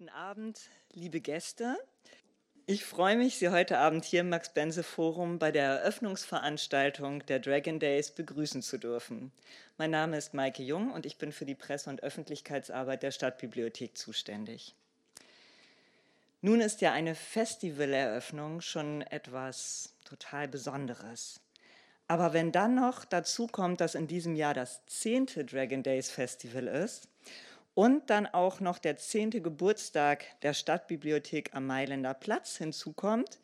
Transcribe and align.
Guten 0.00 0.12
Abend, 0.12 0.58
liebe 0.94 1.20
Gäste. 1.20 1.76
Ich 2.64 2.86
freue 2.86 3.18
mich, 3.18 3.36
Sie 3.36 3.50
heute 3.50 3.76
Abend 3.76 4.06
hier 4.06 4.20
im 4.22 4.30
Max-Bense-Forum 4.30 5.38
bei 5.38 5.52
der 5.52 5.64
Eröffnungsveranstaltung 5.64 7.26
der 7.26 7.38
Dragon 7.38 7.78
Days 7.78 8.10
begrüßen 8.10 8.62
zu 8.62 8.78
dürfen. 8.78 9.30
Mein 9.76 9.90
Name 9.90 10.16
ist 10.16 10.32
Maike 10.32 10.62
Jung 10.62 10.90
und 10.90 11.04
ich 11.04 11.18
bin 11.18 11.32
für 11.32 11.44
die 11.44 11.54
Presse- 11.54 11.90
und 11.90 12.02
Öffentlichkeitsarbeit 12.02 13.02
der 13.02 13.10
Stadtbibliothek 13.10 13.98
zuständig. 13.98 14.74
Nun 16.40 16.62
ist 16.62 16.80
ja 16.80 16.94
eine 16.94 17.14
Festivaleröffnung 17.14 18.62
schon 18.62 19.02
etwas 19.02 19.92
total 20.06 20.48
Besonderes. 20.48 21.42
Aber 22.08 22.32
wenn 22.32 22.52
dann 22.52 22.74
noch 22.74 23.04
dazu 23.04 23.48
kommt, 23.48 23.82
dass 23.82 23.94
in 23.94 24.06
diesem 24.06 24.34
Jahr 24.34 24.54
das 24.54 24.80
zehnte 24.86 25.44
Dragon 25.44 25.82
Days 25.82 26.10
Festival 26.10 26.68
ist 26.68 27.06
und 27.74 28.10
dann 28.10 28.26
auch 28.26 28.60
noch 28.60 28.78
der 28.78 28.96
zehnte 28.96 29.40
Geburtstag 29.40 30.24
der 30.42 30.54
Stadtbibliothek 30.54 31.54
am 31.54 31.66
Mailänder 31.66 32.14
Platz 32.14 32.56
hinzukommt, 32.56 33.38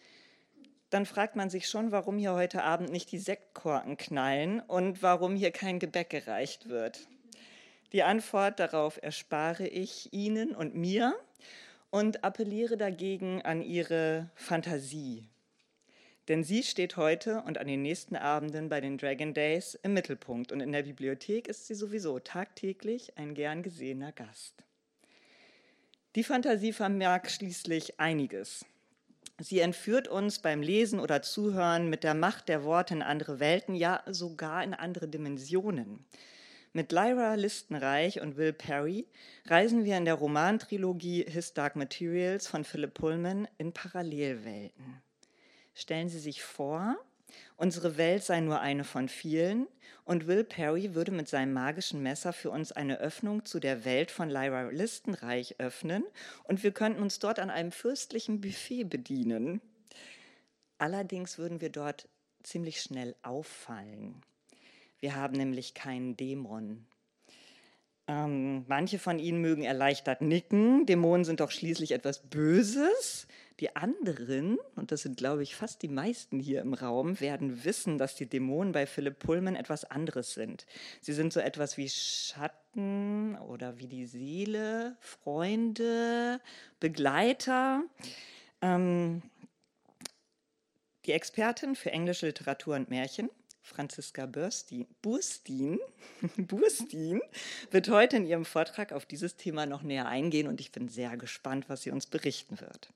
dann 0.90 1.06
fragt 1.06 1.36
man 1.36 1.50
sich 1.50 1.68
schon, 1.68 1.90
warum 1.90 2.18
hier 2.18 2.34
heute 2.34 2.62
Abend 2.62 2.90
nicht 2.90 3.10
die 3.12 3.18
Sektkorken 3.18 3.96
knallen 3.96 4.60
und 4.60 5.02
warum 5.02 5.34
hier 5.34 5.50
kein 5.50 5.78
Gebäck 5.78 6.10
gereicht 6.10 6.68
wird. 6.68 7.08
Die 7.92 8.02
Antwort 8.02 8.60
darauf 8.60 9.02
erspare 9.02 9.66
ich 9.66 10.12
Ihnen 10.12 10.54
und 10.54 10.74
mir 10.74 11.14
und 11.90 12.24
appelliere 12.24 12.76
dagegen 12.76 13.42
an 13.42 13.62
Ihre 13.62 14.30
Fantasie. 14.34 15.28
Denn 16.28 16.42
sie 16.42 16.62
steht 16.62 16.96
heute 16.96 17.42
und 17.42 17.58
an 17.58 17.68
den 17.68 17.82
nächsten 17.82 18.16
Abenden 18.16 18.68
bei 18.68 18.80
den 18.80 18.98
Dragon 18.98 19.32
Days 19.32 19.78
im 19.82 19.94
Mittelpunkt 19.94 20.50
und 20.50 20.60
in 20.60 20.72
der 20.72 20.82
Bibliothek 20.82 21.46
ist 21.46 21.66
sie 21.66 21.74
sowieso 21.74 22.18
tagtäglich 22.18 23.16
ein 23.16 23.34
gern 23.34 23.62
gesehener 23.62 24.12
Gast. 24.12 24.64
Die 26.16 26.24
Fantasie 26.24 26.72
vermerkt 26.72 27.30
schließlich 27.30 28.00
einiges. 28.00 28.64
Sie 29.38 29.60
entführt 29.60 30.08
uns 30.08 30.38
beim 30.38 30.62
Lesen 30.62 30.98
oder 30.98 31.20
Zuhören 31.20 31.90
mit 31.90 32.02
der 32.02 32.14
Macht 32.14 32.48
der 32.48 32.64
Worte 32.64 32.94
in 32.94 33.02
andere 33.02 33.38
Welten, 33.38 33.74
ja 33.74 34.02
sogar 34.06 34.64
in 34.64 34.72
andere 34.72 35.08
Dimensionen. 35.08 36.06
Mit 36.72 36.90
Lyra 36.90 37.34
Listenreich 37.34 38.20
und 38.20 38.36
Will 38.36 38.52
Perry 38.52 39.06
reisen 39.44 39.84
wir 39.84 39.96
in 39.96 40.06
der 40.06 40.14
Romantrilogie 40.14 41.24
His 41.28 41.52
Dark 41.52 41.76
Materials 41.76 42.46
von 42.46 42.64
Philip 42.64 42.94
Pullman 42.94 43.46
in 43.58 43.72
Parallelwelten. 43.72 45.02
Stellen 45.78 46.08
Sie 46.08 46.18
sich 46.18 46.42
vor, 46.42 46.96
unsere 47.58 47.98
Welt 47.98 48.24
sei 48.24 48.40
nur 48.40 48.60
eine 48.60 48.82
von 48.82 49.10
vielen 49.10 49.66
und 50.06 50.26
Will 50.26 50.42
Perry 50.42 50.94
würde 50.94 51.12
mit 51.12 51.28
seinem 51.28 51.52
magischen 51.52 52.02
Messer 52.02 52.32
für 52.32 52.48
uns 52.50 52.72
eine 52.72 52.98
Öffnung 52.98 53.44
zu 53.44 53.60
der 53.60 53.84
Welt 53.84 54.10
von 54.10 54.30
Lyra 54.30 54.70
Listenreich 54.70 55.56
öffnen 55.58 56.02
und 56.44 56.62
wir 56.62 56.72
könnten 56.72 57.02
uns 57.02 57.18
dort 57.18 57.38
an 57.38 57.50
einem 57.50 57.72
fürstlichen 57.72 58.40
Buffet 58.40 58.84
bedienen. 58.84 59.60
Allerdings 60.78 61.36
würden 61.36 61.60
wir 61.60 61.68
dort 61.68 62.08
ziemlich 62.42 62.80
schnell 62.80 63.14
auffallen. 63.20 64.22
Wir 65.00 65.14
haben 65.14 65.36
nämlich 65.36 65.74
keinen 65.74 66.16
Dämon. 66.16 66.86
Ähm, 68.06 68.64
manche 68.66 68.98
von 68.98 69.18
Ihnen 69.18 69.42
mögen 69.42 69.62
erleichtert 69.62 70.22
nicken. 70.22 70.86
Dämonen 70.86 71.26
sind 71.26 71.40
doch 71.40 71.50
schließlich 71.50 71.92
etwas 71.92 72.22
Böses. 72.30 73.26
Die 73.60 73.74
anderen, 73.74 74.58
und 74.74 74.92
das 74.92 75.02
sind, 75.02 75.16
glaube 75.16 75.42
ich, 75.42 75.56
fast 75.56 75.80
die 75.80 75.88
meisten 75.88 76.38
hier 76.38 76.60
im 76.60 76.74
Raum, 76.74 77.20
werden 77.20 77.64
wissen, 77.64 77.96
dass 77.96 78.14
die 78.14 78.28
Dämonen 78.28 78.72
bei 78.72 78.86
Philipp 78.86 79.18
Pullman 79.18 79.56
etwas 79.56 79.84
anderes 79.84 80.34
sind. 80.34 80.66
Sie 81.00 81.14
sind 81.14 81.32
so 81.32 81.40
etwas 81.40 81.78
wie 81.78 81.88
Schatten 81.88 83.36
oder 83.38 83.78
wie 83.78 83.86
die 83.86 84.04
Seele, 84.04 84.96
Freunde, 85.00 86.40
Begleiter. 86.80 87.84
Ähm, 88.60 89.22
die 91.06 91.12
Expertin 91.12 91.76
für 91.76 91.92
englische 91.92 92.26
Literatur 92.26 92.76
und 92.76 92.90
Märchen, 92.90 93.30
Franziska 93.62 94.26
Burstin, 94.26 94.86
Burstin, 95.00 95.78
Burstin, 96.36 97.22
wird 97.70 97.88
heute 97.88 98.18
in 98.18 98.26
ihrem 98.26 98.44
Vortrag 98.44 98.92
auf 98.92 99.06
dieses 99.06 99.36
Thema 99.36 99.64
noch 99.64 99.82
näher 99.82 100.06
eingehen 100.06 100.46
und 100.46 100.60
ich 100.60 100.72
bin 100.72 100.88
sehr 100.88 101.16
gespannt, 101.16 101.68
was 101.68 101.82
sie 101.82 101.90
uns 101.90 102.06
berichten 102.06 102.60
wird. 102.60 102.90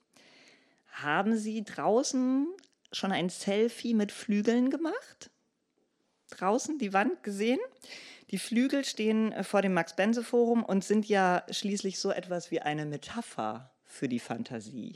Haben 0.93 1.37
Sie 1.37 1.65
draußen 1.65 2.47
schon 2.93 3.12
ein 3.12 3.28
Selfie 3.28 3.95
mit 3.95 4.12
Flügeln 4.12 4.71
gemacht? 4.71 5.31
Draußen 6.31 6.78
die 6.78 6.93
Wand 6.93 7.23
gesehen? 7.23 7.61
Die 8.31 8.39
Flügel 8.39 8.84
stehen 8.84 9.33
äh, 9.33 9.43
vor 9.43 9.62
dem 9.62 9.75
Max-Bense-Forum 9.75 10.65
und 10.65 10.84
sind 10.84 11.09
ja 11.09 11.45
schließlich 11.51 11.99
so 11.99 12.11
etwas 12.11 12.51
wie 12.51 12.61
eine 12.61 12.87
Metapher 12.87 13.73
für 13.84 14.09
die 14.09 14.21
Fantasie. 14.21 14.95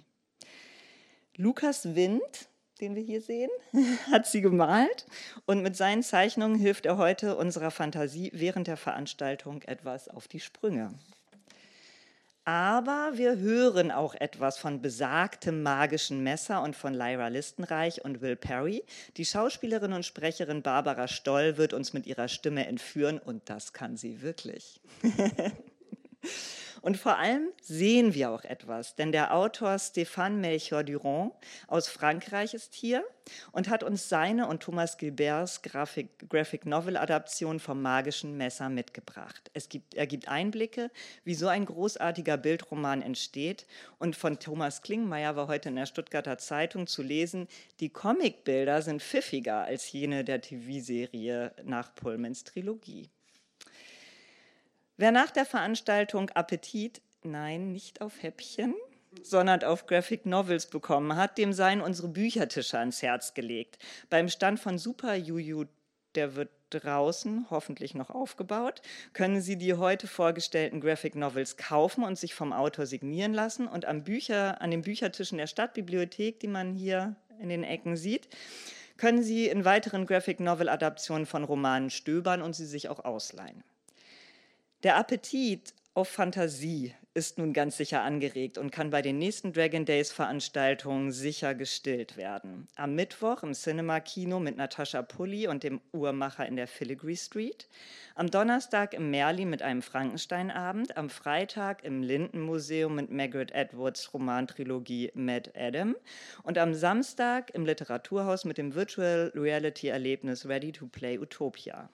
Lukas 1.37 1.97
Wind, 1.97 2.49
den 2.81 2.95
wir 2.95 3.03
hier 3.03 3.21
sehen, 3.21 3.51
hat 4.11 4.27
sie 4.27 4.41
gemalt 4.41 5.07
und 5.47 5.63
mit 5.63 5.77
seinen 5.77 6.05
Zeichnungen 6.05 6.57
hilft 6.57 6.87
er 6.87 6.97
heute 6.97 7.37
unserer 7.37 7.73
Fantasie 7.73 8.31
während 8.33 8.69
der 8.69 8.77
Veranstaltung 8.77 9.63
etwas 9.63 10.09
auf 10.09 10.29
die 10.29 10.41
Sprünge. 10.41 10.95
Aber 12.45 13.13
wir 13.15 13.39
hören 13.39 13.91
auch 13.91 14.15
etwas 14.15 14.59
von 14.59 14.83
besagtem 14.83 15.63
magischen 15.63 16.23
Messer 16.23 16.63
und 16.63 16.77
von 16.77 16.93
Lyra 16.93 17.29
Listenreich 17.29 18.05
und 18.05 18.21
Will 18.21 18.37
Perry. 18.37 18.85
Die 19.17 19.25
Schauspielerin 19.25 19.95
und 19.95 20.05
Sprecherin 20.05 20.61
Barbara 20.61 21.09
Stoll 21.09 21.57
wird 21.57 21.73
uns 21.73 21.95
mit 21.95 22.07
ihrer 22.07 22.29
Stimme 22.29 22.67
entführen 22.67 23.19
und 23.19 23.49
das 23.49 23.73
kann 23.73 23.97
sie 23.97 24.21
wirklich. 24.21 24.81
Und 26.85 26.99
vor 26.99 27.17
allem 27.17 27.49
sehen 27.63 28.13
wir 28.13 28.31
auch 28.31 28.45
etwas, 28.45 28.95
denn 28.95 29.11
der 29.11 29.35
Autor 29.35 29.77
Stéphane 29.77 30.37
Melchior 30.37 30.85
Durand 30.85 31.33
aus 31.67 31.89
Frankreich 31.89 32.53
ist 32.53 32.75
hier 32.75 33.03
und 33.53 33.71
hat 33.71 33.83
uns 33.83 34.11
seine 34.11 34.47
und 34.49 34.63
Thomas 34.63 34.99
Gilberts 34.99 35.63
Graphic, 35.63 36.29
Graphic 36.29 36.67
Novel 36.67 36.99
Adaption 36.99 37.59
vom 37.59 37.81
magischen 37.81 38.37
Messer 38.37 38.69
mitgebracht. 38.69 39.51
Es 39.55 39.71
gibt, 39.71 39.95
er 39.95 40.07
gibt 40.07 40.29
Einblicke, 40.29 40.91
wie 41.25 41.35
so 41.35 41.49
ein 41.49 41.65
großartiger 41.65 42.37
Bildroman 42.37 43.01
entsteht 43.01 43.67
und 43.99 44.15
von 44.15 44.39
Thomas 44.39 44.83
Klingmeier 44.83 45.37
war 45.37 45.49
heute 45.49 45.71
in 45.71 45.77
der 45.77 45.87
Stuttgarter 45.87 46.37
Zeitung 46.37 46.87
zu 46.87 47.03
lesen, 47.03 47.49
die 47.81 47.89
Comicbilder 47.89 48.83
sind 48.83 49.03
pfiffiger 49.03 49.63
als 49.63 49.91
jene 49.91 50.23
der 50.23 50.43
TV-Serie 50.43 51.55
nach 51.65 51.95
Pullmans 51.95 52.45
Trilogie. 52.45 53.09
Wer 54.97 55.11
nach 55.11 55.33
der 55.33 55.45
Veranstaltung 55.45 56.31
Appetit, 56.31 57.03
nein, 57.25 57.73
nicht 57.73 58.01
auf 58.01 58.23
Häppchen, 58.23 58.77
sondern 59.23 59.65
auf 59.65 59.87
Graphic 59.87 60.25
Novels 60.25 60.67
bekommen 60.67 61.17
hat, 61.17 61.37
dem 61.37 61.53
seien 61.53 61.81
unsere 61.81 62.07
Büchertische 62.07 62.79
ans 62.79 63.03
Herz 63.03 63.35
gelegt. 63.35 63.79
Beim 64.09 64.29
Stand 64.29 64.61
von 64.61 64.79
Super 64.79 65.17
Juju, 65.17 65.65
der 66.15 66.37
wird 66.37 66.51
draußen 66.71 67.47
hoffentlich 67.51 67.95
noch 67.95 68.11
aufgebaut, 68.11 68.83
können 69.15 69.41
Sie 69.41 69.57
die 69.57 69.75
heute 69.75 70.07
vorgestellten 70.07 70.81
Graphic 70.81 71.17
Novels 71.17 71.57
kaufen 71.57 72.05
und 72.05 72.17
sich 72.17 72.35
vom 72.35 72.53
Autor 72.53 72.87
signieren 72.87 73.35
lassen. 73.35 73.67
Und 73.67 73.87
am 73.87 74.05
Bücher, 74.05 74.61
an 74.61 74.71
den 74.71 74.83
Büchertischen 74.83 75.39
der 75.39 75.49
Stadtbibliothek, 75.49 76.39
die 76.39 76.49
man 76.49 76.73
hier 76.73 77.17
in 77.41 77.49
den 77.49 77.65
Ecken 77.65 77.97
sieht, 77.97 78.29
können 78.97 79.25
Sie 79.25 79.49
in 79.49 79.65
weiteren 79.65 80.07
Graphic 80.07 80.39
Novel 80.39 80.69
Adaptionen 80.69 81.27
von 81.27 81.43
Romanen 81.43 81.91
stöbern 81.91 82.43
und 82.43 82.55
sie 82.55 82.67
sich 82.67 82.89
auch 82.89 83.05
ausleihen. 83.05 83.65
Der 84.85 84.99
Appetit 84.99 85.73
auf 85.95 86.11
Fantasie 86.11 86.93
ist 87.15 87.39
nun 87.39 87.55
ganz 87.55 87.79
sicher 87.79 88.03
angeregt 88.03 88.59
und 88.59 88.71
kann 88.71 88.91
bei 88.91 89.01
den 89.01 89.17
nächsten 89.17 89.55
Dragon 89.55 89.87
Days 89.87 90.13
Veranstaltungen 90.13 91.11
sicher 91.11 91.55
gestillt 91.55 92.19
werden. 92.19 92.69
Am 92.77 92.95
Mittwoch 92.95 93.43
im 93.45 93.55
Cinema 93.55 94.01
Kino 94.01 94.41
mit 94.41 94.59
Natascha 94.59 95.01
Pulli 95.01 95.49
und 95.49 95.63
dem 95.63 95.81
Uhrmacher 95.95 96.47
in 96.47 96.57
der 96.57 96.67
Filigree 96.67 97.17
Street. 97.17 97.67
Am 98.15 98.31
Donnerstag 98.31 98.93
im 98.93 99.11
Merli 99.11 99.47
mit 99.47 99.63
einem 99.63 99.81
Frankensteinabend. 99.81 100.99
Am 100.99 101.09
Freitag 101.09 101.83
im 101.83 102.03
Lindenmuseum 102.03 102.95
mit 102.95 103.11
Margaret 103.11 103.53
Edwards 103.53 104.13
Romantrilogie 104.13 105.11
Mad 105.15 105.51
Adam. 105.57 105.97
Und 106.43 106.59
am 106.59 106.75
Samstag 106.75 107.55
im 107.55 107.65
Literaturhaus 107.65 108.45
mit 108.45 108.59
dem 108.59 108.75
Virtual 108.75 109.33
Reality 109.35 109.89
Erlebnis 109.89 110.47
Ready 110.47 110.73
to 110.73 110.89
Play 110.89 111.19
Utopia. 111.19 111.89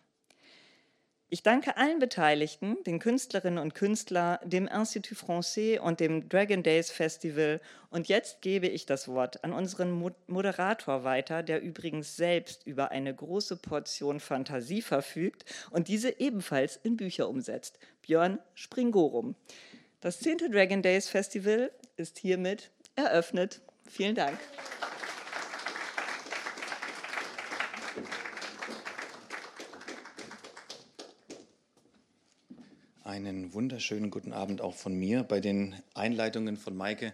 Ich 1.32 1.44
danke 1.44 1.77
allen 1.77 2.00
Beteiligten, 2.00 2.77
den 2.82 2.99
Künstlerinnen 2.99 3.61
und 3.61 3.73
Künstlern, 3.73 4.38
dem 4.43 4.67
Institut 4.67 5.17
Français 5.17 5.79
und 5.79 6.00
dem 6.00 6.29
Dragon 6.29 6.65
Days 6.65 6.91
Festival. 6.91 7.61
Und 7.88 8.09
jetzt 8.09 8.43
gebe 8.43 8.67
ich 8.67 8.85
das 8.85 9.06
Wort 9.06 9.44
an 9.44 9.53
unseren 9.53 10.12
Moderator 10.27 11.05
weiter, 11.05 11.44
der 11.44 11.62
übrigens 11.62 12.17
selbst 12.17 12.67
über 12.67 12.91
eine 12.91 13.15
große 13.15 13.59
Portion 13.59 14.19
Fantasie 14.19 14.82
verfügt 14.82 15.44
und 15.71 15.87
diese 15.87 16.19
ebenfalls 16.19 16.81
in 16.82 16.97
Bücher 16.97 17.29
umsetzt. 17.29 17.79
Björn 18.03 18.41
Springorum. 18.55 19.37
Das 20.00 20.19
10. 20.19 20.50
Dragon 20.50 20.83
Days 20.83 21.09
Festival 21.09 21.71
ist 21.97 22.19
hiermit 22.19 22.73
eröffnet. 22.97 23.61
Vielen 23.87 24.17
Dank. 24.17 24.37
Einen 33.11 33.53
wunderschönen 33.55 34.09
guten 34.12 34.33
Abend 34.33 34.61
auch 34.61 34.77
von 34.77 34.95
mir. 34.95 35.25
Bei 35.25 35.41
den 35.41 35.75
Einleitungen 35.95 36.57
von 36.57 36.77
Maike 36.77 37.12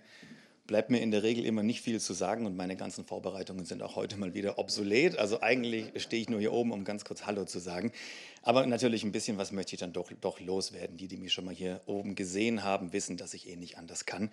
bleibt 0.66 0.90
mir 0.90 1.00
in 1.00 1.10
der 1.10 1.22
Regel 1.22 1.46
immer 1.46 1.62
nicht 1.62 1.80
viel 1.80 2.00
zu 2.00 2.12
sagen 2.12 2.44
und 2.44 2.54
meine 2.54 2.76
ganzen 2.76 3.06
Vorbereitungen 3.06 3.64
sind 3.64 3.82
auch 3.82 3.96
heute 3.96 4.18
mal 4.18 4.34
wieder 4.34 4.58
obsolet. 4.58 5.16
Also 5.16 5.40
eigentlich 5.40 6.02
stehe 6.02 6.20
ich 6.20 6.28
nur 6.28 6.38
hier 6.38 6.52
oben, 6.52 6.72
um 6.72 6.84
ganz 6.84 7.06
kurz 7.06 7.24
Hallo 7.24 7.46
zu 7.46 7.60
sagen. 7.60 7.92
Aber 8.42 8.66
natürlich 8.66 9.04
ein 9.04 9.12
bisschen 9.12 9.38
was 9.38 9.52
möchte 9.52 9.74
ich 9.74 9.80
dann 9.80 9.94
doch, 9.94 10.12
doch 10.20 10.38
loswerden. 10.38 10.98
Die, 10.98 11.08
die 11.08 11.16
mich 11.16 11.32
schon 11.32 11.46
mal 11.46 11.54
hier 11.54 11.80
oben 11.86 12.14
gesehen 12.14 12.62
haben, 12.62 12.92
wissen, 12.92 13.16
dass 13.16 13.32
ich 13.32 13.48
eh 13.48 13.56
nicht 13.56 13.78
anders 13.78 14.04
kann. 14.04 14.30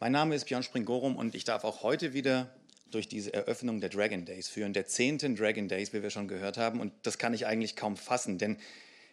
Mein 0.00 0.12
Name 0.12 0.34
ist 0.34 0.44
Björn 0.44 0.62
Springorum 0.62 1.16
und 1.16 1.34
ich 1.34 1.44
darf 1.44 1.64
auch 1.64 1.82
heute 1.82 2.12
wieder 2.12 2.50
durch 2.90 3.08
diese 3.08 3.32
Eröffnung 3.32 3.80
der 3.80 3.88
Dragon 3.88 4.26
Days 4.26 4.50
führen, 4.50 4.74
der 4.74 4.84
zehnten 4.84 5.36
Dragon 5.36 5.68
Days, 5.68 5.94
wie 5.94 6.02
wir 6.02 6.10
schon 6.10 6.28
gehört 6.28 6.58
haben. 6.58 6.80
Und 6.80 6.92
das 7.02 7.16
kann 7.16 7.32
ich 7.32 7.46
eigentlich 7.46 7.76
kaum 7.76 7.96
fassen, 7.96 8.36
denn 8.36 8.58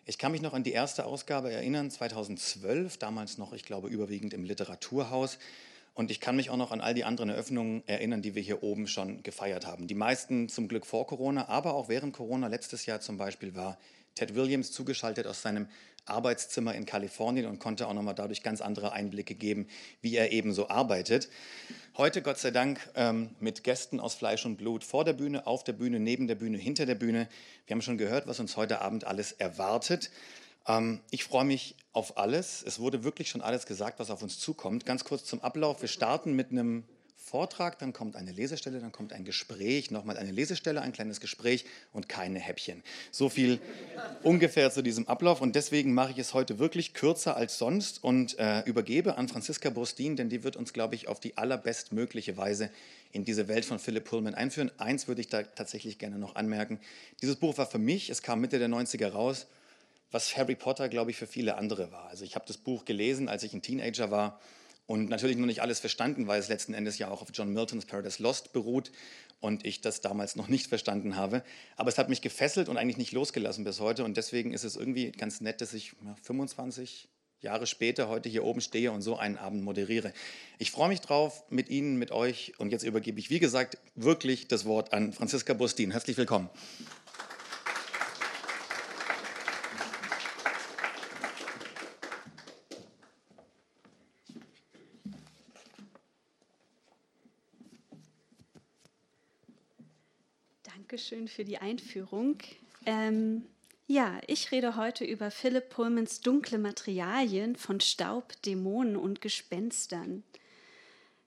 ich 0.05 0.19
kann 0.19 0.31
mich 0.31 0.41
noch 0.41 0.53
an 0.53 0.63
die 0.63 0.71
erste 0.71 1.05
Ausgabe 1.05 1.51
erinnern, 1.51 1.89
2012, 1.89 2.97
damals 2.97 3.37
noch, 3.39 3.53
ich 3.53 3.63
glaube, 3.63 3.87
überwiegend 3.87 4.33
im 4.33 4.43
Literaturhaus. 4.43 5.39
Und 5.95 6.11
ich 6.11 6.19
kann 6.19 6.35
mich 6.35 6.49
auch 6.49 6.57
noch 6.57 6.71
an 6.71 6.81
all 6.81 6.93
die 6.93 7.05
anderen 7.05 7.29
Eröffnungen 7.29 7.81
erinnern, 7.87 8.21
die 8.21 8.35
wir 8.35 8.41
hier 8.41 8.61
oben 8.61 8.85
schon 8.85 9.23
gefeiert 9.23 9.65
haben. 9.65 9.87
Die 9.87 9.95
meisten 9.95 10.49
zum 10.49 10.67
Glück 10.67 10.85
vor 10.85 11.07
Corona, 11.07 11.47
aber 11.47 11.73
auch 11.73 11.89
während 11.89 12.13
Corona. 12.13 12.47
Letztes 12.47 12.85
Jahr 12.85 12.99
zum 12.99 13.17
Beispiel 13.17 13.55
war 13.55 13.79
Ted 14.13 14.35
Williams 14.35 14.71
zugeschaltet 14.71 15.25
aus 15.25 15.41
seinem 15.41 15.67
Arbeitszimmer 16.05 16.75
in 16.75 16.85
Kalifornien 16.85 17.45
und 17.45 17.59
konnte 17.59 17.87
auch 17.87 17.93
nochmal 17.93 18.15
dadurch 18.15 18.43
ganz 18.43 18.61
andere 18.61 18.91
Einblicke 18.93 19.35
geben, 19.35 19.67
wie 20.01 20.15
er 20.15 20.31
eben 20.31 20.53
so 20.53 20.69
arbeitet. 20.69 21.29
Heute, 21.97 22.21
Gott 22.21 22.37
sei 22.37 22.51
Dank, 22.51 22.79
ähm, 22.95 23.29
mit 23.39 23.63
Gästen 23.63 23.99
aus 23.99 24.15
Fleisch 24.15 24.45
und 24.45 24.57
Blut 24.57 24.83
vor 24.83 25.05
der 25.05 25.13
Bühne, 25.13 25.47
auf 25.47 25.63
der 25.63 25.73
Bühne, 25.73 25.99
neben 25.99 26.27
der 26.27 26.35
Bühne, 26.35 26.57
hinter 26.57 26.85
der 26.85 26.95
Bühne. 26.95 27.27
Wir 27.65 27.75
haben 27.75 27.81
schon 27.81 27.97
gehört, 27.97 28.27
was 28.27 28.39
uns 28.39 28.57
heute 28.57 28.81
Abend 28.81 29.05
alles 29.05 29.31
erwartet. 29.31 30.11
Ähm, 30.67 31.01
ich 31.09 31.23
freue 31.23 31.45
mich 31.45 31.75
auf 31.93 32.17
alles. 32.17 32.63
Es 32.63 32.79
wurde 32.79 33.03
wirklich 33.03 33.29
schon 33.29 33.41
alles 33.41 33.65
gesagt, 33.65 33.99
was 33.99 34.09
auf 34.09 34.21
uns 34.21 34.39
zukommt. 34.39 34.85
Ganz 34.85 35.03
kurz 35.03 35.23
zum 35.25 35.41
Ablauf. 35.41 35.81
Wir 35.81 35.89
starten 35.89 36.33
mit 36.33 36.51
einem 36.51 36.83
Vortrag, 37.25 37.79
dann 37.79 37.91
kommt 37.91 38.15
eine 38.15 38.31
Lesestelle, 38.31 38.79
dann 38.79 38.91
kommt 38.91 39.11
ein 39.11 39.25
Gespräch, 39.25 39.89
nochmal 39.89 40.15
eine 40.15 40.29
Lesestelle, 40.29 40.81
ein 40.81 40.91
kleines 40.91 41.19
Gespräch 41.19 41.65
und 41.91 42.07
keine 42.07 42.37
Häppchen. 42.37 42.83
So 43.09 43.29
viel 43.29 43.59
ungefähr 44.23 44.69
zu 44.69 44.83
diesem 44.83 45.07
Ablauf 45.07 45.41
und 45.41 45.55
deswegen 45.55 45.95
mache 45.95 46.11
ich 46.11 46.19
es 46.19 46.35
heute 46.35 46.59
wirklich 46.59 46.93
kürzer 46.93 47.35
als 47.35 47.57
sonst 47.57 48.03
und 48.03 48.37
äh, 48.37 48.61
übergebe 48.65 49.17
an 49.17 49.27
Franziska 49.27 49.71
Brustin, 49.71 50.15
denn 50.15 50.29
die 50.29 50.43
wird 50.43 50.55
uns, 50.55 50.71
glaube 50.71 50.93
ich, 50.93 51.07
auf 51.07 51.19
die 51.19 51.35
allerbestmögliche 51.35 52.37
Weise 52.37 52.69
in 53.11 53.25
diese 53.25 53.47
Welt 53.47 53.65
von 53.65 53.79
Philip 53.79 54.03
Pullman 54.03 54.35
einführen. 54.35 54.69
Eins 54.77 55.07
würde 55.07 55.21
ich 55.21 55.27
da 55.27 55.41
tatsächlich 55.41 55.97
gerne 55.97 56.19
noch 56.19 56.35
anmerken. 56.35 56.79
Dieses 57.23 57.37
Buch 57.37 57.57
war 57.57 57.65
für 57.65 57.79
mich, 57.79 58.11
es 58.11 58.21
kam 58.21 58.39
Mitte 58.39 58.59
der 58.59 58.69
90er 58.69 59.09
raus, 59.09 59.47
was 60.11 60.37
Harry 60.37 60.53
Potter, 60.53 60.89
glaube 60.89 61.09
ich, 61.09 61.17
für 61.17 61.25
viele 61.25 61.57
andere 61.57 61.91
war. 61.91 62.07
Also 62.07 62.23
ich 62.23 62.35
habe 62.35 62.45
das 62.47 62.57
Buch 62.57 62.85
gelesen, 62.85 63.29
als 63.29 63.41
ich 63.41 63.53
ein 63.55 63.63
Teenager 63.63 64.11
war 64.11 64.39
und 64.87 65.09
natürlich 65.09 65.37
noch 65.37 65.45
nicht 65.45 65.61
alles 65.61 65.79
verstanden, 65.79 66.27
weil 66.27 66.39
es 66.39 66.47
letzten 66.47 66.73
Endes 66.73 66.97
ja 66.97 67.09
auch 67.09 67.21
auf 67.21 67.29
John 67.33 67.53
Miltons 67.53 67.85
Paradise 67.85 68.21
Lost 68.21 68.53
beruht 68.53 68.91
und 69.39 69.65
ich 69.65 69.81
das 69.81 70.01
damals 70.01 70.35
noch 70.35 70.47
nicht 70.47 70.67
verstanden 70.67 71.15
habe. 71.15 71.43
Aber 71.75 71.89
es 71.89 71.97
hat 71.97 72.09
mich 72.09 72.21
gefesselt 72.21 72.69
und 72.69 72.77
eigentlich 72.77 72.97
nicht 72.97 73.11
losgelassen 73.11 73.63
bis 73.63 73.79
heute 73.79 74.03
und 74.03 74.17
deswegen 74.17 74.53
ist 74.53 74.63
es 74.63 74.75
irgendwie 74.75 75.11
ganz 75.11 75.41
nett, 75.41 75.61
dass 75.61 75.73
ich 75.73 75.93
25 76.23 77.09
Jahre 77.41 77.67
später 77.67 78.09
heute 78.09 78.27
hier 78.29 78.43
oben 78.43 78.61
stehe 78.61 78.91
und 78.91 79.01
so 79.01 79.17
einen 79.17 79.37
Abend 79.37 79.63
moderiere. 79.63 80.13
Ich 80.57 80.71
freue 80.71 80.89
mich 80.89 81.01
drauf 81.01 81.43
mit 81.49 81.69
Ihnen, 81.69 81.97
mit 81.97 82.11
euch 82.11 82.53
und 82.57 82.71
jetzt 82.71 82.83
übergebe 82.83 83.19
ich, 83.19 83.29
wie 83.29 83.39
gesagt, 83.39 83.77
wirklich 83.95 84.47
das 84.47 84.65
Wort 84.65 84.93
an 84.93 85.13
Franziska 85.13 85.53
Bustin. 85.53 85.91
Herzlich 85.91 86.17
willkommen. 86.17 86.49
Dankeschön 101.05 101.27
für 101.27 101.45
die 101.45 101.59
Einführung. 101.59 102.39
Ähm, 102.87 103.45
ja, 103.85 104.19
ich 104.25 104.51
rede 104.51 104.75
heute 104.75 105.05
über 105.05 105.29
Philip 105.29 105.69
Pullmans 105.69 106.21
dunkle 106.21 106.57
Materialien 106.57 107.55
von 107.55 107.79
Staub, 107.79 108.33
Dämonen 108.41 108.95
und 108.95 109.21
Gespenstern. 109.21 110.23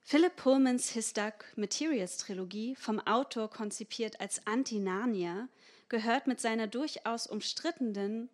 Philip 0.03 0.35
Pullmans 0.35 0.89
His 0.89 1.13
Dark 1.13 1.45
Materials 1.55 2.17
Trilogie, 2.17 2.75
vom 2.75 2.99
Autor 2.99 3.49
konzipiert 3.49 4.19
als 4.19 4.45
Anti-Narnia, 4.45 5.47
gehört 5.87 6.27
mit 6.27 6.41
seiner 6.41 6.67
durchaus 6.67 7.25
umstrittenen 7.25 8.27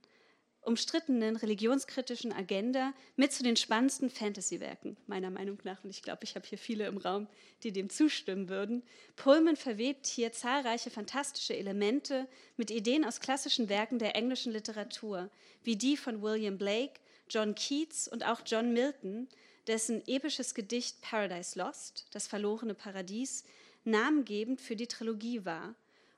umstrittenen 0.65 1.35
religionskritischen 1.35 2.33
Agenda 2.33 2.94
mit 3.15 3.31
zu 3.31 3.44
den 3.44 3.56
spannendsten 3.56 4.09
Fantasy-Werken, 4.09 4.97
meiner 5.07 5.29
Meinung 5.29 5.59
nach. 5.63 5.83
Und 5.83 5.89
ich 5.89 6.01
glaube, 6.01 6.23
ich 6.23 6.35
habe 6.35 6.47
hier 6.47 6.57
viele 6.57 6.88
im 6.88 6.97
Raum, 6.97 7.27
die 7.63 7.71
dem 7.71 7.89
zustimmen 7.89 8.50
würden. 8.50 8.83
Pullman 9.15 9.56
verwebt 9.56 10.07
hier 10.07 10.31
zahlreiche 10.31 10.89
fantastische 10.89 11.56
Elemente 11.56 12.27
mit 12.57 12.71
Ideen 12.71 13.06
aus 13.06 13.19
klassischen 13.19 13.69
Werken 13.69 14.00
der 14.00 14.15
englischen 14.15 14.51
Literatur, 14.51 15.29
wie 15.63 15.75
die 15.75 15.97
von 15.97 16.21
William 16.21 16.57
Blake, 16.57 17.00
John 17.29 17.56
Keats 17.56 18.07
und 18.07 18.25
auch 18.25 18.41
John 18.45 18.73
Milton, 18.73 19.27
dessen 19.67 20.03
episches 20.07 20.53
Gedicht 20.53 21.01
Paradise 21.01 21.57
Lost, 21.57 22.06
das 22.12 22.27
verlorene 22.27 22.75
Paradies, 22.75 23.44
namengebend 23.83 24.62
für 24.62 24.75
die 24.75 24.88
Trilogie 24.88 25.45
war 25.45 25.75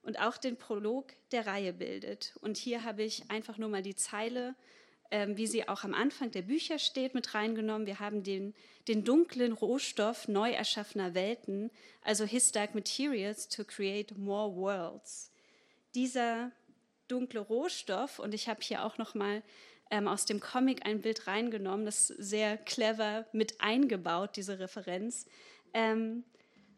und 0.08 0.22
auch 0.22 0.38
den 0.38 0.56
Prolog 0.56 1.12
der 1.34 1.46
Reihe 1.46 1.74
bildet. 1.74 2.34
Und 2.40 2.56
hier 2.56 2.86
habe 2.86 3.04
ich 3.04 3.30
einfach 3.30 3.58
nur 3.58 3.68
mal 3.68 3.82
die 3.82 3.94
Zeile, 3.94 4.56
äh, 5.10 5.28
wie 5.32 5.48
sie 5.48 5.68
auch 5.68 5.84
am 5.84 5.94
Anfang 5.94 6.32
der 6.32 6.44
Bücher 6.44 6.80
steht, 6.80 7.14
mit 7.14 7.34
reingenommen. 7.34 7.86
Wir 7.86 8.00
haben 8.00 8.24
den, 8.24 8.56
den 8.88 9.04
dunklen 9.04 9.52
Rohstoff 9.52 10.30
neu 10.30 10.52
erschaffener 10.52 11.14
Welten, 11.14 11.72
also 12.02 12.24
His 12.24 12.54
Dark 12.54 12.74
Materials 12.74 13.50
to 13.50 13.66
create 13.66 14.18
more 14.18 14.56
worlds. 14.56 15.30
Dieser 15.94 16.54
dunkle 17.10 17.42
Rohstoff, 17.42 18.20
und 18.20 18.34
ich 18.34 18.48
habe 18.48 18.62
hier 18.62 18.86
auch 18.86 18.98
noch 18.98 19.14
mal 19.14 19.44
ähm, 19.92 20.08
aus 20.08 20.24
dem 20.24 20.40
Comic 20.40 20.86
ein 20.86 21.02
Bild 21.02 21.28
reingenommen, 21.28 21.86
das 21.86 22.08
sehr 22.08 22.56
clever 22.56 23.26
mit 23.34 23.60
eingebaut, 23.60 24.38
diese 24.38 24.58
Referenz. 24.58 25.26
Ähm, 25.74 26.24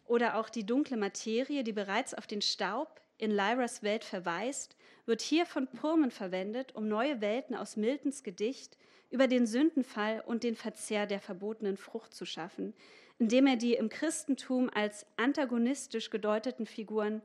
oder 0.08 0.40
auch 0.40 0.50
die 0.50 0.66
dunkle 0.66 0.98
Materie, 0.98 1.64
die 1.64 1.74
bereits 1.74 2.16
auf 2.16 2.26
den 2.26 2.42
Staub 2.42 3.00
in 3.20 3.32
Lyras 3.32 3.84
Welt 3.84 4.04
verweist, 4.04 4.76
wird 5.06 5.22
hier 5.22 5.46
von 5.46 5.68
Purmen 5.68 6.10
verwendet, 6.10 6.74
um 6.74 6.88
neue 6.88 7.22
Welten 7.22 7.56
aus 7.56 7.76
Miltons 7.76 8.24
Gedicht 8.24 8.78
über 9.12 9.28
den 9.28 9.46
Sündenfall 9.46 10.24
und 10.26 10.44
den 10.44 10.56
Verzehr 10.56 11.06
der 11.06 11.20
verbotenen 11.20 11.78
Frucht 11.78 12.14
zu 12.14 12.26
schaffen, 12.26 12.74
indem 13.20 13.46
er 13.46 13.58
die 13.58 13.74
im 13.74 13.90
Christentum 13.90 14.70
als 14.74 15.06
antagonistisch 15.18 16.10
gedeuteten 16.10 16.66
Figuren 16.66 17.22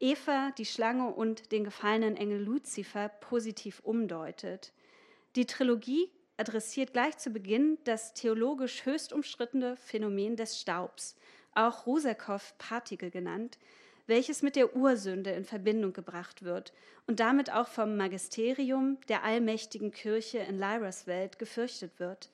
Eva, 0.00 0.50
die 0.58 0.66
Schlange 0.66 1.14
und 1.14 1.52
den 1.52 1.62
gefallenen 1.62 2.16
Engel 2.16 2.42
Luzifer 2.42 3.08
positiv 3.08 3.80
umdeutet. 3.84 4.72
Die 5.36 5.46
Trilogie 5.46 6.10
adressiert 6.36 6.92
gleich 6.92 7.16
zu 7.18 7.30
Beginn 7.30 7.78
das 7.84 8.12
theologisch 8.12 8.84
höchst 8.84 9.12
umstrittene 9.12 9.76
Phänomen 9.76 10.34
des 10.34 10.60
Staubs, 10.60 11.14
auch 11.54 11.86
Rusakow-Partikel 11.86 13.10
genannt, 13.10 13.58
welches 14.06 14.42
mit 14.42 14.56
der 14.56 14.76
Ursünde 14.76 15.30
in 15.30 15.44
Verbindung 15.44 15.92
gebracht 15.92 16.42
wird 16.42 16.72
und 17.06 17.20
damit 17.20 17.52
auch 17.52 17.68
vom 17.68 17.96
Magisterium 17.96 18.98
der 19.08 19.24
allmächtigen 19.24 19.92
Kirche 19.92 20.38
in 20.38 20.58
Lyras 20.58 21.06
Welt 21.06 21.38
gefürchtet 21.38 21.98
wird. 21.98 22.30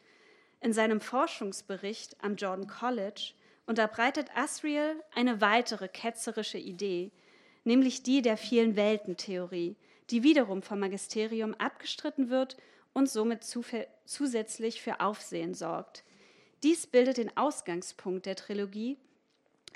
In 0.60 0.72
seinem 0.72 1.00
Forschungsbericht 1.00 2.16
am 2.22 2.36
Jordan 2.36 2.66
College 2.66 3.32
unterbreitet 3.66 4.28
Asriel 4.34 4.96
eine 5.14 5.40
weitere 5.40 5.88
ketzerische 5.88 6.58
Idee, 6.58 7.10
nämlich 7.64 8.02
die 8.02 8.22
der 8.22 8.36
vielen 8.36 8.76
Weltentheorie, 8.76 9.76
die 10.10 10.22
wiederum 10.22 10.62
vom 10.62 10.80
Magisterium 10.80 11.54
abgestritten 11.54 12.30
wird 12.30 12.56
und 12.94 13.08
somit 13.08 13.44
zusätzlich 13.44 14.80
für 14.80 15.00
Aufsehen 15.00 15.54
sorgt. 15.54 16.02
Dies 16.62 16.86
bildet 16.86 17.18
den 17.18 17.36
Ausgangspunkt 17.36 18.26
der 18.26 18.34
Trilogie 18.34 18.96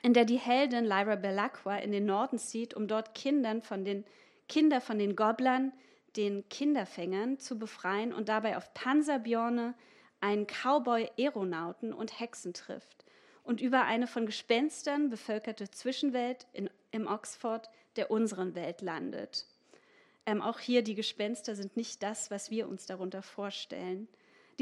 in 0.03 0.15
der 0.15 0.25
die 0.25 0.39
Heldin 0.39 0.85
Lyra 0.85 1.17
Belacqua 1.17 1.77
in 1.77 1.93
den 1.93 2.05
Norden 2.05 2.39
zieht, 2.39 2.75
um 2.75 2.89
dort 2.89 3.15
Kindern 3.15 3.63
von 3.63 3.85
den, 3.85 4.05
Kinder 4.49 4.81
von 4.81 4.99
den 4.99 5.17
Gobblern, 5.17 5.73
den 6.17 6.49
Kinderfängern, 6.49 7.39
zu 7.39 7.59
befreien 7.59 8.13
und 8.13 8.29
dabei 8.29 8.57
auf 8.57 8.75
Panzerbjörne, 8.75 9.75
einen 10.21 10.47
Cowboy-Aeronauten 10.47 11.93
und 11.93 12.21
Hexen 12.21 12.53
trifft 12.53 13.05
und 13.45 13.61
über 13.61 13.85
eine 13.85 14.07
von 14.07 14.27
Gespenstern 14.27 15.11
bevölkerte 15.11 15.71
Zwischenwelt 15.71 16.47
in, 16.53 16.71
im 16.91 17.07
Oxford 17.07 17.69
der 17.97 18.11
unseren 18.11 18.55
Welt 18.55 18.83
landet. 18.83 19.47
Ähm, 20.25 20.41
auch 20.41 20.61
hier 20.61 20.83
die 20.83 20.95
Gespenster 20.95 21.57
sind 21.57 21.77
nicht 21.77 22.03
das, 22.03 22.31
was 22.31 22.51
wir 22.51 22.69
uns 22.69 22.87
darunter 22.87 23.23
vorstellen. 23.23 24.09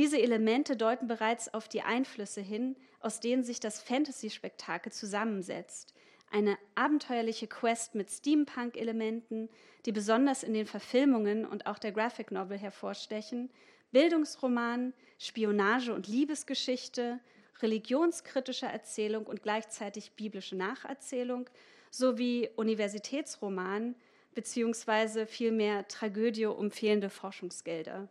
Diese 0.00 0.18
Elemente 0.18 0.78
deuten 0.78 1.08
bereits 1.08 1.52
auf 1.52 1.68
die 1.68 1.82
Einflüsse 1.82 2.40
hin, 2.40 2.74
aus 3.00 3.20
denen 3.20 3.44
sich 3.44 3.60
das 3.60 3.82
Fantasy-Spektakel 3.82 4.90
zusammensetzt. 4.90 5.92
Eine 6.30 6.56
abenteuerliche 6.74 7.46
Quest 7.46 7.94
mit 7.94 8.10
Steampunk-Elementen, 8.10 9.50
die 9.84 9.92
besonders 9.92 10.42
in 10.42 10.54
den 10.54 10.64
Verfilmungen 10.64 11.44
und 11.44 11.66
auch 11.66 11.78
der 11.78 11.92
Graphic 11.92 12.30
Novel 12.30 12.56
hervorstechen, 12.56 13.50
Bildungsroman, 13.92 14.94
Spionage- 15.18 15.92
und 15.92 16.08
Liebesgeschichte, 16.08 17.20
religionskritische 17.60 18.64
Erzählung 18.64 19.26
und 19.26 19.42
gleichzeitig 19.42 20.12
biblische 20.12 20.56
Nacherzählung 20.56 21.50
sowie 21.90 22.48
Universitätsroman 22.56 23.94
beziehungsweise 24.34 25.26
vielmehr 25.26 25.86
Tragödie 25.88 26.46
um 26.46 26.70
fehlende 26.70 27.10
Forschungsgelder. 27.10 28.08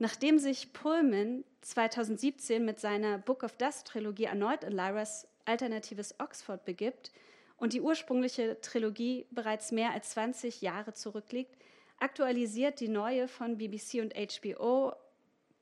Nachdem 0.00 0.38
sich 0.38 0.72
Pullman 0.72 1.44
2017 1.60 2.64
mit 2.64 2.80
seiner 2.80 3.18
Book 3.18 3.42
of 3.42 3.58
Dust 3.58 3.86
Trilogie 3.86 4.24
erneut 4.24 4.64
in 4.64 4.72
Lyras 4.72 5.28
alternatives 5.44 6.14
Oxford 6.18 6.64
begibt 6.64 7.12
und 7.58 7.74
die 7.74 7.82
ursprüngliche 7.82 8.58
Trilogie 8.62 9.26
bereits 9.30 9.72
mehr 9.72 9.90
als 9.92 10.12
20 10.12 10.62
Jahre 10.62 10.94
zurückliegt, 10.94 11.54
aktualisiert 11.98 12.80
die 12.80 12.88
neue 12.88 13.28
von 13.28 13.58
BBC 13.58 14.00
und 14.00 14.14
HBO 14.14 14.94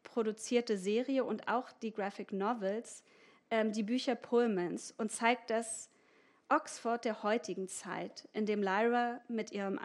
produzierte 0.04 0.78
Serie 0.78 1.24
und 1.24 1.48
auch 1.48 1.72
die 1.82 1.92
Graphic 1.92 2.32
Novels 2.32 3.02
ähm, 3.50 3.72
die 3.72 3.82
Bücher 3.82 4.14
Pullmans 4.14 4.94
und 4.98 5.10
zeigt 5.10 5.50
das 5.50 5.90
Oxford 6.48 7.04
der 7.04 7.24
heutigen 7.24 7.66
Zeit, 7.66 8.28
in 8.34 8.46
dem 8.46 8.62
Lyra 8.62 9.20
mit 9.26 9.50
ihrem 9.50 9.80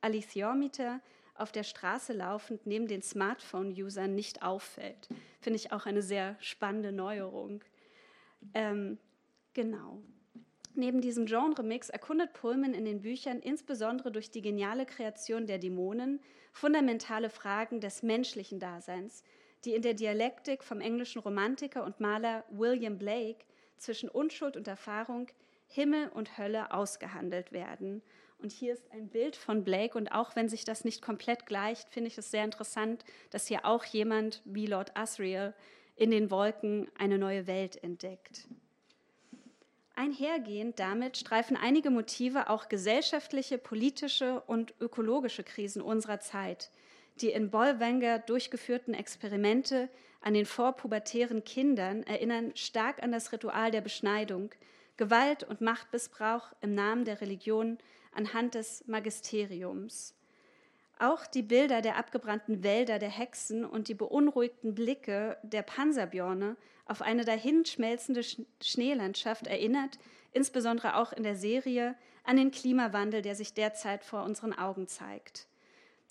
Alithiometer 0.00 1.00
auf 1.40 1.52
der 1.52 1.64
Straße 1.64 2.12
laufend 2.12 2.66
neben 2.66 2.88
den 2.88 3.02
Smartphone-Usern 3.02 4.14
nicht 4.14 4.42
auffällt. 4.42 5.08
Finde 5.40 5.56
ich 5.56 5.72
auch 5.72 5.86
eine 5.86 6.02
sehr 6.02 6.36
spannende 6.40 6.92
Neuerung. 6.92 7.62
Ähm, 8.54 8.98
genau. 9.54 10.02
Neben 10.74 11.00
diesem 11.00 11.26
Genre-Mix 11.26 11.88
erkundet 11.88 12.32
Pullman 12.34 12.72
in 12.72 12.84
den 12.84 13.00
Büchern 13.00 13.40
insbesondere 13.40 14.12
durch 14.12 14.30
die 14.30 14.42
geniale 14.42 14.86
Kreation 14.86 15.46
der 15.46 15.58
Dämonen 15.58 16.20
fundamentale 16.52 17.30
Fragen 17.30 17.80
des 17.80 18.02
menschlichen 18.02 18.60
Daseins, 18.60 19.24
die 19.64 19.74
in 19.74 19.82
der 19.82 19.94
Dialektik 19.94 20.62
vom 20.62 20.80
englischen 20.80 21.20
Romantiker 21.20 21.84
und 21.84 22.00
Maler 22.00 22.44
William 22.50 22.96
Blake 22.96 23.44
zwischen 23.76 24.08
Unschuld 24.08 24.56
und 24.56 24.68
Erfahrung, 24.68 25.28
Himmel 25.66 26.08
und 26.08 26.38
Hölle 26.38 26.72
ausgehandelt 26.72 27.52
werden. 27.52 28.02
Und 28.40 28.52
hier 28.52 28.72
ist 28.72 28.90
ein 28.92 29.08
Bild 29.08 29.36
von 29.36 29.64
Blake. 29.64 29.98
Und 29.98 30.12
auch 30.12 30.36
wenn 30.36 30.48
sich 30.48 30.64
das 30.64 30.84
nicht 30.84 31.02
komplett 31.02 31.46
gleicht, 31.46 31.88
finde 31.90 32.08
ich 32.08 32.18
es 32.18 32.30
sehr 32.30 32.44
interessant, 32.44 33.04
dass 33.30 33.48
hier 33.48 33.64
auch 33.64 33.84
jemand 33.84 34.42
wie 34.44 34.66
Lord 34.66 34.96
Asriel 34.96 35.54
in 35.96 36.10
den 36.10 36.30
Wolken 36.30 36.88
eine 36.96 37.18
neue 37.18 37.46
Welt 37.46 37.82
entdeckt. 37.82 38.46
Einhergehend 39.96 40.78
damit 40.78 41.16
streifen 41.16 41.56
einige 41.56 41.90
Motive 41.90 42.48
auch 42.50 42.68
gesellschaftliche, 42.68 43.58
politische 43.58 44.40
und 44.42 44.72
ökologische 44.80 45.42
Krisen 45.42 45.82
unserer 45.82 46.20
Zeit, 46.20 46.70
die 47.20 47.32
in 47.32 47.50
Bollwanger 47.50 48.20
durchgeführten 48.20 48.94
Experimente 48.94 49.88
an 50.20 50.34
den 50.34 50.46
vorpubertären 50.46 51.42
Kindern 51.42 52.04
erinnern 52.04 52.52
stark 52.54 53.02
an 53.02 53.10
das 53.10 53.32
Ritual 53.32 53.72
der 53.72 53.80
Beschneidung, 53.80 54.50
Gewalt 54.96 55.42
und 55.42 55.60
Machtmissbrauch 55.60 56.52
im 56.60 56.76
Namen 56.76 57.04
der 57.04 57.20
Religion 57.20 57.78
anhand 58.12 58.54
des 58.54 58.86
Magisteriums. 58.86 60.14
Auch 60.98 61.26
die 61.26 61.42
Bilder 61.42 61.80
der 61.80 61.96
abgebrannten 61.96 62.64
Wälder 62.64 62.98
der 62.98 63.10
Hexen 63.10 63.64
und 63.64 63.88
die 63.88 63.94
beunruhigten 63.94 64.74
Blicke 64.74 65.36
der 65.42 65.62
Panzerbjörne 65.62 66.56
auf 66.86 67.02
eine 67.02 67.24
dahinschmelzende 67.24 68.22
Schneelandschaft 68.62 69.46
erinnert, 69.46 69.98
insbesondere 70.32 70.96
auch 70.96 71.12
in 71.12 71.22
der 71.22 71.36
Serie, 71.36 71.94
an 72.24 72.36
den 72.36 72.50
Klimawandel, 72.50 73.22
der 73.22 73.34
sich 73.34 73.54
derzeit 73.54 74.04
vor 74.04 74.24
unseren 74.24 74.52
Augen 74.52 74.88
zeigt. 74.88 75.46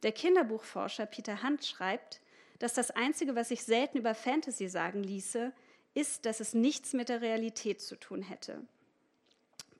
Der 0.03 0.11
Kinderbuchforscher 0.11 1.05
Peter 1.05 1.43
Hunt 1.43 1.65
schreibt, 1.65 2.21
dass 2.59 2.73
das 2.73 2.91
Einzige, 2.91 3.35
was 3.35 3.49
sich 3.49 3.63
selten 3.63 3.97
über 3.97 4.15
Fantasy 4.15 4.67
sagen 4.67 5.03
ließe, 5.03 5.51
ist, 5.93 6.25
dass 6.25 6.39
es 6.39 6.53
nichts 6.53 6.93
mit 6.93 7.09
der 7.09 7.21
Realität 7.21 7.81
zu 7.81 7.95
tun 7.95 8.21
hätte. 8.21 8.61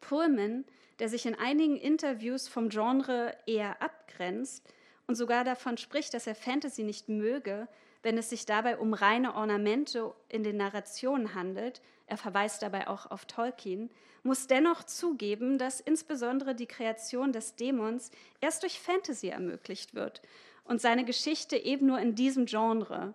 Pullman, 0.01 0.65
der 0.99 1.09
sich 1.09 1.25
in 1.25 1.35
einigen 1.35 1.77
Interviews 1.77 2.47
vom 2.47 2.69
Genre 2.69 3.35
eher 3.45 3.81
abgrenzt 3.81 4.63
und 5.07 5.15
sogar 5.15 5.43
davon 5.43 5.77
spricht, 5.77 6.13
dass 6.13 6.27
er 6.27 6.35
Fantasy 6.35 6.83
nicht 6.83 7.09
möge, 7.09 7.67
wenn 8.03 8.17
es 8.17 8.29
sich 8.29 8.45
dabei 8.45 8.77
um 8.77 8.93
reine 8.93 9.35
Ornamente 9.35 10.13
in 10.29 10.43
den 10.43 10.57
Narrationen 10.57 11.33
handelt, 11.33 11.81
er 12.05 12.17
verweist 12.17 12.61
dabei 12.61 12.87
auch 12.87 13.11
auf 13.11 13.25
Tolkien, 13.25 13.89
muss 14.23 14.47
dennoch 14.47 14.83
zugeben, 14.83 15.57
dass 15.57 15.81
insbesondere 15.81 16.55
die 16.55 16.65
Kreation 16.65 17.31
des 17.33 17.55
Dämons 17.55 18.11
erst 18.39 18.63
durch 18.63 18.79
Fantasy 18.79 19.27
ermöglicht 19.27 19.93
wird 19.93 20.21
und 20.63 20.81
seine 20.81 21.05
Geschichte 21.05 21.57
eben 21.57 21.87
nur 21.87 21.99
in 21.99 22.15
diesem 22.15 22.45
Genre 22.45 23.13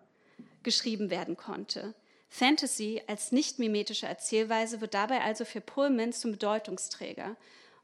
geschrieben 0.63 1.11
werden 1.11 1.37
konnte. 1.37 1.95
Fantasy 2.29 3.03
als 3.07 3.31
nicht 3.31 3.59
mimetische 3.59 4.07
Erzählweise 4.07 4.81
wird 4.81 4.95
dabei 4.95 5.21
also 5.21 5.45
für 5.45 5.61
Pullman 5.61 6.13
zum 6.13 6.33
Bedeutungsträger. 6.33 7.37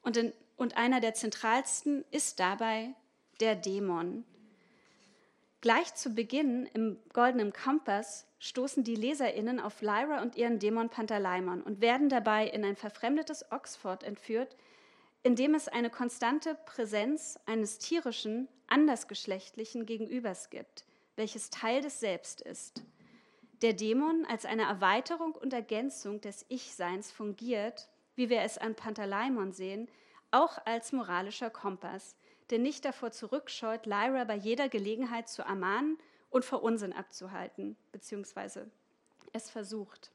Und, 0.08 0.16
in, 0.16 0.32
und 0.56 0.78
einer 0.78 1.00
der 1.00 1.12
zentralsten 1.12 2.02
ist 2.10 2.40
dabei 2.40 2.94
der 3.40 3.54
Dämon. 3.54 4.24
Gleich 5.60 5.94
zu 5.96 6.14
Beginn 6.14 6.64
im 6.72 6.98
Goldenen 7.12 7.52
Kompass 7.52 8.26
stoßen 8.38 8.84
die 8.84 8.94
LeserInnen 8.94 9.60
auf 9.60 9.82
Lyra 9.82 10.22
und 10.22 10.34
ihren 10.34 10.60
Dämon 10.60 10.88
Pantaleimon 10.88 11.60
und 11.60 11.82
werden 11.82 12.08
dabei 12.08 12.48
in 12.48 12.64
ein 12.64 12.74
verfremdetes 12.74 13.52
Oxford 13.52 14.02
entführt, 14.02 14.56
in 15.24 15.36
dem 15.36 15.54
es 15.54 15.68
eine 15.68 15.90
konstante 15.90 16.54
Präsenz 16.64 17.38
eines 17.44 17.76
tierischen, 17.76 18.48
andersgeschlechtlichen 18.66 19.84
Gegenübers 19.84 20.48
gibt, 20.48 20.86
welches 21.16 21.50
Teil 21.50 21.82
des 21.82 22.00
Selbst 22.00 22.40
ist. 22.40 22.82
Der 23.60 23.74
Dämon 23.74 24.24
als 24.24 24.46
eine 24.46 24.62
Erweiterung 24.62 25.34
und 25.34 25.52
Ergänzung 25.52 26.22
des 26.22 26.46
Ich-Seins 26.48 27.10
fungiert, 27.10 27.90
wie 28.18 28.28
wir 28.28 28.42
es 28.42 28.58
an 28.58 28.74
Pantaleimon 28.74 29.52
sehen, 29.52 29.88
auch 30.32 30.58
als 30.66 30.92
moralischer 30.92 31.50
Kompass, 31.50 32.16
der 32.50 32.58
nicht 32.58 32.84
davor 32.84 33.12
zurückscheut, 33.12 33.86
Lyra 33.86 34.24
bei 34.24 34.34
jeder 34.34 34.68
Gelegenheit 34.68 35.28
zu 35.28 35.42
ermahnen 35.42 35.98
und 36.28 36.44
vor 36.44 36.62
Unsinn 36.62 36.92
abzuhalten, 36.92 37.76
beziehungsweise 37.92 38.70
es 39.32 39.48
versucht. 39.48 40.10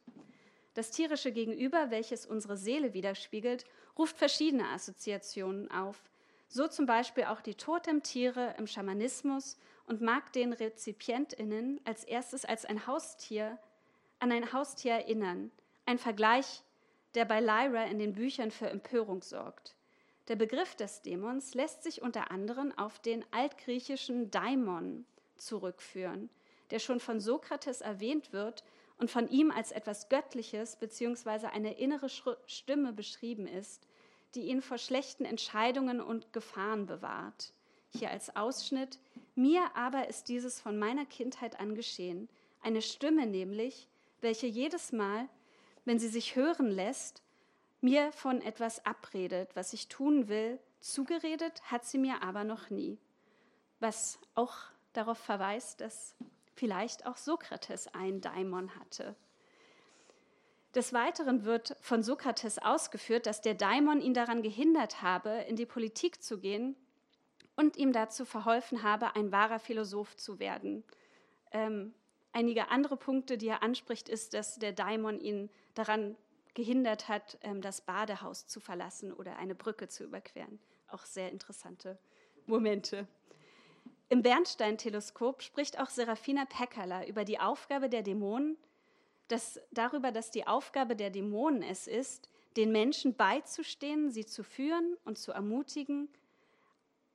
Das 0.73 0.91
tierische 0.91 1.31
Gegenüber, 1.31 1.91
welches 1.91 2.25
unsere 2.25 2.57
Seele 2.57 2.93
widerspiegelt, 2.93 3.65
ruft 3.97 4.17
verschiedene 4.17 4.67
Assoziationen 4.69 5.71
auf, 5.71 6.03
so 6.49 6.67
zum 6.67 6.85
Beispiel 6.85 7.23
auch 7.25 7.41
die 7.41 7.55
Totemtiere 7.55 8.55
im 8.57 8.67
Schamanismus 8.67 9.57
und 9.87 10.01
mag 10.01 10.33
den 10.33 10.51
RezipientInnen 10.51 11.79
als 11.85 12.03
erstes 12.03 12.43
als 12.43 12.65
ein 12.65 12.85
Haustier 12.85 13.57
an 14.19 14.31
ein 14.31 14.51
Haustier 14.51 14.93
erinnern, 14.93 15.51
ein 15.85 15.99
Vergleich, 15.99 16.63
der 17.15 17.25
bei 17.25 17.39
Lyra 17.39 17.85
in 17.85 17.99
den 17.99 18.13
Büchern 18.13 18.51
für 18.51 18.69
Empörung 18.69 19.21
sorgt. 19.21 19.75
Der 20.27 20.35
Begriff 20.35 20.75
des 20.75 21.01
Dämons 21.01 21.53
lässt 21.53 21.83
sich 21.83 22.01
unter 22.01 22.31
anderem 22.31 22.71
auf 22.77 22.99
den 22.99 23.25
altgriechischen 23.31 24.31
Daimon 24.31 25.05
zurückführen, 25.35 26.29
der 26.71 26.79
schon 26.79 26.99
von 26.99 27.19
Sokrates 27.19 27.81
erwähnt 27.81 28.31
wird 28.31 28.63
und 28.97 29.11
von 29.11 29.27
ihm 29.27 29.51
als 29.51 29.71
etwas 29.71 30.07
Göttliches 30.07 30.77
bzw. 30.77 31.47
eine 31.47 31.77
innere 31.77 32.07
Stimme 32.47 32.93
beschrieben 32.93 33.47
ist, 33.47 33.85
die 34.33 34.43
ihn 34.47 34.61
vor 34.61 34.77
schlechten 34.77 35.25
Entscheidungen 35.25 35.99
und 35.99 36.31
Gefahren 36.33 36.85
bewahrt. 36.85 37.51
Hier 37.89 38.09
als 38.09 38.35
Ausschnitt, 38.35 38.97
mir 39.35 39.75
aber 39.75 40.07
ist 40.07 40.29
dieses 40.29 40.59
von 40.59 40.79
meiner 40.79 41.05
Kindheit 41.05 41.59
an 41.59 41.75
geschehen, 41.75 42.29
eine 42.61 42.81
Stimme 42.81 43.27
nämlich, 43.27 43.87
welche 44.21 44.47
jedes 44.47 44.93
Mal, 44.93 45.27
wenn 45.85 45.99
sie 45.99 46.07
sich 46.07 46.35
hören 46.35 46.69
lässt, 46.69 47.21
mir 47.81 48.11
von 48.13 48.41
etwas 48.41 48.85
abredet, 48.85 49.55
was 49.55 49.73
ich 49.73 49.87
tun 49.89 50.27
will. 50.27 50.59
Zugeredet 50.79 51.61
hat 51.69 51.85
sie 51.85 51.97
mir 51.97 52.23
aber 52.23 52.43
noch 52.43 52.69
nie. 52.69 52.97
Was 53.79 54.19
auch 54.35 54.55
darauf 54.93 55.17
verweist, 55.17 55.81
dass 55.81 56.15
vielleicht 56.55 57.05
auch 57.05 57.17
Sokrates 57.17 57.87
einen 57.93 58.21
Daimon 58.21 58.75
hatte. 58.79 59.15
Des 60.75 60.93
Weiteren 60.93 61.43
wird 61.43 61.75
von 61.81 62.01
Sokrates 62.01 62.57
ausgeführt, 62.57 63.25
dass 63.25 63.41
der 63.41 63.53
Daimon 63.53 64.01
ihn 64.01 64.13
daran 64.13 64.41
gehindert 64.41 65.01
habe, 65.01 65.29
in 65.47 65.55
die 65.55 65.67
Politik 65.67 66.23
zu 66.23 66.39
gehen 66.39 66.75
und 67.55 67.77
ihm 67.77 67.93
dazu 67.93 68.25
verholfen 68.25 68.81
habe, 68.81 69.15
ein 69.15 69.31
wahrer 69.31 69.59
Philosoph 69.59 70.15
zu 70.15 70.39
werden. 70.39 70.83
Ähm, 71.51 71.93
einige 72.33 72.69
andere 72.69 72.97
Punkte, 72.97 73.37
die 73.37 73.47
er 73.47 73.63
anspricht, 73.63 74.09
ist, 74.09 74.33
dass 74.33 74.59
der 74.59 74.73
Daimon 74.73 75.19
ihn 75.19 75.49
daran 75.73 76.17
gehindert 76.53 77.07
hat, 77.07 77.37
ähm, 77.41 77.61
das 77.61 77.81
Badehaus 77.81 78.47
zu 78.47 78.59
verlassen 78.59 79.13
oder 79.13 79.37
eine 79.37 79.55
Brücke 79.55 79.87
zu 79.87 80.03
überqueren. 80.03 80.59
Auch 80.87 81.05
sehr 81.05 81.31
interessante 81.31 81.97
Momente. 82.45 83.07
Im 84.09 84.21
Bernstein-Teleskop 84.21 85.41
spricht 85.41 85.79
auch 85.79 85.89
Serafina 85.89 86.45
Peckerler 86.45 87.07
über 87.07 87.25
die 87.25 87.39
Aufgabe 87.39 87.89
der 87.89 88.03
Dämonen, 88.03 88.57
dass, 89.27 89.59
darüber, 89.71 90.11
dass 90.11 90.29
die 90.29 90.45
Aufgabe 90.45 90.95
der 90.95 91.09
Dämonen 91.09 91.63
es 91.63 91.87
ist, 91.87 92.29
den 92.55 92.71
Menschen 92.71 93.15
beizustehen, 93.15 94.11
sie 94.11 94.25
zu 94.25 94.43
führen 94.43 94.97
und 95.05 95.17
zu 95.17 95.31
ermutigen 95.31 96.09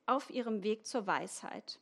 auf 0.06 0.30
ihrem 0.30 0.64
Weg 0.64 0.86
zur 0.86 1.06
Weisheit. 1.06 1.78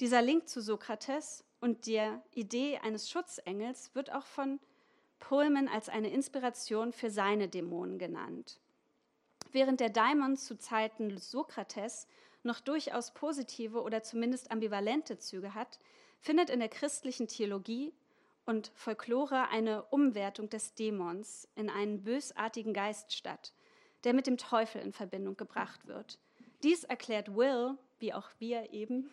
Dieser 0.00 0.22
Link 0.22 0.48
zu 0.48 0.60
Sokrates 0.60 1.44
und 1.60 1.86
der 1.86 2.22
Idee 2.34 2.78
eines 2.78 3.10
Schutzengels 3.10 3.94
wird 3.94 4.12
auch 4.12 4.26
von 4.26 4.60
Pullman 5.18 5.68
als 5.68 5.88
eine 5.88 6.10
Inspiration 6.10 6.92
für 6.92 7.10
seine 7.10 7.48
Dämonen 7.48 7.98
genannt. 7.98 8.60
Während 9.52 9.80
der 9.80 9.90
Daimon 9.90 10.36
zu 10.36 10.58
Zeiten 10.58 11.16
Sokrates 11.18 12.06
noch 12.42 12.60
durchaus 12.60 13.12
positive 13.12 13.82
oder 13.82 14.02
zumindest 14.02 14.50
ambivalente 14.50 15.18
Züge 15.18 15.54
hat, 15.54 15.78
findet 16.20 16.50
in 16.50 16.60
der 16.60 16.68
christlichen 16.68 17.28
Theologie 17.28 17.92
und 18.44 18.70
Folklore 18.74 19.48
eine 19.48 19.82
Umwertung 19.84 20.48
des 20.48 20.74
Dämons 20.74 21.48
in 21.56 21.68
einen 21.68 22.04
bösartigen 22.04 22.72
Geist 22.72 23.14
statt, 23.14 23.52
der 24.04 24.14
mit 24.14 24.26
dem 24.26 24.38
Teufel 24.38 24.80
in 24.80 24.92
Verbindung 24.92 25.36
gebracht 25.36 25.86
wird. 25.86 26.18
Dies 26.62 26.84
erklärt 26.84 27.34
Will, 27.34 27.76
wie 27.98 28.14
auch 28.14 28.30
wir 28.38 28.72
eben, 28.72 29.10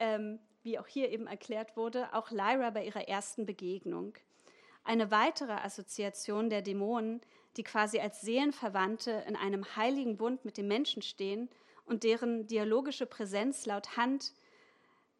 ähm, 0.00 0.38
wie 0.62 0.78
auch 0.78 0.86
hier 0.86 1.10
eben 1.10 1.26
erklärt 1.26 1.76
wurde, 1.76 2.12
auch 2.14 2.30
Lyra 2.30 2.70
bei 2.70 2.84
ihrer 2.84 3.08
ersten 3.08 3.46
Begegnung. 3.46 4.14
Eine 4.84 5.10
weitere 5.10 5.52
Assoziation 5.52 6.50
der 6.50 6.62
Dämonen, 6.62 7.20
die 7.56 7.64
quasi 7.64 7.98
als 8.00 8.20
Seelenverwandte 8.20 9.24
in 9.26 9.36
einem 9.36 9.76
heiligen 9.76 10.16
Bund 10.16 10.44
mit 10.44 10.56
dem 10.56 10.68
Menschen 10.68 11.02
stehen 11.02 11.48
und 11.84 12.04
deren 12.04 12.46
dialogische 12.46 13.06
Präsenz 13.06 13.66
laut 13.66 13.96
Hand 13.96 14.32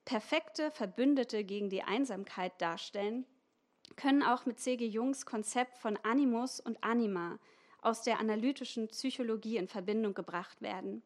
perfekte 0.04 0.70
Verbündete 0.70 1.44
gegen 1.44 1.68
die 1.68 1.82
Einsamkeit 1.82 2.52
darstellen, 2.60 3.26
können 3.96 4.22
auch 4.22 4.46
mit 4.46 4.58
C.G. 4.58 4.86
Jungs 4.86 5.26
Konzept 5.26 5.78
von 5.78 5.98
Animus 5.98 6.60
und 6.60 6.82
Anima 6.82 7.38
aus 7.82 8.02
der 8.02 8.18
analytischen 8.18 8.88
Psychologie 8.88 9.56
in 9.56 9.68
Verbindung 9.68 10.14
gebracht 10.14 10.62
werden. 10.62 11.02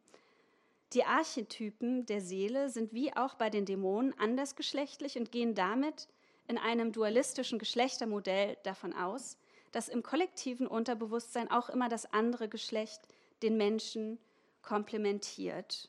Die 0.93 1.05
Archetypen 1.05 2.05
der 2.05 2.21
Seele 2.21 2.69
sind 2.69 2.93
wie 2.93 3.17
auch 3.17 3.35
bei 3.35 3.49
den 3.49 3.65
Dämonen 3.65 4.19
andersgeschlechtlich 4.19 5.17
und 5.17 5.33
gehen 5.33 5.55
damit 5.55 6.07
in 6.49 6.59
einem 6.59 6.93
dualistischen 6.93 7.59
Geschlechtermodell 7.59 8.59
davon 8.63 8.93
aus, 8.93 9.39
dass 9.71 9.89
im 9.89 10.03
kollektiven 10.03 10.67
Unterbewusstsein 10.67 11.51
auch 11.51 11.71
immer 11.71 11.89
das 11.89 12.13
andere 12.13 12.49
Geschlecht 12.49 13.01
den 13.43 13.57
Menschen 13.57 14.19
komplementiert. 14.61 15.89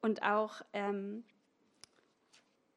Und 0.00 0.22
auch 0.22 0.62
ähm, 0.72 1.24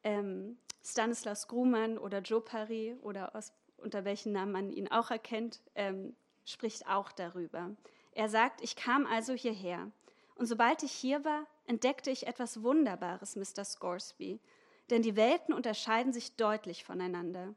ähm, 0.02 0.58
Stanislaus 0.84 1.46
Grumann 1.46 1.98
oder 1.98 2.18
Joe 2.18 2.40
Parry 2.40 2.96
oder 3.02 3.36
aus, 3.36 3.52
unter 3.76 4.04
welchen 4.04 4.32
Namen 4.32 4.50
man 4.50 4.72
ihn 4.72 4.90
auch 4.90 5.12
erkennt, 5.12 5.60
ähm, 5.76 6.16
spricht 6.44 6.88
auch 6.88 7.12
darüber. 7.12 7.70
Er 8.12 8.28
sagt, 8.28 8.60
ich 8.62 8.74
kam 8.74 9.06
also 9.06 9.34
hierher 9.34 9.92
und 10.38 10.46
sobald 10.46 10.82
ich 10.84 10.92
hier 10.92 11.24
war, 11.24 11.46
entdeckte 11.66 12.10
ich 12.10 12.26
etwas 12.26 12.62
Wunderbares, 12.62 13.36
Mr. 13.36 13.64
Scoresby, 13.64 14.40
denn 14.88 15.02
die 15.02 15.16
Welten 15.16 15.52
unterscheiden 15.52 16.12
sich 16.12 16.36
deutlich 16.36 16.84
voneinander. 16.84 17.54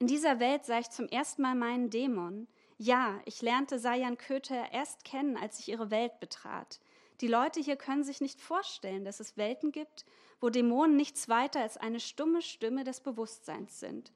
In 0.00 0.08
dieser 0.08 0.40
Welt 0.40 0.64
sah 0.64 0.80
ich 0.80 0.90
zum 0.90 1.08
ersten 1.08 1.42
Mal 1.42 1.54
meinen 1.54 1.88
Dämon. 1.88 2.48
Ja, 2.78 3.20
ich 3.24 3.42
lernte 3.42 3.78
Sayan 3.78 4.18
Köter 4.18 4.72
erst 4.72 5.04
kennen, 5.04 5.36
als 5.36 5.60
ich 5.60 5.68
ihre 5.68 5.90
Welt 5.90 6.20
betrat. 6.20 6.80
Die 7.20 7.28
Leute 7.28 7.60
hier 7.60 7.76
können 7.76 8.04
sich 8.04 8.20
nicht 8.20 8.40
vorstellen, 8.40 9.04
dass 9.04 9.20
es 9.20 9.36
Welten 9.36 9.72
gibt, 9.72 10.04
wo 10.40 10.50
Dämonen 10.50 10.96
nichts 10.96 11.28
weiter 11.28 11.60
als 11.62 11.76
eine 11.76 12.00
stumme 12.00 12.42
Stimme 12.42 12.84
des 12.84 13.00
Bewusstseins 13.00 13.80
sind. 13.80 14.12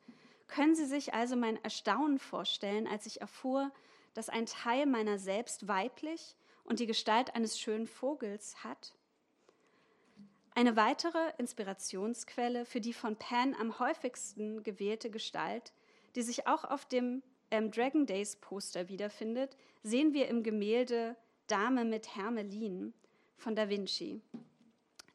Können 0.47 0.75
Sie 0.75 0.87
sich 0.87 1.14
also 1.14 1.35
mein 1.35 1.62
Erstaunen 1.64 2.19
vorstellen, 2.19 2.87
als 2.87 3.07
ich 3.07 3.21
erfuhr, 3.21 3.73
dass 4.14 4.28
ein 4.28 4.47
Teil 4.47 4.87
meiner 4.87 5.19
selbst 5.19 5.66
weiblich 5.66 6.37
und 6.64 6.81
die 6.81 6.87
Gestalt 6.87 7.35
eines 7.35 7.59
schönen 7.59 7.87
Vogels 7.87 8.64
hat? 8.64 8.95
Eine 10.54 10.76
weitere 10.76 11.33
Inspirationsquelle 11.38 12.66
für 12.66 12.81
die 12.81 12.92
von 12.92 13.16
Pan 13.16 13.54
am 13.59 13.78
häufigsten 13.78 14.62
gewählte 14.62 15.11
Gestalt, 15.11 15.73
die 16.14 16.23
sich 16.23 16.47
auch 16.47 16.64
auf 16.64 16.85
dem 16.85 17.23
ähm, 17.50 17.71
Dragon 17.71 18.04
Days 18.04 18.37
Poster 18.37 18.88
wiederfindet, 18.88 19.57
sehen 19.83 20.12
wir 20.12 20.28
im 20.28 20.42
Gemälde 20.42 21.17
Dame 21.47 21.87
mit 21.87 22.17
Hermelin 22.17 22.93
von 23.37 23.56
Da 23.56 23.71
Vinci. 23.71 24.21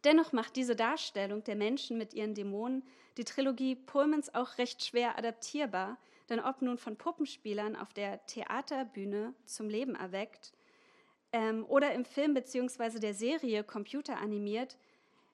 Dennoch 0.03 0.31
macht 0.31 0.55
diese 0.55 0.75
Darstellung 0.75 1.43
der 1.43 1.55
Menschen 1.55 1.97
mit 1.97 2.13
ihren 2.13 2.33
Dämonen 2.33 2.83
die 3.17 3.23
Trilogie 3.23 3.75
Pullmans 3.75 4.33
auch 4.33 4.57
recht 4.57 4.83
schwer 4.83 5.17
adaptierbar, 5.17 5.97
denn 6.29 6.39
ob 6.39 6.61
nun 6.61 6.77
von 6.77 6.97
Puppenspielern 6.97 7.75
auf 7.75 7.93
der 7.93 8.25
Theaterbühne 8.25 9.33
zum 9.45 9.69
Leben 9.69 9.95
erweckt 9.95 10.53
ähm, 11.31 11.65
oder 11.67 11.93
im 11.93 12.05
Film 12.05 12.33
bzw. 12.33 12.99
der 12.99 13.13
Serie 13.13 13.63
computeranimiert, 13.63 14.77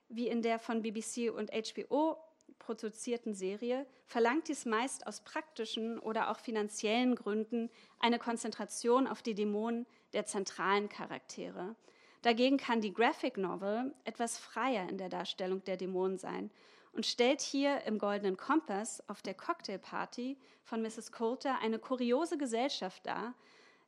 wie 0.08 0.28
in 0.28 0.42
der 0.42 0.58
von 0.58 0.82
BBC 0.82 1.32
und 1.34 1.50
HBO 1.50 2.18
produzierten 2.58 3.34
Serie, 3.34 3.86
verlangt 4.06 4.48
dies 4.48 4.64
meist 4.64 5.06
aus 5.06 5.20
praktischen 5.20 5.98
oder 5.98 6.30
auch 6.30 6.38
finanziellen 6.38 7.14
Gründen 7.14 7.70
eine 7.98 8.18
Konzentration 8.18 9.06
auf 9.06 9.22
die 9.22 9.34
Dämonen 9.34 9.86
der 10.12 10.26
zentralen 10.26 10.88
Charaktere. 10.88 11.74
Dagegen 12.22 12.56
kann 12.56 12.80
die 12.80 12.94
Graphic 12.94 13.36
Novel 13.36 13.94
etwas 14.04 14.38
freier 14.38 14.88
in 14.88 14.96
der 14.96 15.10
Darstellung 15.10 15.62
der 15.64 15.76
Dämonen 15.76 16.16
sein 16.16 16.50
und 16.92 17.04
stellt 17.04 17.42
hier 17.42 17.82
im 17.82 17.98
Goldenen 17.98 18.36
Kompass 18.36 19.02
auf 19.08 19.20
der 19.20 19.34
Cocktailparty 19.34 20.38
von 20.62 20.80
Mrs. 20.80 21.12
Coulter 21.12 21.58
eine 21.60 21.78
kuriose 21.78 22.38
Gesellschaft 22.38 23.04
dar, 23.04 23.34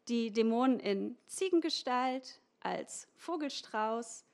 die 0.08 0.30
Dämonen 0.32 0.80
in 0.80 1.16
Ziegengestalt, 1.26 2.40
als 2.60 3.08
Vogelstrauß 3.16 4.24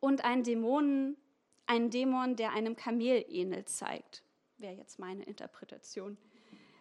und 0.00 0.24
einen 0.24 0.44
Dämonen, 0.44 1.16
einen 1.66 1.90
Dämon, 1.90 2.36
der 2.36 2.52
einem 2.52 2.76
Kamel 2.76 3.24
ähnelt, 3.28 3.68
zeigt. 3.68 4.22
Wäre 4.58 4.74
jetzt 4.74 4.98
meine 4.98 5.24
Interpretation. 5.24 6.16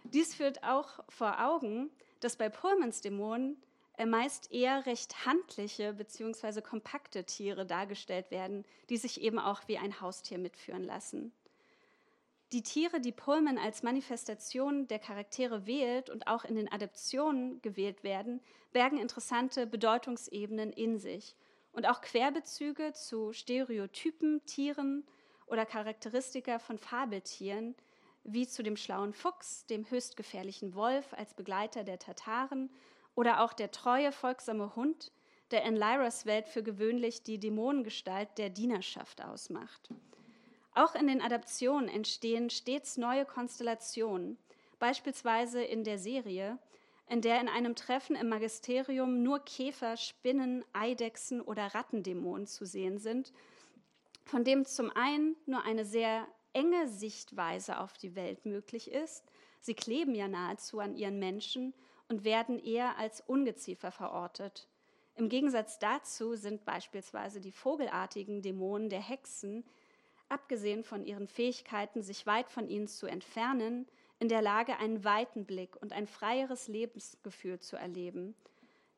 Dies 0.03 0.35
führt 0.35 0.63
auch 0.63 1.03
vor 1.09 1.43
Augen, 1.43 1.89
dass 2.19 2.35
bei 2.35 2.49
Pullmans 2.49 3.01
Dämonen 3.01 3.57
äh, 3.97 4.05
meist 4.05 4.51
eher 4.51 4.85
recht 4.85 5.25
handliche 5.25 5.93
bzw. 5.93 6.61
kompakte 6.61 7.23
Tiere 7.23 7.65
dargestellt 7.65 8.29
werden, 8.29 8.65
die 8.89 8.97
sich 8.97 9.21
eben 9.21 9.39
auch 9.39 9.67
wie 9.67 9.77
ein 9.77 9.99
Haustier 10.01 10.37
mitführen 10.37 10.83
lassen. 10.83 11.33
Die 12.55 12.63
Tiere, 12.63 13.01
die 13.01 13.11
Pullman 13.11 13.57
als 13.57 13.83
Manifestation 13.83 14.87
der 14.87 14.99
Charaktere 14.99 15.67
wählt 15.67 16.09
und 16.09 16.27
auch 16.27 16.45
in 16.45 16.55
den 16.55 16.71
Adaptionen 16.71 17.61
gewählt 17.61 18.01
werden, 18.05 18.39
bergen 18.71 18.97
interessante 18.97 19.67
Bedeutungsebenen 19.67 20.71
in 20.71 20.97
sich 20.97 21.35
und 21.73 21.85
auch 21.85 21.99
Querbezüge 21.99 22.93
zu 22.93 23.33
Stereotypen, 23.33 24.45
Tieren 24.45 25.05
oder 25.47 25.65
Charakteristika 25.65 26.59
von 26.59 26.77
Fabeltieren, 26.77 27.75
wie 28.23 28.47
zu 28.47 28.63
dem 28.63 28.77
schlauen 28.77 29.11
Fuchs, 29.11 29.65
dem 29.65 29.89
höchst 29.89 30.15
gefährlichen 30.15 30.75
Wolf 30.75 31.13
als 31.13 31.33
Begleiter 31.33 31.83
der 31.83 31.99
Tataren 31.99 32.69
oder 33.15 33.41
auch 33.43 33.51
der 33.51 33.71
treue, 33.71 34.13
folgsame 34.13 34.77
Hund, 34.77 35.11
der 35.51 35.65
in 35.65 35.75
Lyras 35.75 36.25
Welt 36.25 36.47
für 36.47 36.63
gewöhnlich 36.63 37.21
die 37.21 37.37
Dämonengestalt 37.37 38.37
der 38.37 38.49
Dienerschaft 38.49 39.21
ausmacht. 39.21 39.89
Auch 40.75 40.93
in 40.93 41.07
den 41.07 41.21
Adaptionen 41.21 41.87
entstehen 41.87 42.49
stets 42.49 42.97
neue 42.97 43.25
Konstellationen, 43.25 44.37
beispielsweise 44.77 45.63
in 45.63 45.85
der 45.85 45.97
Serie, 45.97 46.59
in 47.07 47.21
der 47.21 47.39
in 47.39 47.47
einem 47.47 47.75
Treffen 47.75 48.17
im 48.17 48.27
Magisterium 48.27 49.23
nur 49.23 49.39
Käfer, 49.39 49.95
Spinnen, 49.95 50.65
Eidechsen 50.73 51.41
oder 51.41 51.73
Rattendämonen 51.73 52.45
zu 52.45 52.65
sehen 52.65 52.97
sind, 52.97 53.31
von 54.25 54.43
dem 54.43 54.65
zum 54.65 54.91
einen 54.91 55.37
nur 55.45 55.63
eine 55.63 55.85
sehr 55.85 56.27
enge 56.51 56.89
Sichtweise 56.89 57.79
auf 57.79 57.93
die 57.93 58.15
Welt 58.15 58.45
möglich 58.45 58.91
ist. 58.91 59.23
Sie 59.61 59.75
kleben 59.75 60.13
ja 60.13 60.27
nahezu 60.27 60.79
an 60.79 60.95
ihren 60.95 61.19
Menschen 61.19 61.73
und 62.09 62.25
werden 62.25 62.59
eher 62.59 62.97
als 62.97 63.21
Ungeziefer 63.21 63.91
verortet. 63.91 64.67
Im 65.15 65.29
Gegensatz 65.29 65.79
dazu 65.79 66.35
sind 66.35 66.65
beispielsweise 66.65 67.39
die 67.39 67.53
vogelartigen 67.53 68.41
Dämonen 68.41 68.89
der 68.89 69.01
Hexen, 69.01 69.63
abgesehen 70.29 70.83
von 70.83 71.05
ihren 71.05 71.27
Fähigkeiten, 71.27 72.01
sich 72.01 72.25
weit 72.25 72.49
von 72.49 72.67
ihnen 72.67 72.87
zu 72.87 73.07
entfernen, 73.07 73.87
in 74.19 74.29
der 74.29 74.41
Lage, 74.41 74.77
einen 74.77 75.03
weiten 75.03 75.45
Blick 75.45 75.75
und 75.81 75.93
ein 75.93 76.07
freieres 76.07 76.67
Lebensgefühl 76.67 77.59
zu 77.59 77.75
erleben. 77.75 78.35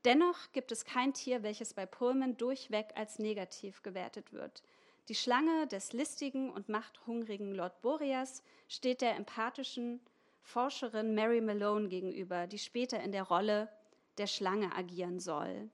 Dennoch 0.06 0.52
gibt 0.54 0.72
es 0.72 0.86
kein 0.86 1.14
Tier, 1.14 1.44
welches 1.44 1.74
bei 1.74 1.86
Pullman 1.86 2.38
durchweg 2.38 2.94
als 2.96 3.20
negativ 3.20 3.82
gewertet 3.82 4.32
wird. 4.32 4.64
Die 5.10 5.16
Schlange 5.16 5.68
des 5.68 5.94
listigen 5.94 6.50
und 6.52 6.70
machthungrigen 6.70 7.54
Lord 7.54 7.82
Boreas 7.82 8.44
steht 8.68 9.02
der 9.02 9.16
empathischen 9.16 10.02
Forscherin 10.42 11.16
Mary 11.16 11.42
Malone 11.42 11.88
gegenüber, 11.88 12.48
die 12.48 12.60
später 12.60 13.02
in 13.02 13.12
der 13.12 13.24
Rolle 13.24 13.70
der 14.18 14.28
Schlange 14.28 14.74
agieren 14.76 15.20
soll. 15.20 15.70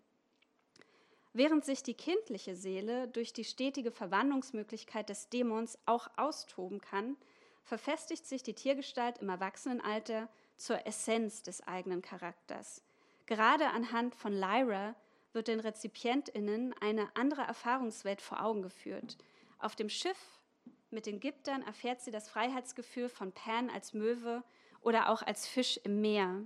Während 1.34 1.66
sich 1.66 1.82
die 1.82 1.96
kindliche 1.96 2.56
Seele 2.56 3.08
durch 3.08 3.34
die 3.34 3.44
stetige 3.44 3.92
Verwandlungsmöglichkeit 3.92 5.10
des 5.10 5.30
Dämons 5.30 5.80
auch 5.88 6.08
austoben 6.16 6.80
kann, 6.80 7.18
verfestigt 7.64 8.28
sich 8.28 8.44
die 8.44 8.54
Tiergestalt 8.54 9.18
im 9.18 9.30
Erwachsenenalter 9.30 10.30
zur 10.58 10.86
Essenz 10.86 11.42
des 11.42 11.62
eigenen 11.68 12.04
Charakters. 12.04 12.84
Gerade 13.26 13.70
anhand 13.70 14.14
von 14.16 14.34
Lyra 14.34 14.96
wird 15.32 15.48
den 15.48 15.60
RezipientInnen 15.60 16.76
eine 16.80 17.10
andere 17.16 17.42
Erfahrungswelt 17.42 18.22
vor 18.22 18.44
Augen 18.44 18.62
geführt. 18.62 19.18
Auf 19.58 19.76
dem 19.76 19.90
Schiff 19.90 20.40
mit 20.92 21.08
den 21.08 21.20
Giptern 21.20 21.64
erfährt 21.64 22.02
sie 22.02 22.12
das 22.12 22.30
Freiheitsgefühl 22.30 23.10
von 23.10 23.32
Pan 23.32 23.72
als 23.72 23.94
Möwe 23.94 24.44
oder 24.82 25.10
auch 25.10 25.24
als 25.24 25.48
Fisch 25.48 25.80
im 25.84 26.02
Meer. 26.02 26.46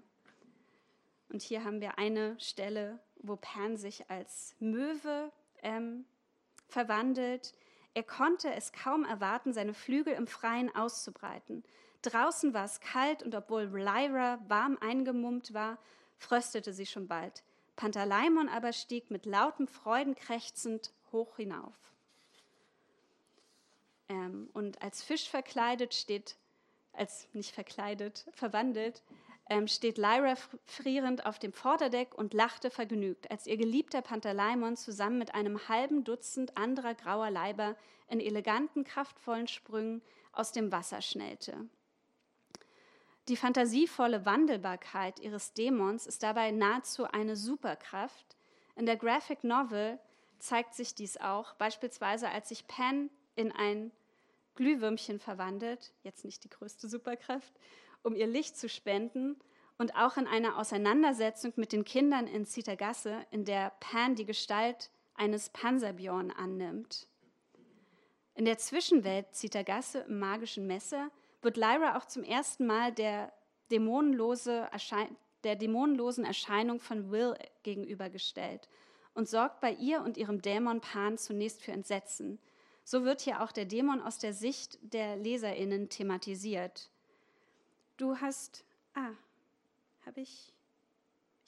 Und 1.30 1.42
hier 1.42 1.66
haben 1.66 1.82
wir 1.82 1.98
eine 1.98 2.40
Stelle, 2.40 3.00
wo 3.22 3.36
Pan 3.36 3.78
sich 3.78 4.10
als 4.10 4.56
Möwe 4.60 5.32
ähm, 5.62 6.06
verwandelt. 6.68 7.54
Er 7.94 8.04
konnte 8.04 8.54
es 8.54 8.72
kaum 8.72 9.06
erwarten, 9.06 9.54
seine 9.54 9.74
Flügel 9.74 10.14
im 10.14 10.28
Freien 10.28 10.74
auszubreiten. 10.76 11.64
Draußen 12.02 12.54
war 12.54 12.66
es 12.66 12.80
kalt 12.80 13.24
und 13.24 13.34
obwohl 13.34 13.64
Lyra 13.64 14.40
warm 14.48 14.78
eingemummt 14.80 15.54
war, 15.54 15.78
fröstete 16.18 16.74
sie 16.74 16.86
schon 16.86 17.08
bald. 17.08 17.44
Pantaleimon 17.76 18.50
aber 18.50 18.74
stieg 18.74 19.12
mit 19.12 19.26
lautem 19.26 19.68
Freuden 19.68 20.16
krächzend 20.16 20.94
hoch 21.12 21.38
hinauf. 21.38 21.76
Ähm, 24.10 24.50
und 24.54 24.82
als 24.82 25.04
Fisch 25.04 25.30
verkleidet 25.30 25.94
steht, 25.94 26.38
als 26.94 27.28
nicht 27.34 27.54
verkleidet, 27.54 28.26
verwandelt, 28.34 29.04
ähm, 29.50 29.68
steht 29.68 29.98
Lyra 29.98 30.36
frierend 30.66 31.26
auf 31.26 31.40
dem 31.40 31.54
Vorderdeck 31.54 32.16
und 32.16 32.34
lachte 32.34 32.70
vergnügt, 32.70 33.30
als 33.32 33.48
ihr 33.48 33.58
geliebter 33.58 34.02
Pantaleimon 34.02 34.76
zusammen 34.76 35.18
mit 35.18 35.34
einem 35.34 35.68
halben 35.70 36.04
Dutzend 36.04 36.58
anderer 36.58 36.94
grauer 36.94 37.30
Leiber 37.30 37.76
in 38.08 38.20
eleganten, 38.20 38.84
kraftvollen 38.84 39.48
Sprüngen 39.48 40.02
aus 40.32 40.52
dem 40.52 40.72
Wasser 40.72 41.02
schnellte. 41.02 41.68
Die 43.28 43.36
fantasievolle 43.36 44.26
Wandelbarkeit 44.26 45.20
ihres 45.20 45.54
Dämons 45.54 46.08
ist 46.08 46.24
dabei 46.24 46.52
nahezu 46.52 47.06
eine 47.06 47.36
Superkraft. 47.36 48.38
In 48.76 48.86
der 48.86 48.96
Graphic 48.96 49.44
Novel 49.44 50.00
zeigt 50.40 50.76
sich 50.76 50.96
dies 50.96 51.18
auch, 51.18 51.54
beispielsweise 51.56 52.30
als 52.30 52.50
sich 52.50 52.68
Pan 52.68 53.10
in 53.36 53.52
ein 53.52 53.92
Glühwürmchen 54.56 55.20
verwandelt, 55.20 55.94
jetzt 56.04 56.24
nicht 56.24 56.44
die 56.44 56.50
größte 56.50 56.88
Superkraft, 56.88 57.54
um 58.04 58.16
ihr 58.16 58.28
Licht 58.28 58.58
zu 58.58 58.70
spenden 58.70 59.38
und 59.78 59.96
auch 59.96 60.18
in 60.18 60.28
einer 60.28 60.58
Auseinandersetzung 60.58 61.54
mit 61.56 61.72
den 61.72 61.86
Kindern 61.86 62.28
in 62.28 62.46
Zittergasse, 62.46 63.26
in 63.32 63.46
der 63.46 63.72
Pan 63.80 64.16
die 64.16 64.26
Gestalt 64.26 64.90
eines 65.16 65.50
Panzerbjorn 65.50 66.32
annimmt. 66.32 67.08
In 68.36 68.46
der 68.46 68.58
Zwischenwelt 68.58 69.34
Zittergasse 69.34 70.00
im 70.08 70.20
magischen 70.20 70.68
Messer 70.68 71.10
wird 71.42 71.58
Lyra 71.58 71.98
auch 71.98 72.06
zum 72.06 72.24
ersten 72.24 72.68
Mal 72.68 72.92
der, 72.92 73.34
dämonenlose 73.72 74.70
der 75.44 75.56
dämonenlosen 75.56 76.26
Erscheinung 76.26 76.80
von 76.80 77.12
Will 77.12 77.36
gegenübergestellt 77.64 78.68
und 79.14 79.28
sorgt 79.28 79.62
bei 79.62 79.72
ihr 79.74 80.02
und 80.04 80.18
ihrem 80.18 80.42
Dämon 80.42 80.82
Pan 80.82 81.18
zunächst 81.18 81.64
für 81.64 81.72
Entsetzen. 81.72 82.40
So 82.84 83.04
wird 83.04 83.22
hier 83.22 83.42
auch 83.42 83.52
der 83.52 83.66
Dämon 83.66 84.02
aus 84.02 84.20
der 84.20 84.34
Sicht 84.34 84.78
der 84.82 85.16
Leserinnen 85.16 85.90
thematisiert. 85.90 86.92
Du 87.98 88.20
hast, 88.22 88.64
ah, 88.94 89.12
habe 90.06 90.22
ich, 90.22 90.54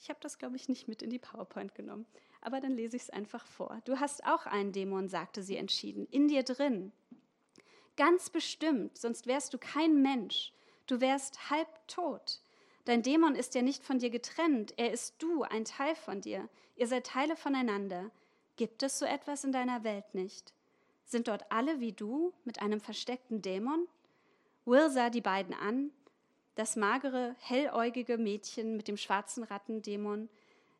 ich 0.00 0.08
habe 0.08 0.18
das, 0.20 0.38
glaube 0.38 0.56
ich, 0.56 0.68
nicht 0.68 0.88
mit 0.88 1.00
in 1.00 1.10
die 1.10 1.20
PowerPoint 1.20 1.74
genommen, 1.76 2.06
aber 2.40 2.60
dann 2.60 2.72
lese 2.72 2.96
ich 2.96 3.02
es 3.02 3.10
einfach 3.10 3.46
vor. 3.46 3.80
Du 3.84 4.00
hast 4.00 4.24
auch 4.24 4.46
einen 4.46 4.72
Dämon, 4.72 5.08
sagte 5.08 5.42
sie 5.42 5.56
entschieden, 5.56 6.06
in 6.10 6.26
dir 6.26 6.42
drin. 6.42 6.92
Ganz 7.96 8.30
bestimmt, 8.30 8.98
sonst 8.98 9.26
wärst 9.26 9.54
du 9.54 9.58
kein 9.58 10.02
Mensch. 10.02 10.52
Du 10.86 11.00
wärst 11.00 11.50
halb 11.50 11.68
tot. 11.86 12.40
Dein 12.84 13.02
Dämon 13.02 13.36
ist 13.36 13.54
ja 13.54 13.62
nicht 13.62 13.84
von 13.84 13.98
dir 13.98 14.10
getrennt, 14.10 14.74
er 14.76 14.92
ist 14.92 15.22
du, 15.22 15.42
ein 15.44 15.64
Teil 15.64 15.94
von 15.94 16.20
dir. 16.20 16.48
Ihr 16.74 16.88
seid 16.88 17.06
Teile 17.06 17.36
voneinander. 17.36 18.10
Gibt 18.56 18.82
es 18.82 18.98
so 18.98 19.04
etwas 19.04 19.44
in 19.44 19.52
deiner 19.52 19.84
Welt 19.84 20.14
nicht? 20.14 20.52
Sind 21.04 21.28
dort 21.28 21.52
alle 21.52 21.78
wie 21.78 21.92
du 21.92 22.32
mit 22.44 22.60
einem 22.60 22.80
versteckten 22.80 23.40
Dämon? 23.40 23.86
Will 24.64 24.90
sah 24.90 25.10
die 25.10 25.20
beiden 25.20 25.54
an, 25.54 25.92
das 26.54 26.76
magere, 26.76 27.34
helläugige 27.38 28.18
Mädchen 28.18 28.76
mit 28.76 28.88
dem 28.88 28.96
schwarzen 28.96 29.44
Rattendämon, 29.44 30.28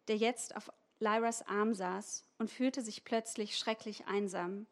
der 0.09 0.17
jetzt 0.17 0.57
auf 0.57 0.71
Lyras 0.99 1.47
Arm 1.47 1.75
saß 1.75 2.25
und 2.39 2.51
fühlte 2.51 2.83
sich 2.83 3.05
plötzlich 3.05 3.57
schrecklich 3.57 4.07
einsam. 4.07 4.67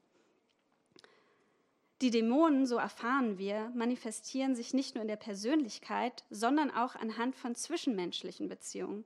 Die 2.00 2.10
Dämonen, 2.10 2.66
so 2.66 2.76
erfahren 2.76 3.38
wir, 3.38 3.72
manifestieren 3.74 4.54
sich 4.54 4.72
nicht 4.72 4.94
nur 4.94 5.02
in 5.02 5.08
der 5.08 5.16
Persönlichkeit, 5.16 6.24
sondern 6.30 6.70
auch 6.70 6.94
anhand 6.94 7.34
von 7.34 7.56
zwischenmenschlichen 7.56 8.48
Beziehungen, 8.48 9.04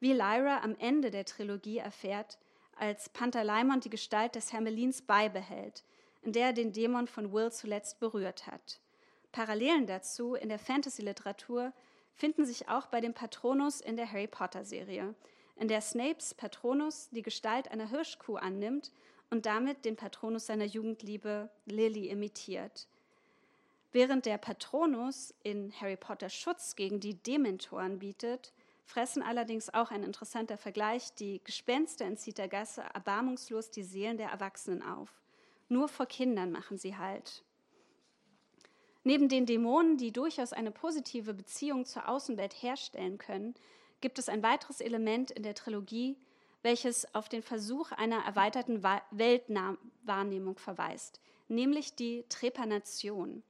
wie 0.00 0.12
Lyra 0.12 0.62
am 0.62 0.76
Ende 0.78 1.10
der 1.10 1.24
Trilogie 1.24 1.78
erfährt, 1.78 2.38
als 2.76 3.08
Pantaleimon 3.08 3.80
die 3.80 3.88
Gestalt 3.88 4.34
des 4.34 4.52
Hermelins 4.52 5.00
beibehält, 5.00 5.84
in 6.20 6.32
der 6.32 6.48
er 6.48 6.52
den 6.52 6.72
Dämon 6.72 7.06
von 7.06 7.32
Will 7.32 7.50
zuletzt 7.50 8.00
berührt 8.00 8.46
hat. 8.46 8.80
Parallelen 9.36 9.86
dazu 9.86 10.34
in 10.34 10.48
der 10.48 10.58
Fantasy-Literatur 10.58 11.74
finden 12.14 12.46
sich 12.46 12.70
auch 12.70 12.86
bei 12.86 13.02
dem 13.02 13.12
Patronus 13.12 13.82
in 13.82 13.98
der 13.98 14.10
Harry 14.10 14.28
Potter-Serie, 14.28 15.14
in 15.56 15.68
der 15.68 15.82
Snapes 15.82 16.32
Patronus 16.32 17.10
die 17.10 17.20
Gestalt 17.20 17.70
einer 17.70 17.90
Hirschkuh 17.90 18.36
annimmt 18.36 18.92
und 19.28 19.44
damit 19.44 19.84
den 19.84 19.94
Patronus 19.94 20.46
seiner 20.46 20.64
Jugendliebe 20.64 21.50
Lily 21.66 22.08
imitiert. 22.08 22.88
Während 23.92 24.24
der 24.24 24.38
Patronus 24.38 25.34
in 25.42 25.70
Harry 25.82 25.98
Potter 25.98 26.30
Schutz 26.30 26.74
gegen 26.74 26.98
die 26.98 27.22
Dementoren 27.22 27.98
bietet, 27.98 28.54
fressen 28.86 29.22
allerdings 29.22 29.68
auch 29.74 29.90
ein 29.90 30.02
interessanter 30.02 30.56
Vergleich 30.56 31.12
die 31.12 31.42
Gespenster 31.44 32.06
in 32.06 32.16
Zittergasse 32.16 32.84
erbarmungslos 32.94 33.70
die 33.70 33.82
Seelen 33.82 34.16
der 34.16 34.30
Erwachsenen 34.30 34.82
auf. 34.82 35.10
Nur 35.68 35.88
vor 35.88 36.06
Kindern 36.06 36.52
machen 36.52 36.78
sie 36.78 36.96
Halt. 36.96 37.44
Neben 39.06 39.28
den 39.28 39.46
Dämonen, 39.46 39.98
die 39.98 40.10
durchaus 40.10 40.52
eine 40.52 40.72
positive 40.72 41.32
Beziehung 41.32 41.86
zur 41.86 42.08
Außenwelt 42.08 42.60
herstellen 42.60 43.18
können, 43.18 43.54
gibt 44.00 44.18
es 44.18 44.28
ein 44.28 44.42
weiteres 44.42 44.80
Element 44.80 45.30
in 45.30 45.44
der 45.44 45.54
Trilogie, 45.54 46.16
welches 46.62 47.14
auf 47.14 47.28
den 47.28 47.44
Versuch 47.44 47.92
einer 47.92 48.24
erweiterten 48.24 48.82
Weltwahrnehmung 48.82 50.58
verweist, 50.58 51.20
nämlich 51.46 51.94
die 51.94 52.24
Trepanation. 52.28 53.44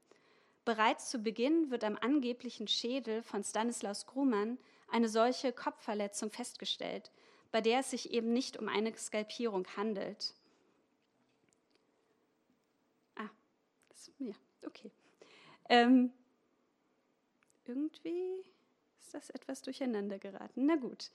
Bereits 0.66 1.08
zu 1.08 1.20
Beginn 1.20 1.70
wird 1.70 1.84
am 1.84 1.96
angeblichen 1.96 2.68
Schädel 2.68 3.22
von 3.22 3.42
Stanislaus 3.42 4.04
Grumann 4.04 4.58
eine 4.90 5.08
solche 5.08 5.54
Kopfverletzung 5.54 6.30
festgestellt, 6.30 7.10
bei 7.50 7.62
der 7.62 7.80
es 7.80 7.92
sich 7.92 8.10
eben 8.10 8.34
nicht 8.34 8.58
um 8.58 8.68
eine 8.68 8.94
Skalpierung 8.94 9.66
handelt. 9.74 10.34
Ah, 13.14 13.30
das, 13.88 14.12
ja, 14.18 14.34
okay. 14.66 14.92
Ähm, 15.68 16.12
irgendwie 17.64 18.44
ist 19.00 19.14
das 19.14 19.30
etwas 19.30 19.62
durcheinander 19.62 20.18
geraten. 20.18 20.66
Na 20.66 20.76
gut. 20.76 21.10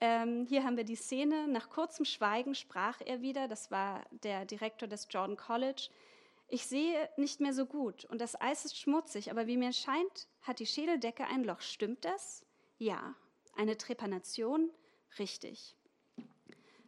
Ähm, 0.00 0.44
hier 0.46 0.64
haben 0.64 0.76
wir 0.76 0.84
die 0.84 0.96
Szene. 0.96 1.48
Nach 1.48 1.70
kurzem 1.70 2.04
Schweigen 2.04 2.54
sprach 2.54 3.00
er 3.00 3.22
wieder. 3.22 3.48
Das 3.48 3.70
war 3.70 4.04
der 4.10 4.44
Direktor 4.44 4.88
des 4.88 5.08
Jordan 5.10 5.36
College. 5.36 5.88
Ich 6.48 6.66
sehe 6.66 7.08
nicht 7.16 7.40
mehr 7.40 7.52
so 7.52 7.66
gut 7.66 8.04
und 8.04 8.20
das 8.20 8.40
Eis 8.40 8.64
ist 8.64 8.78
schmutzig, 8.78 9.32
aber 9.32 9.48
wie 9.48 9.56
mir 9.56 9.72
scheint, 9.72 10.28
hat 10.42 10.60
die 10.60 10.66
Schädeldecke 10.66 11.24
ein 11.24 11.42
Loch. 11.42 11.60
Stimmt 11.60 12.04
das? 12.04 12.44
Ja. 12.78 13.16
Eine 13.56 13.76
Trepanation? 13.76 14.70
Richtig. 15.18 15.74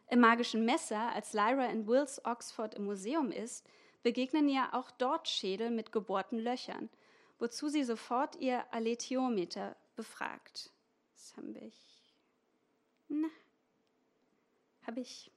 Im 0.07 0.21
magischen 0.21 0.65
Messer, 0.65 1.11
als 1.13 1.33
Lyra 1.33 1.65
in 1.65 1.87
Wills 1.87 2.23
Oxford 2.25 2.75
im 2.75 2.85
Museum 2.85 3.31
ist, 3.31 3.65
begegnen 4.01 4.47
ihr 4.47 4.73
auch 4.73 4.91
dort 4.91 5.27
Schädel 5.27 5.71
mit 5.71 5.91
gebohrten 5.91 6.39
Löchern, 6.39 6.89
wozu 7.39 7.69
sie 7.69 7.83
sofort 7.83 8.35
ihr 8.35 8.71
Aletiometer 8.73 9.75
befragt. 9.95 10.71
Das 11.15 11.35
haben 11.35 11.55
wir. 11.55 11.71
Na, 13.07 13.29
habe 14.85 14.99
ich. 14.99 15.31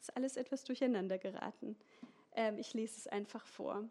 Ist 0.00 0.16
alles 0.16 0.38
etwas 0.38 0.64
durcheinander 0.64 1.18
geraten. 1.18 1.76
Ähm, 2.32 2.58
ich 2.58 2.72
lese 2.72 2.96
es 2.96 3.06
einfach 3.06 3.44
vor. 3.44 3.86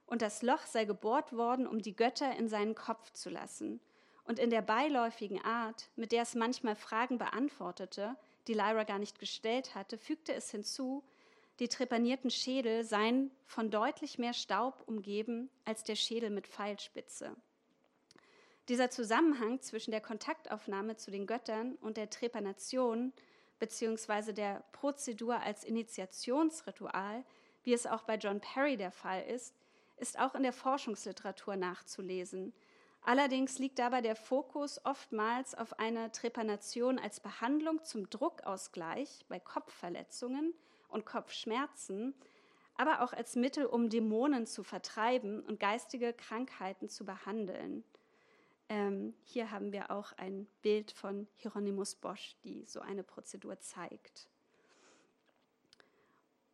und 0.05 0.21
das 0.21 0.41
Loch 0.41 0.63
sei 0.63 0.83
gebohrt 0.85 1.33
worden, 1.33 1.67
um 1.67 1.81
die 1.81 1.95
Götter 1.95 2.35
in 2.35 2.49
seinen 2.49 2.75
Kopf 2.75 3.11
zu 3.11 3.29
lassen 3.29 3.79
und 4.27 4.39
in 4.39 4.49
der 4.49 4.61
beiläufigen 4.61 5.41
Art, 5.43 5.89
mit 5.95 6.11
der 6.11 6.23
es 6.23 6.35
manchmal 6.35 6.75
Fragen 6.75 7.17
beantwortete, 7.17 8.15
die 8.47 8.53
Lyra 8.53 8.83
gar 8.83 8.99
nicht 8.99 9.19
gestellt 9.19 9.73
hatte, 9.73 9.97
fügte 9.97 10.33
es 10.33 10.51
hinzu, 10.51 11.03
die 11.59 11.69
trepanierten 11.69 12.29
Schädel 12.29 12.83
seien 12.83 13.31
von 13.45 13.71
deutlich 13.71 14.19
mehr 14.19 14.33
Staub 14.33 14.83
umgeben 14.85 15.49
als 15.65 15.83
der 15.83 15.95
Schädel 15.95 16.29
mit 16.29 16.47
Pfeilspitze. 16.47 17.35
Dieser 18.67 18.91
Zusammenhang 18.91 19.61
zwischen 19.61 19.91
der 19.91 20.01
Kontaktaufnahme 20.01 20.97
zu 20.97 21.09
den 21.09 21.25
Göttern 21.25 21.75
und 21.75 21.95
der 21.95 22.09
Trepanation 22.09 23.13
beziehungsweise 23.59 24.33
der 24.33 24.61
Prozedur 24.73 25.39
als 25.39 25.63
Initiationsritual, 25.63 27.23
wie 27.63 27.73
es 27.73 27.87
auch 27.87 28.03
bei 28.03 28.15
John 28.15 28.41
Perry 28.41 28.75
der 28.75 28.91
Fall 28.91 29.23
ist, 29.23 29.55
ist 29.95 30.19
auch 30.19 30.35
in 30.35 30.43
der 30.43 30.53
Forschungsliteratur 30.53 31.55
nachzulesen– 31.55 32.51
Allerdings 33.07 33.57
liegt 33.57 33.79
dabei 33.79 34.01
der 34.01 34.17
Fokus 34.17 34.83
oftmals 34.83 35.55
auf 35.55 35.79
einer 35.79 36.11
Trepanation 36.11 36.99
als 36.99 37.21
Behandlung 37.21 37.81
zum 37.85 38.09
Druckausgleich 38.09 39.23
bei 39.29 39.39
Kopfverletzungen 39.39 40.53
und 40.89 41.05
Kopfschmerzen, 41.05 42.13
aber 42.75 43.01
auch 43.01 43.13
als 43.13 43.37
Mittel, 43.37 43.65
um 43.65 43.87
Dämonen 43.87 44.45
zu 44.45 44.61
vertreiben 44.61 45.41
und 45.45 45.57
geistige 45.57 46.11
Krankheiten 46.11 46.89
zu 46.89 47.05
behandeln. 47.05 47.85
Ähm, 48.67 49.13
hier 49.23 49.51
haben 49.51 49.71
wir 49.71 49.89
auch 49.89 50.11
ein 50.17 50.45
Bild 50.61 50.91
von 50.91 51.29
Hieronymus 51.35 51.95
Bosch, 51.95 52.35
die 52.43 52.65
so 52.65 52.81
eine 52.81 53.03
Prozedur 53.03 53.57
zeigt. 53.61 54.27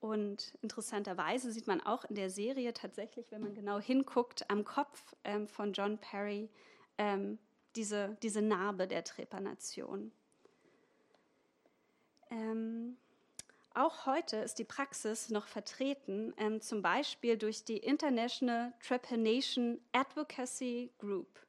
Und 0.04 0.54
interessanterweise 0.62 1.54
sieht 1.54 1.66
man 1.66 1.80
auch 1.80 2.04
in 2.04 2.16
der 2.16 2.30
Serie 2.30 2.74
tatsächlich, 2.74 3.32
wenn 3.32 3.40
man 3.40 3.54
genau 3.54 3.80
hinguckt, 3.80 4.44
am 4.50 4.66
Kopf 4.66 5.16
ähm, 5.24 5.48
von 5.48 5.72
John 5.72 5.98
Perry 5.98 6.50
ähm, 6.98 7.40
diese, 7.78 8.18
diese 8.22 8.42
Narbe 8.42 8.86
der 8.86 9.06
Trepanation. 9.06 10.12
Ähm, 12.30 12.98
auch 13.74 14.06
heute 14.06 14.36
ist 14.36 14.60
die 14.60 14.66
Praxis 14.66 15.30
noch 15.30 15.48
vertreten, 15.48 16.34
ähm, 16.36 16.60
zum 16.60 16.82
Beispiel 16.82 17.38
durch 17.38 17.64
die 17.64 17.78
International 17.78 18.74
Trepanation 18.86 19.80
Advocacy 19.94 20.92
Group. 20.98 21.40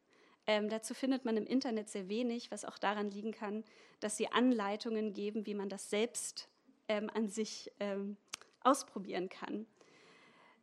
Ähm, 0.46 0.68
dazu 0.68 0.94
findet 0.94 1.24
man 1.24 1.36
im 1.36 1.46
Internet 1.48 1.88
sehr 1.88 2.08
wenig, 2.08 2.52
was 2.52 2.64
auch 2.64 2.78
daran 2.78 3.10
liegen 3.10 3.32
kann, 3.32 3.64
dass 3.98 4.16
sie 4.16 4.28
Anleitungen 4.28 5.12
geben, 5.12 5.44
wie 5.44 5.54
man 5.54 5.68
das 5.68 5.90
selbst 5.90 6.48
ähm, 6.86 7.10
an 7.14 7.28
sich 7.28 7.72
ähm, 7.80 8.16
ausprobieren 8.64 9.28
kann. 9.28 9.66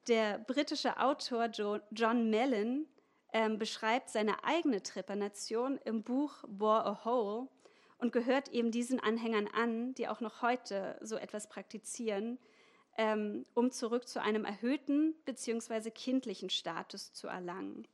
Der 0.07 0.39
britische 0.39 0.99
Autor 0.99 1.49
John 1.91 2.29
Mellon 2.29 2.87
ähm, 3.33 3.57
beschreibt 3.57 4.09
seine 4.09 4.43
eigene 4.43 4.81
Trepanation 4.81 5.77
im 5.85 6.03
Buch 6.03 6.43
Bore 6.47 6.85
a 6.85 7.05
Hole 7.05 7.47
und 7.99 8.11
gehört 8.11 8.49
eben 8.49 8.71
diesen 8.71 8.99
Anhängern 8.99 9.47
an, 9.47 9.93
die 9.93 10.07
auch 10.07 10.19
noch 10.19 10.41
heute 10.41 10.97
so 11.01 11.15
etwas 11.15 11.47
praktizieren, 11.47 12.39
ähm, 12.97 13.45
um 13.53 13.71
zurück 13.71 14.07
zu 14.07 14.21
einem 14.21 14.43
erhöhten 14.43 15.15
bzw. 15.25 15.91
kindlichen 15.91 16.49
Status 16.49 17.13
zu 17.13 17.27
erlangen. 17.27 17.87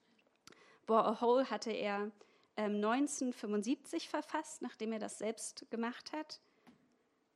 Bore 0.85 1.05
a 1.05 1.21
Hole 1.21 1.49
hatte 1.49 1.71
er 1.71 2.11
ähm, 2.55 2.75
1975 2.75 4.09
verfasst, 4.09 4.61
nachdem 4.61 4.93
er 4.93 4.99
das 4.99 5.19
selbst 5.19 5.69
gemacht 5.69 6.13
hat. 6.13 6.39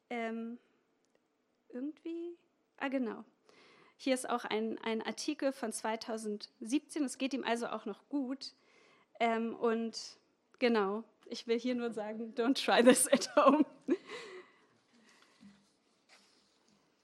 Ähm, 0.09 0.57
irgendwie 1.69 2.37
Ah, 2.81 2.87
genau. 2.87 3.23
Hier 3.95 4.15
ist 4.15 4.27
auch 4.27 4.43
ein, 4.43 4.79
ein 4.79 5.03
Artikel 5.03 5.51
von 5.51 5.71
2017. 5.71 7.03
Es 7.03 7.19
geht 7.19 7.31
ihm 7.35 7.43
also 7.43 7.67
auch 7.67 7.85
noch 7.85 8.09
gut. 8.09 8.55
Ähm, 9.19 9.55
und 9.55 10.17
genau, 10.57 11.03
ich 11.27 11.45
will 11.45 11.59
hier 11.59 11.75
nur 11.75 11.91
sagen, 11.91 12.33
don't 12.35 12.55
try 12.65 12.83
this 12.83 13.07
at 13.07 13.35
home. 13.35 13.63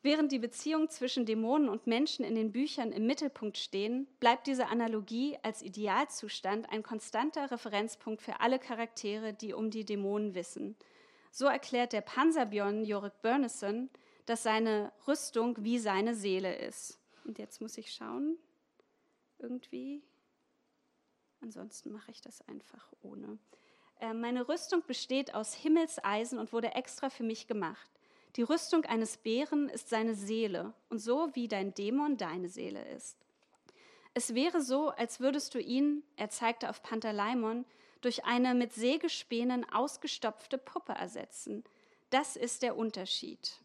Während 0.02 0.32
die 0.32 0.40
Beziehungen 0.40 0.90
zwischen 0.90 1.28
Dämonen 1.28 1.70
und 1.70 1.86
Menschen 1.86 2.26
in 2.26 2.34
den 2.34 2.52
Büchern 2.52 2.92
im 2.92 3.06
Mittelpunkt 3.06 3.60
stehen, 3.60 4.08
bleibt 4.20 4.48
diese 4.48 4.68
Analogie 4.68 5.38
als 5.44 5.62
Idealzustand 5.62 6.72
ein 6.72 6.82
konstanter 6.82 7.52
Referenzpunkt 7.52 8.24
für 8.24 8.40
alle 8.40 8.58
Charaktere, 8.58 9.34
die 9.34 9.54
um 9.54 9.70
die 9.70 9.86
Dämonen 9.86 10.34
wissen. 10.34 10.76
So 11.30 11.46
erklärt 11.46 11.94
der 11.94 12.02
Panzerbjörn 12.02 12.84
Jorik 12.84 13.22
Börneson, 13.22 13.92
dass 14.28 14.44
seine 14.44 14.92
Rüstung 15.08 15.56
wie 15.64 15.80
seine 15.80 16.14
Seele 16.14 16.56
ist. 16.56 17.00
Und 17.24 17.40
jetzt 17.40 17.62
muss 17.62 17.78
ich 17.78 17.92
schauen, 17.92 18.38
irgendwie. 19.40 20.04
Ansonsten 21.42 21.92
mache 21.92 22.12
ich 22.12 22.22
das 22.22 22.48
einfach 22.48 22.92
ohne. 23.02 23.40
Äh, 24.00 24.14
meine 24.14 24.48
Rüstung 24.48 24.84
besteht 24.86 25.34
aus 25.34 25.54
Himmelseisen 25.54 26.40
und 26.40 26.54
wurde 26.54 26.76
extra 26.76 27.10
für 27.10 27.24
mich 27.24 27.48
gemacht. 27.48 27.90
Die 28.36 28.44
Rüstung 28.44 28.86
eines 28.86 29.18
Bären 29.18 29.70
ist 29.70 29.90
seine 29.90 30.14
Seele 30.14 30.74
und 30.90 31.00
so 31.00 31.34
wie 31.34 31.48
dein 31.48 31.74
Dämon 31.74 32.18
deine 32.18 32.50
Seele 32.50 32.86
ist. 32.90 33.18
Es 34.14 34.36
wäre 34.36 34.62
so, 34.62 34.90
als 34.90 35.20
würdest 35.20 35.56
du 35.56 35.60
ihn, 35.60 36.04
er 36.18 36.30
zeigte 36.30 36.70
auf 36.70 36.84
Pantaleimon, 36.84 37.66
durch 38.02 38.26
eine 38.26 38.56
mit 38.56 38.74
Sägespänen 38.74 39.68
ausgestopfte 39.72 40.58
Puppe 40.58 40.94
ersetzen. 40.94 41.64
Das 42.10 42.36
ist 42.36 42.62
der 42.62 42.76
Unterschied. 42.76 43.60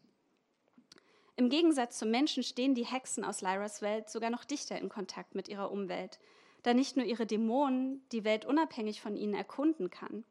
Im 1.37 1.49
Gegensatz 1.49 1.99
zum 1.99 2.11
Menschen 2.11 2.42
stehen 2.42 2.75
die 2.75 2.85
Hexen 2.85 3.25
aus 3.25 3.40
Lyras 3.40 3.81
Welt 3.81 4.11
sogar 4.11 4.31
noch 4.31 4.45
dichter 4.45 4.79
in 4.79 4.88
Kontakt 4.88 5.35
mit 5.35 5.49
ihrer 5.49 5.71
Umwelt, 5.71 6.18
da 6.62 6.75
nicht 6.75 6.97
nur 6.97 7.07
ihre 7.07 7.27
Dämonen 7.27 8.07
die 8.12 8.25
Welt 8.25 8.45
unabhängig 8.45 9.01
von 9.01 9.16
ihnen 9.16 9.35
erkunden 9.35 9.90
kann. 9.90 10.25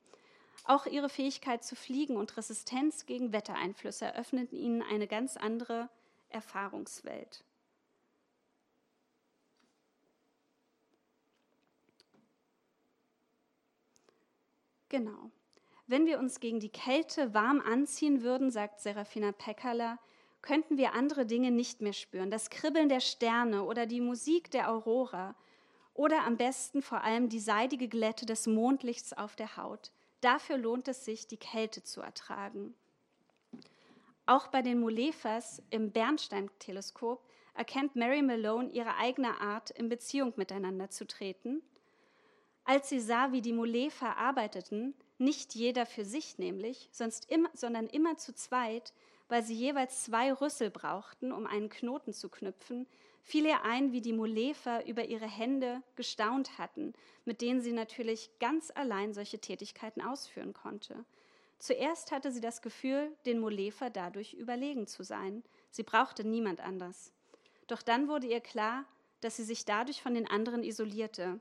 Auch 0.64 0.86
ihre 0.86 1.10
Fähigkeit 1.10 1.64
zu 1.64 1.76
fliegen 1.76 2.18
und 2.18 2.38
Resistenz 2.38 3.06
gegen 3.06 3.34
Wettereinflüsse 3.34 4.06
eröffneten 4.06 4.58
ihnen 4.58 4.84
eine 4.84 5.08
ganz 5.08 5.38
andere 5.38 5.90
Erfahrungswelt. 6.30 7.44
Genau. 14.90 15.32
Wenn 15.88 16.06
wir 16.06 16.20
uns 16.20 16.40
gegen 16.40 16.60
die 16.60 16.70
Kälte 16.70 17.34
warm 17.34 17.60
anziehen 17.62 18.22
würden, 18.22 18.52
sagt 18.52 18.82
Serafina 18.82 19.32
Pekala, 19.32 19.98
könnten 20.42 20.78
wir 20.78 20.94
andere 20.94 21.26
Dinge 21.26 21.52
nicht 21.52 21.82
mehr 21.82 21.94
spüren. 21.94 22.32
Das 22.32 22.50
Kribbeln 22.50 22.90
der 22.90 23.00
Sterne 23.00 23.64
oder 23.64 23.86
die 23.86 24.02
Musik 24.02 24.52
der 24.52 24.72
Aurora 24.72 25.36
oder 25.94 26.24
am 26.24 26.38
besten 26.38 26.82
vor 26.82 27.04
allem 27.04 27.30
die 27.30 27.40
seidige 27.40 27.88
Glätte 27.88 28.26
des 28.26 28.48
Mondlichts 28.48 29.14
auf 29.14 29.36
der 29.36 29.58
Haut. 29.58 29.92
Dafür 30.22 30.58
lohnt 30.58 30.88
es 30.88 31.06
sich, 31.06 31.28
die 31.28 31.38
Kälte 31.38 31.84
zu 31.84 32.02
ertragen. 32.02 32.74
Auch 34.26 34.48
bei 34.48 34.62
den 34.62 34.80
Mulefas 34.80 35.62
im 35.72 35.92
Bernstein-Teleskop 35.92 37.26
erkennt 37.54 37.96
Mary 37.96 38.22
Malone 38.22 38.70
ihre 38.70 38.96
eigene 38.96 39.42
Art, 39.42 39.72
in 39.72 39.90
Beziehung 39.90 40.34
miteinander 40.38 40.90
zu 40.90 41.06
treten. 41.06 41.62
Als 42.64 42.90
sie 42.90 43.00
sah, 43.00 43.32
wie 43.32 43.42
die 43.42 43.54
Mulefa 43.54 44.14
arbeiteten, 44.14 44.94
nicht 45.18 45.56
jeder 45.56 45.86
für 45.86 46.06
sich 46.06 46.38
nämlich, 46.38 46.90
sonst 46.92 47.30
immer, 47.30 47.50
sondern 47.54 47.88
immer 47.88 48.18
zu 48.18 48.34
zweit, 48.34 48.94
weil 49.32 49.44
sie 49.44 49.54
jeweils 49.54 50.04
zwei 50.04 50.34
Rüssel 50.34 50.70
brauchten, 50.70 51.32
um 51.32 51.48
einen 51.48 51.70
Knoten 51.70 52.12
zu 52.12 52.28
knüpfen, 52.28 52.86
fiel 53.24 53.46
ihr 53.46 53.64
ein, 53.64 53.94
wie 53.94 54.02
die 54.02 54.12
Mulefer 54.12 54.86
über 54.86 55.06
ihre 55.06 55.26
Hände 55.26 55.82
gestaunt 55.96 56.58
hatten, 56.58 56.92
mit 57.24 57.40
denen 57.40 57.62
sie 57.62 57.72
natürlich 57.72 58.30
ganz 58.42 58.74
allein 58.76 59.14
solche 59.14 59.40
Tätigkeiten 59.40 60.02
ausführen 60.02 60.52
konnte. 60.52 61.06
Zuerst 61.60 62.12
hatte 62.12 62.30
sie 62.30 62.42
das 62.42 62.62
Gefühl, 62.62 63.10
den 63.26 63.40
Mulefer 63.40 63.90
dadurch 63.90 64.34
überlegen 64.34 64.86
zu 64.86 65.02
sein. 65.02 65.44
Sie 65.70 65.84
brauchte 65.84 66.26
niemand 66.28 66.60
anders. 66.60 67.14
Doch 67.68 67.82
dann 67.82 68.10
wurde 68.10 68.28
ihr 68.28 68.42
klar, 68.42 68.84
dass 69.22 69.38
sie 69.38 69.46
sich 69.46 69.64
dadurch 69.64 70.02
von 70.02 70.14
den 70.14 70.28
anderen 70.28 70.62
isolierte. 70.62 71.40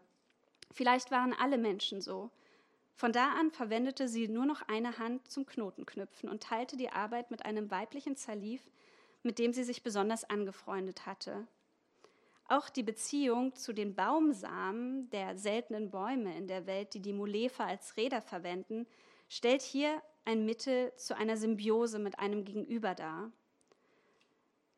Vielleicht 0.71 1.11
waren 1.11 1.33
alle 1.33 1.59
Menschen 1.59 2.01
so. 2.01 2.31
Von 3.01 3.13
da 3.13 3.31
an 3.31 3.51
verwendete 3.51 4.09
sie 4.09 4.29
nur 4.29 4.45
noch 4.45 4.61
eine 4.69 4.99
Hand 4.99 5.27
zum 5.31 5.47
Knotenknüpfen 5.47 6.29
und 6.29 6.43
teilte 6.43 6.77
die 6.77 6.91
Arbeit 6.91 7.31
mit 7.31 7.47
einem 7.47 7.71
weiblichen 7.71 8.15
Zalif, 8.15 8.61
mit 9.23 9.39
dem 9.39 9.55
sie 9.55 9.65
sich 9.65 9.83
besonders 9.83 10.29
angefreundet 10.29 11.07
hatte. 11.07 11.49
Auch 12.47 12.69
die 12.69 12.83
Beziehung 12.83 13.55
zu 13.55 13.73
den 13.73 13.95
Baumsamen 13.95 15.09
der 15.09 15.39
seltenen 15.39 15.91
Bäume 15.91 16.37
in 16.37 16.47
der 16.47 16.67
Welt, 16.67 16.93
die 16.93 17.01
die 17.01 17.15
Mulefa 17.15 17.65
als 17.65 17.97
Räder 17.97 18.21
verwenden, 18.21 18.87
stellt 19.31 19.63
hier 19.63 20.03
ein 20.27 20.45
Mittel 20.45 20.95
zu 20.97 21.17
einer 21.17 21.39
Symbiose 21.39 21.99
mit 21.99 22.19
einem 22.19 22.45
Gegenüber 22.45 22.95
dar. 22.95 23.33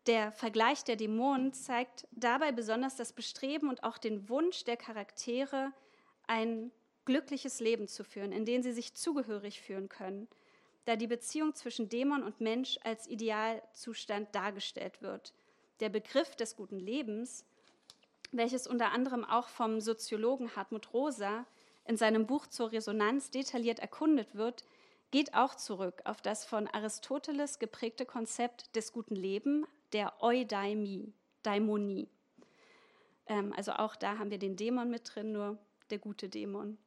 Der 0.07 0.31
Vergleich 0.31 0.85
der 0.85 0.95
Dämonen 0.95 1.55
zeigt 1.55 2.07
dabei 2.13 2.53
besonders 2.53 2.95
das 2.95 3.13
Bestreben 3.13 3.69
und 3.69 3.83
auch 3.83 3.99
den 3.99 4.29
Wunsch 4.29 4.63
der 4.63 4.77
Charaktere, 4.77 5.73
ein 6.29 6.71
glückliches 7.05 7.61
Leben 7.61 7.89
zu 7.89 8.05
führen, 8.05 8.33
in 8.33 8.45
dem 8.45 8.63
sie 8.63 8.73
sich 8.73 8.95
zugehörig 8.95 9.61
fühlen 9.61 9.89
können, 9.89 10.29
da 10.85 10.97
die 10.97 11.07
Beziehung 11.07 11.55
zwischen 11.55 11.89
Dämon 11.89 12.23
und 12.23 12.41
Mensch 12.41 12.79
als 12.83 13.07
Idealzustand 13.07 14.35
dargestellt 14.35 15.03
wird. 15.03 15.33
Der 15.81 15.89
Begriff 15.89 16.37
des 16.37 16.57
guten 16.57 16.79
Lebens, 16.79 17.45
welches 18.33 18.67
unter 18.67 18.93
anderem 18.93 19.25
auch 19.25 19.49
vom 19.49 19.81
Soziologen 19.81 20.57
Hartmut 20.57 20.93
Rosa 20.93 21.47
in 21.85 21.97
seinem 21.97 22.27
Buch 22.27 22.47
zur 22.47 22.73
Resonanz 22.73 23.31
detailliert 23.31 23.79
erkundet 23.79 24.35
wird, 24.35 24.65
geht 25.11 25.35
auch 25.35 25.55
zurück 25.55 26.03
auf 26.05 26.23
das 26.23 26.45
von 26.45 26.67
Aristoteles 26.69 27.59
geprägte 27.59 28.07
Konzept 28.07 28.75
des 28.75 28.93
guten 28.93 29.15
Lebens, 29.15 29.67
der 29.93 30.23
Eudaimie, 30.23 31.13
Daimonie. 31.43 32.09
Ähm, 33.27 33.53
also 33.57 33.73
auch 33.73 33.95
da 33.95 34.19
haben 34.19 34.31
wir 34.31 34.39
den 34.39 34.57
Dämon 34.57 34.89
mit 34.89 35.15
drin, 35.15 35.33
nur 35.33 35.59
der 35.91 35.99
gute 35.99 36.29
Dämon. 36.29 36.79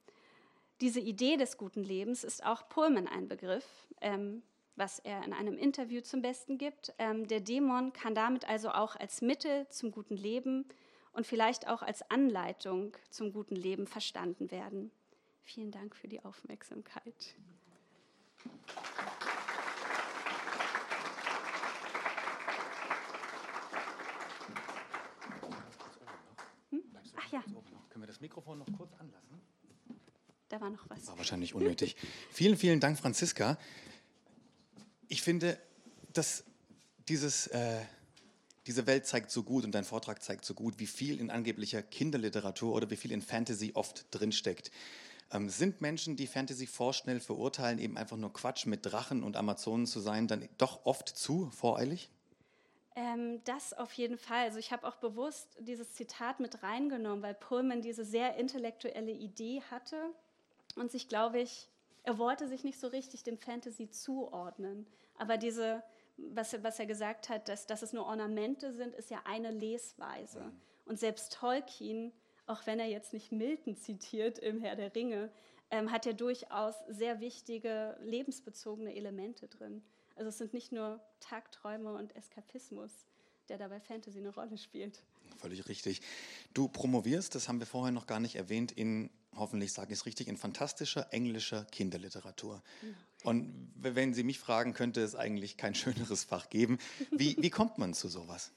Diese 0.81 0.99
Idee 0.99 1.37
des 1.37 1.57
guten 1.57 1.83
Lebens 1.83 2.25
ist 2.25 2.45
auch 2.45 2.67
Pullman 2.67 3.07
ein 3.07 3.29
Begriff, 3.29 3.65
ähm, 4.01 4.43
was 4.75 4.99
er 4.99 5.23
in 5.23 5.31
einem 5.31 5.57
Interview 5.57 6.01
zum 6.01 6.21
Besten 6.21 6.57
gibt. 6.57 6.93
Ähm, 6.97 7.27
der 7.27 7.39
Dämon 7.39 7.93
kann 7.93 8.13
damit 8.13 8.47
also 8.49 8.69
auch 8.71 8.97
als 8.97 9.21
Mittel 9.21 9.67
zum 9.69 9.91
guten 9.91 10.17
Leben 10.17 10.67
und 11.13 11.25
vielleicht 11.25 11.69
auch 11.69 11.81
als 11.81 12.09
Anleitung 12.11 12.97
zum 13.09 13.31
guten 13.31 13.55
Leben 13.55 13.87
verstanden 13.87 14.51
werden. 14.51 14.91
Vielen 15.43 15.71
Dank 15.71 15.95
für 15.95 16.09
die 16.09 16.25
Aufmerksamkeit. 16.25 17.35
Hm? 26.71 26.83
Ach 27.15 27.31
ja. 27.31 27.41
Können 27.89 28.03
wir 28.03 28.07
das 28.07 28.19
Mikrofon 28.19 28.59
noch 28.59 28.67
kurz 28.77 28.93
anlassen? 28.95 29.54
Da 30.55 30.61
war 30.61 30.69
noch 30.69 30.89
was. 30.89 31.05
War 31.07 31.17
wahrscheinlich 31.17 31.53
unnötig. 31.53 31.97
vielen, 32.31 32.55
vielen 32.55 32.79
Dank, 32.79 32.97
Franziska. 32.97 33.57
Ich 35.09 35.21
finde, 35.21 35.57
dass 36.13 36.45
dieses, 37.09 37.47
äh, 37.47 37.81
diese 38.65 38.87
Welt 38.87 39.05
zeigt 39.05 39.31
so 39.31 39.43
gut 39.43 39.65
und 39.65 39.73
dein 39.73 39.83
Vortrag 39.83 40.23
zeigt 40.23 40.45
so 40.45 40.53
gut, 40.53 40.79
wie 40.79 40.87
viel 40.87 41.19
in 41.19 41.29
angeblicher 41.29 41.83
Kinderliteratur 41.83 42.73
oder 42.73 42.89
wie 42.89 42.95
viel 42.95 43.11
in 43.11 43.21
Fantasy 43.21 43.71
oft 43.73 44.05
drinsteckt. 44.11 44.71
Ähm, 45.29 45.49
sind 45.49 45.81
Menschen, 45.81 46.15
die 46.15 46.25
Fantasy 46.25 46.67
vorschnell 46.67 47.19
verurteilen, 47.19 47.77
eben 47.77 47.97
einfach 47.97 48.15
nur 48.15 48.31
Quatsch 48.31 48.65
mit 48.65 48.85
Drachen 48.85 49.23
und 49.23 49.35
Amazonen 49.35 49.85
zu 49.85 49.99
sein, 49.99 50.29
dann 50.29 50.47
doch 50.57 50.85
oft 50.85 51.09
zu 51.09 51.49
voreilig? 51.49 52.09
Ähm, 52.95 53.41
das 53.43 53.73
auf 53.73 53.91
jeden 53.91 54.17
Fall. 54.17 54.45
Also 54.45 54.59
ich 54.59 54.71
habe 54.71 54.87
auch 54.87 54.95
bewusst 54.95 55.49
dieses 55.59 55.95
Zitat 55.95 56.39
mit 56.39 56.63
reingenommen, 56.63 57.21
weil 57.21 57.33
Pullman 57.33 57.81
diese 57.81 58.05
sehr 58.05 58.37
intellektuelle 58.37 59.11
Idee 59.11 59.61
hatte 59.69 59.97
und 60.75 60.91
sich, 60.91 61.07
glaube 61.07 61.39
ich, 61.39 61.69
er 62.03 62.17
wollte 62.17 62.47
sich 62.47 62.63
nicht 62.63 62.79
so 62.79 62.87
richtig 62.87 63.23
dem 63.23 63.37
Fantasy 63.37 63.89
zuordnen. 63.89 64.85
Aber 65.17 65.37
diese, 65.37 65.83
was, 66.17 66.61
was 66.63 66.79
er 66.79 66.85
gesagt 66.85 67.29
hat, 67.29 67.49
dass, 67.49 67.65
dass 67.65 67.81
es 67.81 67.93
nur 67.93 68.05
Ornamente 68.05 68.73
sind, 68.73 68.93
ist 68.95 69.09
ja 69.09 69.21
eine 69.25 69.51
Lesweise. 69.51 70.41
Mhm. 70.41 70.61
Und 70.85 70.99
selbst 70.99 71.33
Tolkien, 71.33 72.11
auch 72.45 72.67
wenn 72.67 72.79
er 72.79 72.87
jetzt 72.87 73.13
nicht 73.13 73.31
Milton 73.31 73.75
zitiert 73.75 74.37
im 74.37 74.61
Herr 74.61 74.75
der 74.75 74.93
Ringe, 74.93 75.31
ähm, 75.71 75.91
hat 75.91 76.05
ja 76.05 76.13
durchaus 76.13 76.75
sehr 76.87 77.19
wichtige 77.19 77.97
lebensbezogene 78.01 78.95
Elemente 78.95 79.47
drin. 79.47 79.83
Also 80.15 80.29
es 80.29 80.37
sind 80.37 80.53
nicht 80.53 80.71
nur 80.71 81.01
Tagträume 81.19 81.93
und 81.93 82.15
Eskapismus, 82.15 82.91
der 83.49 83.57
dabei 83.57 83.79
Fantasy 83.79 84.19
eine 84.19 84.29
Rolle 84.29 84.57
spielt. 84.57 85.03
Völlig 85.37 85.67
richtig. 85.67 86.01
Du 86.53 86.67
promovierst, 86.67 87.35
das 87.35 87.49
haben 87.49 87.59
wir 87.59 87.67
vorher 87.67 87.91
noch 87.91 88.07
gar 88.07 88.19
nicht 88.19 88.35
erwähnt, 88.35 88.71
in, 88.71 89.09
hoffentlich 89.35 89.73
sage 89.73 89.93
ich 89.93 89.99
es 89.99 90.05
richtig, 90.05 90.27
in 90.27 90.37
fantastischer 90.37 91.11
englischer 91.11 91.65
Kinderliteratur. 91.65 92.61
Und 93.23 93.71
wenn 93.75 94.13
Sie 94.13 94.23
mich 94.23 94.39
fragen, 94.39 94.73
könnte 94.73 95.01
es 95.01 95.15
eigentlich 95.15 95.57
kein 95.57 95.75
schöneres 95.75 96.23
Fach 96.23 96.49
geben. 96.49 96.79
Wie, 97.11 97.35
wie 97.39 97.49
kommt 97.49 97.77
man 97.77 97.93
zu 97.93 98.07
sowas? 98.07 98.51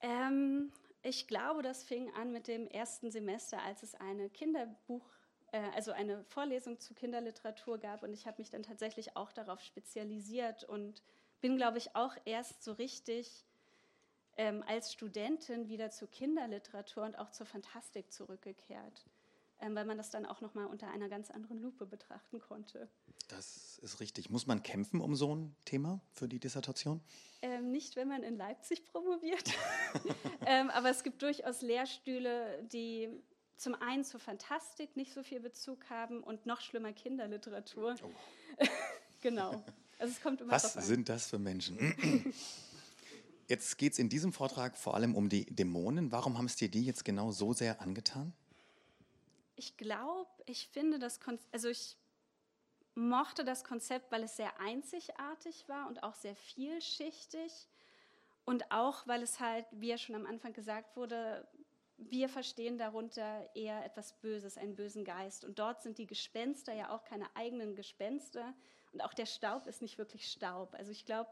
Ähm, 0.00 0.70
ich 1.02 1.26
glaube, 1.26 1.62
das 1.62 1.84
fing 1.84 2.10
an 2.14 2.32
mit 2.32 2.48
dem 2.48 2.68
ersten 2.68 3.10
Semester, 3.10 3.62
als 3.62 3.82
es 3.82 3.94
eine 3.94 4.28
Kinderbuch, 4.30 5.06
äh, 5.52 5.60
also 5.74 5.92
eine 5.92 6.24
Vorlesung 6.24 6.78
zu 6.80 6.94
Kinderliteratur 6.94 7.78
gab. 7.78 8.02
Und 8.02 8.12
ich 8.12 8.26
habe 8.26 8.36
mich 8.38 8.50
dann 8.50 8.62
tatsächlich 8.62 9.16
auch 9.16 9.32
darauf 9.32 9.60
spezialisiert 9.62 10.64
und 10.64 11.02
bin, 11.40 11.56
glaube 11.56 11.78
ich, 11.78 11.94
auch 11.94 12.16
erst 12.24 12.62
so 12.62 12.72
richtig 12.72 13.44
ähm, 14.36 14.64
als 14.66 14.92
Studentin 14.92 15.68
wieder 15.68 15.90
zur 15.90 16.10
Kinderliteratur 16.10 17.04
und 17.04 17.18
auch 17.18 17.30
zur 17.30 17.46
Fantastik 17.46 18.12
zurückgekehrt, 18.12 19.04
weil 19.72 19.84
man 19.84 19.96
das 19.96 20.10
dann 20.10 20.26
auch 20.26 20.40
noch 20.40 20.54
mal 20.54 20.66
unter 20.66 20.88
einer 20.90 21.08
ganz 21.08 21.30
anderen 21.30 21.60
Lupe 21.60 21.86
betrachten 21.86 22.40
konnte. 22.40 22.88
Das 23.28 23.78
ist 23.82 24.00
richtig. 24.00 24.30
Muss 24.30 24.46
man 24.46 24.62
kämpfen 24.62 25.00
um 25.00 25.14
so 25.14 25.34
ein 25.34 25.56
Thema 25.64 26.00
für 26.12 26.28
die 26.28 26.38
Dissertation? 26.38 27.00
Ähm, 27.40 27.70
nicht, 27.70 27.96
wenn 27.96 28.08
man 28.08 28.22
in 28.22 28.36
Leipzig 28.36 28.84
promoviert. 28.84 29.52
ähm, 30.46 30.70
aber 30.70 30.90
es 30.90 31.02
gibt 31.02 31.22
durchaus 31.22 31.62
Lehrstühle, 31.62 32.62
die 32.72 33.08
zum 33.56 33.74
einen 33.74 34.04
zur 34.04 34.20
Fantastik 34.20 34.96
nicht 34.96 35.14
so 35.14 35.22
viel 35.22 35.40
Bezug 35.40 35.88
haben 35.88 36.22
und 36.22 36.46
noch 36.46 36.60
schlimmer 36.60 36.92
Kinderliteratur. 36.92 37.94
Oh. 38.02 38.64
genau. 39.20 39.64
Also 39.98 40.12
es 40.12 40.20
kommt 40.20 40.40
immer 40.40 40.52
Was 40.52 40.74
sind 40.74 41.08
das 41.08 41.28
für 41.28 41.38
Menschen? 41.38 41.78
Jetzt 43.46 43.76
geht 43.76 43.92
es 43.92 43.98
in 43.98 44.08
diesem 44.08 44.32
Vortrag 44.32 44.76
vor 44.76 44.94
allem 44.94 45.14
um 45.14 45.28
die 45.28 45.46
Dämonen. 45.46 46.10
Warum 46.12 46.38
haben 46.38 46.46
es 46.46 46.56
dir 46.56 46.68
die 46.68 46.84
jetzt 46.84 47.04
genau 47.04 47.30
so 47.30 47.52
sehr 47.52 47.80
angetan? 47.80 48.32
Ich 49.56 49.76
glaube, 49.76 50.30
ich 50.46 50.68
finde 50.68 50.98
das, 50.98 51.20
Konzept, 51.20 51.52
also 51.54 51.68
ich 51.68 51.96
mochte 52.94 53.44
das 53.44 53.64
Konzept, 53.64 54.10
weil 54.12 54.22
es 54.22 54.36
sehr 54.36 54.60
einzigartig 54.60 55.68
war 55.68 55.88
und 55.88 56.02
auch 56.02 56.14
sehr 56.14 56.36
vielschichtig. 56.36 57.68
Und 58.44 58.70
auch, 58.70 59.06
weil 59.06 59.22
es 59.22 59.40
halt, 59.40 59.66
wie 59.72 59.88
ja 59.88 59.98
schon 59.98 60.14
am 60.14 60.26
Anfang 60.26 60.52
gesagt 60.52 60.96
wurde, 60.96 61.48
wir 61.96 62.28
verstehen 62.28 62.76
darunter 62.76 63.48
eher 63.54 63.84
etwas 63.84 64.12
Böses, 64.14 64.58
einen 64.58 64.76
bösen 64.76 65.04
Geist. 65.04 65.44
Und 65.44 65.58
dort 65.58 65.82
sind 65.82 65.98
die 65.98 66.06
Gespenster 66.06 66.74
ja 66.74 66.90
auch 66.90 67.04
keine 67.04 67.26
eigenen 67.34 67.74
Gespenster. 67.74 68.54
Und 68.92 69.02
auch 69.02 69.14
der 69.14 69.26
Staub 69.26 69.66
ist 69.66 69.80
nicht 69.80 69.98
wirklich 69.98 70.30
Staub. 70.30 70.74
Also 70.74 70.90
ich 70.90 71.04
glaube, 71.04 71.30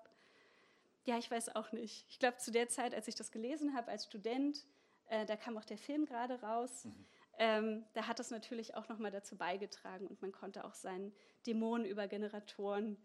ja, 1.04 1.18
ich 1.18 1.30
weiß 1.30 1.54
auch 1.56 1.72
nicht. 1.72 2.06
Ich 2.08 2.18
glaube, 2.18 2.38
zu 2.38 2.50
der 2.50 2.68
Zeit, 2.68 2.94
als 2.94 3.08
ich 3.08 3.14
das 3.14 3.32
gelesen 3.32 3.74
habe 3.74 3.90
als 3.90 4.06
Student, 4.06 4.64
äh, 5.06 5.26
da 5.26 5.36
kam 5.36 5.58
auch 5.58 5.64
der 5.64 5.78
Film 5.78 6.06
gerade 6.06 6.40
raus. 6.40 6.84
Mhm. 6.84 7.06
Ähm, 7.38 7.84
da 7.94 8.06
hat 8.06 8.18
das 8.18 8.30
natürlich 8.30 8.74
auch 8.74 8.88
nochmal 8.88 9.10
dazu 9.10 9.36
beigetragen 9.36 10.06
und 10.06 10.20
man 10.20 10.32
konnte 10.32 10.64
auch 10.64 10.74
seinen 10.74 11.12
Dämonen 11.46 11.86
über 11.86 12.06
Generatoren 12.08 12.96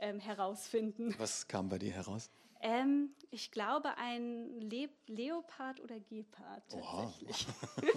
ähm, 0.00 0.20
herausfinden. 0.20 1.14
Was 1.18 1.48
kam 1.48 1.68
bei 1.68 1.78
dir 1.78 1.92
heraus? 1.92 2.30
Ähm, 2.60 3.10
ich 3.30 3.50
glaube, 3.50 3.96
ein 3.98 4.60
Le 4.60 4.88
Leopard 5.06 5.80
oder 5.80 6.00
Gepard 6.00 6.62
tatsächlich. 6.70 7.46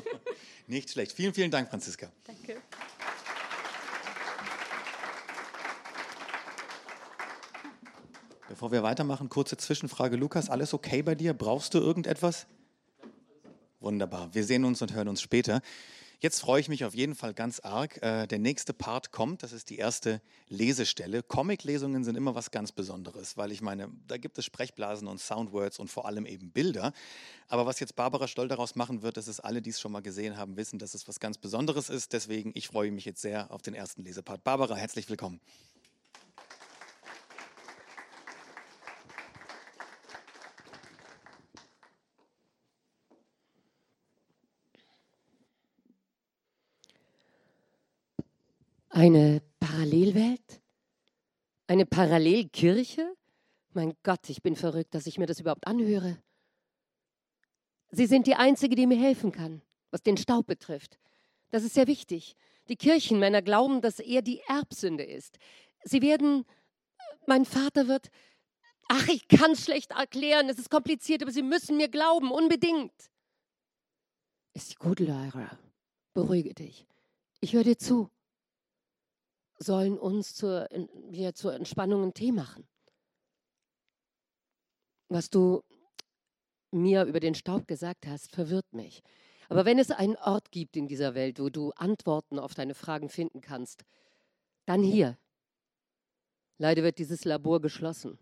Nicht 0.67 0.89
schlecht. 0.89 1.13
Vielen, 1.13 1.33
vielen 1.33 1.51
Dank, 1.51 1.69
Franziska. 1.69 2.11
Danke. 2.25 2.61
Bevor 8.49 8.71
wir 8.71 8.83
weitermachen, 8.83 9.29
kurze 9.29 9.55
Zwischenfrage. 9.55 10.15
Lukas, 10.15 10.49
alles 10.49 10.73
okay 10.73 11.01
bei 11.01 11.15
dir? 11.15 11.33
Brauchst 11.33 11.73
du 11.73 11.79
irgendetwas? 11.79 12.47
Wunderbar. 13.79 14.33
Wir 14.33 14.43
sehen 14.43 14.65
uns 14.65 14.81
und 14.81 14.93
hören 14.93 15.07
uns 15.07 15.21
später. 15.21 15.61
Jetzt 16.19 16.39
freue 16.39 16.59
ich 16.59 16.67
mich 16.67 16.83
auf 16.83 16.95
jeden 16.95 17.13
Fall 17.13 17.35
ganz 17.35 17.59
arg. 17.59 18.01
Äh, 18.01 18.25
der 18.25 18.39
nächste 18.39 18.73
Part 18.73 19.11
kommt, 19.11 19.43
das 19.43 19.51
ist 19.51 19.69
die 19.69 19.77
erste 19.77 20.19
Lesestelle. 20.47 21.21
Comic-Lesungen 21.21 22.03
sind 22.03 22.15
immer 22.15 22.33
was 22.33 22.49
ganz 22.49 22.71
Besonderes, 22.71 23.37
weil 23.37 23.51
ich 23.51 23.61
meine, 23.61 23.91
da 24.07 24.17
gibt 24.17 24.39
es 24.39 24.45
Sprechblasen 24.45 25.07
und 25.07 25.19
Soundwords 25.19 25.77
und 25.77 25.91
vor 25.91 26.07
allem 26.07 26.25
eben 26.25 26.49
Bilder. 26.49 26.91
Aber 27.49 27.67
was 27.67 27.79
jetzt 27.79 27.95
Barbara 27.95 28.27
Stoll 28.27 28.47
daraus 28.47 28.73
machen 28.75 29.03
wird, 29.03 29.15
das 29.15 29.27
ist 29.27 29.41
alle, 29.41 29.61
die 29.61 29.69
es 29.69 29.79
schon 29.79 29.91
mal 29.91 30.01
gesehen 30.01 30.37
haben, 30.37 30.57
wissen, 30.57 30.79
dass 30.79 30.95
es 30.95 31.07
was 31.07 31.19
ganz 31.19 31.37
Besonderes 31.37 31.87
ist. 31.87 32.13
Deswegen, 32.13 32.51
ich 32.55 32.67
freue 32.67 32.91
mich 32.91 33.05
jetzt 33.05 33.21
sehr 33.21 33.51
auf 33.51 33.61
den 33.61 33.75
ersten 33.75 34.03
Lesepart. 34.03 34.43
Barbara, 34.43 34.75
herzlich 34.75 35.07
willkommen. 35.07 35.39
Eine 48.97 49.43
Parallelwelt? 49.59 50.59
Eine 51.67 51.85
Parallelkirche? 51.85 53.15
Mein 53.73 53.93
Gott, 54.01 54.27
ich 54.27 54.41
bin 54.41 54.55
verrückt, 54.55 54.95
dass 54.95 55.05
ich 55.05 55.19
mir 55.19 55.27
das 55.27 55.39
überhaupt 55.39 55.67
anhöre. 55.67 56.17
Sie 57.91 58.07
sind 58.07 58.25
die 58.25 58.33
Einzige, 58.33 58.73
die 58.75 58.87
mir 58.87 58.97
helfen 58.97 59.31
kann, 59.31 59.61
was 59.91 60.01
den 60.01 60.17
Staub 60.17 60.47
betrifft. 60.47 60.97
Das 61.51 61.63
ist 61.63 61.75
sehr 61.75 61.85
wichtig. 61.85 62.35
Die 62.69 62.75
Kirchenmänner 62.75 63.43
glauben, 63.43 63.81
dass 63.81 63.99
er 63.99 64.23
die 64.23 64.41
Erbsünde 64.47 65.03
ist. 65.03 65.37
Sie 65.83 66.01
werden, 66.01 66.43
mein 67.27 67.45
Vater 67.45 67.87
wird, 67.87 68.09
ach, 68.87 69.09
ich 69.09 69.27
kann 69.27 69.51
es 69.51 69.63
schlecht 69.63 69.91
erklären, 69.91 70.49
es 70.49 70.57
ist 70.57 70.71
kompliziert, 70.71 71.21
aber 71.21 71.31
Sie 71.31 71.43
müssen 71.43 71.77
mir 71.77 71.89
glauben, 71.89 72.31
unbedingt. 72.31 72.93
Ist 74.55 74.79
gut, 74.79 74.99
Lyra. 74.99 75.55
Beruhige 76.15 76.55
dich. 76.55 76.87
Ich 77.41 77.53
höre 77.53 77.63
dir 77.63 77.77
zu 77.77 78.09
sollen 79.57 79.97
uns 79.97 80.33
zur, 80.35 80.67
wir 81.09 81.33
zur 81.33 81.53
Entspannung 81.53 82.03
einen 82.03 82.13
Tee 82.13 82.31
machen. 82.31 82.67
Was 85.09 85.29
du 85.29 85.63
mir 86.71 87.05
über 87.05 87.19
den 87.19 87.35
Staub 87.35 87.67
gesagt 87.67 88.05
hast, 88.07 88.31
verwirrt 88.31 88.71
mich. 88.73 89.01
Aber 89.49 89.65
wenn 89.65 89.79
es 89.79 89.91
einen 89.91 90.17
Ort 90.17 90.51
gibt 90.51 90.75
in 90.75 90.87
dieser 90.87 91.15
Welt, 91.15 91.39
wo 91.39 91.49
du 91.49 91.71
Antworten 91.71 92.39
auf 92.39 92.53
deine 92.53 92.75
Fragen 92.75 93.09
finden 93.09 93.41
kannst, 93.41 93.85
dann 94.65 94.83
hier. 94.83 95.17
Leider 96.57 96.83
wird 96.83 96.99
dieses 96.99 97.23
Labor 97.23 97.61
geschlossen. 97.61 98.19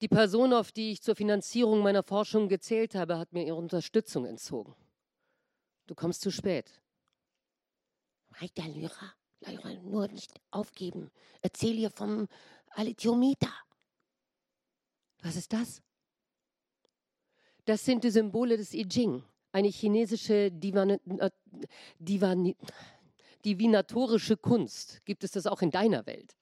Die 0.00 0.08
Person, 0.08 0.52
auf 0.52 0.72
die 0.72 0.92
ich 0.92 1.02
zur 1.02 1.14
Finanzierung 1.14 1.80
meiner 1.80 2.02
Forschung 2.02 2.48
gezählt 2.48 2.94
habe, 2.94 3.18
hat 3.18 3.32
mir 3.32 3.46
ihre 3.46 3.56
Unterstützung 3.56 4.26
entzogen. 4.26 4.74
Du 5.86 5.94
kommst 5.94 6.22
zu 6.22 6.32
spät. 6.32 6.82
Weiter, 8.40 8.66
Lyra. 8.68 9.14
Lyra, 9.46 9.74
nur 9.82 10.08
nicht 10.08 10.32
aufgeben. 10.50 11.10
Erzähl 11.42 11.78
ihr 11.78 11.90
vom 11.90 12.28
Alithiometer. 12.70 13.52
Was 15.22 15.36
ist 15.36 15.52
das? 15.52 15.82
Das 17.64 17.84
sind 17.84 18.04
die 18.04 18.10
Symbole 18.10 18.56
des 18.56 18.74
I 18.74 18.86
Ching, 18.86 19.24
eine 19.52 19.68
chinesische 19.68 20.50
Divan 20.50 20.98
Divan 21.98 22.54
divinatorische 23.44 24.36
Kunst. 24.36 25.04
Gibt 25.04 25.24
es 25.24 25.32
das 25.32 25.46
auch 25.46 25.62
in 25.62 25.70
deiner 25.70 26.06
Welt? 26.06 26.36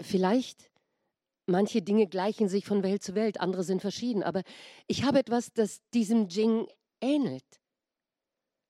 Vielleicht, 0.00 0.70
manche 1.46 1.82
Dinge 1.82 2.06
gleichen 2.06 2.48
sich 2.48 2.64
von 2.64 2.82
Welt 2.82 3.02
zu 3.02 3.14
Welt, 3.14 3.40
andere 3.40 3.64
sind 3.64 3.80
verschieden, 3.80 4.22
aber 4.22 4.42
ich 4.86 5.04
habe 5.04 5.18
etwas, 5.18 5.52
das 5.52 5.80
diesem 5.94 6.28
Jing 6.28 6.68
ähnelt. 7.00 7.44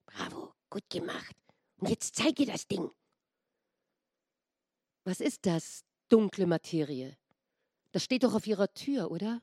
Bravo, 0.06 0.54
gut 0.70 0.88
gemacht. 0.90 1.36
Und 1.78 1.90
jetzt 1.90 2.16
zeige 2.16 2.46
das 2.46 2.66
Ding. 2.66 2.90
Was 5.08 5.22
ist 5.22 5.46
das, 5.46 5.86
dunkle 6.10 6.46
Materie? 6.46 7.16
Das 7.92 8.04
steht 8.04 8.24
doch 8.24 8.34
auf 8.34 8.46
ihrer 8.46 8.74
Tür, 8.74 9.10
oder? 9.10 9.40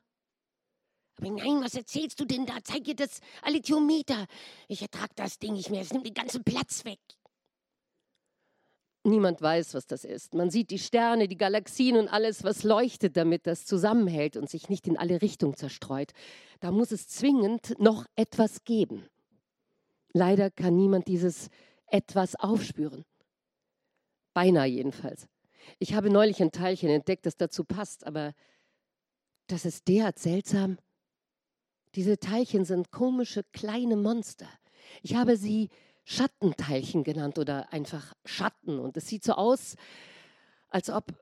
Aber 1.16 1.28
nein, 1.28 1.60
was 1.60 1.74
erzählst 1.74 2.20
du 2.20 2.24
denn 2.24 2.46
da? 2.46 2.58
Zeig 2.62 2.84
dir 2.84 2.94
das 2.94 3.18
Alithiometer. 3.42 4.28
Ich 4.68 4.80
ertrag 4.80 5.10
das 5.16 5.40
Ding 5.40 5.54
nicht 5.54 5.70
mehr. 5.70 5.80
Es 5.80 5.92
nimmt 5.92 6.06
den 6.06 6.14
ganzen 6.14 6.44
Platz 6.44 6.84
weg. 6.84 7.00
Niemand 9.02 9.42
weiß, 9.42 9.74
was 9.74 9.88
das 9.88 10.04
ist. 10.04 10.34
Man 10.34 10.50
sieht 10.50 10.70
die 10.70 10.78
Sterne, 10.78 11.26
die 11.26 11.36
Galaxien 11.36 11.96
und 11.96 12.06
alles, 12.06 12.44
was 12.44 12.62
leuchtet, 12.62 13.16
damit 13.16 13.48
das 13.48 13.66
zusammenhält 13.66 14.36
und 14.36 14.48
sich 14.48 14.68
nicht 14.68 14.86
in 14.86 14.96
alle 14.96 15.20
Richtungen 15.20 15.56
zerstreut. 15.56 16.12
Da 16.60 16.70
muss 16.70 16.92
es 16.92 17.08
zwingend 17.08 17.76
noch 17.80 18.06
etwas 18.14 18.62
geben. 18.62 19.08
Leider 20.12 20.48
kann 20.48 20.76
niemand 20.76 21.08
dieses 21.08 21.48
etwas 21.88 22.36
aufspüren. 22.36 23.04
Beinahe 24.32 24.68
jedenfalls. 24.68 25.26
Ich 25.78 25.94
habe 25.94 26.10
neulich 26.10 26.40
ein 26.42 26.52
Teilchen 26.52 26.90
entdeckt, 26.90 27.26
das 27.26 27.36
dazu 27.36 27.64
passt, 27.64 28.06
aber 28.06 28.34
das 29.46 29.64
ist 29.64 29.88
derart 29.88 30.18
seltsam. 30.18 30.78
Diese 31.94 32.18
Teilchen 32.18 32.64
sind 32.64 32.90
komische 32.90 33.44
kleine 33.52 33.96
Monster. 33.96 34.48
Ich 35.02 35.14
habe 35.14 35.36
sie 35.36 35.70
Schattenteilchen 36.04 37.04
genannt 37.04 37.38
oder 37.38 37.72
einfach 37.72 38.14
Schatten. 38.24 38.78
Und 38.78 38.96
es 38.96 39.08
sieht 39.08 39.24
so 39.24 39.32
aus, 39.32 39.76
als 40.68 40.90
ob. 40.90 41.12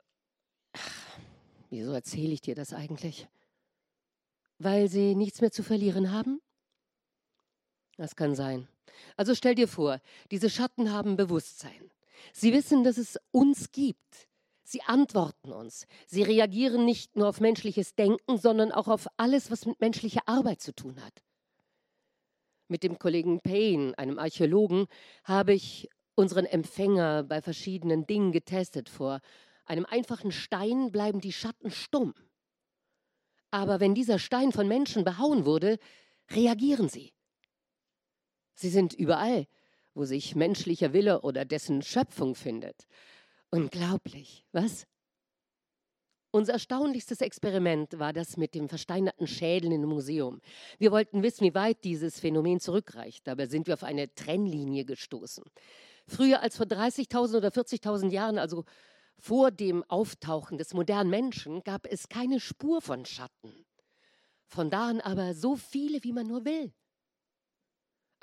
Ach, 0.72 1.18
wieso 1.70 1.92
erzähle 1.92 2.32
ich 2.32 2.40
dir 2.40 2.54
das 2.54 2.72
eigentlich? 2.72 3.28
Weil 4.58 4.88
sie 4.88 5.14
nichts 5.14 5.40
mehr 5.40 5.52
zu 5.52 5.62
verlieren 5.62 6.12
haben? 6.12 6.40
Das 7.96 8.16
kann 8.16 8.34
sein. 8.34 8.68
Also 9.16 9.34
stell 9.34 9.54
dir 9.54 9.68
vor, 9.68 10.00
diese 10.30 10.50
Schatten 10.50 10.92
haben 10.92 11.16
Bewusstsein. 11.16 11.90
Sie 12.32 12.52
wissen, 12.52 12.84
dass 12.84 12.98
es 12.98 13.18
uns 13.30 13.72
gibt. 13.72 14.28
Sie 14.64 14.82
antworten 14.82 15.52
uns. 15.52 15.86
Sie 16.06 16.22
reagieren 16.22 16.86
nicht 16.86 17.16
nur 17.16 17.28
auf 17.28 17.40
menschliches 17.40 17.94
Denken, 17.94 18.38
sondern 18.38 18.72
auch 18.72 18.88
auf 18.88 19.06
alles, 19.18 19.50
was 19.50 19.66
mit 19.66 19.80
menschlicher 19.80 20.22
Arbeit 20.26 20.62
zu 20.62 20.74
tun 20.74 21.04
hat. 21.04 21.22
Mit 22.68 22.82
dem 22.82 22.98
Kollegen 22.98 23.40
Payne, 23.40 23.96
einem 23.98 24.18
Archäologen, 24.18 24.86
habe 25.22 25.52
ich 25.52 25.90
unseren 26.14 26.46
Empfänger 26.46 27.22
bei 27.24 27.42
verschiedenen 27.42 28.06
Dingen 28.06 28.32
getestet. 28.32 28.88
Vor 28.88 29.20
einem 29.66 29.84
einfachen 29.84 30.32
Stein 30.32 30.90
bleiben 30.90 31.20
die 31.20 31.32
Schatten 31.32 31.70
stumm. 31.70 32.14
Aber 33.50 33.80
wenn 33.80 33.94
dieser 33.94 34.18
Stein 34.18 34.50
von 34.50 34.66
Menschen 34.66 35.04
behauen 35.04 35.44
wurde, 35.44 35.78
reagieren 36.30 36.88
sie. 36.88 37.12
Sie 38.54 38.70
sind 38.70 38.94
überall, 38.94 39.46
wo 39.92 40.04
sich 40.06 40.34
menschlicher 40.34 40.94
Wille 40.94 41.20
oder 41.20 41.44
dessen 41.44 41.82
Schöpfung 41.82 42.34
findet. 42.34 42.86
Unglaublich, 43.54 44.44
was? 44.50 44.84
Unser 46.32 46.54
erstaunlichstes 46.54 47.20
Experiment 47.20 48.00
war 48.00 48.12
das 48.12 48.36
mit 48.36 48.52
dem 48.56 48.68
versteinerten 48.68 49.28
Schädel 49.28 49.70
im 49.70 49.84
Museum. 49.84 50.40
Wir 50.78 50.90
wollten 50.90 51.22
wissen, 51.22 51.44
wie 51.44 51.54
weit 51.54 51.84
dieses 51.84 52.18
Phänomen 52.18 52.58
zurückreicht. 52.58 53.24
Dabei 53.28 53.46
sind 53.46 53.68
wir 53.68 53.74
auf 53.74 53.84
eine 53.84 54.12
Trennlinie 54.12 54.84
gestoßen. 54.84 55.44
Früher 56.08 56.42
als 56.42 56.56
vor 56.56 56.66
30.000 56.66 57.36
oder 57.36 57.50
40.000 57.50 58.10
Jahren, 58.10 58.38
also 58.38 58.64
vor 59.20 59.52
dem 59.52 59.84
Auftauchen 59.84 60.58
des 60.58 60.74
modernen 60.74 61.10
Menschen, 61.10 61.62
gab 61.62 61.86
es 61.86 62.08
keine 62.08 62.40
Spur 62.40 62.82
von 62.82 63.04
Schatten. 63.04 63.64
Von 64.48 64.68
da 64.68 64.88
an 64.88 65.00
aber 65.00 65.32
so 65.32 65.54
viele, 65.54 66.02
wie 66.02 66.12
man 66.12 66.26
nur 66.26 66.44
will. 66.44 66.72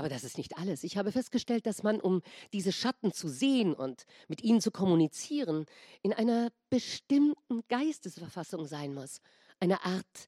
Aber 0.02 0.10
das 0.10 0.24
ist 0.24 0.40
nicht 0.40 0.58
alles. 0.58 0.84
Ich 0.84 0.98
habe 0.98 1.12
festgestellt, 1.12 1.68
dass 1.68 1.84
man, 1.84 2.02
um 2.02 2.24
diese 2.54 2.72
Schatten 2.72 3.14
zu 3.14 3.30
sehen 3.30 3.76
und 3.76 4.06
mit 4.28 4.42
ihnen 4.42 4.60
zu 4.60 4.72
kommunizieren, 4.72 5.68
in 6.02 6.12
einer 6.12 6.50
bestimmten 6.72 7.62
Geistesverfassung 7.68 8.66
sein 8.66 8.96
muss. 8.96 9.22
Eine 9.60 9.86
Art 9.86 10.28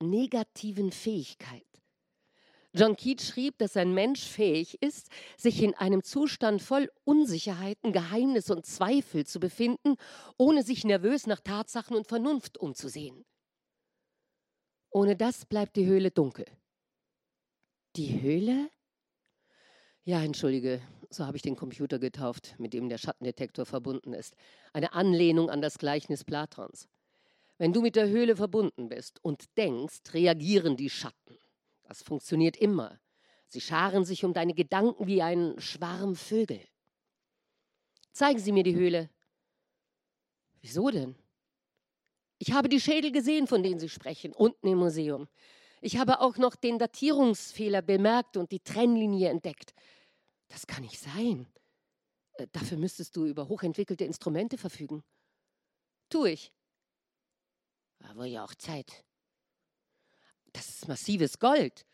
negativen 0.00 0.92
Fähigkeit. 0.92 1.66
John 2.72 2.94
Keats 2.94 3.26
schrieb, 3.26 3.58
dass 3.58 3.76
ein 3.76 3.94
Mensch 3.94 4.22
fähig 4.22 4.80
ist, 4.80 5.08
sich 5.36 5.60
in 5.60 5.74
einem 5.74 6.04
Zustand 6.04 6.62
voll 6.62 6.88
Unsicherheiten, 7.02 7.92
Geheimnis 7.92 8.48
und 8.48 8.64
Zweifel 8.64 9.26
zu 9.26 9.40
befinden, 9.40 9.96
ohne 10.38 10.62
sich 10.62 10.84
nervös 10.84 11.26
nach 11.26 11.40
Tatsachen 11.40 11.96
und 11.96 12.06
Vernunft 12.06 12.58
umzusehen. 12.58 13.24
Ohne 14.92 15.16
das 15.16 15.46
bleibt 15.46 15.74
die 15.74 15.86
Höhle 15.86 16.12
dunkel. 16.12 16.46
Die 17.96 18.22
Höhle? 18.22 18.70
Ja, 20.10 20.24
entschuldige, 20.24 20.82
so 21.08 21.24
habe 21.24 21.36
ich 21.36 21.42
den 21.44 21.54
Computer 21.54 22.00
getauft, 22.00 22.56
mit 22.58 22.74
dem 22.74 22.88
der 22.88 22.98
Schattendetektor 22.98 23.64
verbunden 23.64 24.12
ist. 24.12 24.34
Eine 24.72 24.92
Anlehnung 24.92 25.50
an 25.50 25.62
das 25.62 25.78
Gleichnis 25.78 26.24
Platons. 26.24 26.88
Wenn 27.58 27.72
du 27.72 27.80
mit 27.80 27.94
der 27.94 28.08
Höhle 28.08 28.34
verbunden 28.34 28.88
bist 28.88 29.22
und 29.22 29.56
denkst, 29.56 30.12
reagieren 30.12 30.76
die 30.76 30.90
Schatten. 30.90 31.38
Das 31.84 32.02
funktioniert 32.02 32.56
immer. 32.56 32.98
Sie 33.46 33.60
scharen 33.60 34.04
sich 34.04 34.24
um 34.24 34.32
deine 34.32 34.52
Gedanken 34.52 35.06
wie 35.06 35.22
ein 35.22 35.54
Schwarm 35.58 36.16
Vögel. 36.16 36.60
Zeigen 38.10 38.40
Sie 38.40 38.50
mir 38.50 38.64
die 38.64 38.74
Höhle. 38.74 39.10
Wieso 40.60 40.90
denn? 40.90 41.14
Ich 42.38 42.50
habe 42.50 42.68
die 42.68 42.80
Schädel 42.80 43.12
gesehen, 43.12 43.46
von 43.46 43.62
denen 43.62 43.78
Sie 43.78 43.88
sprechen, 43.88 44.32
unten 44.32 44.66
im 44.66 44.78
Museum. 44.78 45.28
Ich 45.82 45.98
habe 45.98 46.20
auch 46.20 46.36
noch 46.36 46.56
den 46.56 46.80
Datierungsfehler 46.80 47.80
bemerkt 47.80 48.36
und 48.36 48.50
die 48.50 48.60
Trennlinie 48.60 49.30
entdeckt. 49.30 49.72
Das 50.50 50.66
kann 50.66 50.82
nicht 50.82 51.00
sein. 51.00 51.46
Äh, 52.34 52.46
dafür 52.52 52.76
müsstest 52.76 53.16
du 53.16 53.24
über 53.24 53.48
hochentwickelte 53.48 54.04
Instrumente 54.04 54.58
verfügen. 54.58 55.02
Tu 56.10 56.26
ich. 56.26 56.52
Aber 58.00 58.26
ja 58.26 58.44
auch 58.44 58.54
Zeit. 58.54 59.04
Das 60.52 60.68
ist 60.68 60.88
massives 60.88 61.38
Gold. 61.38 61.86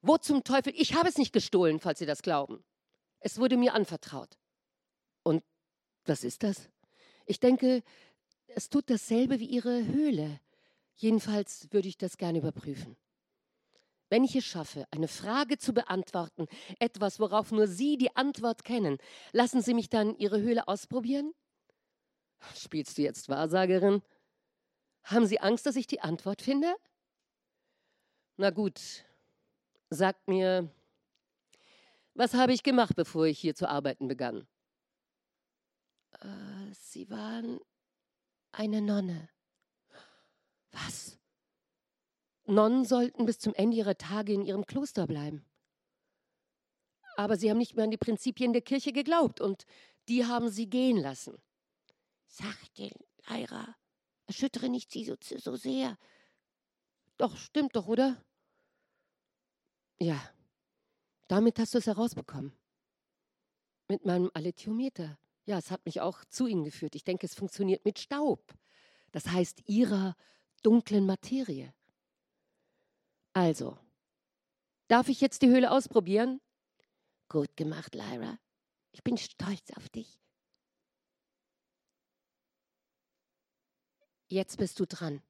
Wo 0.00 0.16
zum 0.16 0.44
Teufel? 0.44 0.72
Ich 0.76 0.94
habe 0.94 1.08
es 1.08 1.18
nicht 1.18 1.32
gestohlen, 1.32 1.80
falls 1.80 1.98
Sie 1.98 2.06
das 2.06 2.22
glauben. 2.22 2.64
Es 3.20 3.38
wurde 3.38 3.56
mir 3.56 3.74
anvertraut. 3.74 4.38
Und 5.22 5.42
was 6.04 6.22
ist 6.24 6.42
das? 6.42 6.68
Ich 7.26 7.40
denke, 7.40 7.82
es 8.46 8.68
tut 8.68 8.90
dasselbe 8.90 9.40
wie 9.40 9.46
Ihre 9.46 9.86
Höhle. 9.86 10.40
Jedenfalls 10.96 11.72
würde 11.72 11.88
ich 11.88 11.98
das 11.98 12.18
gerne 12.18 12.38
überprüfen. 12.38 12.96
Wenn 14.10 14.24
ich 14.24 14.36
es 14.36 14.44
schaffe, 14.44 14.86
eine 14.90 15.08
Frage 15.08 15.58
zu 15.58 15.72
beantworten, 15.72 16.46
etwas, 16.78 17.18
worauf 17.18 17.52
nur 17.52 17.66
Sie 17.66 17.96
die 17.96 18.14
Antwort 18.14 18.64
kennen, 18.64 18.98
lassen 19.32 19.62
Sie 19.62 19.74
mich 19.74 19.88
dann 19.88 20.16
Ihre 20.16 20.40
Höhle 20.40 20.68
ausprobieren? 20.68 21.32
Spielst 22.54 22.98
du 22.98 23.02
jetzt 23.02 23.28
Wahrsagerin? 23.28 24.02
Haben 25.04 25.26
Sie 25.26 25.40
Angst, 25.40 25.66
dass 25.66 25.76
ich 25.76 25.86
die 25.86 26.00
Antwort 26.00 26.42
finde? 26.42 26.74
Na 28.36 28.50
gut, 28.50 29.04
sagt 29.90 30.28
mir, 30.28 30.70
was 32.14 32.34
habe 32.34 32.52
ich 32.52 32.62
gemacht, 32.62 32.94
bevor 32.96 33.26
ich 33.26 33.38
hier 33.38 33.54
zu 33.54 33.68
arbeiten 33.68 34.08
begann? 34.08 34.46
Äh, 36.20 36.72
Sie 36.72 37.08
waren 37.10 37.60
eine 38.52 38.80
Nonne. 38.80 39.28
Was? 40.72 41.18
Nonnen 42.46 42.84
sollten 42.84 43.26
bis 43.26 43.38
zum 43.38 43.54
Ende 43.54 43.76
ihrer 43.76 43.96
Tage 43.96 44.32
in 44.32 44.44
ihrem 44.44 44.66
Kloster 44.66 45.06
bleiben. 45.06 45.44
Aber 47.16 47.36
sie 47.36 47.50
haben 47.50 47.58
nicht 47.58 47.76
mehr 47.76 47.84
an 47.84 47.90
die 47.90 47.96
Prinzipien 47.96 48.52
der 48.52 48.62
Kirche 48.62 48.92
geglaubt 48.92 49.40
und 49.40 49.64
die 50.08 50.26
haben 50.26 50.48
sie 50.48 50.68
gehen 50.68 50.96
lassen. 50.96 51.40
Sachte, 52.26 52.90
Lyra, 53.28 53.76
erschüttere 54.26 54.68
nicht 54.68 54.90
sie 54.90 55.04
so, 55.04 55.14
so 55.20 55.56
sehr. 55.56 55.96
Doch, 57.16 57.36
stimmt 57.36 57.76
doch, 57.76 57.86
oder? 57.86 58.22
Ja, 59.98 60.20
damit 61.28 61.58
hast 61.58 61.74
du 61.74 61.78
es 61.78 61.86
herausbekommen. 61.86 62.52
Mit 63.88 64.04
meinem 64.04 64.30
Alethiometer. 64.34 65.18
Ja, 65.46 65.58
es 65.58 65.70
hat 65.70 65.84
mich 65.86 66.00
auch 66.00 66.24
zu 66.24 66.46
ihnen 66.46 66.64
geführt. 66.64 66.94
Ich 66.94 67.04
denke, 67.04 67.26
es 67.26 67.34
funktioniert 67.34 67.84
mit 67.84 67.98
Staub. 67.98 68.54
Das 69.12 69.28
heißt 69.28 69.62
ihrer 69.66 70.16
dunklen 70.62 71.06
Materie. 71.06 71.72
Also, 73.34 73.76
darf 74.88 75.08
ich 75.08 75.20
jetzt 75.20 75.42
die 75.42 75.48
Höhle 75.48 75.70
ausprobieren? 75.70 76.40
Gut 77.28 77.56
gemacht, 77.56 77.94
Lyra. 77.94 78.38
Ich 78.92 79.02
bin 79.02 79.16
stolz 79.18 79.70
auf 79.76 79.88
dich. 79.88 80.20
Jetzt 84.28 84.56
bist 84.58 84.78
du 84.80 84.86
dran. 84.86 85.22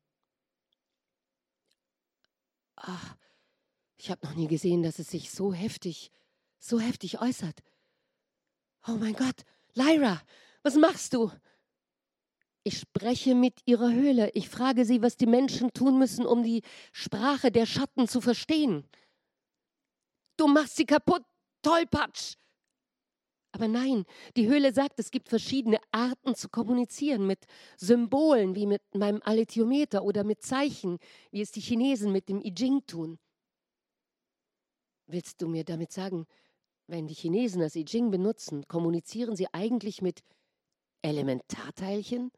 Ach, 2.76 3.16
Ich 3.98 4.10
habe 4.10 4.26
noch 4.26 4.34
nie 4.34 4.48
gesehen, 4.48 4.82
dass 4.82 4.98
es 4.98 5.10
sich 5.10 5.30
so 5.30 5.54
heftig, 5.54 6.10
so 6.58 6.80
heftig 6.80 7.20
äußert. 7.22 7.62
Oh 8.86 8.92
mein 8.92 9.14
Gott, 9.14 9.44
Lyra, 9.74 10.22
was 10.62 10.76
machst 10.76 11.14
du? 11.14 11.30
Ich 12.66 12.78
spreche 12.78 13.34
mit 13.34 13.60
ihrer 13.66 13.92
Höhle. 13.92 14.30
Ich 14.30 14.48
frage 14.48 14.86
sie, 14.86 15.02
was 15.02 15.18
die 15.18 15.26
Menschen 15.26 15.74
tun 15.74 15.98
müssen, 15.98 16.24
um 16.24 16.42
die 16.42 16.62
Sprache 16.92 17.52
der 17.52 17.66
Schatten 17.66 18.08
zu 18.08 18.22
verstehen. 18.22 18.88
Du 20.38 20.48
machst 20.48 20.76
sie 20.76 20.86
kaputt, 20.86 21.22
Tollpatsch. 21.62 22.36
Aber 23.52 23.68
nein, 23.68 24.04
die 24.36 24.48
Höhle 24.48 24.72
sagt, 24.72 24.98
es 24.98 25.10
gibt 25.10 25.28
verschiedene 25.28 25.78
Arten 25.92 26.34
zu 26.34 26.48
kommunizieren, 26.48 27.26
mit 27.26 27.44
Symbolen 27.76 28.56
wie 28.56 28.66
mit 28.66 28.82
meinem 28.94 29.20
Alethiometer 29.22 30.02
oder 30.02 30.24
mit 30.24 30.42
Zeichen, 30.42 30.98
wie 31.30 31.42
es 31.42 31.52
die 31.52 31.60
Chinesen 31.60 32.10
mit 32.10 32.28
dem 32.30 32.40
I 32.40 32.52
Ching 32.52 32.84
tun. 32.86 33.18
Willst 35.06 35.40
du 35.40 35.48
mir 35.48 35.64
damit 35.64 35.92
sagen, 35.92 36.26
wenn 36.88 37.06
die 37.06 37.14
Chinesen 37.14 37.60
das 37.60 37.76
I 37.76 37.84
Ching 37.84 38.10
benutzen, 38.10 38.66
kommunizieren 38.66 39.36
sie 39.36 39.46
eigentlich 39.52 40.02
mit 40.02 40.24
Elementarteilchen? 41.02 42.32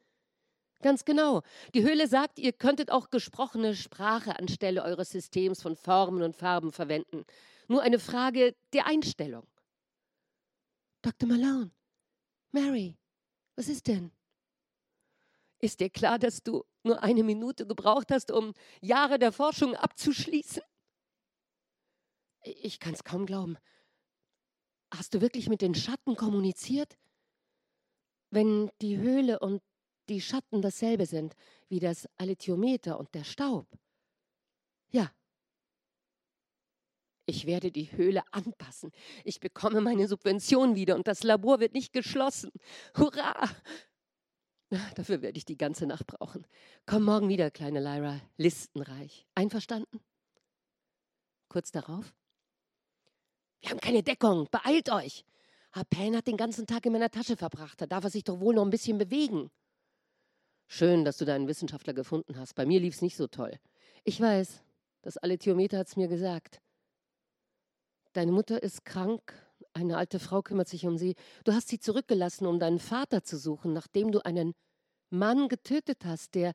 Ganz 0.83 1.05
genau. 1.05 1.43
Die 1.75 1.83
Höhle 1.83 2.07
sagt, 2.07 2.39
ihr 2.39 2.53
könntet 2.53 2.91
auch 2.91 3.11
gesprochene 3.11 3.75
Sprache 3.75 4.39
anstelle 4.39 4.83
eures 4.83 5.11
Systems 5.11 5.63
von 5.63 5.77
Formen 5.77 6.23
und 6.23 6.37
Farben 6.37 6.71
verwenden. 6.71 7.25
Nur 7.69 7.83
eine 7.83 7.99
Frage 7.99 8.55
der 8.73 8.87
Einstellung. 8.87 9.47
Dr. 11.03 11.29
Malone, 11.29 11.71
Mary, 12.53 12.97
was 13.55 13.69
ist 13.69 13.87
denn? 13.87 14.13
Ist 15.59 15.81
dir 15.81 15.89
klar, 15.89 16.19
dass 16.19 16.43
du 16.43 16.65
nur 16.83 17.03
eine 17.03 17.23
Minute 17.23 17.67
gebraucht 17.67 18.11
hast, 18.11 18.31
um 18.31 18.53
Jahre 18.81 19.19
der 19.19 19.33
Forschung 19.33 19.75
abzuschließen? 19.75 20.63
Ich 22.43 22.79
kann 22.79 22.95
es 22.95 23.03
kaum 23.03 23.27
glauben. 23.27 23.57
Hast 24.93 25.15
du 25.15 25.21
wirklich 25.21 25.49
mit 25.49 25.63
den 25.63 25.75
Schatten 25.75 26.15
kommuniziert? 26.17 26.97
Wenn 28.31 28.71
die 28.81 28.99
Höhle 28.99 29.39
und 29.39 29.63
die 30.09 30.21
Schatten 30.21 30.63
dasselbe 30.63 31.07
sind 31.07 31.35
wie 31.69 31.81
das 31.81 32.09
Alethiometer 32.17 32.99
und 32.99 33.15
der 33.15 33.25
Staub. 33.25 33.67
Ja, 34.91 35.11
ich 37.27 37.45
werde 37.45 37.73
die 37.73 37.91
Höhle 37.91 38.23
anpassen. 38.31 38.93
Ich 39.25 39.41
bekomme 39.41 39.81
meine 39.81 40.07
Subvention 40.07 40.77
wieder 40.77 40.95
und 40.95 41.09
das 41.09 41.25
Labor 41.25 41.59
wird 41.59 41.75
nicht 41.75 41.93
geschlossen. 41.93 42.53
Hurra! 42.97 43.35
Dafür 44.95 45.23
werde 45.23 45.37
ich 45.37 45.45
die 45.45 45.57
ganze 45.57 45.87
Nacht 45.87 46.07
brauchen. 46.07 46.47
Komm 46.87 47.05
morgen 47.05 47.29
wieder, 47.29 47.51
kleine 47.51 47.81
Lyra, 47.81 48.21
listenreich. 48.37 49.27
Einverstanden? 49.35 50.01
Kurz 51.49 51.73
darauf. 51.73 52.15
Wir 53.61 53.71
haben 53.71 53.81
keine 53.81 54.03
Deckung. 54.05 54.49
Beeilt 54.51 54.91
euch. 54.91 55.25
Herr 55.73 55.85
Pan 55.85 56.17
hat 56.17 56.29
den 56.29 56.37
ganzen 56.37 56.67
Tag 56.67 56.87
in 56.87 56.93
meiner 56.93 57.11
Tasche 57.11 57.37
verbracht. 57.37 57.81
Da 57.81 57.87
darf 57.87 58.05
er 58.05 58.11
sich 58.11 58.25
doch 58.25 58.41
wohl 58.41 58.55
noch 58.55 58.65
ein 58.65 58.71
bisschen 58.71 58.99
bewegen. 58.99 59.51
Schön, 60.69 61.05
dass 61.05 61.17
du 61.17 61.25
deinen 61.25 61.49
Wissenschaftler 61.49 61.95
gefunden 61.95 62.39
hast. 62.39 62.55
Bei 62.55 62.67
mir 62.67 62.81
lief 62.81 62.95
es 62.95 63.03
nicht 63.03 63.17
so 63.17 63.27
toll. 63.27 63.59
Ich 64.05 64.21
weiß, 64.21 64.63
das 65.03 65.17
Alethiometer 65.17 65.79
hat 65.79 65.89
es 65.89 65.97
mir 65.97 66.09
gesagt. 66.09 66.61
Deine 68.13 68.33
Mutter 68.33 68.63
ist 68.63 68.85
krank, 68.85 69.35
eine 69.73 69.97
alte 69.97 70.19
Frau 70.19 70.43
kümmert 70.43 70.69
sich 70.69 70.87
um 70.87 70.97
sie. 70.97 71.15
Du 71.45 71.53
hast 71.53 71.69
sie 71.69 71.79
zurückgelassen, 71.79 72.47
um 72.47 72.59
deinen 72.59 72.79
Vater 72.79 73.23
zu 73.23 73.37
suchen, 73.37 73.73
nachdem 73.73 74.11
du 74.11 74.25
einen 74.25 74.55
Mann 75.11 75.49
getötet 75.49 76.05
hast, 76.05 76.35
der. 76.35 76.53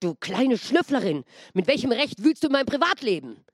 Du 0.00 0.16
kleine 0.16 0.58
Schnüfflerin, 0.58 1.24
mit 1.54 1.68
welchem 1.68 1.92
Recht 1.92 2.24
wühlst 2.24 2.42
du 2.42 2.48
in 2.48 2.52
mein 2.52 2.66
Privatleben? 2.66 3.44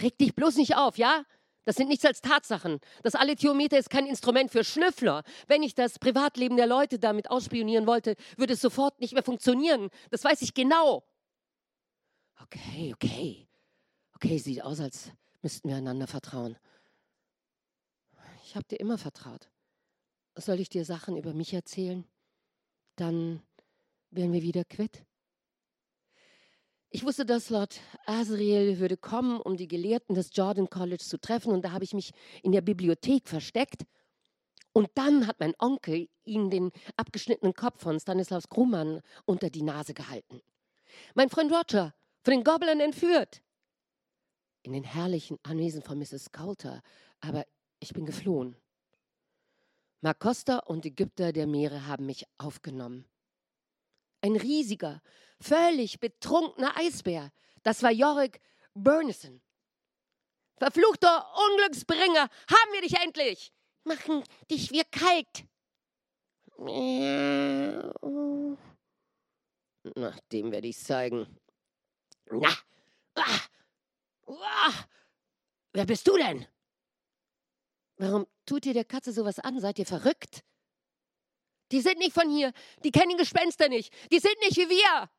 Reg 0.00 0.16
dich 0.16 0.34
bloß 0.34 0.56
nicht 0.56 0.76
auf, 0.76 0.96
ja? 0.96 1.24
Das 1.66 1.74
sind 1.74 1.88
nichts 1.88 2.04
als 2.04 2.20
Tatsachen. 2.20 2.78
Das 3.02 3.16
Alethiometer 3.16 3.76
ist 3.76 3.90
kein 3.90 4.06
Instrument 4.06 4.52
für 4.52 4.62
Schnüffler. 4.62 5.24
Wenn 5.48 5.64
ich 5.64 5.74
das 5.74 5.98
Privatleben 5.98 6.56
der 6.56 6.68
Leute 6.68 6.98
damit 6.98 7.28
ausspionieren 7.28 7.86
wollte, 7.88 8.14
würde 8.36 8.54
es 8.54 8.60
sofort 8.60 9.00
nicht 9.00 9.12
mehr 9.12 9.24
funktionieren. 9.24 9.90
Das 10.10 10.22
weiß 10.22 10.42
ich 10.42 10.54
genau. 10.54 11.04
Okay, 12.40 12.94
okay. 12.94 13.48
Okay, 14.14 14.38
sieht 14.38 14.62
aus, 14.62 14.78
als 14.80 15.10
müssten 15.42 15.68
wir 15.68 15.76
einander 15.76 16.06
vertrauen. 16.06 16.56
Ich 18.44 18.54
habe 18.54 18.66
dir 18.68 18.78
immer 18.78 18.96
vertraut. 18.96 19.50
Soll 20.36 20.60
ich 20.60 20.68
dir 20.68 20.84
Sachen 20.84 21.16
über 21.16 21.34
mich 21.34 21.52
erzählen? 21.52 22.06
Dann 22.94 23.42
wären 24.10 24.32
wir 24.32 24.42
wieder 24.42 24.64
quitt. 24.64 25.04
Ich 26.90 27.04
wusste, 27.04 27.26
dass 27.26 27.50
Lord 27.50 27.80
Asriel 28.06 28.78
würde 28.78 28.96
kommen, 28.96 29.40
um 29.40 29.56
die 29.56 29.68
Gelehrten 29.68 30.14
des 30.14 30.30
Jordan 30.32 30.70
College 30.70 31.02
zu 31.04 31.18
treffen, 31.18 31.52
und 31.52 31.64
da 31.64 31.72
habe 31.72 31.84
ich 31.84 31.92
mich 31.92 32.12
in 32.42 32.52
der 32.52 32.60
Bibliothek 32.60 33.28
versteckt. 33.28 33.84
Und 34.72 34.90
dann 34.94 35.26
hat 35.26 35.40
mein 35.40 35.54
Onkel 35.58 36.08
ihm 36.24 36.50
den 36.50 36.70
abgeschnittenen 36.96 37.54
Kopf 37.54 37.80
von 37.80 37.98
Stanislaus 37.98 38.48
Grumman 38.48 39.00
unter 39.24 39.50
die 39.50 39.62
Nase 39.62 39.94
gehalten. 39.94 40.42
Mein 41.14 41.30
Freund 41.30 41.52
Roger, 41.52 41.94
von 42.22 42.32
den 42.32 42.44
Gobblern 42.44 42.80
entführt 42.80 43.42
in 44.66 44.72
den 44.72 44.84
herrlichen 44.84 45.38
Anwesen 45.44 45.80
von 45.80 45.98
Mrs. 45.98 46.32
Coulter, 46.32 46.82
aber 47.20 47.46
ich 47.78 47.92
bin 47.94 48.04
geflohen. 48.04 48.56
Mark 50.00 50.18
Costa 50.18 50.58
und 50.58 50.84
Ägypter 50.84 51.32
der 51.32 51.46
Meere 51.46 51.86
haben 51.86 52.06
mich 52.06 52.26
aufgenommen. 52.36 53.06
Ein 54.20 54.36
riesiger, 54.36 55.02
völlig 55.40 56.00
betrunkener 56.00 56.76
Eisbär, 56.76 57.32
das 57.62 57.82
war 57.82 57.90
Yorick 57.90 58.40
Burnison. 58.74 59.40
Verfluchter 60.58 61.26
Unglücksbringer, 61.50 62.28
haben 62.48 62.72
wir 62.72 62.80
dich 62.82 62.94
endlich! 62.94 63.52
Machen 63.86 64.24
dich 64.50 64.72
wir 64.72 64.82
kalt. 64.84 65.44
Na, 69.94 70.10
dem 70.32 70.50
werde 70.50 70.66
ich 70.66 70.76
zeigen. 70.76 71.38
Na, 72.28 72.52
ah, 73.14 73.40
Uah, 74.26 74.88
wer 75.72 75.86
bist 75.86 76.08
du 76.08 76.16
denn? 76.16 76.46
Warum 77.98 78.26
tut 78.44 78.66
ihr 78.66 78.74
der 78.74 78.84
Katze 78.84 79.12
sowas 79.12 79.38
an? 79.38 79.60
Seid 79.60 79.78
ihr 79.78 79.86
verrückt? 79.86 80.42
Die 81.72 81.80
sind 81.80 81.98
nicht 81.98 82.12
von 82.12 82.30
hier. 82.30 82.52
Die 82.84 82.90
kennen 82.90 83.16
Gespenster 83.16 83.68
nicht. 83.68 83.92
Die 84.12 84.18
sind 84.18 84.36
nicht 84.40 84.56
wie 84.56 84.68
wir. 84.68 85.10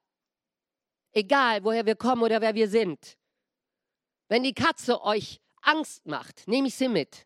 Egal, 1.11 1.63
woher 1.63 1.85
wir 1.85 1.95
kommen 1.95 2.23
oder 2.23 2.41
wer 2.41 2.55
wir 2.55 2.69
sind. 2.69 3.17
Wenn 4.27 4.43
die 4.43 4.53
Katze 4.53 5.01
euch 5.01 5.41
Angst 5.61 6.05
macht, 6.05 6.47
nehme 6.47 6.67
ich 6.67 6.75
sie 6.75 6.87
mit. 6.87 7.25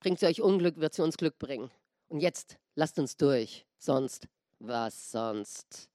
Bringt 0.00 0.20
sie 0.20 0.26
euch 0.26 0.40
Unglück, 0.40 0.78
wird 0.78 0.94
sie 0.94 1.02
uns 1.02 1.16
Glück 1.16 1.38
bringen. 1.38 1.70
Und 2.08 2.20
jetzt 2.20 2.58
lasst 2.74 2.98
uns 2.98 3.16
durch. 3.16 3.66
Sonst, 3.78 4.28
was 4.58 5.10
sonst? 5.10 5.88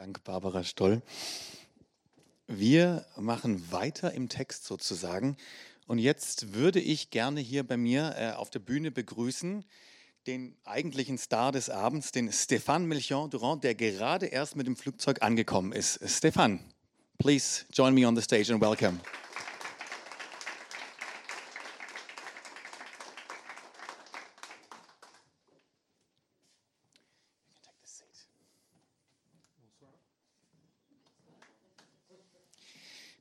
Dank, 0.00 0.24
Barbara 0.24 0.64
Stoll. 0.64 1.02
Wir 2.46 3.04
machen 3.18 3.70
weiter 3.70 4.14
im 4.14 4.30
Text 4.30 4.64
sozusagen. 4.64 5.36
Und 5.86 5.98
jetzt 5.98 6.54
würde 6.54 6.80
ich 6.80 7.10
gerne 7.10 7.38
hier 7.42 7.64
bei 7.64 7.76
mir 7.76 8.14
äh, 8.16 8.30
auf 8.30 8.48
der 8.48 8.60
Bühne 8.60 8.90
begrüßen 8.90 9.62
den 10.26 10.56
eigentlichen 10.64 11.18
Star 11.18 11.52
des 11.52 11.68
Abends, 11.68 12.12
den 12.12 12.30
Stéphane 12.30 12.86
Melchior 12.86 13.28
Durand, 13.28 13.62
der 13.62 13.74
gerade 13.74 14.24
erst 14.24 14.56
mit 14.56 14.66
dem 14.66 14.74
Flugzeug 14.74 15.20
angekommen 15.20 15.72
ist. 15.72 16.02
Stéphane, 16.02 16.60
please 17.18 17.66
join 17.70 17.92
me 17.92 18.08
on 18.08 18.16
the 18.16 18.22
stage 18.22 18.50
and 18.50 18.62
welcome. 18.62 19.00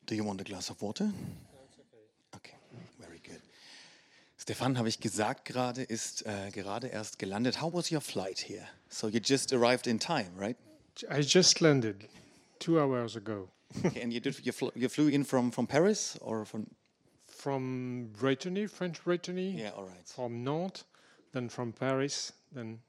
Do 0.09 0.15
you 0.15 0.23
want 0.23 0.41
a 0.41 0.43
glass 0.43 0.71
of 0.71 0.81
water? 0.81 1.11
Okay, 2.35 2.55
very 2.99 3.19
good. 3.19 3.39
Stefan, 4.37 4.75
habe 4.79 4.89
ich 4.89 4.99
gesagt 4.99 5.45
gerade, 5.45 5.83
ist 5.83 6.25
äh, 6.25 6.49
gerade 6.49 6.87
erst 6.87 7.19
gelandet. 7.19 7.61
How 7.61 7.71
was 7.71 7.91
your 7.91 8.01
flight 8.01 8.39
here? 8.39 8.67
So 8.89 9.07
you 9.07 9.19
just 9.23 9.53
arrived 9.53 9.85
in 9.85 9.99
time, 9.99 10.31
right? 10.35 10.57
I 11.11 11.21
just 11.21 11.61
landed 11.61 12.09
two 12.57 12.79
hours 12.79 13.15
ago. 13.15 13.49
okay, 13.85 14.01
and 14.01 14.11
you 14.11 14.19
did 14.19 14.43
you, 14.43 14.51
fl 14.51 14.69
you, 14.73 14.89
flew 14.89 15.09
in 15.09 15.23
from 15.23 15.51
from 15.51 15.67
Paris 15.67 16.17
or 16.21 16.43
from? 16.43 16.65
From 17.27 18.09
Brittany, 18.19 18.65
French 18.65 19.03
Brittany. 19.03 19.61
Yeah, 19.61 19.73
all 19.77 19.83
right. 19.83 20.07
From 20.07 20.43
Nantes, 20.43 20.85
then 21.33 21.49
from 21.49 21.71
Paris, 21.71 22.33
then 22.51 22.79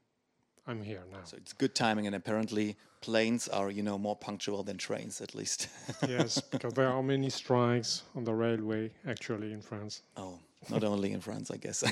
I'm 0.71 0.83
here 0.83 1.03
now. 1.11 1.25
So 1.25 1.37
it's 1.37 1.53
good 1.53 1.75
timing, 1.75 2.07
and 2.07 2.15
apparently 2.15 2.77
planes 3.01 3.49
are, 3.49 3.71
you 3.73 3.83
know, 3.83 3.99
more 3.99 4.15
punctual 4.17 4.63
than 4.63 4.79
trains, 4.79 5.21
at 5.21 5.35
least. 5.35 5.69
yes, 6.09 6.41
because 6.41 6.75
there 6.75 6.89
are 6.89 7.03
many 7.03 7.29
strikes 7.29 8.05
on 8.15 8.25
the 8.25 8.33
railway 8.33 8.93
actually 9.05 9.53
in 9.53 9.63
France. 9.63 10.03
oh, 10.17 10.39
not 10.69 10.85
only 10.85 11.13
in 11.13 11.21
France, 11.21 11.51
I 11.51 11.59
guess. 11.59 11.83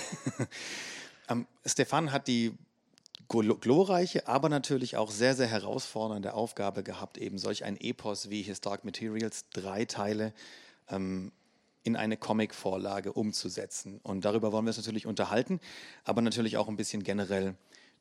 ähm, 1.29 1.47
Stefan 1.67 2.13
hat 2.13 2.29
die 2.29 2.53
glo- 3.29 3.59
glorreiche, 3.59 4.29
aber 4.29 4.49
natürlich 4.49 4.97
auch 4.97 5.11
sehr, 5.11 5.35
sehr 5.35 5.49
herausfordernde 5.49 6.35
Aufgabe 6.35 6.85
gehabt, 6.85 7.19
eben 7.19 7.39
solch 7.39 7.65
ein 7.65 7.77
Epos 7.81 8.31
wie 8.31 8.43
His 8.43 8.61
Dark 8.61 8.85
Materials, 8.85 9.47
drei 9.53 9.87
Teile 9.87 10.33
ähm, 10.89 11.33
in 11.83 11.97
eine 11.97 12.17
Comic-Vorlage 12.17 13.13
umzusetzen. 13.13 13.99
Und 14.03 14.25
darüber 14.25 14.53
wollen 14.53 14.67
wir 14.67 14.71
uns 14.71 14.77
natürlich 14.77 15.07
unterhalten, 15.07 15.59
aber 16.05 16.21
natürlich 16.21 16.57
auch 16.59 16.69
ein 16.69 16.77
bisschen 16.77 17.03
generell 17.03 17.55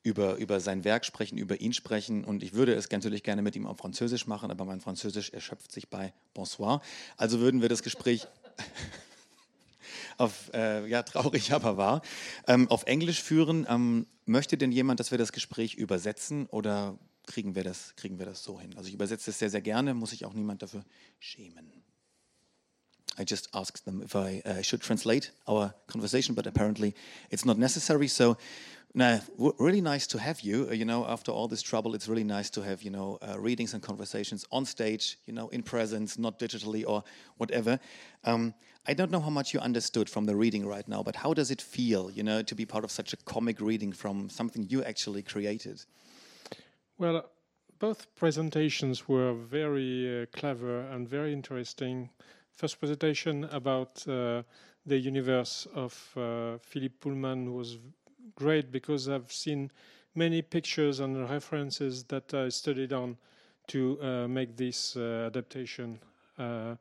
über, 0.04 0.36
über 0.36 0.60
sein 0.60 0.84
Werk 0.84 1.06
sprechen, 1.06 1.38
über 1.38 1.60
ihn 1.60 1.74
sprechen. 1.74 2.24
Und 2.24 2.44
ich 2.44 2.54
würde 2.54 2.74
es 2.74 2.90
natürlich 2.90 3.24
gerne 3.24 3.42
mit 3.42 3.56
ihm 3.56 3.66
auf 3.66 3.78
Französisch 3.78 4.28
machen, 4.28 4.52
aber 4.52 4.66
mein 4.66 4.82
Französisch 4.82 5.32
erschöpft 5.32 5.72
sich 5.72 5.90
bei 5.90 6.14
Bonsoir. 6.34 6.82
Also 7.18 7.40
würden 7.40 7.62
wir 7.62 7.70
das 7.70 7.84
Gespräch 7.84 8.28
auf, 10.18 10.52
äh, 10.54 10.88
ja, 10.88 11.04
traurig 11.04 11.52
aber 11.52 11.78
wahr, 11.78 12.02
ähm, 12.48 12.70
auf 12.70 12.84
Englisch 12.84 13.22
führen. 13.22 13.66
Ähm, 13.70 14.08
möchte 14.26 14.58
denn 14.58 14.72
jemand, 14.72 15.00
dass 15.00 15.12
wir 15.12 15.18
das 15.18 15.32
Gespräch 15.32 15.76
übersetzen 15.76 16.48
oder 16.48 16.98
kriegen 17.26 17.56
wir, 17.56 17.64
das, 17.64 17.96
kriegen 17.96 18.20
wir 18.20 18.26
das 18.26 18.44
so 18.44 18.60
hin? 18.60 18.76
Also 18.78 18.88
ich 18.88 18.94
übersetze 18.94 19.32
es 19.32 19.40
sehr, 19.40 19.50
sehr 19.50 19.62
gerne, 19.62 19.94
muss 19.94 20.12
sich 20.12 20.26
auch 20.26 20.34
niemand 20.34 20.62
dafür 20.62 20.84
schämen. 21.20 21.72
I 23.20 23.24
just 23.24 23.54
asked 23.54 23.86
them 23.86 24.02
if 24.04 24.14
I 24.16 24.44
uh, 24.46 24.62
should 24.62 24.82
translate 24.82 25.32
our 25.48 25.74
conversation, 25.88 26.36
but 26.36 26.46
apparently 26.46 26.94
it's 27.32 27.46
not 27.46 27.58
necessary. 27.58 28.08
So, 28.08 28.38
no, 28.94 29.20
really 29.60 29.82
nice 29.82 30.08
to 30.08 30.20
have 30.20 30.42
you. 30.42 30.68
Uh, 30.70 30.74
you 30.74 30.86
know, 30.86 31.06
after 31.06 31.32
all 31.32 31.48
this 31.48 31.62
trouble, 31.62 31.94
it's 31.94 32.08
really 32.08 32.24
nice 32.24 32.50
to 32.52 32.62
have 32.62 32.82
you 32.82 32.90
know 32.90 33.18
uh, 33.22 33.40
readings 33.40 33.74
and 33.74 33.84
conversations 33.84 34.46
on 34.52 34.66
stage. 34.66 35.18
You 35.26 35.34
know, 35.34 35.50
in 35.50 35.64
presence, 35.64 36.18
not 36.18 36.40
digitally 36.40 36.84
or 36.88 37.04
whatever. 37.38 37.80
Um, 38.24 38.54
I 38.88 38.94
don't 38.94 39.12
know 39.12 39.20
how 39.20 39.30
much 39.30 39.54
you 39.54 39.60
understood 39.60 40.10
from 40.10 40.26
the 40.26 40.36
reading 40.36 40.66
right 40.66 40.88
now, 40.88 41.04
but 41.04 41.16
how 41.16 41.34
does 41.34 41.52
it 41.52 41.62
feel? 41.62 42.10
You 42.10 42.24
know, 42.24 42.42
to 42.42 42.56
be 42.56 42.66
part 42.66 42.84
of 42.84 42.92
such 42.92 43.14
a 43.14 43.18
comic 43.18 43.60
reading 43.60 43.92
from 43.92 44.30
something 44.30 44.66
you 44.70 44.84
actually 44.84 45.24
created. 45.24 45.84
Well, 46.98 47.30
both 47.80 48.16
presentations 48.16 49.08
were 49.08 49.34
very 49.34 50.24
uh, 50.24 50.26
clever 50.32 50.82
and 50.82 51.08
very 51.08 51.34
interesting. 51.34 52.10
First 52.52 52.80
presentation 52.80 53.44
about 53.46 54.08
uh, 54.08 54.42
the 54.86 54.98
universe 54.98 55.68
of 55.76 55.94
uh, 56.16 56.58
Philip 56.60 57.00
Pullman 57.00 57.54
was 57.54 57.78
great 58.36 58.72
because 58.72 59.10
I've 59.10 59.32
seen 59.32 59.72
many 60.16 60.42
pictures 60.42 61.00
and 61.00 61.30
references 61.30 62.04
that 62.06 62.34
I 62.34 62.50
studied 62.50 62.94
on 62.94 63.18
to 63.68 64.00
uh, 64.02 64.28
make 64.28 64.56
this 64.56 64.96
uh, 64.96 65.26
adaptation. 65.28 66.00
Uh, 66.38 66.76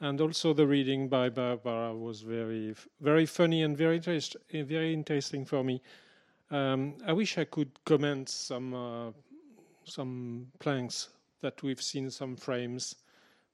and 0.00 0.20
also 0.20 0.54
the 0.54 0.66
reading 0.66 1.08
by 1.08 1.28
Barbara 1.28 1.94
was 1.94 2.22
very, 2.22 2.74
very 3.00 3.26
funny 3.26 3.62
and 3.62 3.76
very, 3.76 3.96
interest- 3.96 4.36
very 4.52 4.94
interesting 4.94 5.44
for 5.44 5.62
me. 5.62 5.82
Um, 6.50 6.94
I 7.06 7.12
wish 7.12 7.38
I 7.38 7.44
could 7.44 7.70
comment 7.84 8.28
some 8.28 8.74
uh, 8.74 9.10
some 9.84 10.46
planks 10.58 11.08
that 11.40 11.62
we've 11.62 11.82
seen 11.82 12.10
some 12.10 12.36
frames 12.36 12.96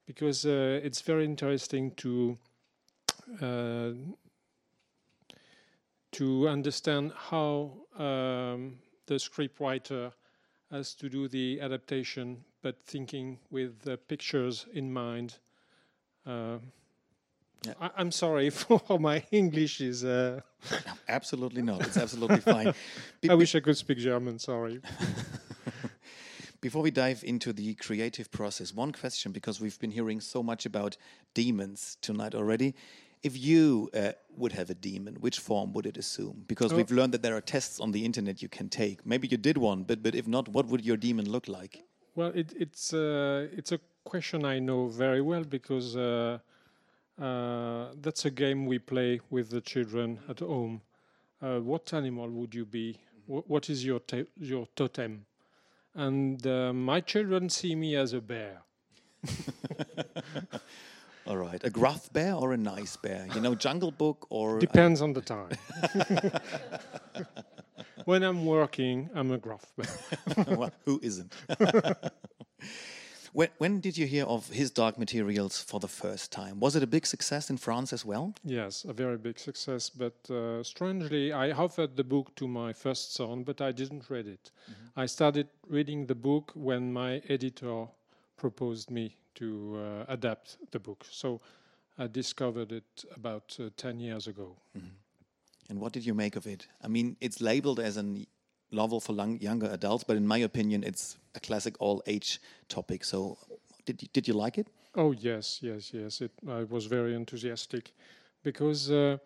because 0.07 0.47
uh, 0.47 0.81
it's 0.83 1.01
very 1.01 1.25
interesting 1.25 1.91
to 1.93 2.37
uh, 3.41 3.91
to 6.13 6.49
understand 6.49 7.13
how 7.17 7.73
um, 7.99 8.79
the 9.07 9.15
scriptwriter 9.15 10.13
has 10.71 10.95
to 10.95 11.09
do 11.09 11.29
the 11.29 11.61
adaptation, 11.61 12.45
but 12.63 12.77
thinking 12.85 13.39
with 13.51 13.81
the 13.83 13.97
pictures 13.97 14.67
in 14.73 14.93
mind. 14.93 15.39
Uh, 16.27 16.59
Yeah. 17.67 17.75
I, 17.81 17.91
I'm 17.97 18.13
sorry 18.13 18.51
for 18.63 18.99
my 18.99 19.23
English 19.31 19.81
is. 19.81 20.05
Uh, 20.05 20.41
Absolutely 21.09 21.63
not. 21.63 21.81
It's 21.87 21.97
absolutely 21.97 22.41
fine. 22.41 22.73
Be- 23.21 23.31
I 23.33 23.35
wish 23.35 23.55
I 23.55 23.61
could 23.61 23.77
speak 23.77 23.99
German. 23.99 24.39
Sorry. 24.39 24.81
Before 26.61 26.83
we 26.83 26.91
dive 26.91 27.23
into 27.25 27.53
the 27.53 27.75
creative 27.75 28.31
process, 28.31 28.73
one 28.75 28.93
question 28.93 29.31
because 29.33 29.61
we've 29.61 29.79
been 29.79 29.91
hearing 29.93 30.21
so 30.21 30.43
much 30.43 30.67
about 30.67 30.97
demons 31.35 31.97
tonight 32.01 32.35
already. 32.35 32.75
If 33.29 33.35
you 33.49 33.91
uh, 33.95 34.13
would 34.41 34.53
have 34.53 34.69
a 34.71 34.75
demon, 34.89 35.15
which 35.27 35.39
form 35.49 35.69
would 35.75 35.87
it 35.87 35.97
assume? 36.05 36.37
Because 36.53 36.71
Oh. 36.73 36.77
we've 36.79 36.95
learned 36.99 37.13
that 37.15 37.23
there 37.27 37.37
are 37.39 37.45
tests 37.57 37.81
on 37.81 37.91
the 37.93 38.03
internet 38.09 38.37
you 38.45 38.49
can 38.59 38.69
take. 38.69 38.97
Maybe 39.13 39.27
you 39.33 39.39
did 39.49 39.57
one, 39.71 39.81
but 39.89 39.99
but 40.05 40.15
if 40.15 40.27
not, 40.37 40.45
what 40.57 40.67
would 40.71 40.83
your 40.91 40.99
demon 41.07 41.27
look 41.35 41.47
like? 41.59 41.75
Well, 42.19 42.33
it, 42.43 42.49
it's 42.65 42.93
uh, 42.93 43.59
it's 43.59 43.73
a 43.73 43.81
question 44.05 44.45
I 44.45 44.59
know 44.69 44.81
very 45.05 45.23
well 45.31 45.45
because 45.45 45.97
uh, 45.97 46.39
uh, 47.19 47.87
that's 48.05 48.25
a 48.25 48.31
game 48.31 48.67
we 48.67 48.79
play 48.79 49.21
with 49.31 49.47
the 49.51 49.61
children 49.61 50.19
at 50.29 50.41
home. 50.41 50.81
Uh, 51.43 51.59
what 51.61 51.93
animal 51.93 52.29
would 52.31 52.55
you 52.55 52.65
be? 52.65 52.87
Wh- 53.27 53.49
what 53.51 53.69
is 53.71 53.85
your 53.85 54.01
your 54.39 54.67
totem? 54.77 55.27
And 55.95 56.47
uh, 56.47 56.73
my 56.73 57.01
children 57.01 57.49
see 57.49 57.75
me 57.75 57.97
as 57.97 58.13
a 58.13 58.21
bear. 58.21 58.63
All 61.27 61.37
right, 61.37 61.63
a 61.65 61.71
gruff 61.71 62.13
bear 62.13 62.35
or 62.35 62.53
a 62.53 62.57
nice 62.57 62.97
bear? 62.97 63.27
You 63.35 63.41
know, 63.41 63.57
Jungle 63.57 63.91
Book 63.91 64.27
or 64.31 64.61
Depends 64.61 65.03
on 65.03 65.13
the 65.13 65.21
time. 65.21 65.51
when 68.05 68.23
I'm 68.23 68.47
working, 68.47 69.11
I'm 69.13 69.33
a 69.33 69.39
gruff 69.39 69.73
bear. 69.77 70.45
well, 70.57 70.73
who 70.85 71.01
isn't? 71.03 71.35
when, 73.33 73.49
when 73.59 73.81
did 73.81 73.99
you 73.99 74.07
hear 74.07 74.25
of 74.27 74.49
his 74.51 74.71
dark 74.71 75.01
materials 75.01 75.61
for 75.61 75.81
the 75.81 75.89
first 75.89 76.31
time? 76.31 76.61
Was 76.61 76.77
it 76.77 76.85
a 76.85 76.87
big 76.87 77.05
success 77.05 77.51
in 77.51 77.57
France 77.57 77.93
as 77.93 78.05
well? 78.05 78.33
Yes, 78.45 78.85
a 78.85 78.93
very 78.93 79.19
big 79.19 79.41
success. 79.41 79.91
But 79.91 80.31
uh, 80.31 80.63
strangely, 80.63 81.33
I 81.33 81.51
offered 81.51 81.97
the 81.97 82.05
book 82.05 82.37
to 82.37 82.47
my 82.47 82.73
first 82.73 83.15
son, 83.15 83.43
but 83.43 83.61
I 83.61 83.73
didn't 83.73 84.09
read 84.09 84.29
it. 84.29 84.53
I 84.97 85.07
started 85.07 85.49
reading 85.69 86.07
the 86.07 86.15
book 86.15 86.53
when 86.55 86.93
my 86.93 87.21
editor 87.29 87.89
proposed 88.37 88.93
me 88.93 89.17
to 89.37 89.79
uh, 89.79 90.13
adapt 90.13 90.59
the 90.71 90.79
book. 90.79 91.07
So 91.11 91.41
I 91.99 92.07
discovered 92.07 92.73
it 92.73 93.05
about 93.15 93.57
uh, 93.61 93.71
10 93.77 94.01
years 94.01 94.27
ago. 94.27 94.57
And 95.69 95.81
what 95.81 95.93
did 95.93 96.07
you 96.07 96.15
make 96.15 96.37
of 96.37 96.47
it? 96.47 96.67
I 96.83 96.89
mean, 96.89 97.17
it's 97.21 97.41
labeled 97.41 97.81
as 97.81 97.97
a 97.97 98.27
novel 98.71 99.01
for 99.01 99.15
younger 99.15 99.67
adults, 99.67 100.05
but 100.05 100.17
in 100.17 100.27
my 100.27 100.39
opinion, 100.39 100.85
it's 100.85 101.19
a 101.35 101.41
classic 101.41 101.75
all-age 101.81 102.41
topic. 102.69 103.05
So, 103.05 103.39
did 103.85 104.03
you, 104.03 104.09
did 104.13 104.29
you 104.29 104.35
like 104.35 104.59
it? 104.59 104.69
Oh 104.95 105.13
yes, 105.13 105.59
yes, 105.63 105.93
yes. 105.93 106.21
It, 106.21 106.33
I 106.49 106.65
was 106.65 106.87
very 106.87 107.15
enthusiastic 107.15 107.93
because 108.43 108.91
uh, 108.91 109.19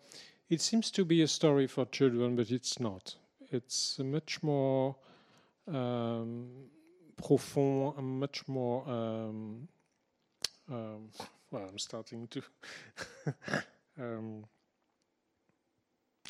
it 0.49 0.61
seems 0.61 0.91
to 0.91 1.05
be 1.05 1.21
a 1.21 1.27
story 1.27 1.67
for 1.67 1.85
children, 1.85 2.35
but 2.35 2.51
it's 2.51 2.79
not. 2.79 3.15
It's 3.51 3.99
much 3.99 4.43
more 4.43 4.95
um, 5.67 6.49
profound, 7.15 7.97
and 7.97 8.19
much 8.19 8.47
more. 8.47 8.87
Um, 8.89 9.67
um, 10.71 11.09
well, 11.51 11.67
I'm 11.69 11.77
starting 11.79 12.27
to. 12.29 12.41
um, 13.99 14.45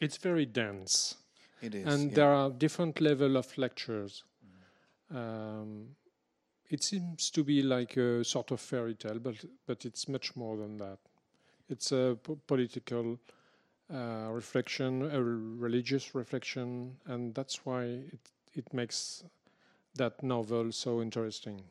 it's 0.01 0.17
very 0.17 0.45
dense 0.45 1.15
It 1.61 1.75
is. 1.75 1.85
and 1.85 2.09
yeah. 2.09 2.15
there 2.15 2.33
are 2.33 2.49
different 2.49 2.99
level 3.01 3.37
of 3.37 3.57
lectures. 3.57 4.23
Um, 5.13 5.95
it 6.69 6.83
seems 6.83 7.29
to 7.31 7.43
be 7.43 7.61
like 7.61 7.97
a 7.97 8.23
sort 8.23 8.51
of 8.51 8.61
fairy 8.61 8.95
tale, 8.95 9.19
but 9.19 9.35
but 9.67 9.85
it's 9.85 10.07
much 10.07 10.35
more 10.35 10.57
than 10.57 10.77
that. 10.77 10.99
It's 11.69 11.91
a 11.91 12.17
po- 12.23 12.39
political 12.47 13.19
uh, 13.93 14.29
reflection, 14.31 15.03
a 15.11 15.21
religious 15.21 16.15
reflection, 16.15 16.95
and 17.05 17.35
that's 17.35 17.65
why 17.65 17.83
it 17.83 18.31
it 18.53 18.73
makes 18.73 19.23
that 19.95 20.23
novel 20.23 20.71
so 20.71 21.01
interesting. 21.01 21.61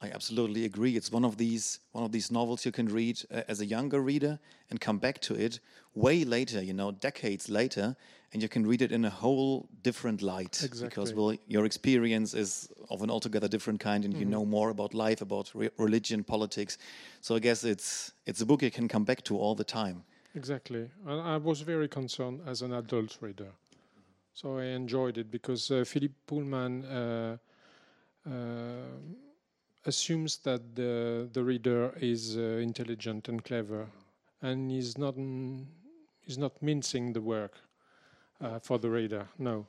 I 0.00 0.10
absolutely 0.10 0.64
agree. 0.64 0.96
It's 0.96 1.10
one 1.10 1.24
of 1.24 1.36
these 1.36 1.80
one 1.92 2.04
of 2.04 2.12
these 2.12 2.30
novels 2.30 2.64
you 2.64 2.72
can 2.72 2.86
read 2.86 3.20
uh, 3.32 3.42
as 3.48 3.60
a 3.60 3.66
younger 3.66 4.00
reader 4.00 4.38
and 4.70 4.80
come 4.80 4.98
back 4.98 5.20
to 5.22 5.34
it 5.34 5.60
way 5.94 6.24
later, 6.24 6.62
you 6.62 6.72
know, 6.72 6.92
decades 6.92 7.48
later, 7.48 7.96
and 8.32 8.42
you 8.42 8.48
can 8.48 8.64
read 8.66 8.82
it 8.82 8.92
in 8.92 9.04
a 9.04 9.10
whole 9.10 9.68
different 9.82 10.22
light 10.22 10.62
exactly. 10.62 10.88
because 10.88 11.14
well, 11.14 11.34
your 11.46 11.64
experience 11.64 12.34
is 12.34 12.68
of 12.90 13.02
an 13.02 13.10
altogether 13.10 13.48
different 13.48 13.80
kind, 13.80 14.04
and 14.04 14.14
you 14.14 14.24
know 14.24 14.44
more 14.44 14.70
about 14.70 14.94
life, 14.94 15.20
about 15.20 15.50
re- 15.54 15.70
religion, 15.78 16.22
politics. 16.22 16.78
So 17.20 17.34
I 17.34 17.40
guess 17.40 17.64
it's 17.64 18.12
it's 18.26 18.40
a 18.40 18.46
book 18.46 18.62
you 18.62 18.70
can 18.70 18.88
come 18.88 19.04
back 19.04 19.22
to 19.24 19.36
all 19.36 19.54
the 19.54 19.64
time. 19.64 20.04
Exactly. 20.34 20.88
And 21.06 21.20
I 21.20 21.36
was 21.38 21.62
very 21.62 21.88
concerned 21.88 22.40
as 22.46 22.62
an 22.62 22.72
adult 22.72 23.18
reader. 23.20 23.50
So 24.32 24.58
I 24.58 24.66
enjoyed 24.66 25.18
it 25.18 25.30
because 25.30 25.68
uh, 25.70 25.84
Philip 25.84 26.12
Pullman 26.26 26.84
uh, 26.84 27.36
uh, 28.24 28.30
assumes 29.84 30.38
that 30.38 30.74
the, 30.74 31.28
the 31.32 31.42
reader 31.42 31.92
is 32.00 32.36
uh, 32.36 32.40
intelligent 32.62 33.28
and 33.28 33.44
clever 33.44 33.86
and 34.42 34.70
is 34.70 34.98
not, 34.98 35.14
he's 36.20 36.38
not 36.38 36.60
mincing 36.62 37.12
the 37.12 37.20
work 37.20 37.54
uh, 38.40 38.58
for 38.58 38.78
the 38.78 38.90
reader. 38.90 39.26
No. 39.38 39.66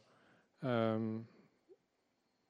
Um, 0.62 1.26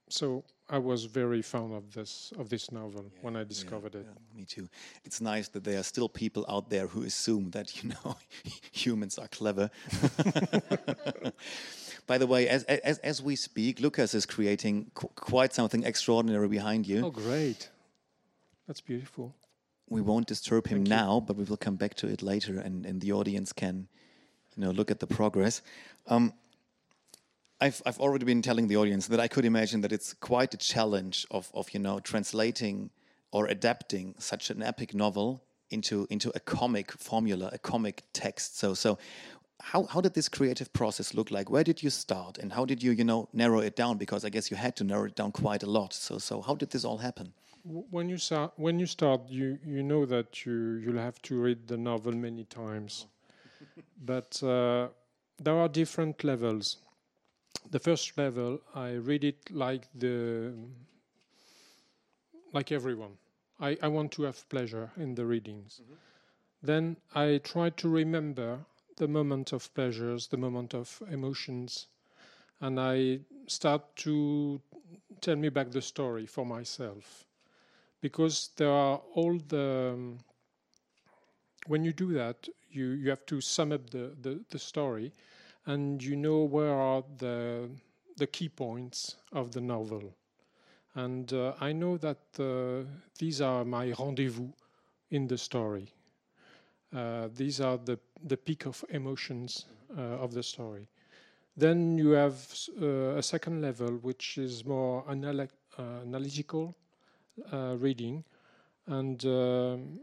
so 0.10 0.43
I 0.70 0.78
was 0.78 1.06
very 1.06 1.42
fond 1.42 1.74
of 1.74 1.92
this 1.94 2.32
of 2.38 2.50
this 2.50 2.72
novel 2.72 3.06
when 3.22 3.36
I 3.36 3.44
discovered 3.44 3.96
it. 3.96 4.06
Yeah, 4.06 4.38
me 4.38 4.46
too. 4.46 4.70
It's 5.04 5.20
nice 5.20 5.48
that 5.50 5.64
there 5.64 5.80
are 5.80 5.84
still 5.84 6.08
people 6.08 6.46
out 6.48 6.70
there 6.70 6.86
who 6.88 7.04
assume 7.04 7.52
that 7.52 7.84
you 7.84 7.90
know 7.90 8.18
humans 8.72 9.18
are 9.18 9.28
clever. 9.28 9.72
By 12.08 12.18
the 12.18 12.28
way, 12.28 12.48
as, 12.48 12.64
as 12.66 13.00
as 13.00 13.22
we 13.22 13.36
speak, 13.36 13.80
Lucas 13.80 14.14
is 14.14 14.26
creating 14.26 14.92
qu 14.94 15.08
quite 15.16 15.54
something 15.54 15.84
extraordinary 15.84 16.48
behind 16.48 16.88
you. 16.88 17.06
Oh, 17.06 17.12
great! 17.12 17.70
That's 18.68 18.82
beautiful. 18.82 19.34
We 19.90 20.02
won't 20.02 20.28
disturb 20.28 20.68
him 20.68 20.84
now, 20.84 21.20
but 21.20 21.36
we 21.36 21.44
will 21.46 21.58
come 21.58 21.76
back 21.76 21.96
to 21.96 22.08
it 22.08 22.22
later, 22.22 22.60
and, 22.60 22.86
and 22.86 23.02
the 23.02 23.12
audience 23.12 23.52
can, 23.52 23.88
you 24.56 24.64
know, 24.64 24.70
look 24.70 24.92
at 24.92 25.00
the 25.00 25.08
progress. 25.08 25.64
Um, 26.06 26.34
I've 27.62 27.82
I've 27.86 27.99
already 27.99 28.26
been 28.26 28.41
telling 28.41 28.68
the 28.68 28.78
audience 28.78 29.07
that 29.07 29.20
I 29.20 29.28
could 29.28 29.45
imagine 29.45 29.82
that 29.82 29.91
it's 29.91 30.14
quite 30.14 30.53
a 30.53 30.57
challenge 30.57 31.26
of 31.30 31.51
of 31.53 31.74
you 31.74 31.80
know 31.80 31.99
translating 31.99 32.89
or 33.32 33.47
adapting 33.47 34.16
such 34.18 34.49
an 34.49 34.64
epic 34.64 34.93
novel 34.93 35.43
into 35.70 36.07
into 36.10 36.32
a 36.36 36.39
comic 36.39 36.91
formula, 36.91 37.49
a 37.51 37.57
comic 37.57 38.03
text. 38.14 38.57
So 38.57 38.74
so 38.74 38.97
how 39.62 39.84
how 39.84 39.99
did 40.01 40.14
this 40.14 40.30
creative 40.30 40.72
process 40.72 41.14
look 41.14 41.32
like? 41.32 41.49
Where 41.49 41.64
did 41.64 41.84
you 41.84 41.89
start 41.89 42.38
and 42.38 42.53
how 42.53 42.66
did 42.66 42.82
you 42.82 42.91
you 42.91 43.03
know 43.03 43.28
narrow 43.34 43.60
it 43.60 43.76
down 43.76 43.97
because 43.97 44.24
I 44.24 44.30
guess 44.30 44.49
you 44.49 44.57
had 44.57 44.76
to 44.78 44.84
narrow 44.84 45.05
it 45.05 45.16
down 45.16 45.32
quite 45.32 45.64
a 45.64 45.70
lot. 45.70 45.93
So 45.93 46.18
so 46.18 46.41
how 46.41 46.55
did 46.55 46.70
this 46.70 46.86
all 46.86 46.97
happen? 46.97 47.34
When 47.66 48.07
you 48.07 48.18
start, 48.18 48.53
when 48.55 48.80
you 48.80 48.86
start, 48.86 49.22
you 49.28 49.60
you 49.66 49.84
know 49.84 50.05
that 50.05 50.45
you 50.45 50.80
you'll 50.82 51.03
have 51.03 51.22
to 51.24 51.41
read 51.41 51.68
the 51.68 51.78
novel 51.78 52.14
many 52.14 52.45
times, 52.45 53.07
but 54.05 54.41
uh, 54.41 54.88
there 55.38 55.57
are 55.57 55.68
different 55.68 56.24
levels. 56.24 56.78
The 57.72 57.80
first 57.80 58.18
level, 58.18 58.62
I 58.76 58.94
read 58.94 59.24
it 59.24 59.52
like 59.52 59.88
the 59.96 60.54
like 62.54 62.72
everyone. 62.72 63.18
I, 63.60 63.78
I 63.82 63.88
want 63.88 64.12
to 64.14 64.24
have 64.24 64.48
pleasure 64.50 64.92
in 64.98 65.16
the 65.16 65.26
readings. 65.26 65.82
Then 66.64 66.98
I 67.16 67.40
try 67.44 67.70
to 67.72 67.90
remember 67.90 68.60
the 68.98 69.08
moment 69.08 69.54
of 69.54 69.74
pleasures, 69.74 70.28
the 70.28 70.38
moment 70.38 70.74
of 70.74 71.02
emotions, 71.12 71.88
and 72.62 72.80
I 72.80 73.20
start 73.48 73.96
to 73.98 74.62
tell 75.22 75.36
me 75.36 75.50
back 75.50 75.72
the 75.72 75.82
story 75.82 76.26
for 76.26 76.46
myself 76.46 77.26
because 78.02 78.50
there 78.58 78.72
are 78.72 79.02
all 79.16 79.38
the 79.48 79.92
um, 79.94 80.20
when 81.68 81.84
you 81.84 81.94
do 81.94 82.14
that 82.14 82.48
you 82.70 82.88
you 82.92 83.10
have 83.10 83.26
to 83.28 83.42
sum 83.42 83.72
up 83.72 83.90
the, 83.90 84.16
the, 84.22 84.44
the 84.50 84.60
story 84.60 85.14
and 85.74 86.04
you 86.04 86.16
know 86.16 86.40
where 86.44 86.74
are 86.74 87.04
the 87.18 87.70
the 88.18 88.28
key 88.28 88.50
points 88.50 89.16
of 89.32 89.52
the 89.54 89.62
novel. 89.62 90.04
And 90.96 91.32
uh, 91.34 91.54
i 91.62 91.72
know 91.74 91.98
that 91.98 92.24
uh, 92.40 92.86
these 93.20 93.42
are 93.42 93.66
my 93.66 93.94
rendezvous 94.00 94.52
in 95.12 95.28
the 95.28 95.38
story. 95.38 95.88
Uh, 96.94 97.30
these 97.36 97.62
are 97.62 97.78
the 97.78 98.00
the 98.24 98.36
peak 98.38 98.66
of 98.66 98.84
emotions 98.90 99.66
uh, 99.98 100.24
of 100.26 100.34
the 100.34 100.42
story. 100.44 100.88
Then 101.58 101.98
you 101.98 102.12
have 102.12 102.38
uh, 102.82 103.18
a 103.18 103.24
second 103.24 103.62
level 103.62 103.92
which 104.02 104.38
is 104.38 104.66
more 104.66 105.06
anal- 105.10 105.48
uh, 105.80 106.02
analytical 106.04 106.76
reading, 107.78 108.24
and 108.88 109.26
um, 109.26 110.00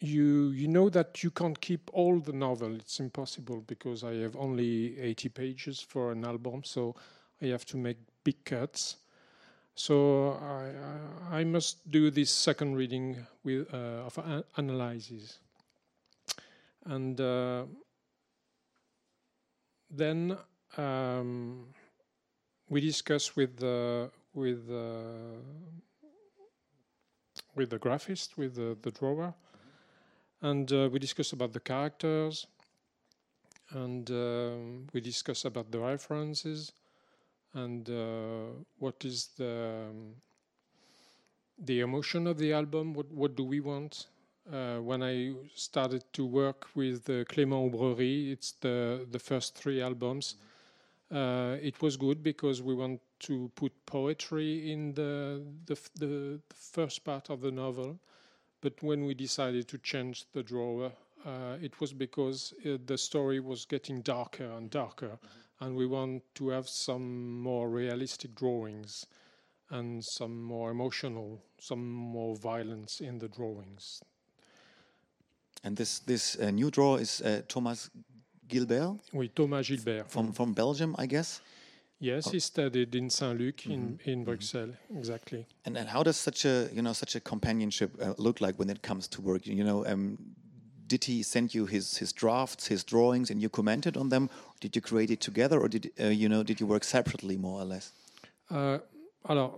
you 0.00 0.50
you 0.50 0.68
know 0.68 0.88
that 0.90 1.22
you 1.22 1.30
can't 1.30 1.60
keep 1.60 1.90
all 1.92 2.20
the 2.20 2.32
novel. 2.32 2.74
It's 2.76 3.00
impossible 3.00 3.62
because 3.66 4.04
I 4.04 4.14
have 4.16 4.36
only 4.36 4.98
80 5.00 5.28
pages 5.28 5.80
for 5.80 6.12
an 6.12 6.24
album, 6.24 6.64
so 6.64 6.94
I 7.42 7.46
have 7.46 7.64
to 7.66 7.76
make 7.76 7.98
big 8.24 8.44
cuts. 8.44 8.96
So 9.74 10.32
I 10.42 11.40
I 11.40 11.44
must 11.44 11.90
do 11.90 12.10
this 12.10 12.30
second 12.30 12.76
reading 12.76 13.26
with 13.44 13.72
uh, 13.74 14.06
of 14.06 14.18
a- 14.18 14.44
analysis, 14.56 15.38
and 16.86 17.20
uh, 17.20 17.64
then 19.90 20.36
um, 20.76 21.66
we 22.68 22.80
discuss 22.80 23.36
with 23.36 23.56
the 23.58 24.10
with 24.34 24.66
the 24.68 25.36
with 27.54 27.70
the 27.70 27.78
graphist, 27.78 28.36
with 28.36 28.54
the, 28.56 28.76
the 28.82 28.90
drawer, 28.90 29.34
and 30.42 30.70
uh, 30.72 30.88
we 30.92 30.98
discuss 30.98 31.32
about 31.32 31.52
the 31.52 31.60
characters, 31.60 32.46
and 33.70 34.10
um, 34.10 34.86
we 34.92 35.00
discuss 35.00 35.44
about 35.44 35.70
the 35.70 35.78
references, 35.78 36.72
and 37.54 37.88
uh, 37.90 38.52
what 38.78 39.04
is 39.04 39.28
the 39.38 39.86
um, 39.90 40.14
the 41.58 41.80
emotion 41.80 42.26
of 42.26 42.38
the 42.38 42.52
album. 42.52 42.94
What 42.94 43.10
what 43.12 43.36
do 43.36 43.44
we 43.44 43.60
want? 43.60 44.06
Uh, 44.52 44.78
when 44.78 45.02
I 45.02 45.32
started 45.54 46.04
to 46.12 46.26
work 46.26 46.66
with 46.74 47.08
uh, 47.08 47.24
Clément 47.24 47.70
Aubrerie, 47.70 48.32
it's 48.32 48.52
the 48.60 49.06
the 49.10 49.18
first 49.18 49.56
three 49.56 49.80
albums. 49.80 50.36
Uh, 51.10 51.56
it 51.62 51.80
was 51.82 51.96
good 51.96 52.22
because 52.22 52.62
we 52.62 52.74
want 52.74 53.00
to 53.20 53.50
put 53.54 53.72
poetry 53.86 54.72
in 54.72 54.94
the 54.94 55.42
the, 55.66 55.76
the 55.98 56.40
the 56.48 56.56
first 56.56 57.04
part 57.04 57.30
of 57.30 57.40
the 57.40 57.50
novel, 57.50 57.98
but 58.64 58.82
when 58.82 59.04
we 59.04 59.12
decided 59.12 59.68
to 59.68 59.76
change 59.76 60.24
the 60.32 60.42
drawer, 60.42 60.90
uh, 61.26 61.56
it 61.60 61.78
was 61.80 61.92
because 61.92 62.54
uh, 62.64 62.78
the 62.86 62.96
story 62.96 63.38
was 63.38 63.66
getting 63.66 64.00
darker 64.00 64.50
and 64.56 64.70
darker, 64.70 65.18
and 65.60 65.76
we 65.76 65.86
want 65.86 66.22
to 66.34 66.48
have 66.48 66.66
some 66.66 67.38
more 67.42 67.68
realistic 67.68 68.34
drawings 68.34 69.06
and 69.68 70.02
some 70.02 70.42
more 70.42 70.70
emotional, 70.70 71.42
some 71.60 71.86
more 71.92 72.36
violence 72.36 73.02
in 73.02 73.18
the 73.18 73.28
drawings. 73.28 74.02
And 75.62 75.76
this 75.76 75.98
this 75.98 76.36
uh, 76.40 76.50
new 76.50 76.70
drawer 76.70 77.00
is 77.00 77.20
uh, 77.20 77.42
Thomas 77.46 77.90
Gilbert 78.48 78.98
Oui, 79.12 79.28
Thomas 79.28 79.68
Gilbert. 79.68 80.10
from 80.10 80.32
from 80.32 80.54
Belgium, 80.54 80.94
I 80.98 81.06
guess. 81.06 81.40
Yes, 82.04 82.30
he 82.30 82.38
studied 82.38 82.94
in 82.94 83.08
Saint-Luc 83.08 83.66
in, 83.66 83.98
in 84.04 84.24
Bruxelles, 84.24 84.74
exactly. 84.94 85.46
And 85.64 85.78
and 85.78 85.88
how 85.88 86.02
does 86.02 86.18
such 86.18 86.44
a 86.44 86.68
you 86.76 86.82
know 86.82 86.92
such 86.92 87.16
a 87.16 87.20
companionship 87.20 87.90
uh, 87.98 88.12
look 88.18 88.40
like 88.40 88.58
when 88.58 88.70
it 88.70 88.82
comes 88.82 89.08
to 89.08 89.22
work? 89.22 89.46
You 89.46 89.64
know, 89.64 89.86
um, 89.86 90.18
did 90.86 91.04
he 91.04 91.22
send 91.22 91.54
you 91.54 91.66
his 91.66 91.96
his 91.96 92.12
drafts, 92.12 92.66
his 92.66 92.84
drawings, 92.84 93.30
and 93.30 93.40
you 93.40 93.48
commented 93.48 93.96
on 93.96 94.10
them? 94.10 94.28
Did 94.60 94.76
you 94.76 94.82
create 94.82 95.10
it 95.10 95.20
together, 95.20 95.58
or 95.58 95.68
did 95.68 95.90
uh, 95.98 96.08
you 96.08 96.28
know 96.28 96.42
did 96.42 96.60
you 96.60 96.66
work 96.66 96.84
separately 96.84 97.36
more 97.38 97.62
or 97.62 97.64
less? 97.64 97.92
Uh, 98.50 98.78
alors, 99.28 99.52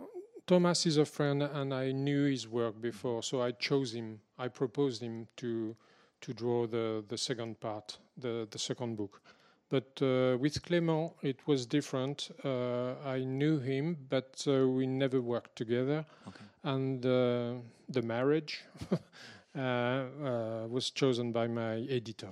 Thomas 0.47 0.87
is 0.87 0.99
a 0.99 1.05
friend, 1.05 1.43
and 1.43 1.75
I 1.75 1.93
knew 1.93 2.31
his 2.31 2.47
work 2.47 2.81
before, 2.81 3.23
so 3.23 3.43
I 3.43 3.53
chose 3.53 3.93
him. 3.93 4.21
I 4.39 4.49
proposed 4.49 5.03
him 5.03 5.27
to 5.37 5.75
to 6.21 6.33
draw 6.33 6.69
the 6.69 7.05
the 7.09 7.19
second 7.19 7.59
part, 7.59 7.99
the 8.17 8.47
the 8.51 8.59
second 8.59 8.97
book. 8.97 9.21
But 9.69 10.01
uh, 10.01 10.39
with 10.39 10.63
Clément, 10.63 11.13
it 11.23 11.41
was 11.47 11.67
different. 11.67 12.31
Uh, 12.45 12.95
I 13.05 13.25
knew 13.25 13.59
him, 13.59 13.97
but 14.09 14.45
uh, 14.47 14.69
we 14.69 14.87
never 14.87 15.21
worked 15.21 15.57
together. 15.57 16.05
And 16.63 17.05
uh, 17.05 17.55
the 17.89 18.03
marriage 18.03 18.63
uh, 18.93 19.61
uh, 19.61 20.67
was 20.69 20.91
chosen 20.91 21.33
by 21.33 21.49
my 21.49 21.79
editor. 21.91 22.31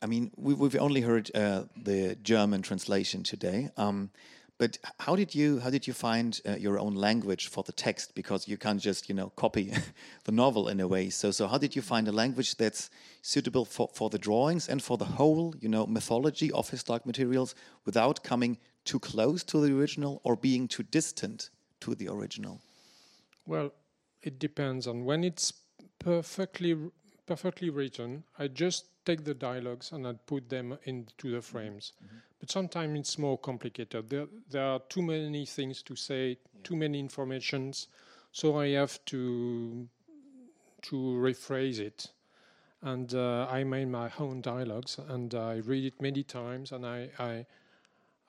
I 0.00 0.06
mean, 0.06 0.30
we, 0.36 0.54
we've 0.54 0.76
only 0.76 1.00
heard 1.00 1.30
uh, 1.34 1.64
the 1.76 2.16
German 2.22 2.62
translation 2.62 3.24
today. 3.24 3.70
Um, 3.76 4.10
but 4.58 4.76
how 4.98 5.14
did 5.14 5.34
you 5.34 5.60
how 5.60 5.70
did 5.70 5.86
you 5.86 5.92
find 5.92 6.40
uh, 6.44 6.56
your 6.56 6.78
own 6.80 6.94
language 6.94 7.46
for 7.46 7.62
the 7.62 7.72
text? 7.72 8.14
Because 8.14 8.48
you 8.48 8.56
can't 8.56 8.80
just 8.80 9.08
you 9.08 9.14
know 9.14 9.30
copy 9.36 9.72
the 10.24 10.32
novel 10.32 10.68
in 10.68 10.80
a 10.80 10.88
way. 10.88 11.10
So 11.10 11.30
so 11.30 11.46
how 11.46 11.58
did 11.58 11.76
you 11.76 11.82
find 11.82 12.08
a 12.08 12.12
language 12.12 12.56
that's 12.56 12.90
suitable 13.22 13.64
for, 13.64 13.88
for 13.94 14.10
the 14.10 14.18
drawings 14.18 14.68
and 14.68 14.82
for 14.82 14.98
the 14.98 15.04
whole 15.04 15.54
you 15.60 15.68
know 15.68 15.86
mythology 15.86 16.50
of 16.50 16.70
his 16.70 16.82
dark 16.82 17.06
materials 17.06 17.54
without 17.84 18.24
coming 18.24 18.58
too 18.84 18.98
close 18.98 19.44
to 19.44 19.60
the 19.60 19.72
original 19.78 20.20
or 20.24 20.34
being 20.34 20.66
too 20.66 20.82
distant 20.82 21.50
to 21.80 21.94
the 21.94 22.08
original? 22.08 22.60
Well, 23.46 23.72
it 24.22 24.40
depends 24.40 24.88
on 24.88 25.04
when 25.04 25.22
it's 25.22 25.52
perfectly 26.00 26.76
perfectly 27.26 27.70
written. 27.70 28.24
I 28.38 28.48
just 28.48 28.86
take 29.04 29.24
the 29.24 29.34
dialogues 29.34 29.92
and 29.92 30.06
I 30.06 30.14
put 30.26 30.48
them 30.48 30.78
into 30.84 31.30
the 31.30 31.42
frames. 31.42 31.92
But 32.40 32.50
sometimes 32.50 32.98
it's 32.98 33.18
more 33.18 33.38
complicated. 33.38 34.08
There 34.08 34.26
there 34.50 34.64
are 34.64 34.80
too 34.88 35.02
many 35.02 35.46
things 35.46 35.82
to 35.82 35.96
say, 35.96 36.38
too 36.62 36.76
many 36.76 37.00
informations, 37.00 37.88
so 38.32 38.58
I 38.58 38.68
have 38.68 39.04
to 39.06 39.88
to 40.82 40.96
rephrase 40.96 41.80
it. 41.80 42.12
And 42.82 43.12
uh, 43.12 43.48
I 43.50 43.64
made 43.64 43.88
my 43.88 44.10
own 44.20 44.40
dialogues 44.40 44.98
and 45.08 45.34
I 45.34 45.56
read 45.56 45.84
it 45.84 46.00
many 46.00 46.22
times 46.22 46.70
and 46.70 46.86
I, 46.86 47.10
I 47.18 47.46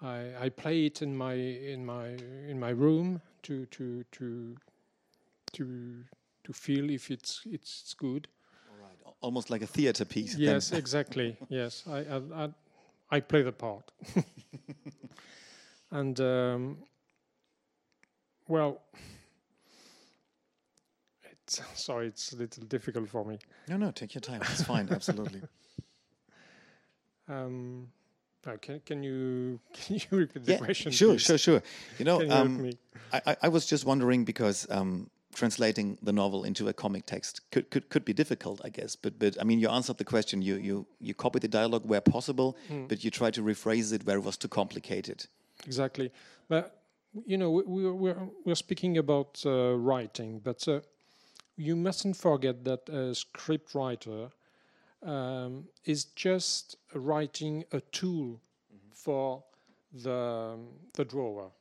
I, 0.01 0.45
I 0.45 0.49
play 0.49 0.85
it 0.85 1.01
in 1.01 1.15
my 1.15 1.33
in 1.33 1.85
my 1.85 2.07
in 2.47 2.59
my 2.59 2.69
room 2.69 3.21
to 3.43 3.65
to 3.67 4.03
to 4.11 4.55
to 5.53 6.03
to 6.43 6.53
feel 6.53 6.89
if 6.89 7.11
it's 7.11 7.41
it's 7.45 7.93
good. 7.93 8.27
All 8.69 8.87
right, 8.87 9.13
Almost 9.21 9.49
like 9.49 9.61
a 9.61 9.67
theater 9.67 10.05
piece. 10.05 10.35
Yes, 10.35 10.71
exactly. 10.71 11.37
yes, 11.49 11.83
I, 11.87 11.99
I 11.99 12.45
I 12.45 12.49
I 13.11 13.19
play 13.19 13.41
the 13.41 13.51
part. 13.51 13.91
and 15.91 16.19
um, 16.19 16.77
well, 18.47 18.81
it's 21.31 21.61
sorry, 21.73 22.07
it's 22.07 22.33
a 22.33 22.37
little 22.37 22.63
difficult 22.65 23.09
for 23.09 23.25
me. 23.25 23.39
No, 23.67 23.77
no, 23.77 23.91
take 23.91 24.13
your 24.13 24.21
time. 24.21 24.41
It's 24.41 24.63
fine. 24.63 24.87
Absolutely. 24.91 25.41
Um, 27.27 27.89
uh, 28.47 28.57
can 28.59 28.79
can 28.83 29.03
you 29.03 29.59
can 29.71 29.97
you 29.97 30.17
repeat 30.17 30.45
the 30.45 30.53
yeah, 30.53 30.57
question? 30.57 30.91
sure, 30.91 31.13
please? 31.13 31.21
sure, 31.25 31.37
sure. 31.37 31.61
You 31.99 32.05
know, 32.05 32.21
you 32.21 32.31
um? 32.31 32.71
I, 33.13 33.21
I- 33.27 33.37
I 33.43 33.47
was 33.49 33.67
just 33.67 33.85
wondering 33.85 34.25
because 34.25 34.65
um, 34.71 35.11
translating 35.39 35.97
the 36.07 36.11
novel 36.11 36.43
into 36.49 36.67
a 36.67 36.73
comic 36.73 37.03
text 37.05 37.41
could, 37.51 37.65
could, 37.71 37.85
could 37.89 38.05
be 38.05 38.13
difficult, 38.13 38.57
I 38.67 38.69
guess. 38.69 38.95
But 39.03 39.13
but 39.19 39.33
I 39.41 39.43
mean, 39.49 39.59
you 39.63 39.69
answered 39.69 39.97
the 39.97 40.09
question. 40.15 40.41
You 40.41 40.55
you 40.69 40.85
you 41.07 41.13
copy 41.13 41.39
the 41.39 41.47
dialogue 41.59 41.85
where 41.91 42.01
possible, 42.01 42.49
Hmm. 42.67 42.87
but 42.87 42.97
you 43.03 43.11
try 43.11 43.31
to 43.31 43.41
rephrase 43.43 43.93
it 43.95 44.01
where 44.05 44.17
it 44.21 44.25
was 44.25 44.37
too 44.37 44.49
complicated. 44.49 45.27
Exactly, 45.65 46.11
but 46.47 46.63
you 47.25 47.37
know 47.37 47.49
we, 47.55 47.61
we're 47.73 47.97
we're 48.03 48.29
we're 48.45 48.55
speaking 48.65 48.97
about 48.97 49.45
uh, 49.45 49.51
writing, 49.89 50.41
but 50.43 50.67
uh, 50.67 50.79
you 51.67 51.75
mustn't 51.75 52.17
forget 52.17 52.63
that 52.63 52.89
a 52.89 53.13
script 53.15 53.73
writer 53.75 54.29
um, 55.03 55.67
is 55.85 56.05
just 56.15 56.77
writing 56.93 57.63
a 57.71 57.79
tool 57.91 58.39
for 58.93 59.43
the 60.03 60.57
the 60.93 61.05
drawer. 61.05 61.51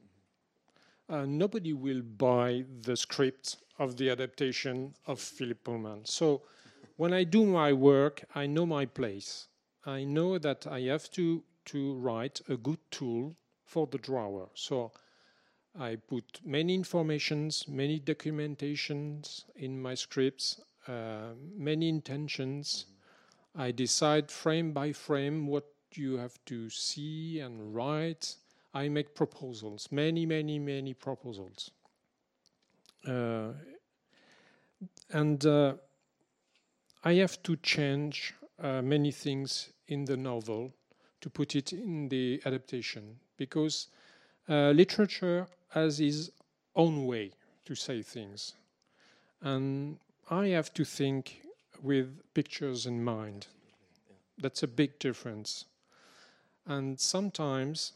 Uh, 1.08 1.24
nobody 1.24 1.72
will 1.72 2.02
buy 2.02 2.64
the 2.82 2.96
script 2.96 3.56
of 3.78 3.96
the 3.96 4.10
adaptation 4.10 4.94
of 5.06 5.20
Philip 5.20 5.64
Pullman. 5.64 6.04
So 6.04 6.42
when 6.96 7.14
I 7.14 7.24
do 7.24 7.46
my 7.46 7.72
work, 7.72 8.24
I 8.34 8.46
know 8.46 8.66
my 8.66 8.84
place. 8.84 9.48
I 9.86 10.04
know 10.04 10.38
that 10.38 10.66
I 10.66 10.80
have 10.80 11.10
to 11.12 11.42
to 11.66 11.94
write 11.96 12.40
a 12.48 12.56
good 12.56 12.78
tool 12.90 13.36
for 13.64 13.86
the 13.86 13.98
drawer. 13.98 14.48
So 14.54 14.90
I 15.78 15.96
put 15.96 16.40
many 16.44 16.74
informations, 16.74 17.68
many 17.68 18.00
documentations 18.00 19.44
in 19.54 19.80
my 19.80 19.94
scripts, 19.94 20.60
uh, 20.86 21.34
many 21.54 21.88
intentions. 21.88 22.86
I 23.54 23.70
decide 23.72 24.30
frame 24.30 24.72
by 24.72 24.92
frame 24.92 25.46
what 25.46 25.66
you 25.92 26.16
have 26.16 26.38
to 26.46 26.70
see 26.70 27.40
and 27.40 27.74
write. 27.74 28.36
I 28.74 28.88
make 28.88 29.14
proposals, 29.14 29.88
many, 29.90 30.26
many, 30.26 30.58
many 30.58 30.94
proposals. 30.94 31.70
Uh, 33.06 33.52
and 35.10 35.44
uh, 35.46 35.74
I 37.04 37.14
have 37.14 37.42
to 37.44 37.56
change 37.56 38.34
uh, 38.62 38.82
many 38.82 39.10
things 39.10 39.70
in 39.86 40.04
the 40.04 40.16
novel 40.16 40.72
to 41.20 41.30
put 41.30 41.56
it 41.56 41.72
in 41.72 42.08
the 42.08 42.40
adaptation 42.44 43.18
because 43.36 43.88
uh, 44.48 44.70
literature 44.70 45.46
has 45.70 46.00
its 46.00 46.30
own 46.76 47.06
way 47.06 47.32
to 47.64 47.74
say 47.74 48.02
things. 48.02 48.54
And 49.42 49.98
I 50.30 50.48
have 50.48 50.72
to 50.74 50.84
think 50.84 51.42
with 51.82 52.20
pictures 52.34 52.86
in 52.86 53.02
mind. 53.02 53.46
That's 54.38 54.62
a 54.62 54.68
big 54.68 54.98
difference. 54.98 55.64
And 56.66 56.98
sometimes 57.00 57.92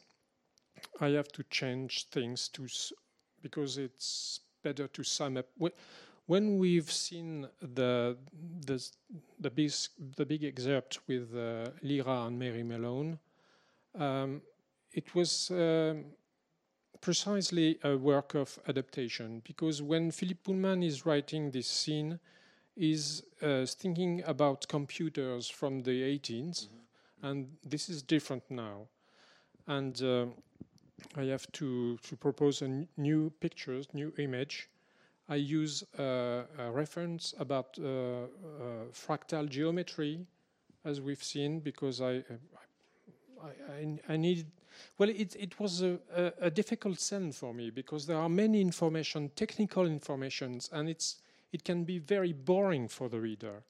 I 1.00 1.08
have 1.10 1.28
to 1.32 1.42
change 1.44 2.06
things 2.10 2.48
to 2.50 2.64
s- 2.64 2.92
because 3.42 3.78
it's 3.78 4.40
better 4.62 4.88
to 4.88 5.02
sum 5.02 5.36
up. 5.36 5.48
Wh- 5.60 5.76
When 6.26 6.58
we've 6.58 6.90
seen 6.92 7.48
the 7.60 8.16
the 8.66 8.78
the 9.40 9.50
big 9.50 9.72
the 10.16 10.24
big 10.26 10.44
excerpt 10.44 11.00
with 11.08 11.34
uh, 11.34 11.70
Lyra 11.82 12.26
and 12.26 12.38
Mary 12.38 12.62
Malone, 12.62 13.18
um, 13.94 14.42
it 14.92 15.14
was 15.14 15.50
um, 15.50 16.04
precisely 17.00 17.78
a 17.82 17.96
work 17.96 18.34
of 18.34 18.58
adaptation 18.68 19.40
because 19.44 19.82
when 19.82 20.10
Philip 20.10 20.42
Pullman 20.44 20.82
is 20.82 21.04
writing 21.06 21.50
this 21.50 21.66
scene, 21.68 22.18
is 22.76 23.22
uh, 23.42 23.66
thinking 23.66 24.22
about 24.26 24.66
computers 24.68 25.48
from 25.48 25.82
the 25.82 26.02
18th, 26.02 26.68
and 27.22 27.56
this 27.64 27.88
is 27.88 28.02
different 28.02 28.44
now, 28.50 28.88
and. 29.66 30.02
Uh, 30.02 30.26
I 31.16 31.24
have 31.24 31.50
to, 31.52 31.96
to 31.98 32.16
propose 32.16 32.62
a 32.62 32.86
new 32.96 33.30
pictures, 33.40 33.86
new 33.92 34.12
image. 34.18 34.68
I 35.28 35.36
use 35.36 35.84
a 35.98 36.44
reference 36.72 37.34
about 37.38 37.78
uh, 37.78 37.84
uh, 37.84 38.26
fractal 38.92 39.48
geometry, 39.48 40.26
as 40.84 41.00
we've 41.00 41.22
seen, 41.22 41.60
because 41.60 42.00
I 42.00 42.24
I, 43.42 43.48
I, 43.72 43.98
I 44.08 44.16
needed. 44.16 44.46
Well, 44.98 45.08
it 45.08 45.36
it 45.36 45.58
was 45.60 45.82
a, 45.82 45.98
a, 46.14 46.32
a 46.46 46.50
difficult 46.50 47.00
scene 47.00 47.32
for 47.32 47.54
me 47.54 47.70
because 47.70 48.06
there 48.06 48.18
are 48.18 48.28
many 48.28 48.60
information, 48.60 49.30
technical 49.36 49.86
informations, 49.86 50.70
and 50.72 50.88
it's 50.88 51.22
it 51.52 51.64
can 51.64 51.84
be 51.84 51.98
very 51.98 52.32
boring 52.32 52.88
for 52.88 53.08
the 53.08 53.20
reader. 53.20 53.62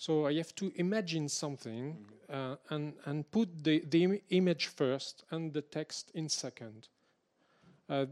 So 0.00 0.26
I 0.26 0.32
have 0.36 0.54
to 0.54 0.72
imagine 0.76 1.28
something 1.28 2.06
uh, 2.32 2.56
and 2.70 2.94
and 3.04 3.30
put 3.30 3.64
the 3.64 3.80
the 3.80 4.02
Im- 4.02 4.20
image 4.30 4.68
first 4.68 5.24
and 5.30 5.52
the 5.52 5.60
text 5.60 6.10
in 6.14 6.30
second. 6.30 6.88
Uh, 7.86 8.06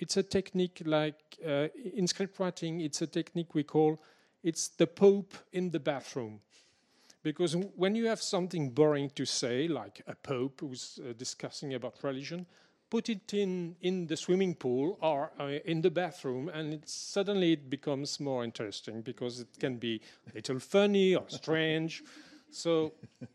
it's 0.00 0.16
a 0.16 0.22
technique 0.24 0.82
like 0.84 1.38
uh, 1.46 1.68
in 1.94 2.08
script 2.08 2.40
writing. 2.40 2.80
It's 2.80 3.02
a 3.02 3.06
technique 3.06 3.54
we 3.54 3.62
call 3.62 4.00
it's 4.42 4.66
the 4.66 4.86
Pope 4.88 5.34
in 5.52 5.70
the 5.70 5.78
bathroom, 5.78 6.40
because 7.22 7.56
when 7.76 7.94
you 7.94 8.08
have 8.08 8.20
something 8.20 8.70
boring 8.70 9.10
to 9.10 9.24
say, 9.24 9.68
like 9.68 10.02
a 10.08 10.16
Pope 10.16 10.60
who's 10.62 10.98
uh, 10.98 11.12
discussing 11.16 11.74
about 11.74 12.02
religion, 12.02 12.46
put 12.90 13.08
it 13.08 13.34
in 13.34 13.76
in 13.80 14.06
the 14.06 14.16
swimming 14.16 14.54
pool 14.54 14.98
or 15.00 15.30
uh, 15.38 15.58
in 15.64 15.82
the 15.82 15.90
bathroom, 15.90 16.48
and 16.48 16.72
it 16.74 16.88
suddenly 16.88 17.52
it 17.52 17.68
becomes 17.70 18.20
more 18.20 18.44
interesting 18.44 19.02
because 19.02 19.40
it 19.40 19.58
can 19.60 19.76
be 19.78 20.00
a 20.30 20.34
little 20.34 20.58
funny 20.58 21.14
or 21.14 21.24
strange. 21.28 22.02
So 22.50 22.92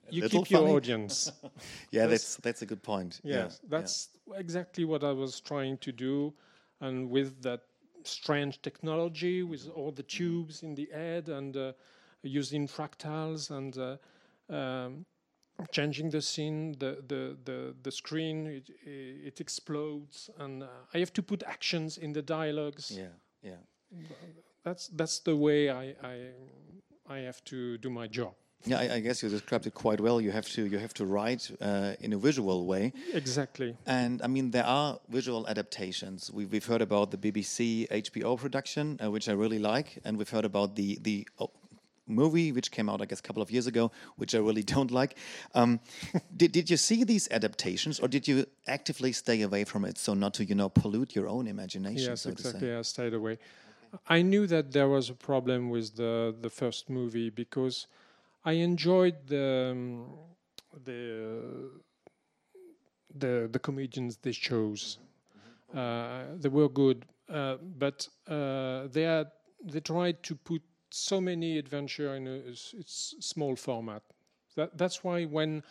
you 0.09 0.27
keep 0.29 0.49
your 0.49 0.67
audience. 0.67 1.31
Yeah, 1.91 2.07
That's- 2.07 2.37
that's 2.41 2.61
a 2.63 2.65
good 2.65 2.81
point. 2.81 3.21
Yes, 3.23 3.33
yeah, 3.33 3.41
yeah. 3.43 3.69
that's 3.69 4.09
exactly 4.35 4.85
what 4.85 5.03
I 5.03 5.11
was 5.11 5.39
trying 5.41 5.77
to 5.79 5.91
do, 5.91 6.33
and 6.79 7.09
with 7.11 7.41
that 7.43 7.61
strange 8.03 8.61
technology, 8.61 9.43
with 9.43 9.69
all 9.75 9.91
the 9.91 10.03
tubes 10.03 10.63
in 10.63 10.75
the 10.75 10.87
head, 10.91 11.29
and 11.29 11.55
uh, 11.55 11.73
using 12.23 12.67
fractals 12.67 13.51
and 13.51 13.77
uh, 13.77 13.97
um, 14.53 15.05
changing 15.71 16.09
the 16.11 16.21
scene, 16.21 16.73
the 16.79 16.97
the 17.07 17.37
the, 17.45 17.75
the 17.83 17.91
screen 17.91 18.47
it, 18.47 18.69
it 18.85 19.39
explodes, 19.41 20.29
and 20.37 20.63
uh, 20.63 20.67
I 20.93 20.99
have 20.99 21.11
to 21.13 21.23
put 21.23 21.43
actions 21.43 21.97
in 21.97 22.13
the 22.13 22.21
dialogues. 22.21 22.91
yeah, 22.91 23.13
yeah. 23.41 23.57
That's 24.63 24.87
that's 24.87 25.19
the 25.19 25.35
way 25.35 25.69
I 25.69 25.95
I 26.03 26.15
I 27.07 27.17
have 27.25 27.43
to 27.45 27.77
do 27.77 27.89
my 27.89 28.07
job. 28.07 28.33
Yeah, 28.65 28.79
I, 28.79 28.95
I 28.95 28.99
guess 29.01 29.21
you 29.21 29.27
described 29.29 29.67
it 29.67 29.73
quite 29.73 29.99
well. 29.99 30.21
You 30.21 30.31
have 30.31 30.47
to 30.55 30.65
you 30.65 30.79
have 30.79 30.93
to 30.93 31.05
write 31.05 31.51
uh, 31.59 31.95
in 31.99 32.13
a 32.13 32.17
visual 32.17 32.65
way, 32.65 32.93
Exactly. 33.13 33.75
and 33.85 34.21
I 34.21 34.27
mean 34.27 34.51
there 34.51 34.65
are 34.65 34.99
visual 35.09 35.45
adaptations. 35.49 36.31
We've, 36.31 36.49
we've 36.49 36.65
heard 36.65 36.81
about 36.81 37.11
the 37.11 37.17
BBC 37.17 37.87
HBO 37.89 38.37
production, 38.37 38.97
uh, 39.03 39.11
which 39.11 39.27
I 39.27 39.33
really 39.33 39.59
like, 39.59 39.99
and 40.05 40.17
we've 40.17 40.29
heard 40.31 40.45
about 40.45 40.75
the 40.75 40.97
the 41.01 41.27
oh, 41.39 41.51
movie 42.07 42.51
which 42.51 42.71
came 42.71 42.89
out 42.89 43.01
I 43.01 43.05
guess 43.05 43.19
a 43.19 43.23
couple 43.23 43.41
of 43.41 43.51
years 43.51 43.67
ago, 43.67 43.91
which 44.17 44.35
I 44.35 44.39
really 44.39 44.63
don't 44.75 44.91
like. 44.91 45.17
Um, 45.53 45.79
did 46.37 46.51
did 46.51 46.69
you 46.69 46.77
see 46.77 47.03
these 47.03 47.27
adaptations, 47.31 47.99
or 47.99 48.07
did 48.07 48.27
you 48.27 48.45
actively 48.67 49.11
stay 49.11 49.41
away 49.41 49.63
from 49.63 49.85
it 49.85 49.97
so 49.97 50.13
not 50.13 50.33
to 50.35 50.45
you 50.45 50.55
know 50.55 50.69
pollute 50.69 51.15
your 51.15 51.27
own 51.27 51.47
imagination? 51.47 52.11
Yes, 52.11 52.21
so 52.21 52.31
to 52.31 52.41
say? 52.41 52.49
exactly. 52.49 52.73
I 52.75 52.81
stayed 52.81 53.13
away. 53.13 53.37
I 54.07 54.23
knew 54.23 54.47
that 54.47 54.71
there 54.71 54.89
was 54.89 55.09
a 55.09 55.13
problem 55.13 55.69
with 55.69 55.95
the 55.95 56.35
the 56.41 56.49
first 56.49 56.89
movie 56.89 57.29
because 57.29 57.87
I 58.45 58.53
enjoyed 58.53 59.15
the 59.27 59.69
um, 59.71 60.05
the 60.83 61.69
the 63.15 63.49
the 63.51 63.59
comedians 63.59 64.17
they 64.17 64.31
chose. 64.31 64.97
Uh, 65.73 66.23
they 66.37 66.49
were 66.49 66.69
good, 66.69 67.05
uh, 67.29 67.57
but 67.79 68.07
uh, 68.27 68.87
they 68.91 69.03
had 69.03 69.31
they 69.63 69.79
tried 69.79 70.21
to 70.23 70.35
put 70.35 70.61
so 70.93 71.19
many 71.19 71.57
adventure 71.57 72.15
in 72.15 72.27
a 72.27 72.35
it's 72.45 73.15
small 73.19 73.55
format. 73.55 74.03
That 74.55 74.77
that's 74.77 75.03
why 75.03 75.25
when 75.25 75.63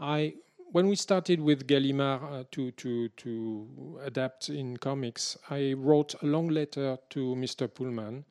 I 0.00 0.34
when 0.72 0.88
we 0.88 0.96
started 0.96 1.40
with 1.40 1.66
Gallimard 1.66 2.22
uh, 2.22 2.44
to 2.52 2.70
to 2.72 3.08
to 3.08 4.00
adapt 4.02 4.48
in 4.48 4.78
comics, 4.78 5.36
I 5.50 5.74
wrote 5.74 6.14
a 6.22 6.26
long 6.26 6.48
letter 6.48 6.98
to 7.10 7.36
Mr. 7.36 7.68
Pullman, 7.68 8.24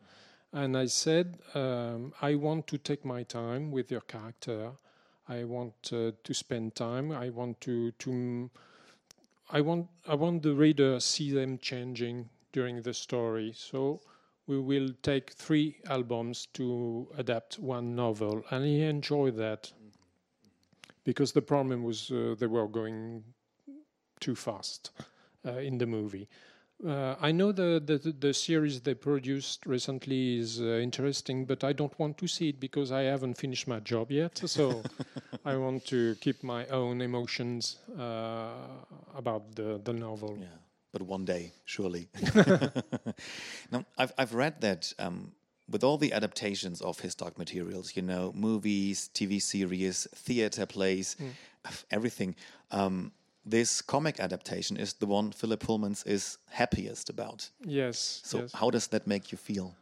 and 0.51 0.75
I 0.75 0.87
said 0.87 1.37
um, 1.53 2.13
I 2.21 2.35
want 2.35 2.65
to 2.67 2.77
take 2.79 3.05
my 3.05 3.23
time 3.23 3.71
with 3.71 3.91
your 3.91 4.01
character. 4.01 4.71
I 5.29 5.43
want 5.43 5.93
uh, 5.93 6.11
to 6.23 6.33
spend 6.33 6.75
time. 6.75 7.11
I 7.11 7.29
want 7.29 7.61
to 7.61 7.91
to 7.91 8.49
I 9.51 9.61
want 9.61 9.87
I 10.07 10.15
want 10.15 10.41
the 10.41 10.55
reader 10.55 10.99
see 10.99 11.31
them 11.31 11.59
changing 11.59 12.29
during 12.51 12.81
the 12.81 12.93
story. 12.93 13.53
So 13.55 14.01
we 14.47 14.59
will 14.59 14.89
take 15.01 15.31
three 15.31 15.77
albums 15.87 16.47
to 16.53 17.07
adapt 17.17 17.59
one 17.59 17.95
novel, 17.95 18.43
and 18.49 18.65
he 18.65 18.81
enjoyed 18.83 19.37
that 19.37 19.71
because 21.03 21.31
the 21.31 21.41
problem 21.41 21.83
was 21.83 22.11
uh, 22.11 22.35
they 22.37 22.47
were 22.47 22.67
going 22.67 23.23
too 24.19 24.35
fast, 24.35 24.91
uh, 25.45 25.53
in 25.53 25.77
the 25.77 25.85
movie. 25.85 26.27
Uh, 26.85 27.15
I 27.21 27.31
know 27.31 27.51
the, 27.51 27.81
the 27.85 28.11
the 28.11 28.33
series 28.33 28.81
they 28.81 28.95
produced 28.95 29.67
recently 29.67 30.39
is 30.39 30.59
uh, 30.59 30.79
interesting, 30.81 31.45
but 31.45 31.63
I 31.63 31.73
don't 31.73 31.97
want 31.99 32.17
to 32.17 32.27
see 32.27 32.49
it 32.49 32.59
because 32.59 32.91
I 32.91 33.01
haven't 33.03 33.35
finished 33.37 33.67
my 33.67 33.79
job 33.79 34.11
yet. 34.11 34.41
So 34.45 34.83
I 35.45 35.57
want 35.57 35.85
to 35.87 36.15
keep 36.21 36.43
my 36.43 36.65
own 36.67 37.01
emotions 37.01 37.77
uh, 37.99 38.53
about 39.15 39.55
the 39.55 39.79
the 39.83 39.93
novel. 39.93 40.37
Yeah, 40.39 40.47
but 40.91 41.01
one 41.01 41.25
day, 41.25 41.51
surely. 41.65 42.07
now, 43.71 43.85
I've 43.97 44.13
I've 44.17 44.33
read 44.33 44.61
that 44.61 44.93
um, 44.99 45.31
with 45.69 45.83
all 45.83 45.97
the 45.97 46.13
adaptations 46.13 46.81
of 46.81 46.99
his 46.99 47.15
dark 47.15 47.37
materials, 47.37 47.95
you 47.95 48.01
know, 48.01 48.31
movies, 48.35 49.09
TV 49.13 49.41
series, 49.41 50.07
theater 50.15 50.65
plays, 50.65 51.15
everything. 51.91 52.35
Um, 52.71 53.11
this 53.43 53.81
comic 53.81 54.19
adaptation 54.19 54.77
is 54.77 54.93
the 54.93 55.07
one 55.07 55.31
Philip 55.31 55.61
Pullman's 55.61 56.03
is 56.03 56.37
happiest 56.49 57.09
about. 57.09 57.49
Yes. 57.65 58.21
So, 58.23 58.41
yes. 58.41 58.53
how 58.53 58.69
does 58.69 58.87
that 58.87 59.07
make 59.07 59.31
you 59.31 59.37
feel? 59.37 59.75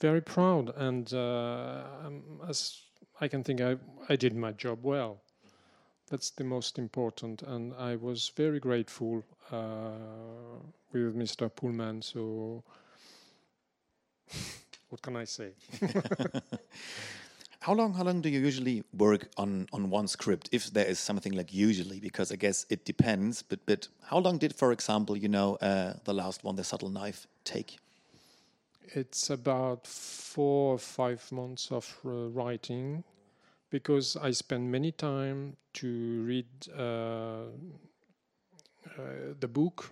very 0.00 0.20
proud 0.22 0.72
and 0.76 1.12
uh, 1.12 1.82
um, 2.04 2.22
as 2.48 2.80
I 3.20 3.28
can 3.28 3.44
think 3.44 3.60
I, 3.60 3.76
I 4.08 4.16
did 4.16 4.34
my 4.34 4.52
job 4.52 4.78
well. 4.82 5.22
That's 6.10 6.30
the 6.30 6.42
most 6.42 6.76
important, 6.76 7.42
and 7.42 7.72
I 7.74 7.94
was 7.94 8.32
very 8.36 8.58
grateful 8.58 9.22
uh, 9.52 10.58
with 10.92 11.14
Mr. 11.14 11.48
Pullman. 11.48 12.02
So, 12.02 12.64
what 14.88 15.02
can 15.02 15.16
I 15.16 15.24
say? 15.24 15.52
How 17.60 17.74
long? 17.74 17.94
How 17.94 18.02
long 18.02 18.22
do 18.22 18.28
you 18.28 18.40
usually 18.40 18.82
work 18.92 19.28
on 19.36 19.68
on 19.72 19.90
one 19.90 20.08
script, 20.08 20.48
if 20.50 20.72
there 20.72 20.86
is 20.86 20.98
something 20.98 21.32
like 21.32 21.54
usually? 21.54 22.00
Because 22.00 22.32
I 22.32 22.36
guess 22.36 22.66
it 22.70 22.84
depends. 22.84 23.42
But 23.42 23.60
but 23.66 23.88
how 24.02 24.18
long 24.18 24.38
did, 24.38 24.54
for 24.54 24.72
example, 24.72 25.16
you 25.16 25.28
know, 25.28 25.56
uh, 25.56 25.92
the 26.04 26.14
last 26.14 26.42
one, 26.42 26.56
the 26.56 26.64
subtle 26.64 26.88
knife, 26.88 27.26
take? 27.44 27.78
It's 28.96 29.30
about 29.30 29.86
four 29.86 30.74
or 30.74 30.78
five 30.78 31.30
months 31.30 31.70
of 31.70 31.96
uh, 32.04 32.30
writing 32.30 33.04
because 33.70 34.16
I 34.16 34.32
spend 34.32 34.70
many 34.70 34.92
time 34.92 35.56
to 35.74 36.22
read 36.24 36.48
uh, 36.76 37.44
uh, 38.98 39.34
the 39.38 39.48
book 39.48 39.90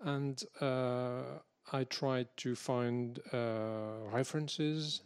and 0.00 0.42
uh, 0.60 1.40
I 1.72 1.84
try 1.84 2.26
to 2.36 2.54
find 2.54 3.18
uh, 3.32 4.08
references 4.12 5.02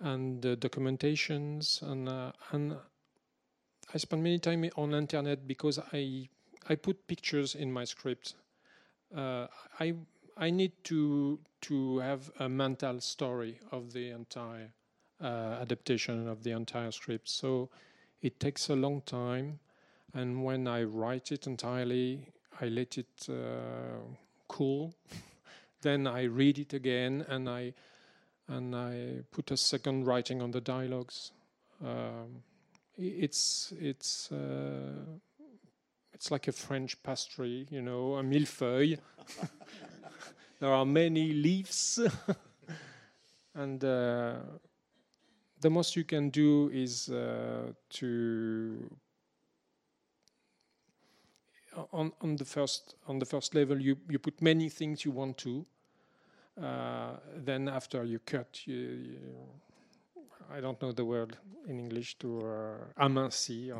and 0.00 0.44
uh, 0.46 0.56
documentations 0.56 1.82
and 1.82 2.08
and 2.52 2.76
I 3.92 3.98
spend 3.98 4.22
many 4.22 4.38
time 4.38 4.68
on 4.76 4.94
internet 4.94 5.46
because 5.46 5.78
I 5.92 6.28
I 6.68 6.76
put 6.76 7.06
pictures 7.06 7.54
in 7.54 7.72
my 7.72 7.84
script. 7.84 8.34
I 9.14 9.94
I 10.36 10.50
need 10.50 10.72
to 10.84 11.40
to 11.62 11.98
have 11.98 12.30
a 12.38 12.48
mental 12.48 13.00
story 13.00 13.58
of 13.72 13.92
the 13.92 14.10
entire 14.10 14.72
adaptation 15.26 16.28
of 16.28 16.42
the 16.42 16.52
entire 16.52 16.90
script. 16.90 17.28
So 17.28 17.70
it 18.22 18.40
takes 18.40 18.68
a 18.68 18.76
long 18.76 19.02
time, 19.02 19.60
and 20.14 20.44
when 20.44 20.66
I 20.66 20.82
write 20.84 21.32
it 21.32 21.46
entirely, 21.46 22.28
I 22.60 22.66
let 22.66 22.98
it 22.98 23.28
uh, 23.28 24.00
cool. 24.48 24.94
then 25.82 26.06
I 26.06 26.24
read 26.24 26.58
it 26.58 26.72
again, 26.72 27.24
and 27.28 27.48
I 27.48 27.74
and 28.48 28.74
I 28.74 29.24
put 29.30 29.50
a 29.50 29.56
second 29.56 30.06
writing 30.06 30.40
on 30.42 30.50
the 30.50 30.60
dialogues. 30.60 31.32
Um, 31.84 32.42
it's 32.96 33.72
it's 33.78 34.32
uh, 34.32 35.04
it's 36.12 36.30
like 36.30 36.48
a 36.48 36.52
French 36.52 37.00
pastry, 37.02 37.66
you 37.70 37.80
know, 37.80 38.16
a 38.16 38.22
millefeuille. 38.22 38.98
there 40.60 40.72
are 40.72 40.84
many 40.84 41.32
leaves, 41.32 42.00
and 43.54 43.84
uh, 43.84 44.34
the 45.60 45.70
most 45.70 45.96
you 45.96 46.04
can 46.04 46.30
do 46.30 46.70
is 46.72 47.08
uh, 47.08 47.72
to 47.90 48.90
on 51.92 52.12
on 52.20 52.36
the 52.36 52.44
first 52.44 52.96
on 53.06 53.18
the 53.18 53.26
first 53.26 53.54
level 53.54 53.80
you 53.80 53.96
you 54.08 54.18
put 54.18 54.40
many 54.42 54.68
things 54.68 55.04
you 55.04 55.10
want 55.14 55.36
to. 55.38 55.66
Uh, 56.60 57.16
then 57.44 57.68
after 57.68 58.02
you 58.04 58.18
cut, 58.18 58.66
you, 58.66 58.74
you, 58.74 59.18
I 60.50 60.60
don't 60.60 60.80
know 60.82 60.90
the 60.90 61.04
word 61.04 61.36
in 61.68 61.78
English 61.78 62.18
to 62.18 62.40
uh, 62.40 63.04
aminci. 63.04 63.66
Yeah, 63.68 63.76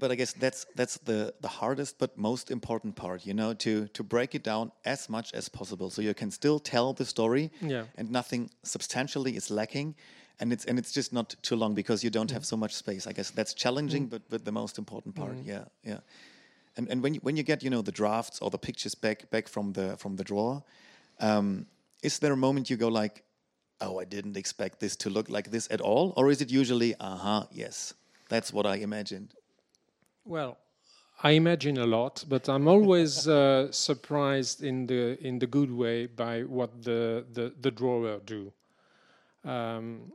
but 0.00 0.10
I 0.10 0.16
guess 0.16 0.32
that's 0.32 0.66
that's 0.74 0.98
the 0.98 1.32
the 1.40 1.48
hardest 1.48 1.98
but 1.98 2.16
most 2.16 2.50
important 2.50 2.96
part. 2.96 3.24
You 3.24 3.34
know, 3.34 3.54
to 3.54 3.86
to 3.88 4.02
break 4.02 4.34
it 4.34 4.42
down 4.42 4.72
as 4.84 5.08
much 5.08 5.32
as 5.34 5.48
possible, 5.48 5.90
so 5.90 6.02
you 6.02 6.14
can 6.14 6.30
still 6.30 6.58
tell 6.58 6.92
the 6.92 7.04
story, 7.04 7.50
Yeah. 7.60 7.84
and 7.96 8.10
nothing 8.10 8.50
substantially 8.64 9.36
is 9.36 9.50
lacking. 9.50 9.94
And 10.40 10.52
it's 10.52 10.64
and 10.64 10.78
it's 10.78 10.92
just 10.92 11.12
not 11.12 11.34
too 11.42 11.56
long 11.56 11.74
because 11.74 12.04
you 12.04 12.10
don't 12.10 12.30
have 12.30 12.44
so 12.44 12.56
much 12.56 12.74
space. 12.74 13.06
I 13.06 13.12
guess 13.12 13.30
that's 13.30 13.54
challenging, 13.54 14.06
but 14.06 14.22
but 14.28 14.44
the 14.44 14.52
most 14.52 14.78
important 14.78 15.14
part. 15.14 15.36
Yeah, 15.42 15.64
yeah. 15.82 16.00
And 16.76 16.88
and 16.90 17.02
when 17.02 17.14
you, 17.14 17.20
when 17.22 17.36
you 17.36 17.42
get 17.42 17.62
you 17.62 17.70
know 17.70 17.82
the 17.82 17.92
drafts 17.92 18.38
or 18.40 18.50
the 18.50 18.58
pictures 18.58 18.94
back 18.94 19.30
back 19.30 19.48
from 19.48 19.72
the 19.72 19.96
from 19.96 20.16
the 20.16 20.24
drawer, 20.24 20.62
um, 21.20 21.66
is 22.02 22.18
there 22.18 22.32
a 22.32 22.36
moment 22.36 22.70
you 22.70 22.76
go 22.76 22.88
like, 22.88 23.24
oh, 23.80 23.98
I 23.98 24.04
didn't 24.04 24.36
expect 24.36 24.78
this 24.78 24.96
to 24.96 25.10
look 25.10 25.28
like 25.28 25.50
this 25.50 25.68
at 25.70 25.80
all, 25.80 26.12
or 26.16 26.30
is 26.30 26.40
it 26.40 26.50
usually, 26.50 26.94
uh 27.00 27.16
huh, 27.16 27.44
yes, 27.50 27.94
that's 28.28 28.52
what 28.52 28.66
I 28.66 28.76
imagined. 28.76 29.34
Well, 30.24 30.56
I 31.22 31.32
imagine 31.32 31.78
a 31.78 31.86
lot, 31.86 32.24
but 32.28 32.48
I'm 32.48 32.68
always 32.68 33.26
uh, 33.38 33.72
surprised 33.72 34.62
in 34.62 34.86
the 34.86 35.18
in 35.26 35.38
the 35.38 35.46
good 35.46 35.70
way 35.70 36.06
by 36.06 36.42
what 36.42 36.82
the 36.82 37.24
the, 37.32 37.52
the 37.60 37.70
drawer 37.70 38.20
do. 38.24 38.52
Um, 39.44 40.12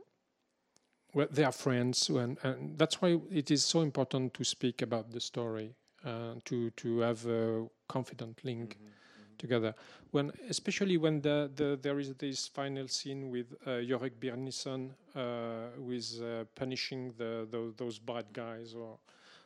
well, 1.14 1.28
they 1.30 1.44
are 1.44 1.52
friends, 1.52 2.08
and, 2.08 2.38
and 2.42 2.76
that's 2.76 3.00
why 3.00 3.18
it 3.30 3.50
is 3.50 3.64
so 3.64 3.80
important 3.80 4.34
to 4.34 4.44
speak 4.44 4.82
about 4.82 5.10
the 5.12 5.20
story, 5.20 5.74
uh, 6.04 6.34
to 6.44 6.70
to 6.70 6.98
have 6.98 7.24
a 7.26 7.66
confident 7.88 8.44
link 8.44 8.76
together. 9.38 9.74
When, 10.10 10.32
especially 10.48 10.96
when 10.96 11.20
the, 11.20 11.50
the 11.54 11.78
there 11.80 11.98
is 11.98 12.14
this 12.14 12.48
final 12.48 12.88
scene 12.88 13.30
with 13.30 13.54
uh, 13.66 13.70
Jorek 13.70 14.12
Bjørnison, 14.20 14.90
uh, 15.14 15.76
who 15.76 15.92
is 15.92 16.20
uh, 16.20 16.44
punishing 16.54 17.12
the, 17.16 17.46
the 17.50 17.72
those 17.76 17.98
bad 17.98 18.26
guys 18.32 18.74
or 18.74 18.98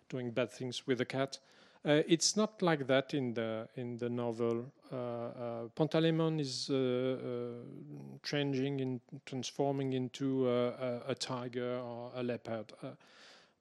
doing 0.08 0.30
bad 0.30 0.50
things 0.50 0.86
with 0.86 0.98
the 0.98 1.04
cat. 1.04 1.38
Uh, 1.84 2.02
it's 2.08 2.36
not 2.36 2.60
like 2.62 2.86
that 2.86 3.14
in 3.14 3.34
the 3.34 3.68
in 3.76 3.98
the 3.98 4.08
novel. 4.08 4.72
Uh, 4.90 4.96
uh, 4.96 5.68
Pantaleimon 5.76 6.40
is 6.40 6.70
uh, 6.70 7.16
changing 8.22 8.80
in 8.80 9.00
transforming 9.26 9.92
into 9.92 10.48
a, 10.48 11.14
tiger 11.14 11.78
or 11.78 12.10
a 12.14 12.22
leopard. 12.22 12.72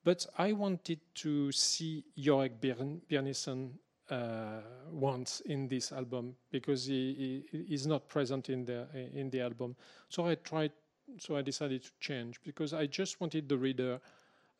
But 0.04 0.26
I 0.38 0.54
wanted 0.54 1.00
to 1.16 1.52
see 1.52 2.06
Bjørn- 2.18 3.02
Bjørnison 3.10 3.72
uh, 4.10 4.62
once 4.90 5.42
in 5.42 5.68
this 5.68 5.92
album 5.92 6.36
because 6.50 6.86
he, 6.86 7.44
he 7.52 7.74
is 7.74 7.86
not 7.86 8.08
present 8.08 8.50
in 8.50 8.64
the 8.64 8.88
in 9.14 9.30
the 9.30 9.42
album. 9.42 9.76
So 10.08 10.28
I 10.28 10.36
tried. 10.36 10.72
So 11.20 11.36
I 11.36 11.42
decided 11.42 11.84
to 11.84 11.92
change 12.00 12.40
because 12.44 12.74
I 12.74 12.86
just 12.86 13.20
wanted 13.20 13.50
the 13.50 13.58
reader 13.58 14.00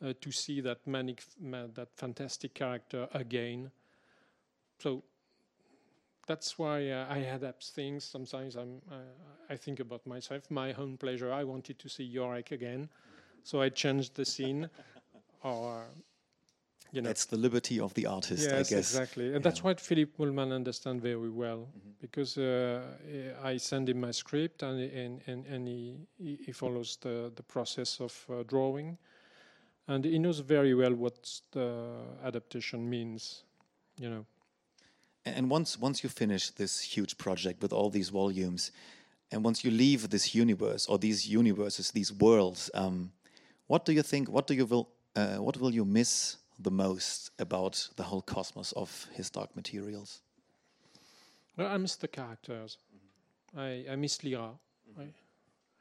uh, 0.02 0.14
to 0.20 0.32
see 0.32 0.62
that 0.62 0.86
manic, 0.86 1.24
ma- 1.40 1.68
that 1.74 1.90
fantastic 1.96 2.54
character 2.54 3.08
again. 3.14 3.72
So 4.80 5.04
that's 6.28 6.60
why 6.60 6.90
uh, 6.90 7.08
I 7.10 7.20
adapt 7.20 7.64
things. 7.70 8.04
Sometimes 8.04 8.56
I'm, 8.56 8.82
uh, 8.92 8.96
I 9.50 9.56
think 9.56 9.80
about 9.80 10.06
myself, 10.06 10.52
my 10.52 10.74
own 10.74 10.98
pleasure. 10.98 11.32
I 11.34 11.44
wanted 11.44 11.80
to 11.80 11.90
see 11.90 12.04
Yorick 12.04 12.52
again, 12.52 12.90
so 13.44 13.62
I 13.62 13.70
changed 13.70 14.16
the 14.16 14.26
scene, 14.26 14.70
or 15.44 15.86
you 16.92 17.02
know. 17.02 17.08
That's 17.08 17.26
the 17.26 17.38
liberty 17.38 17.80
of 17.80 17.94
the 17.94 18.06
artist, 18.06 18.44
yes, 18.44 18.54
I 18.54 18.76
guess. 18.76 18.94
exactly, 18.94 19.34
and 19.34 19.44
that's 19.44 19.64
what 19.64 19.80
Philip 19.80 20.16
Pullman 20.18 20.52
understands 20.52 21.02
very 21.02 21.30
well 21.30 21.68
because 22.00 22.38
uh, 22.38 22.84
I 23.44 23.58
send 23.58 23.90
him 23.90 24.02
my 24.02 24.12
script 24.12 24.64
and 24.64 24.80
and 24.80 25.22
and, 25.28 25.46
and 25.46 25.68
he, 25.68 25.96
he 26.18 26.40
he 26.46 26.52
follows 26.52 26.98
the 27.02 27.32
the 27.36 27.44
process 27.44 28.02
of 28.02 28.26
uh, 28.30 28.44
drawing, 28.44 28.98
and 29.88 30.04
he 30.04 30.20
knows 30.20 30.40
very 30.40 30.74
well 30.74 30.94
what 30.94 31.42
the 31.52 31.82
adaptation 32.24 32.90
means, 32.90 33.44
you 33.98 34.10
know. 34.10 34.26
And 35.36 35.50
once 35.50 35.78
once 35.80 36.04
you 36.04 36.10
finish 36.10 36.50
this 36.52 36.82
huge 36.82 37.18
project 37.18 37.62
with 37.62 37.74
all 37.74 37.90
these 37.90 38.10
volumes, 38.10 38.72
and 39.32 39.44
once 39.44 39.64
you 39.64 39.72
leave 39.72 40.10
this 40.10 40.34
universe 40.36 40.88
or 40.88 40.98
these 40.98 41.28
universes, 41.28 41.92
these 41.92 42.14
worlds, 42.14 42.70
um, 42.74 43.12
what 43.68 43.86
do 43.86 43.92
you 43.92 44.04
think? 44.04 44.30
What 44.30 44.48
do 44.48 44.54
you 44.54 44.66
will 44.66 44.90
uh, 45.16 45.38
what 45.38 45.58
will 45.58 45.74
you 45.74 45.86
miss 45.86 46.38
the 46.60 46.72
most 46.72 47.32
about 47.40 47.90
the 47.96 48.04
whole 48.04 48.22
cosmos 48.22 48.72
of 48.74 49.08
his 49.14 49.30
dark 49.30 49.56
materials? 49.56 50.22
Well, 51.56 51.68
I 51.68 51.78
miss 51.78 51.96
the 51.96 52.08
characters. 52.08 52.78
I, 53.56 53.86
I 53.92 53.96
miss 53.96 54.24
Lyra. 54.24 54.52
I, 55.00 55.08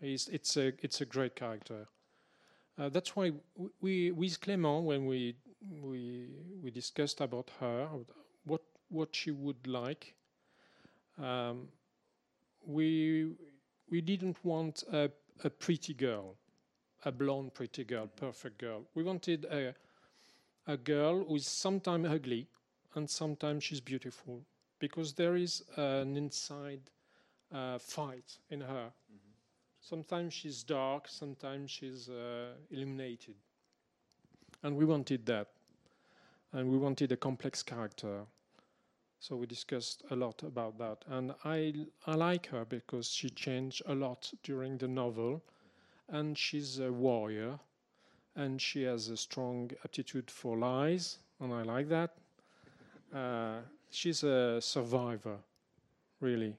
he's, 0.01 0.29
it's 0.29 0.57
a 0.57 0.73
it's 0.83 1.01
a 1.01 1.05
great 1.07 1.37
character. 1.37 1.87
Uh, 2.79 2.89
that's 2.89 3.17
why 3.17 3.33
we 3.81 4.11
with 4.11 4.41
Clément 4.41 4.85
when 4.85 5.07
we 5.07 5.37
we 5.83 6.29
we 6.63 6.71
discussed 6.71 7.21
about 7.21 7.51
her 7.61 7.89
what 8.45 8.63
what 8.89 9.15
she 9.15 9.31
would 9.31 9.67
like. 9.67 10.15
Um, 11.19 11.69
we 12.67 13.33
we 13.91 14.01
didn't 14.01 14.45
want 14.45 14.83
a, 14.93 15.11
a 15.45 15.51
pretty 15.51 15.95
girl, 15.95 16.37
a 17.05 17.13
blonde 17.13 17.55
pretty 17.55 17.85
girl, 17.85 18.07
perfect 18.07 18.59
girl. 18.59 18.83
We 18.95 19.03
wanted 19.03 19.45
a 19.47 19.75
a 20.67 20.77
girl 20.77 21.25
who 21.25 21.37
is 21.37 21.47
sometimes 21.47 22.09
ugly 22.09 22.49
and 22.95 23.09
sometimes 23.09 23.63
she's 23.63 23.81
beautiful 23.81 24.43
because 24.79 25.13
there 25.13 25.37
is 25.37 25.63
an 25.77 26.17
inside 26.17 26.91
uh, 27.55 27.79
fight 27.79 28.39
in 28.51 28.61
her. 28.61 28.91
Sometimes 29.81 30.35
she's 30.35 30.65
dark, 30.65 31.07
sometimes 31.07 31.71
she's 31.71 32.09
uh, 32.09 32.55
illuminated. 32.71 33.37
And 34.63 34.77
we 34.77 34.85
wanted 34.85 35.25
that. 35.27 35.49
And 36.53 36.69
we 36.71 36.79
wanted 36.79 37.13
a 37.13 37.17
complex 37.17 37.63
character. 37.63 38.27
So 39.27 39.35
we 39.35 39.47
discussed 39.47 40.05
a 40.13 40.15
lot 40.15 40.45
about 40.45 40.79
that. 40.79 41.05
And 41.09 41.35
I, 41.45 41.75
I 42.07 42.15
like 42.15 42.47
her 42.47 42.65
because 42.65 43.09
she 43.09 43.29
changed 43.29 43.83
a 43.87 43.95
lot 43.95 44.33
during 44.45 44.79
the 44.79 44.87
novel. 44.87 45.43
And 46.09 46.39
she's 46.39 46.79
a 46.79 46.93
warrior. 46.93 47.59
And 48.37 48.63
she 48.63 48.85
has 48.85 49.09
a 49.09 49.17
strong 49.17 49.73
aptitude 49.85 50.31
for 50.31 50.57
lies. 50.57 51.19
And 51.41 51.53
I 51.53 51.63
like 51.63 51.89
that. 51.89 52.15
Uh, 53.13 53.57
she's 53.91 54.23
a 54.23 54.61
survivor, 54.61 55.39
really. 56.21 56.55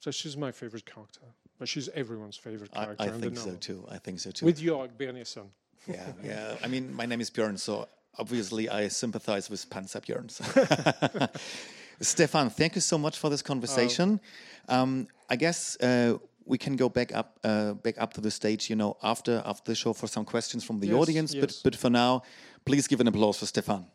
So 0.00 0.10
she's 0.10 0.36
my 0.36 0.50
favorite 0.50 0.84
character. 0.84 1.20
But 1.60 1.68
she's 1.68 1.88
everyone's 1.90 2.36
favorite 2.36 2.72
character. 2.72 3.04
I 3.04 3.06
in 3.06 3.20
the 3.20 3.20
think 3.20 3.36
so 3.38 3.44
novel. 3.44 3.60
too. 3.60 3.86
I 3.88 3.98
think 3.98 4.18
so 4.18 4.32
too. 4.32 4.46
With 4.46 4.60
Jörg 4.60 4.96
Bernison. 4.98 5.46
yeah, 5.86 6.10
yeah. 6.24 6.56
I 6.64 6.66
mean, 6.66 6.92
my 6.92 7.06
name 7.06 7.20
is 7.20 7.30
Björn, 7.30 7.56
so 7.56 7.86
obviously 8.18 8.68
I 8.68 8.88
sympathize 8.88 9.50
with 9.50 9.68
Panzer 9.70 10.00
Björn. 10.00 10.30
Stefan, 12.00 12.50
thank 12.50 12.74
you 12.74 12.80
so 12.80 12.98
much 12.98 13.18
for 13.18 13.30
this 13.30 13.42
conversation. 13.42 14.20
um, 14.68 15.06
I 15.30 15.36
guess 15.36 15.76
uh, 15.80 16.18
we 16.44 16.58
can 16.58 16.76
go 16.76 16.88
back 16.88 17.12
up, 17.14 17.38
uh, 17.44 17.72
back 17.74 17.94
up 17.98 18.12
to 18.14 18.20
the 18.20 18.30
stage, 18.30 18.68
you 18.68 18.76
know, 18.76 18.96
after 19.02 19.42
after 19.46 19.72
the 19.72 19.74
show 19.74 19.92
for 19.94 20.06
some 20.08 20.24
questions 20.24 20.64
from 20.64 20.80
the 20.80 20.88
Yes, 20.88 20.96
audience. 20.96 21.34
But 21.34 21.60
but 21.64 21.76
for 21.76 21.90
now, 21.90 22.22
please 22.64 22.86
give 22.88 23.00
an 23.00 23.08
applause 23.08 23.38
for 23.38 23.46
Stefan. 23.46 23.86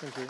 Thank 0.00 0.16
you. 0.18 0.28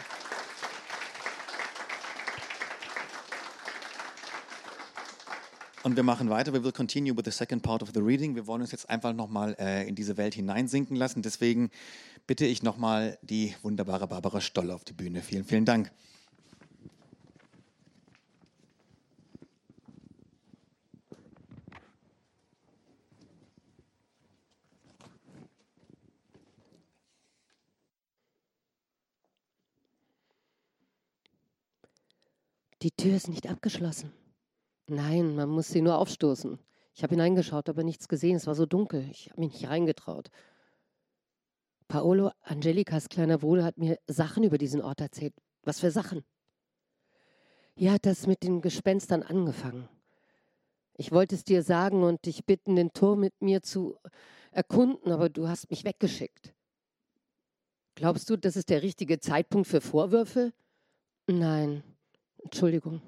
Und 5.85 5.97
wir 5.97 6.03
machen 6.03 6.29
weiter. 6.29 6.53
We 6.53 6.63
will 6.63 6.73
continue 6.73 7.15
with 7.17 7.25
the 7.25 7.31
second 7.31 7.63
part 7.63 7.83
of 7.83 7.93
the 7.95 8.01
reading. 8.01 8.35
Wir 8.35 8.47
wollen 8.47 8.63
uns 8.63 8.73
jetzt 8.73 8.91
einfach 8.91 9.13
nochmal 9.13 9.55
äh, 9.59 9.89
in 9.89 9.95
diese 9.95 10.17
Welt 10.17 10.35
hineinsinken 10.35 10.97
lassen. 10.97 11.23
Deswegen 11.23 11.71
bitte 12.29 12.45
ich 12.45 12.63
nochmal 12.63 13.19
die 13.23 13.57
wunderbare 13.63 14.07
Barbara 14.07 14.41
Stoll 14.41 14.71
auf 14.71 14.85
die 14.85 14.93
Bühne. 14.93 15.23
Vielen, 15.23 15.45
vielen 15.45 15.65
Dank. 15.65 15.91
Die 32.83 32.91
Tür 32.93 33.17
ist 33.17 33.29
nicht 33.29 33.49
abgeschlossen. 33.49 34.13
Nein, 34.87 35.35
man 35.35 35.49
muss 35.49 35.69
sie 35.69 35.81
nur 35.81 35.97
aufstoßen. 35.97 36.59
Ich 36.95 37.03
habe 37.03 37.15
hineingeschaut, 37.15 37.69
aber 37.71 37.85
nichts 37.85 38.07
gesehen. 38.07 38.37
Es 38.37 38.47
war 38.47 38.55
so 38.55 38.67
dunkel. 38.67 39.09
Ich 39.11 39.31
habe 39.31 39.41
mich 39.41 39.53
nicht 39.55 39.69
reingetraut. 39.69 40.31
Paolo, 41.89 42.31
Angelikas 42.43 43.09
kleiner 43.09 43.39
Bruder, 43.39 43.65
hat 43.65 43.79
mir 43.79 43.99
Sachen 44.07 44.45
über 44.45 44.59
diesen 44.59 44.83
Ort 44.83 45.01
erzählt. 45.01 45.35
Was 45.63 45.81
für 45.81 45.91
Sachen? 45.91 46.25
Hier 47.75 47.93
hat 47.93 48.07
das 48.07 48.27
mit 48.27 48.43
den 48.43 48.61
Gespenstern 48.61 49.23
angefangen. 49.23 49.89
Ich 50.95 51.13
wollte 51.13 51.35
es 51.35 51.45
dir 51.45 51.63
sagen 51.63 52.03
und 52.03 52.27
dich 52.27 52.45
bitten, 52.45 52.77
den 52.77 52.93
Turm 52.93 53.21
mit 53.21 53.41
mir 53.41 53.63
zu 53.63 53.97
erkunden, 54.51 55.13
aber 55.13 55.29
du 55.29 55.49
hast 55.49 55.71
mich 55.71 55.85
weggeschickt. 55.85 56.55
Glaubst 57.95 58.29
du, 58.31 58.37
das 58.37 58.57
ist 58.57 58.69
der 58.69 58.83
richtige 58.83 59.19
Zeitpunkt 59.19 59.69
für 59.69 59.81
Vorwürfe? 59.81 60.53
Nein, 61.27 61.83
Entschuldigung. 62.43 63.01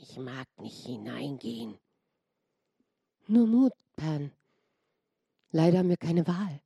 Ich 0.00 0.16
mag 0.16 0.46
nicht 0.58 0.86
hineingehen. 0.86 1.78
Nur 3.26 3.46
Mut, 3.46 3.72
Pan. 3.96 4.32
Leider 5.56 5.78
haben 5.78 5.88
wir 5.88 5.96
keine 5.96 6.26
Wahl. 6.26 6.60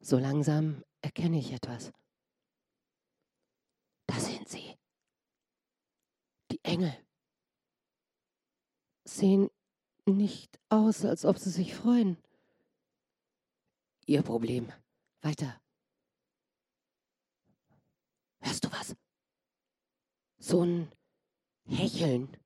So 0.00 0.18
langsam 0.18 0.84
erkenne 1.00 1.38
ich 1.38 1.50
etwas. 1.52 1.90
Da 4.06 4.20
sind 4.20 4.46
sie. 4.46 4.76
Die 6.50 6.62
Engel 6.62 6.94
sehen 9.04 9.48
nicht 10.04 10.60
aus, 10.68 11.06
als 11.06 11.24
ob 11.24 11.38
sie 11.38 11.48
sich 11.48 11.74
freuen. 11.74 12.18
Ihr 14.04 14.22
Problem. 14.22 14.70
Weiter. 15.22 15.62
Hörst 18.40 18.64
du 18.64 18.70
was? 18.70 18.94
So 20.36 20.62
ein 20.62 20.92
Hecheln. 21.64 22.36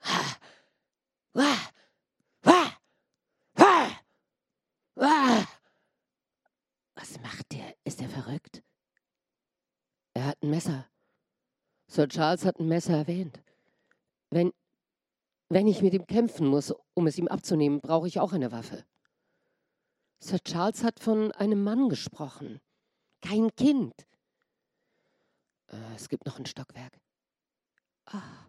Ah. 0.00 0.34
Wah. 1.32 1.58
Wah. 2.42 2.76
Wah. 2.76 2.80
Wah. 3.56 4.00
Was 4.96 5.46
macht 7.22 7.52
der? 7.52 7.74
Ist 7.84 8.00
er 8.00 8.08
verrückt? 8.08 8.62
Er 10.14 10.26
hat 10.26 10.42
ein 10.42 10.50
Messer. 10.50 10.86
Sir 11.86 12.08
Charles 12.08 12.44
hat 12.44 12.58
ein 12.58 12.68
Messer 12.68 12.96
erwähnt. 12.96 13.40
Wenn, 14.30 14.52
wenn 15.48 15.68
ich 15.68 15.82
mit 15.82 15.94
ihm 15.94 16.06
kämpfen 16.06 16.46
muss, 16.46 16.74
um 16.94 17.06
es 17.06 17.18
ihm 17.18 17.28
abzunehmen, 17.28 17.80
brauche 17.80 18.08
ich 18.08 18.18
auch 18.18 18.32
eine 18.32 18.50
Waffe. 18.50 18.84
Sir 20.18 20.38
Charles 20.42 20.82
hat 20.82 20.98
von 20.98 21.30
einem 21.32 21.62
Mann 21.62 21.88
gesprochen. 21.88 22.60
Kein 23.20 23.54
Kind. 23.54 23.94
Äh, 25.68 25.94
es 25.94 26.08
gibt 26.08 26.26
noch 26.26 26.38
ein 26.38 26.46
Stockwerk. 26.46 26.98
Ah, 28.06 28.46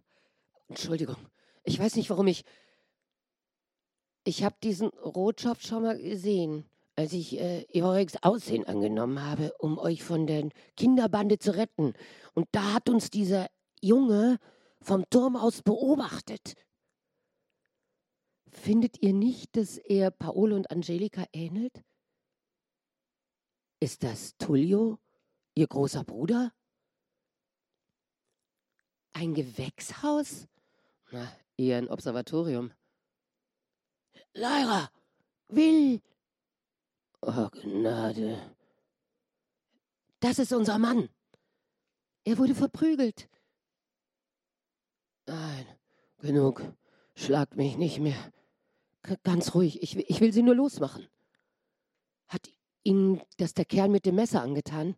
Entschuldigung. 0.70 1.18
Ich 1.64 1.78
weiß 1.78 1.96
nicht, 1.96 2.10
warum 2.10 2.28
ich. 2.28 2.44
Ich 4.28 4.44
habe 4.44 4.58
diesen 4.62 4.90
Rotschopf 4.90 5.62
schon 5.62 5.84
mal 5.84 5.98
gesehen, 5.98 6.70
als 6.98 7.14
ich 7.14 7.40
äh, 7.40 7.66
Joriks 7.72 8.22
Aussehen 8.24 8.66
angenommen 8.66 9.24
habe, 9.24 9.54
um 9.58 9.78
euch 9.78 10.04
von 10.04 10.28
der 10.28 10.50
Kinderbande 10.76 11.40
zu 11.40 11.56
retten. 11.56 11.94
Und 12.34 12.50
da 12.52 12.74
hat 12.74 12.90
uns 12.90 13.10
dieser 13.10 13.48
Junge 13.80 14.38
vom 14.82 15.10
Turm 15.10 15.38
aus 15.38 15.62
beobachtet. 15.62 16.56
Findet 18.50 19.02
ihr 19.02 19.14
nicht, 19.14 19.56
dass 19.56 19.78
er 19.78 20.12
Paolo 20.12 20.58
und 20.58 20.72
Angelika 20.72 21.24
ähnelt? 21.32 21.82
Ist 23.80 24.04
das 24.04 24.36
Tullio, 24.38 25.00
ihr 25.56 25.68
großer 25.68 26.04
Bruder? 26.04 26.52
Ein 29.14 29.34
Gewächshaus? 29.34 30.50
Na, 31.12 31.32
eher 31.56 31.78
ein 31.78 31.88
Observatorium. 31.88 32.74
Lyra. 34.38 34.90
Will. 35.50 36.02
Oh, 37.22 37.50
Gnade. 37.50 38.56
Das 40.20 40.40
ist 40.40 40.54
unser 40.54 40.78
Mann. 40.78 41.10
Er 42.24 42.38
wurde 42.38 42.54
verprügelt. 42.56 43.30
Nein, 45.26 45.66
genug. 46.20 46.62
Schlagt 47.16 47.56
mich 47.56 47.78
nicht 47.78 48.00
mehr. 48.00 48.32
G 49.04 49.16
ganz 49.24 49.56
ruhig, 49.56 49.82
ich, 49.82 49.96
will- 49.96 50.06
ich 50.08 50.20
will 50.22 50.32
Sie 50.34 50.44
nur 50.44 50.56
losmachen. 50.56 51.08
Hat 52.28 52.48
Ihnen 52.84 53.22
das 53.38 53.54
der 53.54 53.66
Kerl 53.66 53.90
mit 53.90 54.06
dem 54.06 54.16
Messer 54.16 54.42
angetan? 54.42 54.96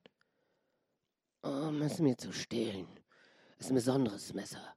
Um 1.42 1.82
es 1.82 2.00
mir 2.00 2.18
zu 2.18 2.34
stehlen. 2.34 2.88
Es 3.58 3.66
ist 3.66 3.72
ein 3.72 3.76
besonderes 3.76 4.34
Messer. 4.34 4.76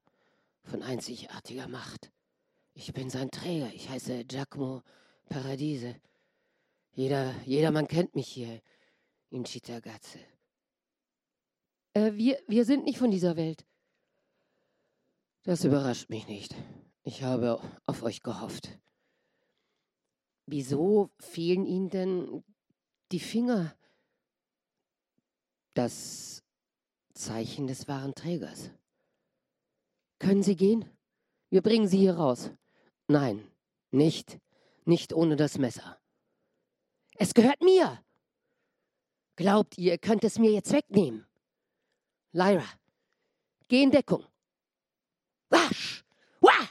Von 0.65 0.83
einzigartiger 0.83 1.67
Macht. 1.69 2.13
Ich 2.75 2.93
bin 2.93 3.11
sein 3.11 3.31
Träger. 3.31 3.73
Ich 3.75 3.89
heiße 3.89 4.25
Giacomo 4.25 4.83
Paradiese. 5.29 5.97
Jeder, 6.93 7.35
jedermann 7.45 7.89
kennt 7.89 8.15
mich 8.15 8.29
hier 8.29 8.61
in 9.31 9.45
Cittagazze. 9.45 10.19
Äh, 11.95 12.13
wir, 12.15 12.39
wir 12.49 12.65
sind 12.65 12.85
nicht 12.85 12.99
von 12.99 13.11
dieser 13.11 13.37
Welt. 13.37 13.67
Das 15.45 15.65
überrascht 15.65 16.09
mich 16.09 16.29
nicht. 16.29 16.55
Ich 17.03 17.23
habe 17.23 17.61
auf 17.87 18.03
euch 18.03 18.23
gehofft. 18.23 18.79
Wieso 20.47 21.11
fehlen 21.19 21.67
Ihnen 21.67 21.91
denn 21.91 22.45
die 23.11 23.21
Finger? 23.21 23.75
Das 25.75 26.45
Zeichen 27.15 27.67
des 27.67 27.89
wahren 27.89 28.15
Trägers. 28.15 28.71
Können 30.19 30.43
Sie 30.43 30.57
gehen? 30.57 30.85
Wir 31.51 31.63
bringen 31.63 31.89
Sie 31.89 31.99
hier 31.99 32.17
raus. 32.17 32.51
Nein, 33.13 33.47
nicht. 33.91 34.41
Nicht 34.87 35.13
ohne 35.13 35.37
das 35.37 35.59
Messer. 35.59 36.01
Es 37.17 37.35
gehört 37.35 37.61
mir. 37.61 38.03
Glaubt 39.37 39.77
ihr, 39.77 39.93
ihr 39.93 39.99
könnt 39.99 40.25
es 40.25 40.39
mir 40.39 40.51
jetzt 40.51 40.73
wegnehmen? 40.73 41.27
Lyra, 42.33 42.67
geh 43.69 43.83
in 43.83 43.91
Deckung. 43.91 44.27
Wasch! 45.51 46.07
Wah! 46.41 46.69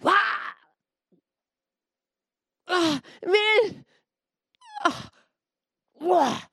Wah! 0.00 0.56
Ah, 2.66 2.98
Will! 3.22 3.84
Ah. 4.80 5.10
Wah! 6.00 6.50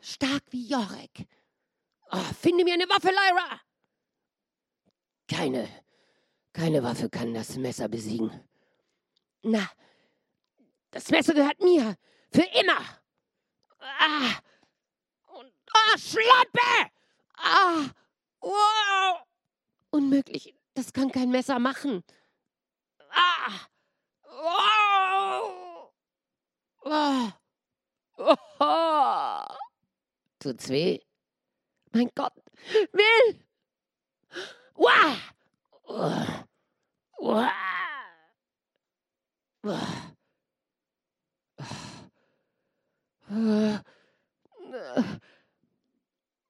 Stark 0.00 0.44
wie 0.52 0.68
Jorek. 0.68 1.26
Ah, 2.08 2.32
finde 2.34 2.62
mir 2.62 2.74
eine 2.74 2.88
Waffe, 2.88 3.08
Lyra! 3.08 3.60
Keine, 5.26 5.81
keine 6.52 6.82
Waffe 6.82 7.08
kann 7.08 7.34
das 7.34 7.56
Messer 7.56 7.88
besiegen. 7.88 8.30
Na, 9.42 9.68
das 10.90 11.10
Messer 11.10 11.34
gehört 11.34 11.60
mir. 11.60 11.96
Für 12.32 12.46
immer. 12.60 12.78
Ah! 13.78 14.38
Und, 15.34 15.52
ah, 15.72 15.98
Schlampe! 15.98 16.90
Ah! 17.36 17.90
Wow! 18.40 19.26
Unmöglich. 19.90 20.54
Das 20.74 20.92
kann 20.92 21.10
kein 21.10 21.30
Messer 21.30 21.58
machen. 21.58 22.02
Ah! 23.10 23.60
Wow! 24.24 25.92
Ah! 26.84 27.32
Oh! 28.16 29.56
Tut's 30.38 30.68
weh? 30.68 31.00
Mein 31.92 32.10
Gott. 32.14 32.32
Will! 32.92 33.44
Wah! 34.74 35.16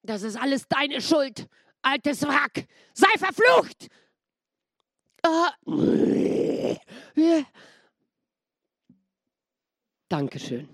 Das 0.03 0.23
ist 0.23 0.37
alles 0.37 0.67
deine 0.69 1.01
Schuld, 1.01 1.49
altes 1.83 2.23
Wrack. 2.23 2.67
Sei 2.95 3.19
verflucht! 3.19 3.89
Ah. 5.25 5.53
Dankeschön. 10.09 10.69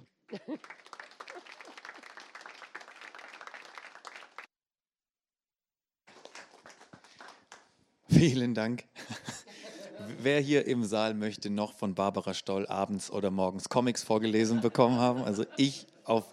Vielen 8.09 8.55
Dank. 8.55 8.85
Wer 10.22 10.40
hier 10.40 10.66
im 10.66 10.85
Saal 10.85 11.14
möchte 11.14 11.51
noch 11.51 11.74
von 11.74 11.94
Barbara 11.94 12.32
Stoll 12.32 12.66
abends 12.66 13.10
oder 13.10 13.30
morgens 13.30 13.68
Comics 13.68 14.02
vorgelesen 14.02 14.60
bekommen 14.60 14.97
haben? 14.97 15.22
Also 15.22 15.44
ich 15.56 15.86
auf 16.05 16.24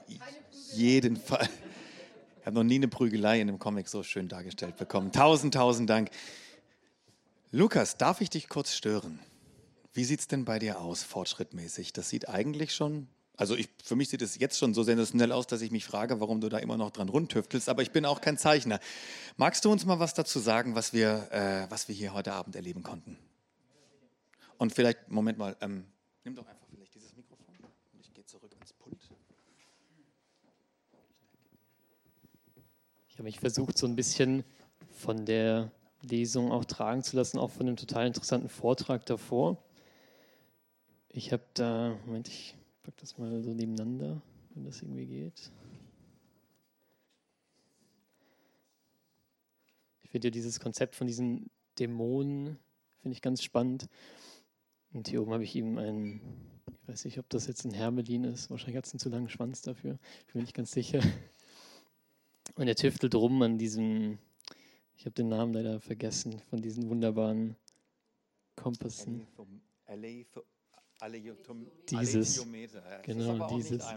jeden 0.73 1.17
Fall. 1.17 1.49
Ich 2.39 2.45
habe 2.45 2.55
noch 2.55 2.63
nie 2.63 2.75
eine 2.75 2.87
Prügelei 2.87 3.41
in 3.41 3.49
einem 3.49 3.59
Comic 3.59 3.89
so 3.89 4.03
schön 4.03 4.27
dargestellt 4.27 4.77
bekommen. 4.77 5.11
Tausend, 5.11 5.53
tausend 5.53 5.89
Dank. 5.89 6.11
Lukas, 7.51 7.97
darf 7.97 8.21
ich 8.21 8.29
dich 8.29 8.49
kurz 8.49 8.73
stören? 8.73 9.19
Wie 9.93 10.03
sieht 10.03 10.19
es 10.19 10.27
denn 10.27 10.45
bei 10.45 10.59
dir 10.59 10.79
aus, 10.79 11.03
fortschrittmäßig? 11.03 11.91
Das 11.93 12.09
sieht 12.09 12.29
eigentlich 12.29 12.73
schon, 12.75 13.07
also 13.37 13.55
ich, 13.55 13.69
für 13.83 13.95
mich 13.95 14.09
sieht 14.09 14.21
es 14.21 14.37
jetzt 14.39 14.57
schon 14.57 14.73
so 14.73 14.83
sensationell 14.83 15.31
aus, 15.31 15.47
dass 15.47 15.61
ich 15.61 15.71
mich 15.71 15.85
frage, 15.85 16.19
warum 16.21 16.39
du 16.41 16.49
da 16.49 16.57
immer 16.57 16.77
noch 16.77 16.91
dran 16.91 17.09
rundtüftelst, 17.09 17.69
aber 17.69 17.81
ich 17.81 17.91
bin 17.91 18.05
auch 18.05 18.21
kein 18.21 18.37
Zeichner. 18.37 18.79
Magst 19.37 19.65
du 19.65 19.71
uns 19.71 19.85
mal 19.85 19.99
was 19.99 20.13
dazu 20.13 20.39
sagen, 20.39 20.75
was 20.75 20.93
wir, 20.93 21.31
äh, 21.31 21.69
was 21.69 21.87
wir 21.87 21.95
hier 21.95 22.13
heute 22.13 22.33
Abend 22.33 22.55
erleben 22.55 22.83
konnten? 22.83 23.17
Und 24.57 24.73
vielleicht, 24.73 25.09
Moment 25.09 25.37
mal, 25.37 25.57
ähm, 25.59 25.85
nimm 26.23 26.35
doch 26.35 26.47
einfach 26.47 26.65
vielleicht 26.69 26.95
dieses 26.95 27.13
Mikrofon 27.15 27.55
und 27.93 27.99
ich 27.99 28.13
gehe 28.13 28.25
zurück 28.25 28.53
ans 28.57 28.71
Pult. 28.73 28.97
Ich 33.09 33.15
habe 33.15 33.23
mich 33.23 33.39
versucht, 33.39 33.77
so 33.77 33.85
ein 33.85 33.95
bisschen 33.95 34.45
von 34.93 35.25
der 35.25 35.71
Lesung 36.01 36.51
auch 36.51 36.63
tragen 36.63 37.03
zu 37.03 37.17
lassen, 37.17 37.37
auch 37.37 37.51
von 37.51 37.65
dem 37.65 37.75
total 37.75 38.07
interessanten 38.07 38.47
Vortrag 38.49 39.05
davor. 39.05 39.57
Ich 41.09 41.33
habe 41.33 41.43
da, 41.53 41.97
Moment, 42.05 42.29
ich 42.29 42.55
packe 42.85 42.97
das 43.01 43.17
mal 43.17 43.41
so 43.41 43.51
nebeneinander, 43.51 44.21
wenn 44.53 44.63
das 44.63 44.81
irgendwie 44.83 45.07
geht. 45.07 45.51
Ich 50.03 50.11
finde 50.11 50.27
ja 50.27 50.31
dieses 50.31 50.59
Konzept 50.59 50.95
von 50.95 51.07
diesen 51.07 51.49
Dämonen, 51.79 52.59
finde 53.01 53.13
ich 53.13 53.23
ganz 53.23 53.41
spannend. 53.41 53.89
Und 54.93 55.07
hier 55.07 55.21
oben 55.23 55.33
habe 55.33 55.43
ich 55.43 55.55
ihm 55.55 55.79
einen, 55.79 56.21
ich 56.83 56.87
weiß 56.87 57.05
nicht, 57.05 57.17
ob 57.17 57.27
das 57.29 57.47
jetzt 57.47 57.65
ein 57.65 57.73
Hermelin 57.73 58.23
ist, 58.23 58.51
wahrscheinlich 58.51 58.77
hat 58.77 58.85
es 58.85 58.93
einen 58.93 58.99
zu 58.99 59.09
langen 59.09 59.29
Schwanz 59.29 59.63
dafür, 59.63 59.97
ich 60.19 60.27
bin 60.27 60.39
mir 60.39 60.43
nicht 60.43 60.55
ganz 60.55 60.71
sicher. 60.71 61.01
Und 62.53 62.67
er 62.67 62.75
tüftelt 62.75 63.15
rum 63.15 63.41
an 63.41 63.57
diesem, 63.57 64.19
ich 64.95 65.05
habe 65.05 65.15
den 65.15 65.27
Namen 65.27 65.53
leider 65.53 65.81
vergessen, 65.81 66.39
von 66.39 66.61
diesen 66.61 66.87
wunderbaren 66.87 67.55
Kompassen. 68.55 69.27
Dieses. 71.89 72.35
Genau, 73.03 73.55
dieses. 73.55 73.83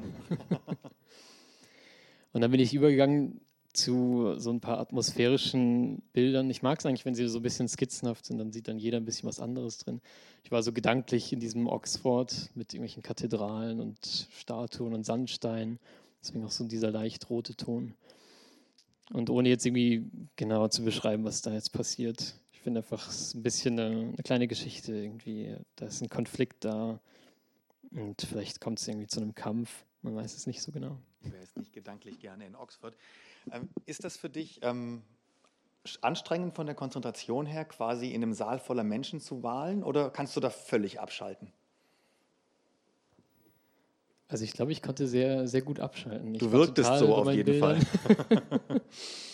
Und 2.32 2.42
dann 2.42 2.50
bin 2.50 2.60
ich 2.60 2.74
übergegangen 2.74 3.40
zu 3.72 4.34
so 4.38 4.50
ein 4.50 4.60
paar 4.60 4.78
atmosphärischen 4.78 6.02
Bildern. 6.12 6.50
Ich 6.50 6.62
mag 6.62 6.78
es 6.78 6.86
eigentlich, 6.86 7.04
wenn 7.04 7.14
sie 7.14 7.26
so 7.28 7.38
ein 7.38 7.42
bisschen 7.42 7.68
skizzenhaft 7.68 8.26
sind, 8.26 8.38
dann 8.38 8.52
sieht 8.52 8.68
dann 8.68 8.78
jeder 8.78 8.98
ein 8.98 9.04
bisschen 9.04 9.28
was 9.28 9.40
anderes 9.40 9.78
drin. 9.78 10.00
Ich 10.42 10.50
war 10.50 10.62
so 10.62 10.72
gedanklich 10.72 11.32
in 11.32 11.40
diesem 11.40 11.66
Oxford 11.66 12.50
mit 12.54 12.74
irgendwelchen 12.74 13.02
Kathedralen 13.02 13.80
und 13.80 14.28
Statuen 14.32 14.94
und 14.94 15.04
Sandstein. 15.04 15.78
Deswegen 16.22 16.44
auch 16.44 16.50
so 16.50 16.64
dieser 16.64 16.90
leicht 16.90 17.30
rote 17.30 17.54
Ton. 17.54 17.94
Und 19.12 19.30
ohne 19.30 19.48
jetzt 19.48 19.64
irgendwie 19.64 20.10
genauer 20.36 20.70
zu 20.70 20.82
beschreiben, 20.82 21.24
was 21.24 21.40
da 21.40 21.52
jetzt 21.52 21.72
passiert. 21.72 22.34
Finde 22.68 22.80
einfach, 22.80 23.08
es 23.08 23.20
ist 23.20 23.34
ein 23.34 23.42
bisschen 23.42 23.80
eine, 23.80 23.96
eine 24.08 24.22
kleine 24.22 24.46
Geschichte 24.46 24.92
irgendwie. 24.92 25.56
Da 25.76 25.86
ist 25.86 26.02
ein 26.02 26.10
Konflikt 26.10 26.66
da 26.66 27.00
und 27.92 28.20
vielleicht 28.20 28.60
kommt 28.60 28.78
es 28.78 28.86
irgendwie 28.86 29.06
zu 29.06 29.22
einem 29.22 29.34
Kampf. 29.34 29.86
Man 30.02 30.14
weiß 30.14 30.36
es 30.36 30.46
nicht 30.46 30.60
so 30.60 30.70
genau. 30.70 30.98
Ich 31.22 31.32
wäre 31.32 31.40
jetzt 31.40 31.56
nicht 31.56 31.72
gedanklich 31.72 32.18
gerne 32.18 32.44
in 32.44 32.54
Oxford. 32.54 32.94
Ähm, 33.50 33.70
ist 33.86 34.04
das 34.04 34.18
für 34.18 34.28
dich 34.28 34.58
ähm, 34.60 35.00
anstrengend 36.02 36.56
von 36.56 36.66
der 36.66 36.74
Konzentration 36.74 37.46
her, 37.46 37.64
quasi 37.64 38.10
in 38.10 38.22
einem 38.22 38.34
Saal 38.34 38.58
voller 38.58 38.84
Menschen 38.84 39.18
zu 39.18 39.42
wahlen 39.42 39.82
oder 39.82 40.10
kannst 40.10 40.36
du 40.36 40.40
da 40.40 40.50
völlig 40.50 41.00
abschalten? 41.00 41.50
Also 44.28 44.44
ich 44.44 44.52
glaube, 44.52 44.72
ich 44.72 44.82
konnte 44.82 45.06
sehr, 45.06 45.48
sehr 45.48 45.62
gut 45.62 45.80
abschalten. 45.80 46.34
Ich 46.34 46.40
du 46.40 46.52
wirktest 46.52 46.98
so 46.98 47.14
auf 47.14 47.32
jeden 47.32 47.46
Bildern. 47.46 47.80
Fall. 47.80 48.82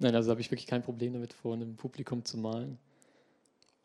Nein, 0.00 0.14
also 0.14 0.30
habe 0.30 0.40
ich 0.40 0.50
wirklich 0.50 0.66
kein 0.66 0.82
Problem 0.82 1.12
damit, 1.12 1.32
vor 1.32 1.54
einem 1.54 1.76
Publikum 1.76 2.24
zu 2.24 2.38
malen. 2.38 2.78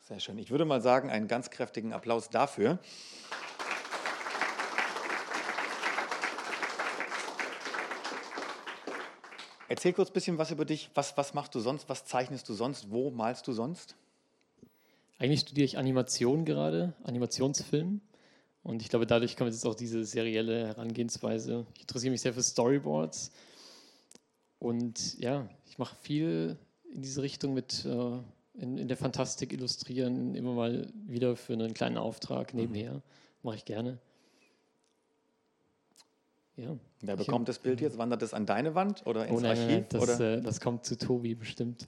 Sehr 0.02 0.20
schön. 0.20 0.38
Ich 0.38 0.52
würde 0.52 0.66
mal 0.66 0.82
sagen, 0.82 1.10
einen 1.10 1.28
ganz 1.28 1.50
kräftigen 1.50 1.92
Applaus 1.94 2.30
dafür. 2.30 2.78
Erzähl 9.70 9.94
kurz 9.94 10.12
ein 10.12 10.14
bisschen 10.14 10.38
was 10.38 10.52
über 10.52 10.66
dich. 10.66 10.92
Was, 10.94 11.18
was 11.18 11.34
machst 11.34 11.56
du 11.56 11.60
sonst? 11.60 11.90
Was 11.90 12.06
zeichnest 12.06 12.48
du 12.48 12.54
sonst? 12.54 12.92
Wo 12.92 13.10
malst 13.10 13.48
du 13.48 13.54
sonst? 13.54 13.96
Eigentlich 15.18 15.40
studiere 15.40 15.66
ich 15.66 15.80
Animation 15.80 16.46
gerade, 16.46 16.94
Animationsfilm. 17.06 18.02
Und 18.62 18.82
ich 18.84 18.90
glaube, 18.90 19.08
dadurch 19.08 19.36
kommt 19.36 19.52
jetzt 19.52 19.66
auch 19.66 19.74
diese 19.74 20.06
serielle 20.06 20.68
Herangehensweise. 20.68 21.66
Ich 21.74 21.82
interessiere 21.82 22.12
mich 22.12 22.22
sehr 22.22 22.34
für 22.34 22.44
Storyboards. 22.44 23.32
Und 24.64 25.20
ja, 25.20 25.50
ich 25.66 25.78
mache 25.78 25.94
viel 26.00 26.58
in 26.94 27.02
diese 27.02 27.22
Richtung 27.22 27.54
mit 27.54 27.84
äh, 27.84 27.90
in, 28.54 28.78
in, 28.78 28.88
der 28.88 28.96
Fantastik 28.96 29.52
illustrieren, 29.52 30.36
immer 30.36 30.54
mal 30.54 30.88
wieder 31.06 31.36
für 31.36 31.52
einen 31.52 31.74
kleinen 31.74 31.98
Auftrag 31.98 32.54
nebenher. 32.54 33.02
Mache 33.42 33.58
ich 33.58 33.66
gerne. 33.66 34.00
Ja. 36.56 36.78
Wer 37.02 37.18
bekommt 37.18 37.50
das 37.50 37.60
Bild 37.60 37.82
jetzt? 37.82 37.98
Wandert 37.98 38.22
das 38.22 38.34
an 38.34 38.46
deine 38.46 38.74
Wand 38.74 39.06
oder 39.06 39.28
ins 39.28 39.40
oh, 39.40 39.42
nein, 39.42 39.58
Archiv? 39.58 39.68
Nein, 39.68 39.86
das, 39.90 40.02
oder? 40.02 40.38
Äh, 40.38 40.42
das 40.42 40.62
kommt 40.62 40.86
zu 40.86 40.98
Tobi 40.98 41.36
bestimmt. 41.36 41.86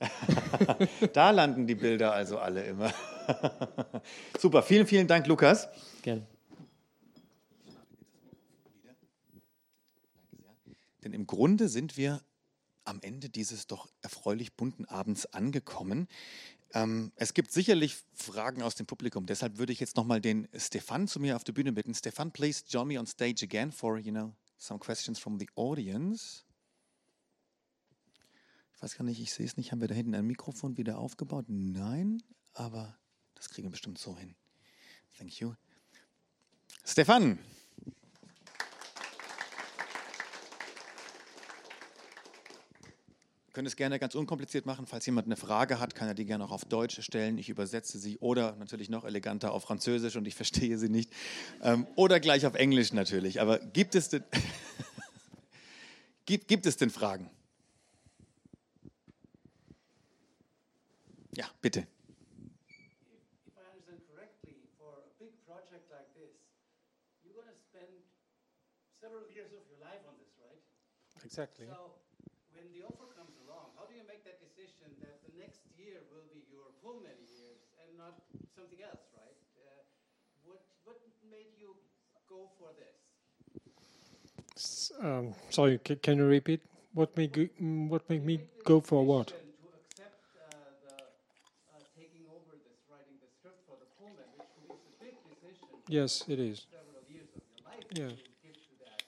da 1.13 1.31
landen 1.31 1.67
die 1.67 1.75
Bilder 1.75 2.11
also 2.11 2.39
alle 2.39 2.65
immer. 2.65 2.91
Super, 4.37 4.61
vielen, 4.63 4.85
vielen 4.85 5.07
Dank, 5.07 5.27
Lukas. 5.27 5.69
Gerne. 6.01 6.27
Denn 11.05 11.13
im 11.13 11.25
Grunde 11.25 11.69
sind 11.69 11.95
wir 11.95 12.19
am 12.85 13.01
Ende 13.01 13.29
dieses 13.29 13.67
doch 13.67 13.89
erfreulich 14.01 14.53
bunten 14.53 14.85
Abends 14.85 15.25
angekommen. 15.27 16.07
Ähm, 16.73 17.11
es 17.15 17.33
gibt 17.33 17.51
sicherlich 17.51 17.97
Fragen 18.13 18.61
aus 18.61 18.75
dem 18.75 18.85
Publikum, 18.85 19.25
deshalb 19.25 19.57
würde 19.57 19.73
ich 19.73 19.79
jetzt 19.79 19.95
nochmal 19.95 20.21
den 20.21 20.47
Stefan 20.55 21.07
zu 21.07 21.19
mir 21.19 21.35
auf 21.35 21.43
die 21.43 21.51
Bühne 21.51 21.71
bitten. 21.71 21.93
Stefan, 21.93 22.31
please 22.31 22.63
join 22.67 22.87
me 22.87 22.99
on 22.99 23.07
stage 23.07 23.43
again 23.43 23.71
for, 23.71 23.97
you 23.97 24.11
know, 24.11 24.33
some 24.57 24.79
questions 24.79 25.19
from 25.19 25.39
the 25.39 25.47
audience. 25.55 26.43
Ich 28.75 28.81
weiß 28.81 28.97
gar 28.97 29.05
nicht, 29.05 29.19
ich 29.19 29.33
sehe 29.33 29.45
es 29.45 29.57
nicht. 29.57 29.71
Haben 29.71 29.81
wir 29.81 29.87
da 29.87 29.95
hinten 29.95 30.15
ein 30.15 30.25
Mikrofon 30.25 30.77
wieder 30.77 30.97
aufgebaut? 30.97 31.45
Nein, 31.47 32.21
aber 32.53 32.97
das 33.35 33.49
kriegen 33.49 33.67
wir 33.67 33.71
bestimmt 33.71 33.97
so 33.97 34.17
hin. 34.17 34.35
Thank 35.17 35.39
you. 35.39 35.53
Stefan. 36.83 37.39
Können 43.55 43.67
es 43.67 43.77
gerne 43.77 43.97
ganz 43.99 44.15
unkompliziert 44.15 44.65
machen. 44.65 44.85
Falls 44.85 45.05
jemand 45.05 45.27
eine 45.27 45.37
Frage 45.37 45.79
hat, 45.79 45.95
kann 45.95 46.09
er 46.09 46.13
die 46.13 46.25
gerne 46.25 46.43
auch 46.43 46.51
auf 46.51 46.65
Deutsch 46.65 47.01
stellen. 47.01 47.37
Ich 47.37 47.47
übersetze 47.47 47.97
sie 47.97 48.19
oder 48.19 48.55
natürlich 48.57 48.89
noch 48.89 49.05
eleganter 49.05 49.53
auf 49.53 49.63
Französisch 49.63 50.17
und 50.17 50.27
ich 50.27 50.35
verstehe 50.41 50.77
sie 50.77 50.89
nicht. 50.89 51.11
Ähm, 51.63 51.87
oder 51.95 52.19
gleich 52.19 52.45
auf 52.45 52.55
Englisch 52.55 52.91
natürlich. 52.91 53.39
Aber 53.39 53.59
gibt 53.59 53.95
es 53.95 54.09
denn, 54.09 54.25
gibt, 56.25 56.49
gibt 56.49 56.65
es 56.65 56.75
denn 56.75 56.89
Fragen? 56.89 57.31
Ja, 61.31 61.49
bitte. 61.61 61.79
If 61.79 61.87
I 63.55 63.61
understand 63.71 64.01
correctly, 64.11 64.55
for 64.77 64.99
a 64.99 65.11
big 65.17 65.31
project 65.45 65.89
like 65.89 66.11
this, 66.13 66.35
you're 67.23 67.33
going 67.33 67.47
to 67.47 67.55
spend 67.55 67.87
several 68.99 69.23
years 69.33 69.51
of 69.51 69.63
your 69.71 69.79
life 69.79 70.03
on 70.07 70.15
this, 70.19 70.31
right? 70.43 70.59
Exactly. 71.23 71.67
So, 71.67 71.95
when 72.55 72.71
the 72.71 72.87
offer 72.87 73.11
comes 73.11 73.35
along, 73.43 73.75
how 73.75 73.83
do 73.83 73.91
you 73.91 74.07
make 74.07 74.23
that 74.23 74.39
decision 74.39 74.95
that 75.03 75.19
the 75.27 75.35
next 75.35 75.59
year 75.75 75.99
will 76.07 76.23
be 76.31 76.47
your 76.47 76.71
Pullman 76.79 77.19
years 77.27 77.67
and 77.83 77.91
not 77.99 78.15
something 78.55 78.81
else, 78.81 79.03
right? 79.19 79.37
Uh, 79.59 79.81
what 80.47 80.61
what 80.85 80.97
made 81.29 81.51
you 81.59 81.75
go 82.29 82.49
for 82.57 82.69
this? 82.79 82.95
S- 84.55 84.91
Um, 84.99 85.35
sorry, 85.49 85.79
c- 85.85 85.95
can 85.97 86.17
you 86.17 86.25
repeat? 86.25 86.61
What 86.93 87.15
made 87.17 87.31
go- 87.33 87.51
mm, 87.61 87.89
what 87.89 88.07
made 88.09 88.23
me 88.23 88.39
go 88.63 88.79
for 88.79 89.03
what? 89.05 89.27
Decision 89.27 89.51
To 89.61 89.67
accept 89.75 90.19
uh, 90.39 90.47
the 90.87 90.95
uh, 91.75 91.83
taking 91.99 92.23
over 92.31 92.55
this, 92.63 92.79
writing 92.89 93.17
the 93.19 93.27
script 93.37 93.59
for 93.67 93.75
the 93.83 93.87
Pullman, 93.99 94.29
which 94.39 94.53
is 94.63 94.71
a 94.71 95.03
big 95.03 95.15
decision. 95.27 95.67
Yes, 95.87 96.23
it 96.27 96.39
is. 96.39 96.65
several 96.71 97.03
years 97.11 97.27
of 97.35 97.43
your 97.51 97.61
life 97.67 97.83
Yeah. 97.91 98.15
to 98.15 98.31
give 98.43 98.55
to 98.55 98.73
that. 98.87 99.03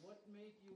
What 0.00 0.18
made 0.32 0.56
you 0.64 0.74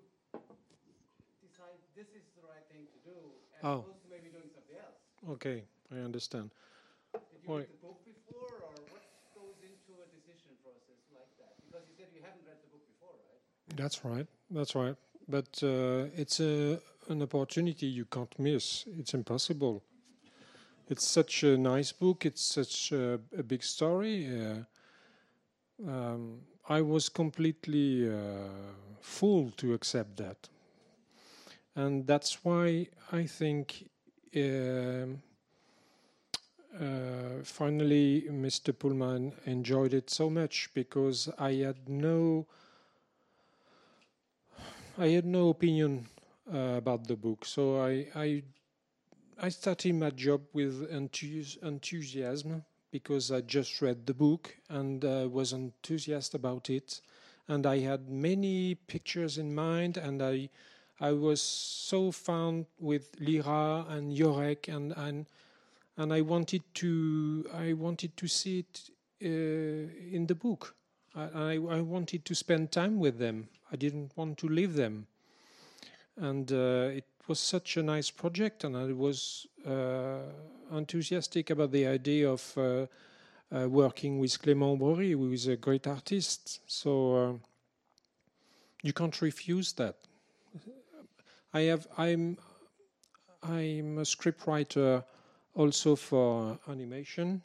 decide 1.40 1.78
this 1.97 2.09
is 2.12 2.24
the 2.36 2.44
right 2.44 2.66
thing 2.68 2.85
to 2.93 2.98
do, 3.09 3.16
as 3.56 3.64
Oh. 3.64 3.78
opposed 3.89 4.02
to 4.05 4.09
maybe 4.12 4.28
doing 4.28 4.51
something 4.52 4.76
else? 4.76 4.98
Okay, 5.40 5.64
I 5.90 5.98
understand. 6.05 6.51
You 7.47 7.57
read 7.57 7.69
the 7.69 7.87
book 7.87 8.01
before, 8.07 8.57
or 8.65 8.73
what 8.89 9.05
goes 9.37 9.57
into 9.61 10.01
a 10.01 10.07
decision 10.16 10.57
process 10.62 11.01
like 11.12 11.29
that? 11.39 11.53
Because 11.66 11.85
you 11.89 11.95
said 11.99 12.07
you 12.15 12.23
haven't 12.23 12.47
read 12.47 12.57
the 12.65 12.71
book 12.73 12.85
before, 12.89 13.16
right? 13.29 13.77
That's 13.77 14.05
right. 14.05 14.27
That's 14.51 14.75
right. 14.75 14.97
But 15.29 15.62
uh, 15.62 16.09
it's 16.16 16.41
a, 16.41 16.81
an 17.11 17.21
opportunity 17.21 17.87
you 17.87 18.07
can't 18.07 18.35
miss. 18.39 18.85
It's 18.99 19.12
impossible. 19.12 19.83
It's 20.89 21.07
such 21.07 21.43
a 21.45 21.59
nice 21.59 21.93
book. 21.93 22.25
It's 22.25 22.43
such 22.43 22.93
a, 22.93 23.21
a 23.37 23.43
big 23.43 23.62
story. 23.62 24.27
Uh, 24.27 24.65
um, 25.87 26.41
I 26.69 26.81
was 26.81 27.11
completely 27.11 28.09
uh, 28.09 28.49
full 29.03 29.51
to 29.59 29.75
accept 29.75 30.16
that, 30.16 30.49
and 31.77 32.07
that's 32.07 32.43
why 32.43 32.89
I 33.12 33.27
think. 33.27 33.91
Um, 34.35 35.23
uh, 36.80 37.42
finally, 37.44 38.26
Mr. 38.30 38.72
Pullman 38.72 39.32
enjoyed 39.46 39.94
it 39.94 40.10
so 40.10 40.30
much 40.30 40.70
because 40.74 41.28
I 41.38 41.52
had 41.55 41.88
no 41.88 42.46
I 44.98 45.09
had 45.09 45.24
no 45.24 45.48
opinion 45.51 46.06
uh, 46.52 46.74
about 46.78 47.06
the 47.06 47.16
book, 47.16 47.44
so 47.44 47.80
I, 47.80 48.06
I 48.14 48.42
I 49.38 49.48
started 49.51 49.94
my 49.94 50.10
job 50.10 50.42
with 50.52 50.90
enthus- 50.90 51.62
enthusiasm 51.62 52.64
because 52.90 53.30
I 53.32 53.40
just 53.42 53.82
read 53.82 54.06
the 54.06 54.14
book 54.14 54.56
and 54.68 55.05
uh, 55.05 55.28
was 55.30 55.52
enthusiastic 55.52 56.40
about 56.40 56.70
it, 56.70 57.01
and 57.48 57.66
I 57.66 57.78
had 57.80 58.09
many 58.10 58.74
pictures 58.76 59.38
in 59.38 59.55
mind, 59.55 59.96
and 59.96 60.22
I 60.22 60.51
I 61.01 61.12
was 61.12 61.42
so 61.42 62.12
fond 62.12 62.66
with 62.80 63.10
Lyra 63.20 63.86
and 63.88 64.16
Yorek, 64.16 64.68
and 64.68 64.92
and 64.96 65.26
and 65.97 66.12
I 66.12 66.21
wanted 66.21 66.62
to 66.75 67.47
I 67.55 67.73
wanted 67.73 68.16
to 68.16 68.27
see 68.27 68.61
it 68.61 68.91
uh, 69.23 69.27
in 70.16 70.27
the 70.27 70.35
book. 70.35 70.75
I, 71.15 71.59
I, 71.71 71.81
wanted 71.81 72.25
to 72.25 72.35
spend 72.35 72.73
time 72.73 72.99
with 72.99 73.19
them. 73.19 73.49
I 73.71 73.77
didn't 73.77 74.11
want 74.16 74.37
to 74.39 74.49
leave 74.49 74.75
them. 74.75 75.07
And 76.16 76.51
uh, 76.51 76.91
it 76.91 77.07
was 77.29 77.39
such 77.39 77.77
a 77.77 77.83
nice 77.85 78.11
project, 78.11 78.65
and 78.65 78.77
I 78.77 78.93
was 78.93 79.47
uh, 79.65 80.19
enthusiastic 80.73 81.51
about 81.51 81.71
the 81.71 81.87
idea 81.87 82.29
of 82.29 82.59
uh, 82.59 82.87
uh, 83.55 83.69
working 83.69 84.19
with 84.19 84.43
Clément 84.43 84.77
Bory, 84.77 85.12
who 85.12 85.31
is 85.31 85.47
a 85.47 85.57
great 85.57 85.87
artist. 85.87 86.61
So 86.66 87.15
uh, 87.15 87.33
you 88.83 88.93
can't 88.93 89.23
refuse 89.23 89.73
that. 89.75 89.97
I 91.53 91.61
have. 91.62 91.87
I'm. 91.97 92.39
I'm 93.43 93.99
a 93.99 94.03
scriptwriter 94.03 95.05
also 95.55 95.97
for 95.97 96.59
animation 96.68 97.43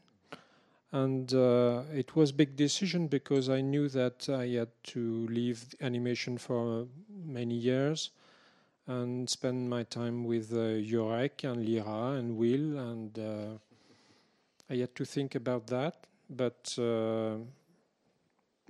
and 0.92 1.34
uh, 1.34 1.84
it 1.94 2.16
was 2.16 2.32
big 2.32 2.56
decision 2.56 3.08
because 3.08 3.50
I 3.50 3.62
knew 3.62 3.90
that 3.90 4.28
I 4.30 4.48
had 4.48 4.70
to 4.96 5.28
leave 5.28 5.66
animation 5.82 6.38
for 6.38 6.88
many 7.26 7.56
years 7.56 8.12
and 8.88 9.30
spend 9.30 9.70
my 9.70 9.84
time 9.84 10.26
with 10.26 10.52
uh, 10.54 10.82
Jurek 10.90 11.44
and 11.44 11.66
Lira 11.66 12.14
and 12.20 12.38
Will, 12.38 12.78
and 12.80 13.20
uh, 13.20 13.58
I 14.70 14.76
had 14.78 14.96
to 14.96 15.06
think 15.06 15.36
about 15.36 15.68
that, 15.68 16.08
but 16.30 16.74
uh, 16.80 17.38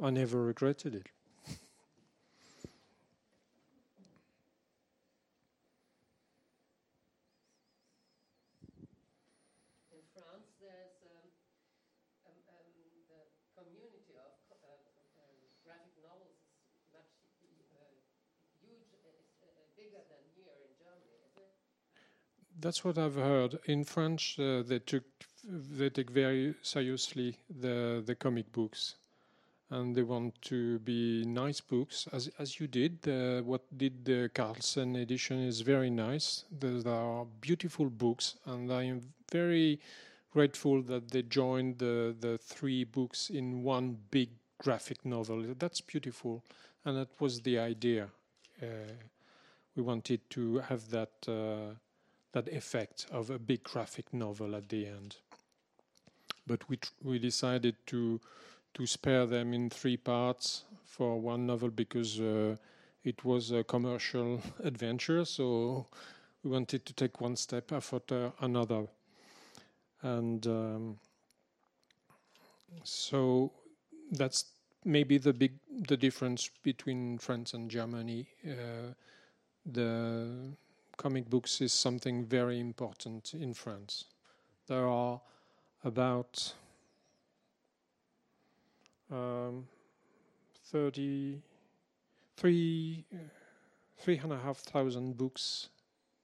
I 0.01 0.09
never 0.09 0.41
regretted 0.43 0.95
it. 0.95 1.09
In 9.91 10.01
France, 10.17 10.49
there's 10.59 10.97
um, 11.05 11.29
um, 12.25 12.37
um, 12.49 12.69
the 13.05 13.21
community 13.53 14.17
of 14.17 14.33
co- 14.49 14.57
uh, 14.65 15.21
um, 15.21 15.37
graphic 15.61 15.93
novels 16.01 16.41
is 16.73 16.81
much 16.89 17.13
uh, 17.69 17.93
huge, 18.63 18.89
uh, 18.97 19.13
is, 19.13 19.29
uh, 19.45 19.67
bigger 19.77 20.01
than 20.09 20.23
here 20.33 20.55
in 20.65 20.73
Germany, 20.79 21.11
isn't 21.21 21.37
it? 21.37 21.53
That's 22.61 22.83
what 22.83 22.97
I've 22.97 23.15
heard. 23.15 23.57
In 23.65 23.85
French, 23.85 24.37
uh, 24.37 24.63
they 24.63 24.79
took 24.79 25.03
they 25.43 25.89
take 25.89 26.09
very 26.09 26.55
seriously 26.61 27.37
the 27.49 28.03
the 28.05 28.15
comic 28.15 28.51
books, 28.51 28.95
and 29.69 29.95
they 29.95 30.03
want 30.03 30.41
to 30.43 30.79
be 30.79 31.23
nice 31.25 31.61
books, 31.61 32.07
as 32.11 32.29
as 32.37 32.59
you 32.59 32.67
did. 32.67 33.07
Uh, 33.07 33.41
what 33.43 33.61
did 33.77 34.03
the 34.03 34.29
Carlsen 34.33 34.97
edition 34.97 35.39
is 35.39 35.61
very 35.61 35.89
nice. 35.89 36.43
Those 36.51 36.85
are 36.85 37.25
beautiful 37.39 37.89
books, 37.89 38.35
and 38.45 38.71
I 38.71 38.83
am 38.83 39.01
very 39.31 39.79
grateful 40.33 40.81
that 40.83 41.11
they 41.11 41.23
joined 41.23 41.79
the 41.79 42.13
the 42.19 42.37
three 42.37 42.83
books 42.83 43.29
in 43.29 43.63
one 43.63 43.97
big 44.11 44.31
graphic 44.57 45.05
novel. 45.05 45.55
That's 45.57 45.79
beautiful, 45.79 46.43
and 46.83 46.97
that 46.97 47.09
was 47.21 47.39
the 47.41 47.57
idea. 47.57 48.09
Uh, 48.61 48.91
we 49.75 49.81
wanted 49.83 50.29
to 50.31 50.59
have 50.59 50.89
that. 50.89 51.11
That 52.31 52.47
effect 52.49 53.07
of 53.11 53.29
a 53.29 53.39
big 53.39 53.63
graphic 53.63 54.13
novel 54.13 54.55
at 54.55 54.69
the 54.69 54.85
end. 54.85 55.17
But 56.45 56.69
we 56.69 56.79
we 57.03 57.19
decided 57.19 57.75
to 57.87 58.19
to 58.73 58.85
spare 58.85 59.25
them 59.25 59.53
in 59.53 59.69
three 59.69 59.97
parts 59.97 60.65
for 60.85 61.19
one 61.19 61.47
novel 61.47 61.69
because 61.69 62.19
uh, 62.19 62.55
it 63.03 63.23
was 63.25 63.51
a 63.51 63.63
commercial 63.63 64.41
adventure. 64.63 65.25
So 65.25 65.87
we 66.43 66.51
wanted 66.51 66.85
to 66.85 66.93
take 66.93 67.21
one 67.21 67.35
step 67.35 67.71
after 67.71 68.31
another, 68.39 68.87
and 70.01 70.45
um, 70.47 70.99
so 72.83 73.51
that's 74.11 74.45
maybe 74.85 75.17
the 75.17 75.33
big 75.33 75.53
the 75.87 75.97
difference 75.97 76.49
between 76.63 77.17
France 77.17 77.53
and 77.53 77.69
Germany. 77.69 78.27
Uh, 78.45 78.93
the 79.65 80.55
comic 80.99 81.29
books 81.29 81.61
is 81.61 81.71
something 81.71 82.25
very 82.25 82.59
important 82.59 83.33
in 83.33 83.53
France. 83.53 84.03
There 84.67 84.85
are 84.85 85.21
about 85.85 86.53
um, 89.09 89.65
30, 90.65 91.41
three, 92.35 93.05
three 93.97 94.17
and 94.17 94.33
a 94.33 94.37
half 94.39 94.57
thousand 94.57 95.15
books, 95.15 95.69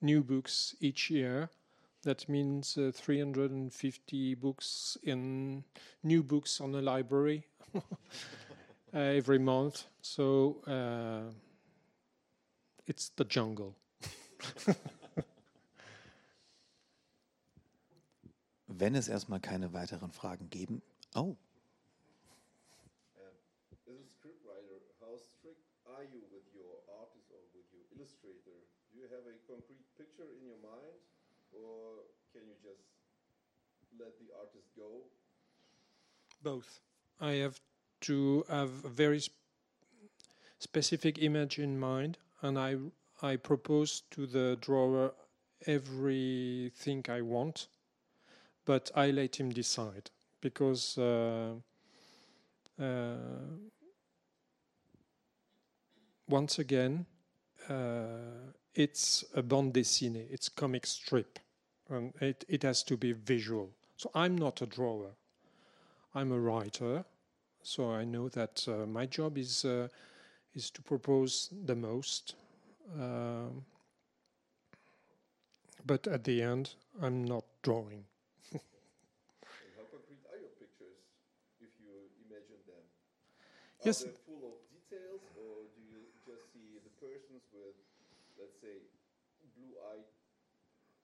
new 0.01 0.21
books 0.21 0.75
each 0.81 1.09
year. 1.09 1.49
That 2.03 2.27
means 2.27 2.77
uh, 2.77 2.91
350 2.93 4.35
books 4.35 4.97
in 5.03 5.63
new 6.03 6.21
books 6.21 6.59
on 6.59 6.73
the 6.73 6.81
library 6.81 7.45
uh, 7.73 7.79
every 8.93 9.39
month. 9.39 9.85
So 10.01 10.57
uh, 10.67 11.31
it's 12.85 13.09
the 13.15 13.23
jungle. 13.23 13.73
Wenn 18.67 18.95
es 18.95 19.07
erstmal 19.07 19.39
keine 19.39 19.73
weiteren 19.73 20.11
Fragen 20.11 20.49
geben. 20.49 20.81
Oh, 21.15 21.35
As 23.15 23.37
a 23.87 23.93
scriptwriter, 24.03 24.81
how 24.99 25.17
strict 25.17 25.63
are 25.85 26.03
you 26.03 26.21
with 26.31 26.43
your 26.53 26.81
artist 26.99 27.29
or 27.31 27.39
with 27.53 27.65
your 27.71 27.85
illustrator? 27.95 28.57
Do 28.91 28.97
you 28.99 29.07
have 29.07 29.25
a 29.27 29.35
concrete 29.47 29.85
picture 29.97 30.25
in 30.25 30.41
your 30.43 30.57
mind, 30.61 30.97
or 31.51 32.03
can 32.33 32.47
you 32.47 32.55
just 32.61 32.83
let 33.99 34.17
the 34.19 34.33
artist 34.35 34.67
go? 34.75 35.05
Both. 36.41 36.79
I 37.19 37.31
have 37.43 37.59
to 38.01 38.45
have 38.49 38.85
a 38.85 38.89
very 38.89 39.19
sp- 39.19 39.35
specific 40.59 41.17
image 41.17 41.57
in 41.59 41.79
mind, 41.79 42.17
and 42.41 42.59
I 42.59 42.75
I 43.21 43.37
propose 43.37 44.03
to 44.11 44.25
the 44.25 44.57
drawer 44.61 45.13
everything 45.65 47.05
I 47.09 47.21
want, 47.21 47.67
but 48.65 48.91
I 48.95 49.11
let 49.11 49.39
him 49.39 49.49
decide 49.49 50.11
because. 50.41 50.97
Uh, 50.97 51.55
uh, 52.81 53.15
once 56.27 56.59
again, 56.59 57.05
uh, 57.69 58.51
it's 58.73 59.23
a 59.35 59.41
bande 59.41 59.73
dessinée, 59.73 60.25
it's 60.31 60.49
comic 60.49 60.85
strip, 60.85 61.39
and 61.89 62.13
it, 62.19 62.43
it 62.47 62.63
has 62.63 62.83
to 62.83 62.97
be 62.97 63.13
visual. 63.13 63.69
So 63.95 64.11
I'm 64.13 64.37
not 64.37 64.61
a 64.61 64.65
drawer, 64.65 65.11
I'm 66.13 66.31
a 66.31 66.39
writer. 66.39 67.05
So 67.63 67.91
I 67.91 68.03
know 68.03 68.29
that 68.29 68.65
uh, 68.67 68.85
my 68.85 69.05
job 69.05 69.37
is 69.37 69.65
uh, 69.65 69.87
is 70.53 70.69
to 70.71 70.81
propose 70.81 71.49
the 71.65 71.75
most, 71.75 72.35
um, 72.93 73.65
but 75.85 76.07
at 76.07 76.23
the 76.23 76.41
end, 76.41 76.73
I'm 77.01 77.23
not 77.23 77.45
drawing. 77.61 78.05
How 78.53 78.59
concrete 79.91 80.23
are 80.31 80.37
your 80.39 80.53
pictures 80.59 80.97
if 81.61 81.69
you 81.81 81.93
imagine 82.27 82.61
them? 82.67 82.83
Are 83.81 83.85
Yes. 83.85 84.03
they 84.03 84.09
full 84.25 84.43
of 84.49 84.57
details, 84.73 85.21
or 85.37 85.65
do 85.75 85.81
you 85.81 86.01
just 86.25 86.51
see 86.53 86.79
the 86.83 86.93
persons 87.05 87.41
with, 87.53 87.75
let's 88.39 88.57
say, 88.61 88.81
blue-eyed? 89.57 90.05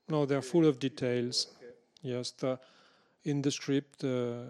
No, 0.10 0.26
they're 0.26 0.42
full 0.42 0.66
of 0.66 0.80
details. 0.80 1.48
Okay. 1.58 1.74
Yes, 2.02 2.32
the 2.32 2.60
in 3.24 3.42
the 3.44 3.52
script, 3.52 4.04
uh, 4.04 4.46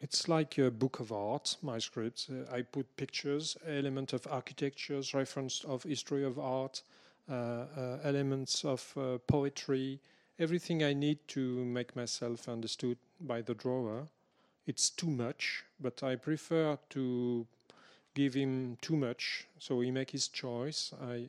it's 0.00 0.28
like 0.28 0.58
a 0.58 0.70
book 0.70 1.00
of 1.00 1.12
art. 1.12 1.56
My 1.62 1.78
scripts, 1.78 2.28
uh, 2.30 2.54
I 2.54 2.62
put 2.62 2.96
pictures, 2.96 3.56
element 3.66 4.12
of 4.12 4.26
architectures, 4.26 5.14
reference 5.14 5.64
of 5.64 5.82
history 5.82 6.24
of 6.24 6.38
art, 6.38 6.82
uh, 7.30 7.34
uh, 7.34 7.98
elements 8.04 8.64
of 8.64 8.92
uh, 8.96 9.18
poetry, 9.26 10.00
everything 10.38 10.82
I 10.82 10.94
need 10.94 11.18
to 11.28 11.64
make 11.64 11.96
myself 11.96 12.48
understood 12.48 12.96
by 13.20 13.42
the 13.42 13.54
drawer. 13.54 14.06
It's 14.66 14.90
too 14.90 15.10
much, 15.10 15.64
but 15.80 16.02
I 16.02 16.16
prefer 16.16 16.78
to 16.90 17.46
give 18.14 18.34
him 18.34 18.76
too 18.80 18.96
much, 18.96 19.46
so 19.58 19.80
he 19.80 19.90
make 19.90 20.10
his 20.10 20.28
choice. 20.28 20.92
I 21.02 21.28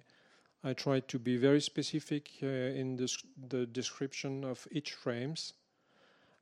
I 0.61 0.73
try 0.73 0.99
to 0.99 1.19
be 1.19 1.37
very 1.37 1.61
specific 1.61 2.29
uh, 2.43 2.47
in 2.47 2.97
the, 2.97 3.09
the 3.47 3.65
description 3.65 4.43
of 4.43 4.67
each 4.71 4.91
frames, 4.91 5.53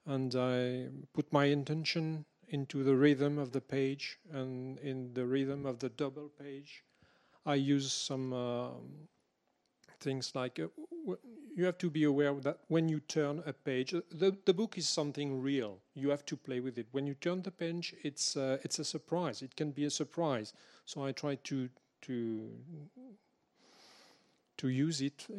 and 0.07 0.35
I 0.35 0.87
put 1.13 1.31
my 1.31 1.45
intention 1.45 2.25
into 2.49 2.83
the 2.83 2.95
rhythm 2.95 3.37
of 3.37 3.51
the 3.51 3.61
page 3.61 4.17
and 4.31 4.79
in 4.79 5.13
the 5.13 5.25
rhythm 5.25 5.65
of 5.65 5.79
the 5.79 5.89
double 5.89 6.29
page. 6.29 6.83
I 7.45 7.55
use 7.55 7.91
some 7.93 8.33
um 8.33 9.07
things 9.99 10.33
like 10.35 10.59
uh, 10.59 10.67
you 11.55 11.65
have 11.65 11.77
to 11.79 11.89
be 11.89 12.03
aware 12.03 12.33
that 12.35 12.59
when 12.67 12.87
you 12.87 12.99
turn 12.99 13.41
a 13.45 13.53
page, 13.53 13.93
uh, 13.93 14.01
the, 14.11 14.35
the 14.45 14.53
book 14.53 14.77
is 14.77 14.87
something 14.87 15.41
real. 15.41 15.79
You 15.95 16.09
have 16.09 16.25
to 16.27 16.37
play 16.37 16.59
with 16.59 16.77
it. 16.77 16.87
When 16.91 17.07
you 17.07 17.15
turn 17.15 17.41
the 17.41 17.51
page, 17.51 17.95
it's 18.03 18.37
uh, 18.37 18.57
it's 18.63 18.79
a 18.79 18.85
surprise. 18.85 19.41
It 19.41 19.55
can 19.55 19.71
be 19.71 19.85
a 19.85 19.89
surprise. 19.89 20.53
So 20.85 21.03
I 21.03 21.11
try 21.11 21.35
to 21.35 21.69
to 22.03 22.49
to 24.57 24.67
use 24.69 25.01
it 25.01 25.25
uh, 25.31 25.35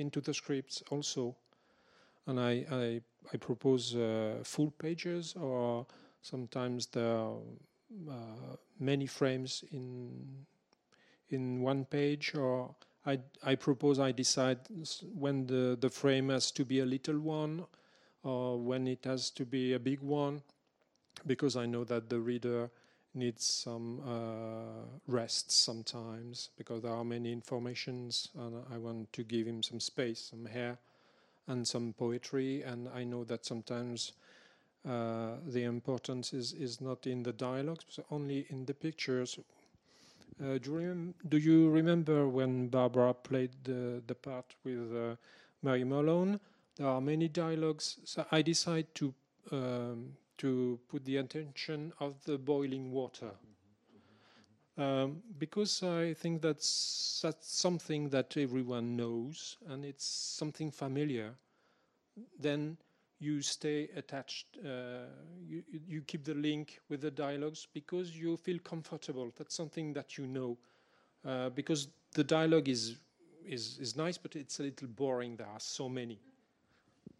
into 0.00 0.20
the 0.20 0.34
scripts 0.34 0.82
also. 0.90 1.36
And 2.26 2.38
I, 2.38 2.64
I, 2.70 3.00
I 3.32 3.36
propose 3.36 3.94
uh, 3.94 4.40
full 4.44 4.70
pages 4.70 5.34
or 5.34 5.86
sometimes 6.20 6.86
there 6.86 7.16
are 7.16 7.36
uh, 8.10 8.56
many 8.78 9.06
frames 9.06 9.64
in, 9.72 10.46
in 11.30 11.60
one 11.62 11.84
page 11.84 12.34
or 12.34 12.74
I, 13.04 13.18
I 13.42 13.56
propose 13.56 13.98
I 13.98 14.12
decide 14.12 14.58
when 15.14 15.46
the, 15.46 15.76
the 15.80 15.90
frame 15.90 16.28
has 16.28 16.50
to 16.52 16.64
be 16.64 16.80
a 16.80 16.86
little 16.86 17.18
one 17.18 17.64
or 18.22 18.58
when 18.58 18.86
it 18.86 19.04
has 19.04 19.30
to 19.30 19.44
be 19.44 19.72
a 19.72 19.78
big 19.78 20.00
one 20.00 20.42
because 21.26 21.56
I 21.56 21.66
know 21.66 21.84
that 21.84 22.08
the 22.08 22.20
reader 22.20 22.70
needs 23.14 23.44
some 23.44 24.00
uh, 24.06 24.86
rest 25.06 25.50
sometimes 25.50 26.50
because 26.56 26.82
there 26.82 26.92
are 26.92 27.04
many 27.04 27.32
informations 27.32 28.28
and 28.38 28.62
I 28.72 28.78
want 28.78 29.12
to 29.12 29.22
give 29.22 29.46
him 29.46 29.62
some 29.62 29.80
space, 29.80 30.30
some 30.30 30.46
hair, 30.46 30.78
and 31.46 31.66
some 31.66 31.92
poetry. 31.92 32.62
And 32.62 32.88
I 32.94 33.04
know 33.04 33.24
that 33.24 33.44
sometimes 33.44 34.12
uh, 34.88 35.36
the 35.46 35.64
importance 35.64 36.32
is, 36.32 36.52
is 36.52 36.80
not 36.80 37.06
in 37.06 37.22
the 37.22 37.32
dialogues, 37.32 37.84
but 37.96 38.04
only 38.10 38.46
in 38.50 38.64
the 38.66 38.74
pictures. 38.74 39.38
Uh, 40.42 40.58
do, 40.58 40.80
you 40.80 41.14
do 41.28 41.38
you 41.38 41.70
remember 41.70 42.26
when 42.26 42.68
Barbara 42.68 43.14
played 43.14 43.50
the, 43.64 44.02
the 44.06 44.14
part 44.14 44.54
with 44.64 44.94
uh, 44.96 45.16
Mary 45.62 45.84
Malone? 45.84 46.40
There 46.76 46.88
are 46.88 47.00
many 47.00 47.28
dialogues. 47.28 47.98
So 48.04 48.24
I 48.32 48.42
decide 48.42 48.86
to 48.94 49.14
um, 49.50 50.16
to 50.38 50.78
put 50.88 51.04
the 51.04 51.18
attention 51.18 51.92
of 52.00 52.14
the 52.24 52.38
boiling 52.38 52.90
water. 52.90 53.30
Um, 54.82 55.22
because 55.38 55.82
I 55.82 56.14
think 56.14 56.42
that's, 56.42 57.20
that's 57.22 57.48
something 57.54 58.08
that 58.10 58.36
everyone 58.36 58.96
knows 58.96 59.56
and 59.68 59.84
it's 59.84 60.04
something 60.06 60.70
familiar, 60.70 61.34
then 62.38 62.76
you 63.18 63.40
stay 63.42 63.88
attached. 63.96 64.46
Uh, 64.64 65.06
you, 65.46 65.62
you- 65.88 66.02
keep 66.02 66.24
the 66.24 66.34
link 66.34 66.80
with 66.88 67.00
the 67.00 67.10
dialogues 67.10 67.68
because 67.72 68.16
you 68.16 68.36
feel 68.36 68.58
comfortable. 68.58 69.30
That's 69.36 69.54
something 69.54 69.92
that 69.94 70.18
you 70.18 70.26
know. 70.26 70.58
Uh, 71.24 71.50
because 71.50 71.88
the 72.14 72.24
dialogue 72.24 72.68
is, 72.68 72.96
is, 73.46 73.78
is 73.80 73.96
nice, 73.96 74.18
but 74.18 74.36
it's 74.36 74.60
a 74.60 74.64
little 74.64 74.88
boring. 74.88 75.36
There 75.36 75.46
are 75.48 75.60
so 75.60 75.88
many. 75.88 76.18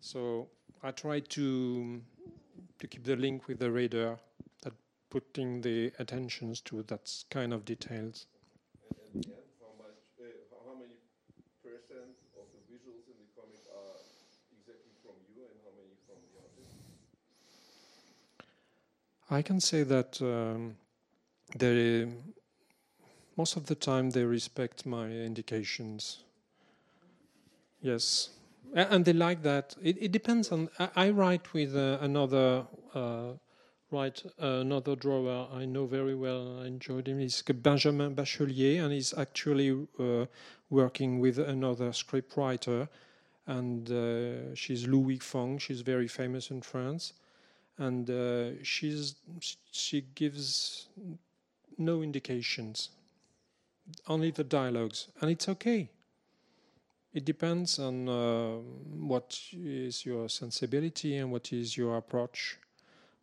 So 0.01 0.49
I 0.83 0.91
try 0.91 1.21
to 1.21 2.01
to 2.81 2.87
keep 2.89 3.05
the 3.05 3.17
link 3.17 3.49
with 3.49 3.59
the 3.61 3.71
reader, 3.71 4.19
putting 5.13 5.61
the 5.61 5.93
attentions 5.99 6.63
to 6.63 6.83
that 6.85 7.13
kind 7.29 7.53
of 7.53 7.67
details. 7.67 8.25
And 9.13 9.27
at 9.27 9.45
how 9.61 9.73
much, 9.77 10.01
how, 10.17 10.57
how 10.67 10.75
many 10.81 10.97
percent 11.63 12.17
of 12.41 12.49
the 12.55 12.61
visuals 12.73 13.05
in 13.13 13.17
the 13.21 13.29
comic 13.37 13.61
are 13.77 14.01
exactly 14.57 14.95
from 15.05 15.17
you, 15.37 15.45
and 15.45 15.61
how 15.65 15.73
many 15.77 15.93
from 16.09 16.17
the 16.33 16.41
artist? 16.41 16.73
I 19.29 19.43
can 19.43 19.61
say 19.61 19.83
that 19.83 20.19
um, 20.23 20.77
they, 21.59 22.09
most 23.37 23.57
of 23.57 23.67
the 23.67 23.75
time 23.75 24.13
they 24.13 24.25
respect 24.25 24.87
my 24.87 25.09
indications. 25.11 26.25
Yes, 27.83 28.31
and 28.75 29.05
they 29.05 29.13
like 29.13 29.43
that. 29.43 29.77
It, 29.83 29.99
it 30.01 30.11
depends 30.11 30.51
on. 30.51 30.71
I, 30.79 30.89
I 30.97 31.11
write 31.11 31.53
with 31.53 31.77
uh, 31.77 31.99
another. 32.01 32.65
Uh, 32.95 33.33
write 33.93 34.25
another 34.39 34.97
drawer 34.97 35.49
I 35.53 35.65
know 35.65 35.87
very 35.87 36.15
well. 36.15 36.61
I 36.61 36.67
enjoyed 36.67 37.07
him. 37.09 37.19
He's 37.19 37.43
Benjamin 37.43 38.15
Bachelier, 38.15 38.83
and 38.83 38.93
he's 38.93 39.13
actually 39.17 39.87
uh, 39.99 40.27
working 40.71 41.21
with 41.21 41.39
another 41.39 41.93
script 41.93 42.37
writer, 42.37 42.89
and 43.47 43.91
uh, 43.91 44.55
she's 44.55 44.87
Louis 44.87 45.19
Fong. 45.19 45.59
She's 45.59 45.83
very 45.83 46.09
famous 46.09 46.51
in 46.51 46.63
France 46.63 47.13
and 47.79 48.11
uh, 48.11 48.63
she's 48.63 49.17
she 49.71 50.03
gives 50.15 50.89
no 51.79 52.03
indications, 52.03 52.91
only 54.07 54.31
the 54.31 54.45
dialogues, 54.45 55.09
and 55.21 55.31
it's 55.31 55.49
okay. 55.49 55.91
It 57.13 57.25
depends 57.25 57.79
on 57.79 58.09
uh, 58.09 58.57
what 59.11 59.39
is 59.53 60.07
your 60.07 60.29
sensibility 60.29 61.17
and 61.19 61.31
what 61.31 61.53
is 61.53 61.77
your 61.77 61.99
approach 61.99 62.59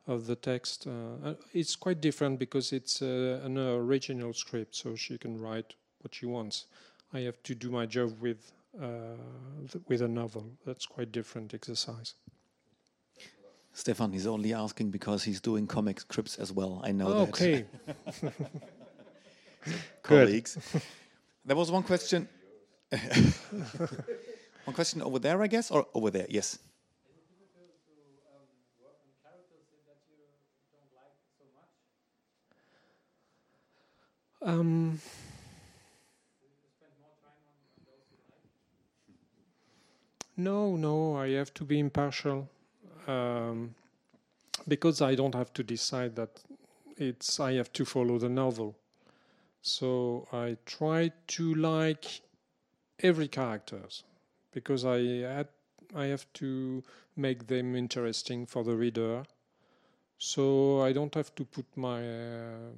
of 0.08 0.26
the 0.26 0.36
text. 0.36 0.88
Uh, 0.88 1.30
uh, 1.30 1.34
it's 1.54 1.76
quite 1.76 2.02
different 2.02 2.40
because 2.40 2.74
it's 2.74 3.02
uh, 3.02 3.42
an 3.44 3.58
original 3.58 4.34
script, 4.34 4.76
so 4.76 4.96
she 4.96 5.18
can 5.18 5.40
write 5.40 5.76
what 6.02 6.16
she 6.16 6.26
wants. 6.26 6.66
I 7.14 7.20
have 7.22 7.42
to 7.44 7.56
do 7.56 7.70
my 7.70 7.86
job 7.86 8.20
with 8.22 8.52
uh, 8.82 9.16
th- 9.72 9.84
with 9.88 10.02
a 10.02 10.08
novel. 10.08 10.46
That's 10.66 10.86
quite 10.86 11.12
different 11.12 11.54
exercise. 11.54 12.14
Stefan, 13.74 14.12
he's 14.12 14.28
only 14.28 14.54
asking 14.54 14.92
because 14.92 15.24
he's 15.24 15.40
doing 15.40 15.68
comic 15.68 16.02
scripts 16.02 16.38
as 16.38 16.52
well. 16.52 16.82
I 16.84 16.92
know 16.92 17.26
that. 17.26 17.30
okay. 17.30 17.66
colleagues. 20.04 20.58
there 21.46 21.56
was 21.56 21.72
one 21.72 21.84
question. 21.84 22.28
one 24.66 24.74
question 24.74 25.02
over 25.02 25.20
there, 25.20 25.42
I 25.42 25.48
guess, 25.48 25.72
or 25.72 25.86
over 25.94 26.10
there? 26.10 26.26
Yes. 26.30 26.60
Um, 34.42 35.00
No, 40.40 40.78
no, 40.78 41.18
I 41.18 41.32
have 41.32 41.54
to 41.56 41.66
be 41.66 41.80
impartial 41.80 42.48
um, 43.08 43.76
because 44.70 45.02
I 45.02 45.14
don't 45.14 45.36
have 45.36 45.52
to 45.56 45.64
decide 45.64 46.16
that 46.16 46.30
it's 46.96 47.42
I 47.42 47.56
have 47.56 47.74
to 47.74 47.84
follow 47.84 48.18
the 48.18 48.30
novel. 48.30 48.78
So 49.62 50.30
I 50.32 50.56
try 50.66 51.12
to 51.36 51.56
like 51.56 52.22
every 53.04 53.28
characters 53.28 54.06
because 54.54 54.86
I 54.86 55.00
had 55.28 55.50
I 55.94 56.06
have 56.06 56.26
to 56.36 56.84
make 57.18 57.48
them 57.48 57.76
interesting 57.76 58.46
for 58.46 58.64
the 58.64 58.78
reader. 58.78 59.24
So 60.20 60.82
I 60.82 60.92
don't 60.92 61.16
have 61.16 61.34
to 61.36 61.46
put 61.46 61.66
my 61.78 62.06
uh, 62.06 62.72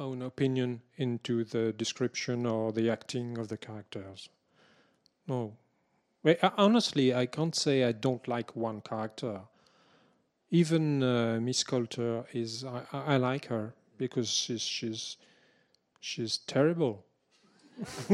own 0.00 0.22
opinion 0.22 0.82
into 0.96 1.44
the 1.44 1.72
description 1.72 2.46
or 2.46 2.72
the 2.72 2.90
acting 2.90 3.38
of 3.38 3.46
the 3.46 3.56
characters. 3.56 4.28
No, 5.28 5.56
uh, 6.24 6.50
honestly, 6.56 7.14
I 7.14 7.26
can't 7.26 7.54
say 7.54 7.84
I 7.84 7.92
don't 7.92 8.26
like 8.26 8.56
one 8.56 8.80
character. 8.80 9.42
Even 10.50 11.02
uh, 11.02 11.38
Miss 11.40 11.62
Coulter 11.62 12.24
is 12.32 12.64
I, 12.64 12.82
I 12.92 13.14
I 13.14 13.16
like 13.18 13.46
her 13.46 13.74
because 13.96 14.28
she's 14.28 14.62
she's 14.62 15.16
she's 16.00 16.38
terrible. 16.38 17.04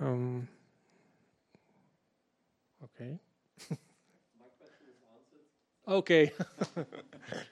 um, 0.00 0.48
okay. 2.84 3.18
okay. 5.88 6.32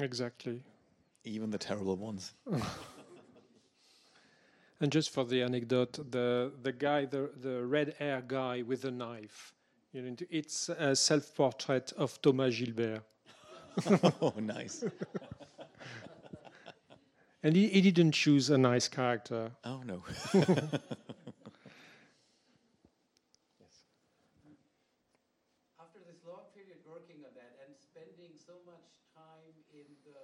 exactly. 0.00 0.62
Even 1.24 1.50
the 1.50 1.58
terrible 1.58 1.96
ones. 1.96 2.34
And 4.80 4.90
just 4.90 5.10
for 5.10 5.24
the 5.24 5.42
anecdote, 5.42 5.92
the 6.10 6.52
the 6.62 6.72
guy, 6.72 7.04
the 7.04 7.30
the 7.36 7.64
red 7.66 7.94
hair 7.98 8.22
guy 8.26 8.62
with 8.62 8.82
the 8.82 8.90
knife, 8.90 9.52
you 9.92 10.02
know, 10.02 10.16
it's 10.30 10.68
a 10.70 10.96
self-portrait 10.96 11.92
of 11.98 12.20
Thomas 12.22 12.56
Gilbert, 12.56 13.02
oh, 14.22 14.32
nice. 14.38 14.84
and 17.42 17.56
he, 17.56 17.68
he 17.68 17.80
didn't 17.80 18.12
choose 18.12 18.50
a 18.50 18.58
nice 18.58 18.88
character. 18.88 19.52
Oh, 19.64 19.82
no. 19.84 20.02
After 25.80 26.00
this 26.04 26.20
long 26.28 26.48
period 26.54 26.80
working 26.88 27.24
on 27.24 27.32
that 27.34 27.56
and 27.64 27.74
spending 27.76 28.32
so 28.36 28.54
much 28.64 28.84
time 29.16 29.52
in 29.72 29.84
the 30.04 30.16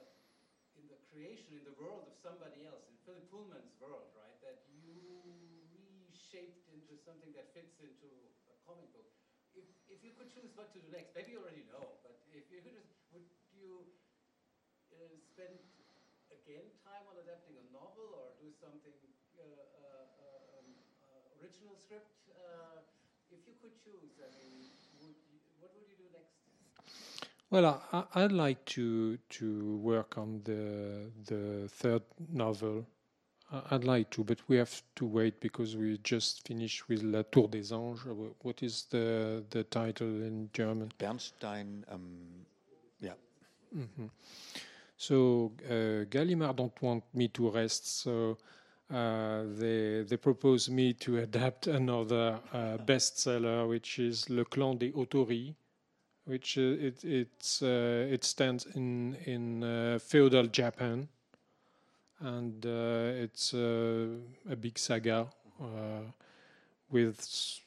in 0.80 0.84
the 0.88 0.98
creation, 1.12 1.56
in 1.56 1.64
the 1.64 1.76
world 1.80 2.08
of 2.08 2.15
somebody 2.26 2.66
else, 2.66 2.82
in 2.90 2.98
Philip 3.06 3.22
Pullman's 3.30 3.70
world, 3.78 4.10
right? 4.18 4.34
That 4.42 4.58
you 4.66 5.22
reshaped 5.70 6.66
into 6.66 6.98
something 6.98 7.30
that 7.38 7.54
fits 7.54 7.78
into 7.78 8.10
a 8.50 8.54
comic 8.66 8.90
book. 8.90 9.06
If 9.54 9.62
if 9.86 10.02
you 10.02 10.10
could 10.10 10.26
choose 10.34 10.50
what 10.58 10.74
to 10.74 10.82
do 10.82 10.90
next, 10.90 11.14
maybe 11.14 11.30
you 11.30 11.38
already 11.38 11.62
know, 11.70 11.94
but 12.02 12.18
if 12.26 12.50
you 12.50 12.58
could, 12.66 12.82
would 13.14 13.30
you 13.54 13.86
uh, 14.90 15.14
spend 15.22 15.62
again 16.34 16.66
time 16.82 17.06
on 17.06 17.14
adapting 17.22 17.54
a 17.62 17.66
novel 17.70 18.10
or 18.10 18.34
do 18.42 18.50
something 18.50 18.98
uh, 19.38 19.62
uh, 19.78 20.06
um, 20.58 20.66
uh, 20.98 21.38
original 21.38 21.78
script? 21.78 22.10
Uh, 22.34 22.82
if 23.30 23.46
you 23.46 23.54
could 23.62 23.74
choose, 23.78 24.18
I 24.22 24.30
mean, 24.34 24.74
would 24.98 25.14
you, 25.30 25.38
what 25.58 25.70
would 25.74 25.86
you 25.86 25.94
do 25.98 26.10
next? 26.10 26.42
Well, 27.50 27.82
I, 27.92 28.04
I'd 28.14 28.32
like 28.32 28.64
to 28.76 29.16
to 29.18 29.76
work 29.76 30.18
on 30.18 30.40
the 30.44 31.10
the 31.26 31.68
third 31.68 32.02
novel. 32.32 32.86
I'd 33.70 33.84
like 33.84 34.10
to, 34.10 34.24
but 34.24 34.40
we 34.48 34.56
have 34.56 34.82
to 34.96 35.06
wait 35.06 35.38
because 35.40 35.76
we 35.76 35.98
just 36.02 36.46
finished 36.48 36.88
with 36.88 37.02
La 37.04 37.22
Tour 37.22 37.46
des 37.46 37.72
Anges. 37.72 38.00
What 38.42 38.62
is 38.62 38.86
the 38.90 39.44
the 39.50 39.62
title 39.64 40.08
in 40.22 40.50
German? 40.52 40.90
Bernstein, 40.98 41.84
um, 41.88 42.46
yeah. 43.00 43.14
Mhm. 43.74 44.10
So 44.96 45.52
uh, 45.70 46.04
Gallimard 46.10 46.56
don't 46.56 46.82
want 46.82 47.04
me 47.14 47.28
to 47.28 47.50
rest, 47.50 47.86
so 48.02 48.36
uh, 48.90 49.44
they 49.58 50.02
they 50.02 50.16
propose 50.16 50.68
me 50.68 50.94
to 50.94 51.18
adapt 51.26 51.68
another 51.68 52.40
uh, 52.52 52.78
bestseller, 52.78 53.68
which 53.68 54.00
is 54.00 54.28
Le 54.28 54.44
Clan 54.44 54.74
des 54.76 54.90
Autori, 54.92 55.54
which 56.26 56.58
uh, 56.58 56.86
it 56.86 57.04
it's 57.04 57.62
uh, 57.62 58.12
it 58.12 58.24
stands 58.24 58.66
in 58.74 59.14
in 59.24 59.62
uh, 59.62 59.98
feudal 59.98 60.46
Japan, 60.48 61.08
and 62.20 62.64
it's 62.64 63.54
a 63.54 64.56
big 64.60 64.78
saga 64.78 65.28
with 66.90 67.62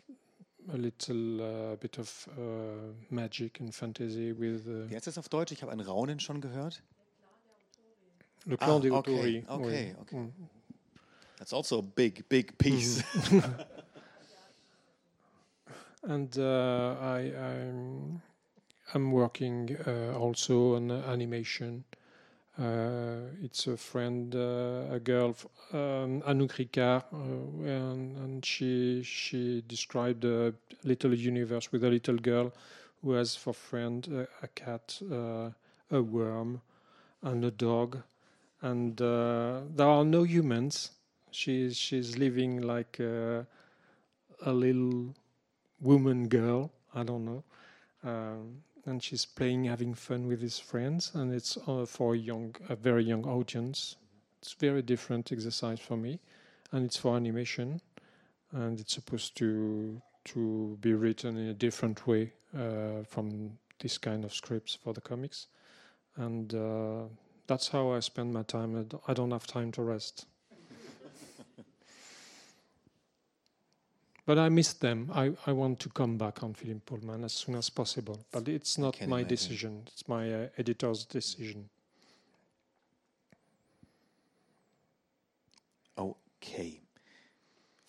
a 0.73 0.77
little 0.77 1.41
uh, 1.41 1.75
bit 1.77 1.97
of 1.97 2.27
uh, 2.37 2.93
magic 3.09 3.59
and 3.59 3.73
fantasy 3.73 4.33
with. 4.33 4.67
Uh, 4.67 4.89
Wie 4.89 4.95
heißt 4.95 5.07
das 5.07 5.17
auf 5.17 5.29
Deutsch? 5.29 5.51
Ich 5.51 5.61
habe 5.61 5.71
ein 5.71 5.79
Raunen 5.79 6.19
schon 6.19 6.41
gehört. 6.41 6.81
Le 8.45 8.57
Clan 8.57 8.77
Ah, 8.77 8.79
des 8.79 8.91
okay, 8.91 9.43
okay, 9.47 9.95
okay. 10.01 10.15
Mm. 10.15 10.31
That's 11.37 11.53
also 11.53 11.79
a 11.79 11.81
big, 11.81 12.27
big 12.29 12.57
piece. 12.57 13.03
And 16.03 16.37
uh, 16.37 16.95
I, 17.01 17.33
I'm, 17.35 18.21
I'm 18.93 19.11
working 19.11 19.77
uh, 19.85 20.17
also 20.17 20.75
on 20.75 20.89
uh, 20.89 21.03
animation. 21.07 21.83
Uh, 22.57 23.29
it's 23.43 23.67
a 23.67 23.77
friend, 23.77 24.33
a 24.35 24.99
girl, 25.03 25.35
um, 25.71 26.21
Anouk 26.27 26.53
Ricard, 26.57 27.03
and, 27.11 28.17
and 28.17 28.45
she 28.45 29.01
she 29.03 29.63
described 29.67 30.25
a 30.25 30.53
little 30.83 31.13
universe 31.13 31.71
with 31.71 31.83
a 31.83 31.89
little 31.89 32.17
girl 32.17 32.51
who 33.01 33.13
has 33.13 33.35
for 33.35 33.53
friend 33.53 34.27
a, 34.41 34.47
cat, 34.49 34.99
a 35.09 36.01
worm, 36.01 36.61
and 37.21 37.45
a 37.45 37.51
dog, 37.51 37.99
and 38.61 39.01
uh, 39.01 39.61
there 39.73 39.87
are 39.87 40.03
no 40.03 40.23
humans. 40.23 40.91
She's 41.31 41.77
she's 41.77 42.17
living 42.17 42.61
like 42.61 42.99
a 42.99 43.45
little 44.45 45.13
woman 45.81 46.27
girl 46.27 46.71
i 46.93 47.03
don't 47.03 47.25
know 47.25 47.43
um, 48.03 48.61
and 48.89 49.03
she's 49.03 49.25
playing 49.25 49.65
having 49.65 49.93
fun 49.93 50.27
with 50.27 50.41
his 50.41 50.57
friends 50.57 51.11
and 51.13 51.31
it's 51.33 51.57
uh, 51.67 51.85
for 51.85 52.15
a 52.15 52.17
young 52.17 52.55
a 52.69 52.75
very 52.75 53.03
young 53.03 53.23
audience. 53.25 53.95
It's 54.41 54.53
very 54.53 54.81
different 54.81 55.31
exercise 55.31 55.79
for 55.79 55.97
me 55.97 56.19
and 56.71 56.85
it's 56.85 56.97
for 56.97 57.15
animation 57.15 57.81
and 58.51 58.79
it's 58.79 58.93
supposed 58.93 59.37
to 59.37 60.01
to 60.25 60.77
be 60.81 60.93
written 60.93 61.37
in 61.37 61.47
a 61.49 61.53
different 61.53 62.05
way 62.07 62.33
uh, 62.57 63.03
from 63.07 63.57
this 63.79 63.97
kind 63.97 64.25
of 64.25 64.33
scripts 64.33 64.75
for 64.75 64.93
the 64.93 65.01
comics. 65.01 65.47
And 66.17 66.53
uh, 66.53 67.03
that's 67.47 67.69
how 67.69 67.91
i 67.91 67.99
spend 67.99 68.33
my 68.33 68.43
time. 68.43 68.75
I 68.75 68.83
don't- 68.83 69.03
i 69.07 69.13
don't 69.13 69.31
have 69.31 69.47
time 69.47 69.71
to 69.73 69.83
rest 69.83 70.25
But 74.29 74.37
I 74.37 74.47
miss 74.49 74.73
them. 74.73 75.09
I, 75.11 75.31
I 75.47 75.53
want 75.53 75.79
to 75.79 75.89
come 75.89 76.15
back 76.15 76.43
on 76.43 76.53
Philip 76.53 76.85
Pullman 76.85 77.23
as 77.23 77.33
soon 77.33 77.55
as 77.55 77.67
possible. 77.71 78.19
But 78.31 78.47
it's 78.47 78.77
not 78.77 78.95
my 79.07 79.21
imagine. 79.21 79.27
decision. 79.27 79.83
It's 79.87 80.07
my 80.07 80.31
uh, 80.31 80.47
editor's 80.55 81.03
decision. 81.03 81.67
Okay. 85.97 86.78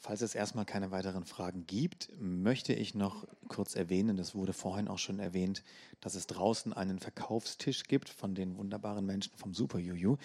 Falls 0.02 0.22
es 0.22 0.34
erstmal 0.34 0.64
keine 0.64 0.90
weiteren 0.90 1.26
Fragen 1.26 1.66
gibt, 1.66 2.08
möchte 2.18 2.72
ich 2.72 2.94
noch 2.94 3.28
kurz 3.48 3.76
erwähnen, 3.76 4.16
das 4.16 4.34
wurde 4.34 4.54
vorhin 4.54 4.88
auch 4.88 4.96
schon 4.96 5.18
erwähnt, 5.18 5.62
dass 6.00 6.14
es 6.14 6.26
draußen 6.26 6.72
einen 6.72 6.98
Verkaufstisch 6.98 7.84
gibt 7.84 8.08
von 8.08 8.34
den 8.34 8.56
wunderbaren 8.56 9.04
Menschen 9.04 9.30
vom 9.36 9.52
Super 9.52 9.78
Juju. 9.78 10.16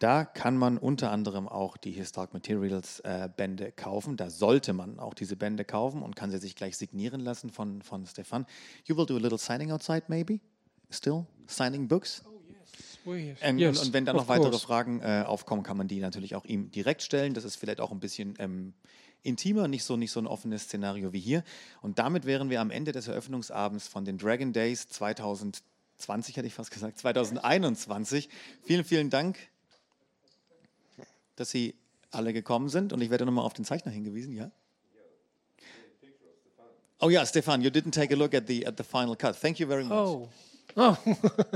Da 0.00 0.24
kann 0.24 0.56
man 0.56 0.78
unter 0.78 1.12
anderem 1.12 1.46
auch 1.46 1.76
die 1.76 1.92
Historic 1.92 2.34
Materials 2.34 2.98
äh, 3.00 3.28
Bände 3.36 3.70
kaufen. 3.70 4.16
Da 4.16 4.30
sollte 4.30 4.72
man 4.72 4.98
auch 4.98 5.14
diese 5.14 5.36
Bände 5.36 5.64
kaufen 5.64 6.02
und 6.02 6.16
kann 6.16 6.32
sie 6.32 6.38
sich 6.38 6.56
gleich 6.56 6.76
signieren 6.76 7.20
lassen 7.20 7.50
von, 7.50 7.82
von 7.82 8.06
Stefan. 8.06 8.46
You 8.84 8.96
will 8.96 9.06
do 9.06 9.14
a 9.14 9.20
little 9.20 9.38
signing 9.38 9.70
outside, 9.70 10.02
maybe? 10.08 10.40
Still? 10.90 11.24
Signing 11.46 11.86
books? 11.86 12.24
Oh, 13.06 13.14
yes. 13.14 13.38
Ähm, 13.42 13.58
Yes, 13.58 13.78
und, 13.78 13.86
und 13.86 13.92
wenn 13.92 14.04
dann 14.04 14.16
noch 14.16 14.28
weitere 14.28 14.50
course. 14.50 14.66
Fragen 14.66 15.00
äh, 15.00 15.24
aufkommen, 15.26 15.62
kann 15.62 15.76
man 15.76 15.88
die 15.88 16.00
natürlich 16.00 16.34
auch 16.34 16.44
ihm 16.44 16.70
direkt 16.70 17.02
stellen. 17.02 17.32
Das 17.32 17.44
ist 17.44 17.56
vielleicht 17.56 17.80
auch 17.80 17.92
ein 17.92 18.00
bisschen 18.00 18.34
ähm, 18.38 18.74
intimer, 19.22 19.68
nicht 19.68 19.84
so, 19.84 19.96
nicht 19.96 20.12
so 20.12 20.20
ein 20.20 20.26
offenes 20.26 20.64
Szenario 20.64 21.12
wie 21.12 21.20
hier. 21.20 21.44
Und 21.82 21.98
damit 21.98 22.24
wären 22.26 22.50
wir 22.50 22.60
am 22.60 22.70
Ende 22.70 22.92
des 22.92 23.08
Eröffnungsabends 23.08 23.88
von 23.88 24.04
den 24.04 24.18
Dragon 24.18 24.52
Days 24.52 24.88
2020, 24.88 26.36
hätte 26.36 26.46
ich 26.46 26.54
fast 26.54 26.70
gesagt, 26.70 26.98
2021. 26.98 28.28
Vielen, 28.62 28.84
vielen 28.84 29.10
Dank, 29.10 29.38
dass 31.36 31.50
Sie 31.50 31.74
alle 32.10 32.32
gekommen 32.32 32.68
sind. 32.68 32.92
Und 32.92 33.00
ich 33.00 33.10
werde 33.10 33.24
nochmal 33.26 33.44
auf 33.44 33.54
den 33.54 33.64
Zeichner 33.64 33.92
hingewiesen, 33.92 34.34
ja? 34.34 34.50
Oh 37.02 37.08
yeah, 37.08 37.24
Stefan, 37.24 37.62
you 37.62 37.70
didn't 37.70 37.92
take 37.92 38.12
a 38.12 38.16
look 38.16 38.34
at 38.34 38.46
the 38.46 38.66
at 38.66 38.76
the 38.76 38.84
final 38.84 39.16
cut. 39.16 39.34
Thank 39.34 39.58
you 39.58 39.66
very 39.66 39.84
much. 39.84 39.96
Oh, 39.96 40.28
oh, 40.76 40.98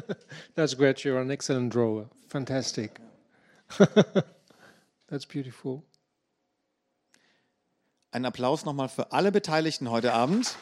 that's 0.55 0.75
great. 0.75 1.05
You're 1.05 1.21
an 1.21 1.31
excellent 1.31 1.71
drawer. 1.71 2.09
Fantastic. 2.29 2.99
that's 5.07 5.27
beautiful. 5.27 5.85
Ein 8.15 8.27
Applaus 8.27 8.65
nochmal 8.65 8.89
für 8.89 9.11
alle 9.11 9.33
Beteiligten 9.33 9.91
heute 9.91 10.13
Abend. 10.15 10.55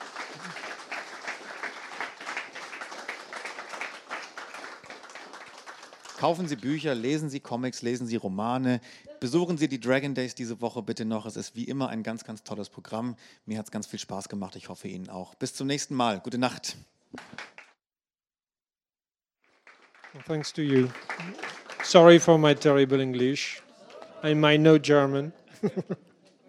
Kaufen 6.17 6.49
Sie 6.49 6.57
Bücher, 6.57 6.95
lesen 6.95 7.29
Sie 7.29 7.41
Comics, 7.41 7.83
lesen 7.83 8.07
Sie 8.07 8.17
Romane, 8.17 8.81
besuchen 9.21 9.59
Sie 9.59 9.69
die 9.69 9.79
Dragon 9.79 10.15
Days 10.15 10.35
diese 10.35 10.63
Woche 10.63 10.81
bitte 10.81 11.05
noch. 11.05 11.27
Es 11.27 11.37
ist 11.37 11.55
wie 11.55 11.65
immer 11.65 11.91
ein 11.91 12.03
ganz, 12.03 12.25
ganz 12.25 12.43
tolles 12.43 12.71
Programm. 12.71 13.17
Mir 13.45 13.59
hat 13.59 13.67
es 13.67 13.71
ganz 13.71 13.87
viel 13.87 13.99
Spaß 13.99 14.31
gemacht. 14.31 14.57
Ich 14.57 14.71
hoffe 14.71 14.89
Ihnen 14.89 15.11
auch. 15.11 15.35
Bis 15.35 15.53
zum 15.53 15.67
nächsten 15.67 15.95
Mal. 15.95 16.21
Gute 16.21 16.39
Nacht. 16.39 16.79
Well, 20.15 20.23
thanks 20.27 20.55
to 20.55 20.63
you. 20.63 20.89
Sorry 21.85 22.19
for 22.19 22.39
my 22.39 22.55
terrible 22.55 23.03
English. 23.03 23.63
I 24.25 24.35
might 24.35 24.61
know 24.61 24.79
German. 24.79 25.35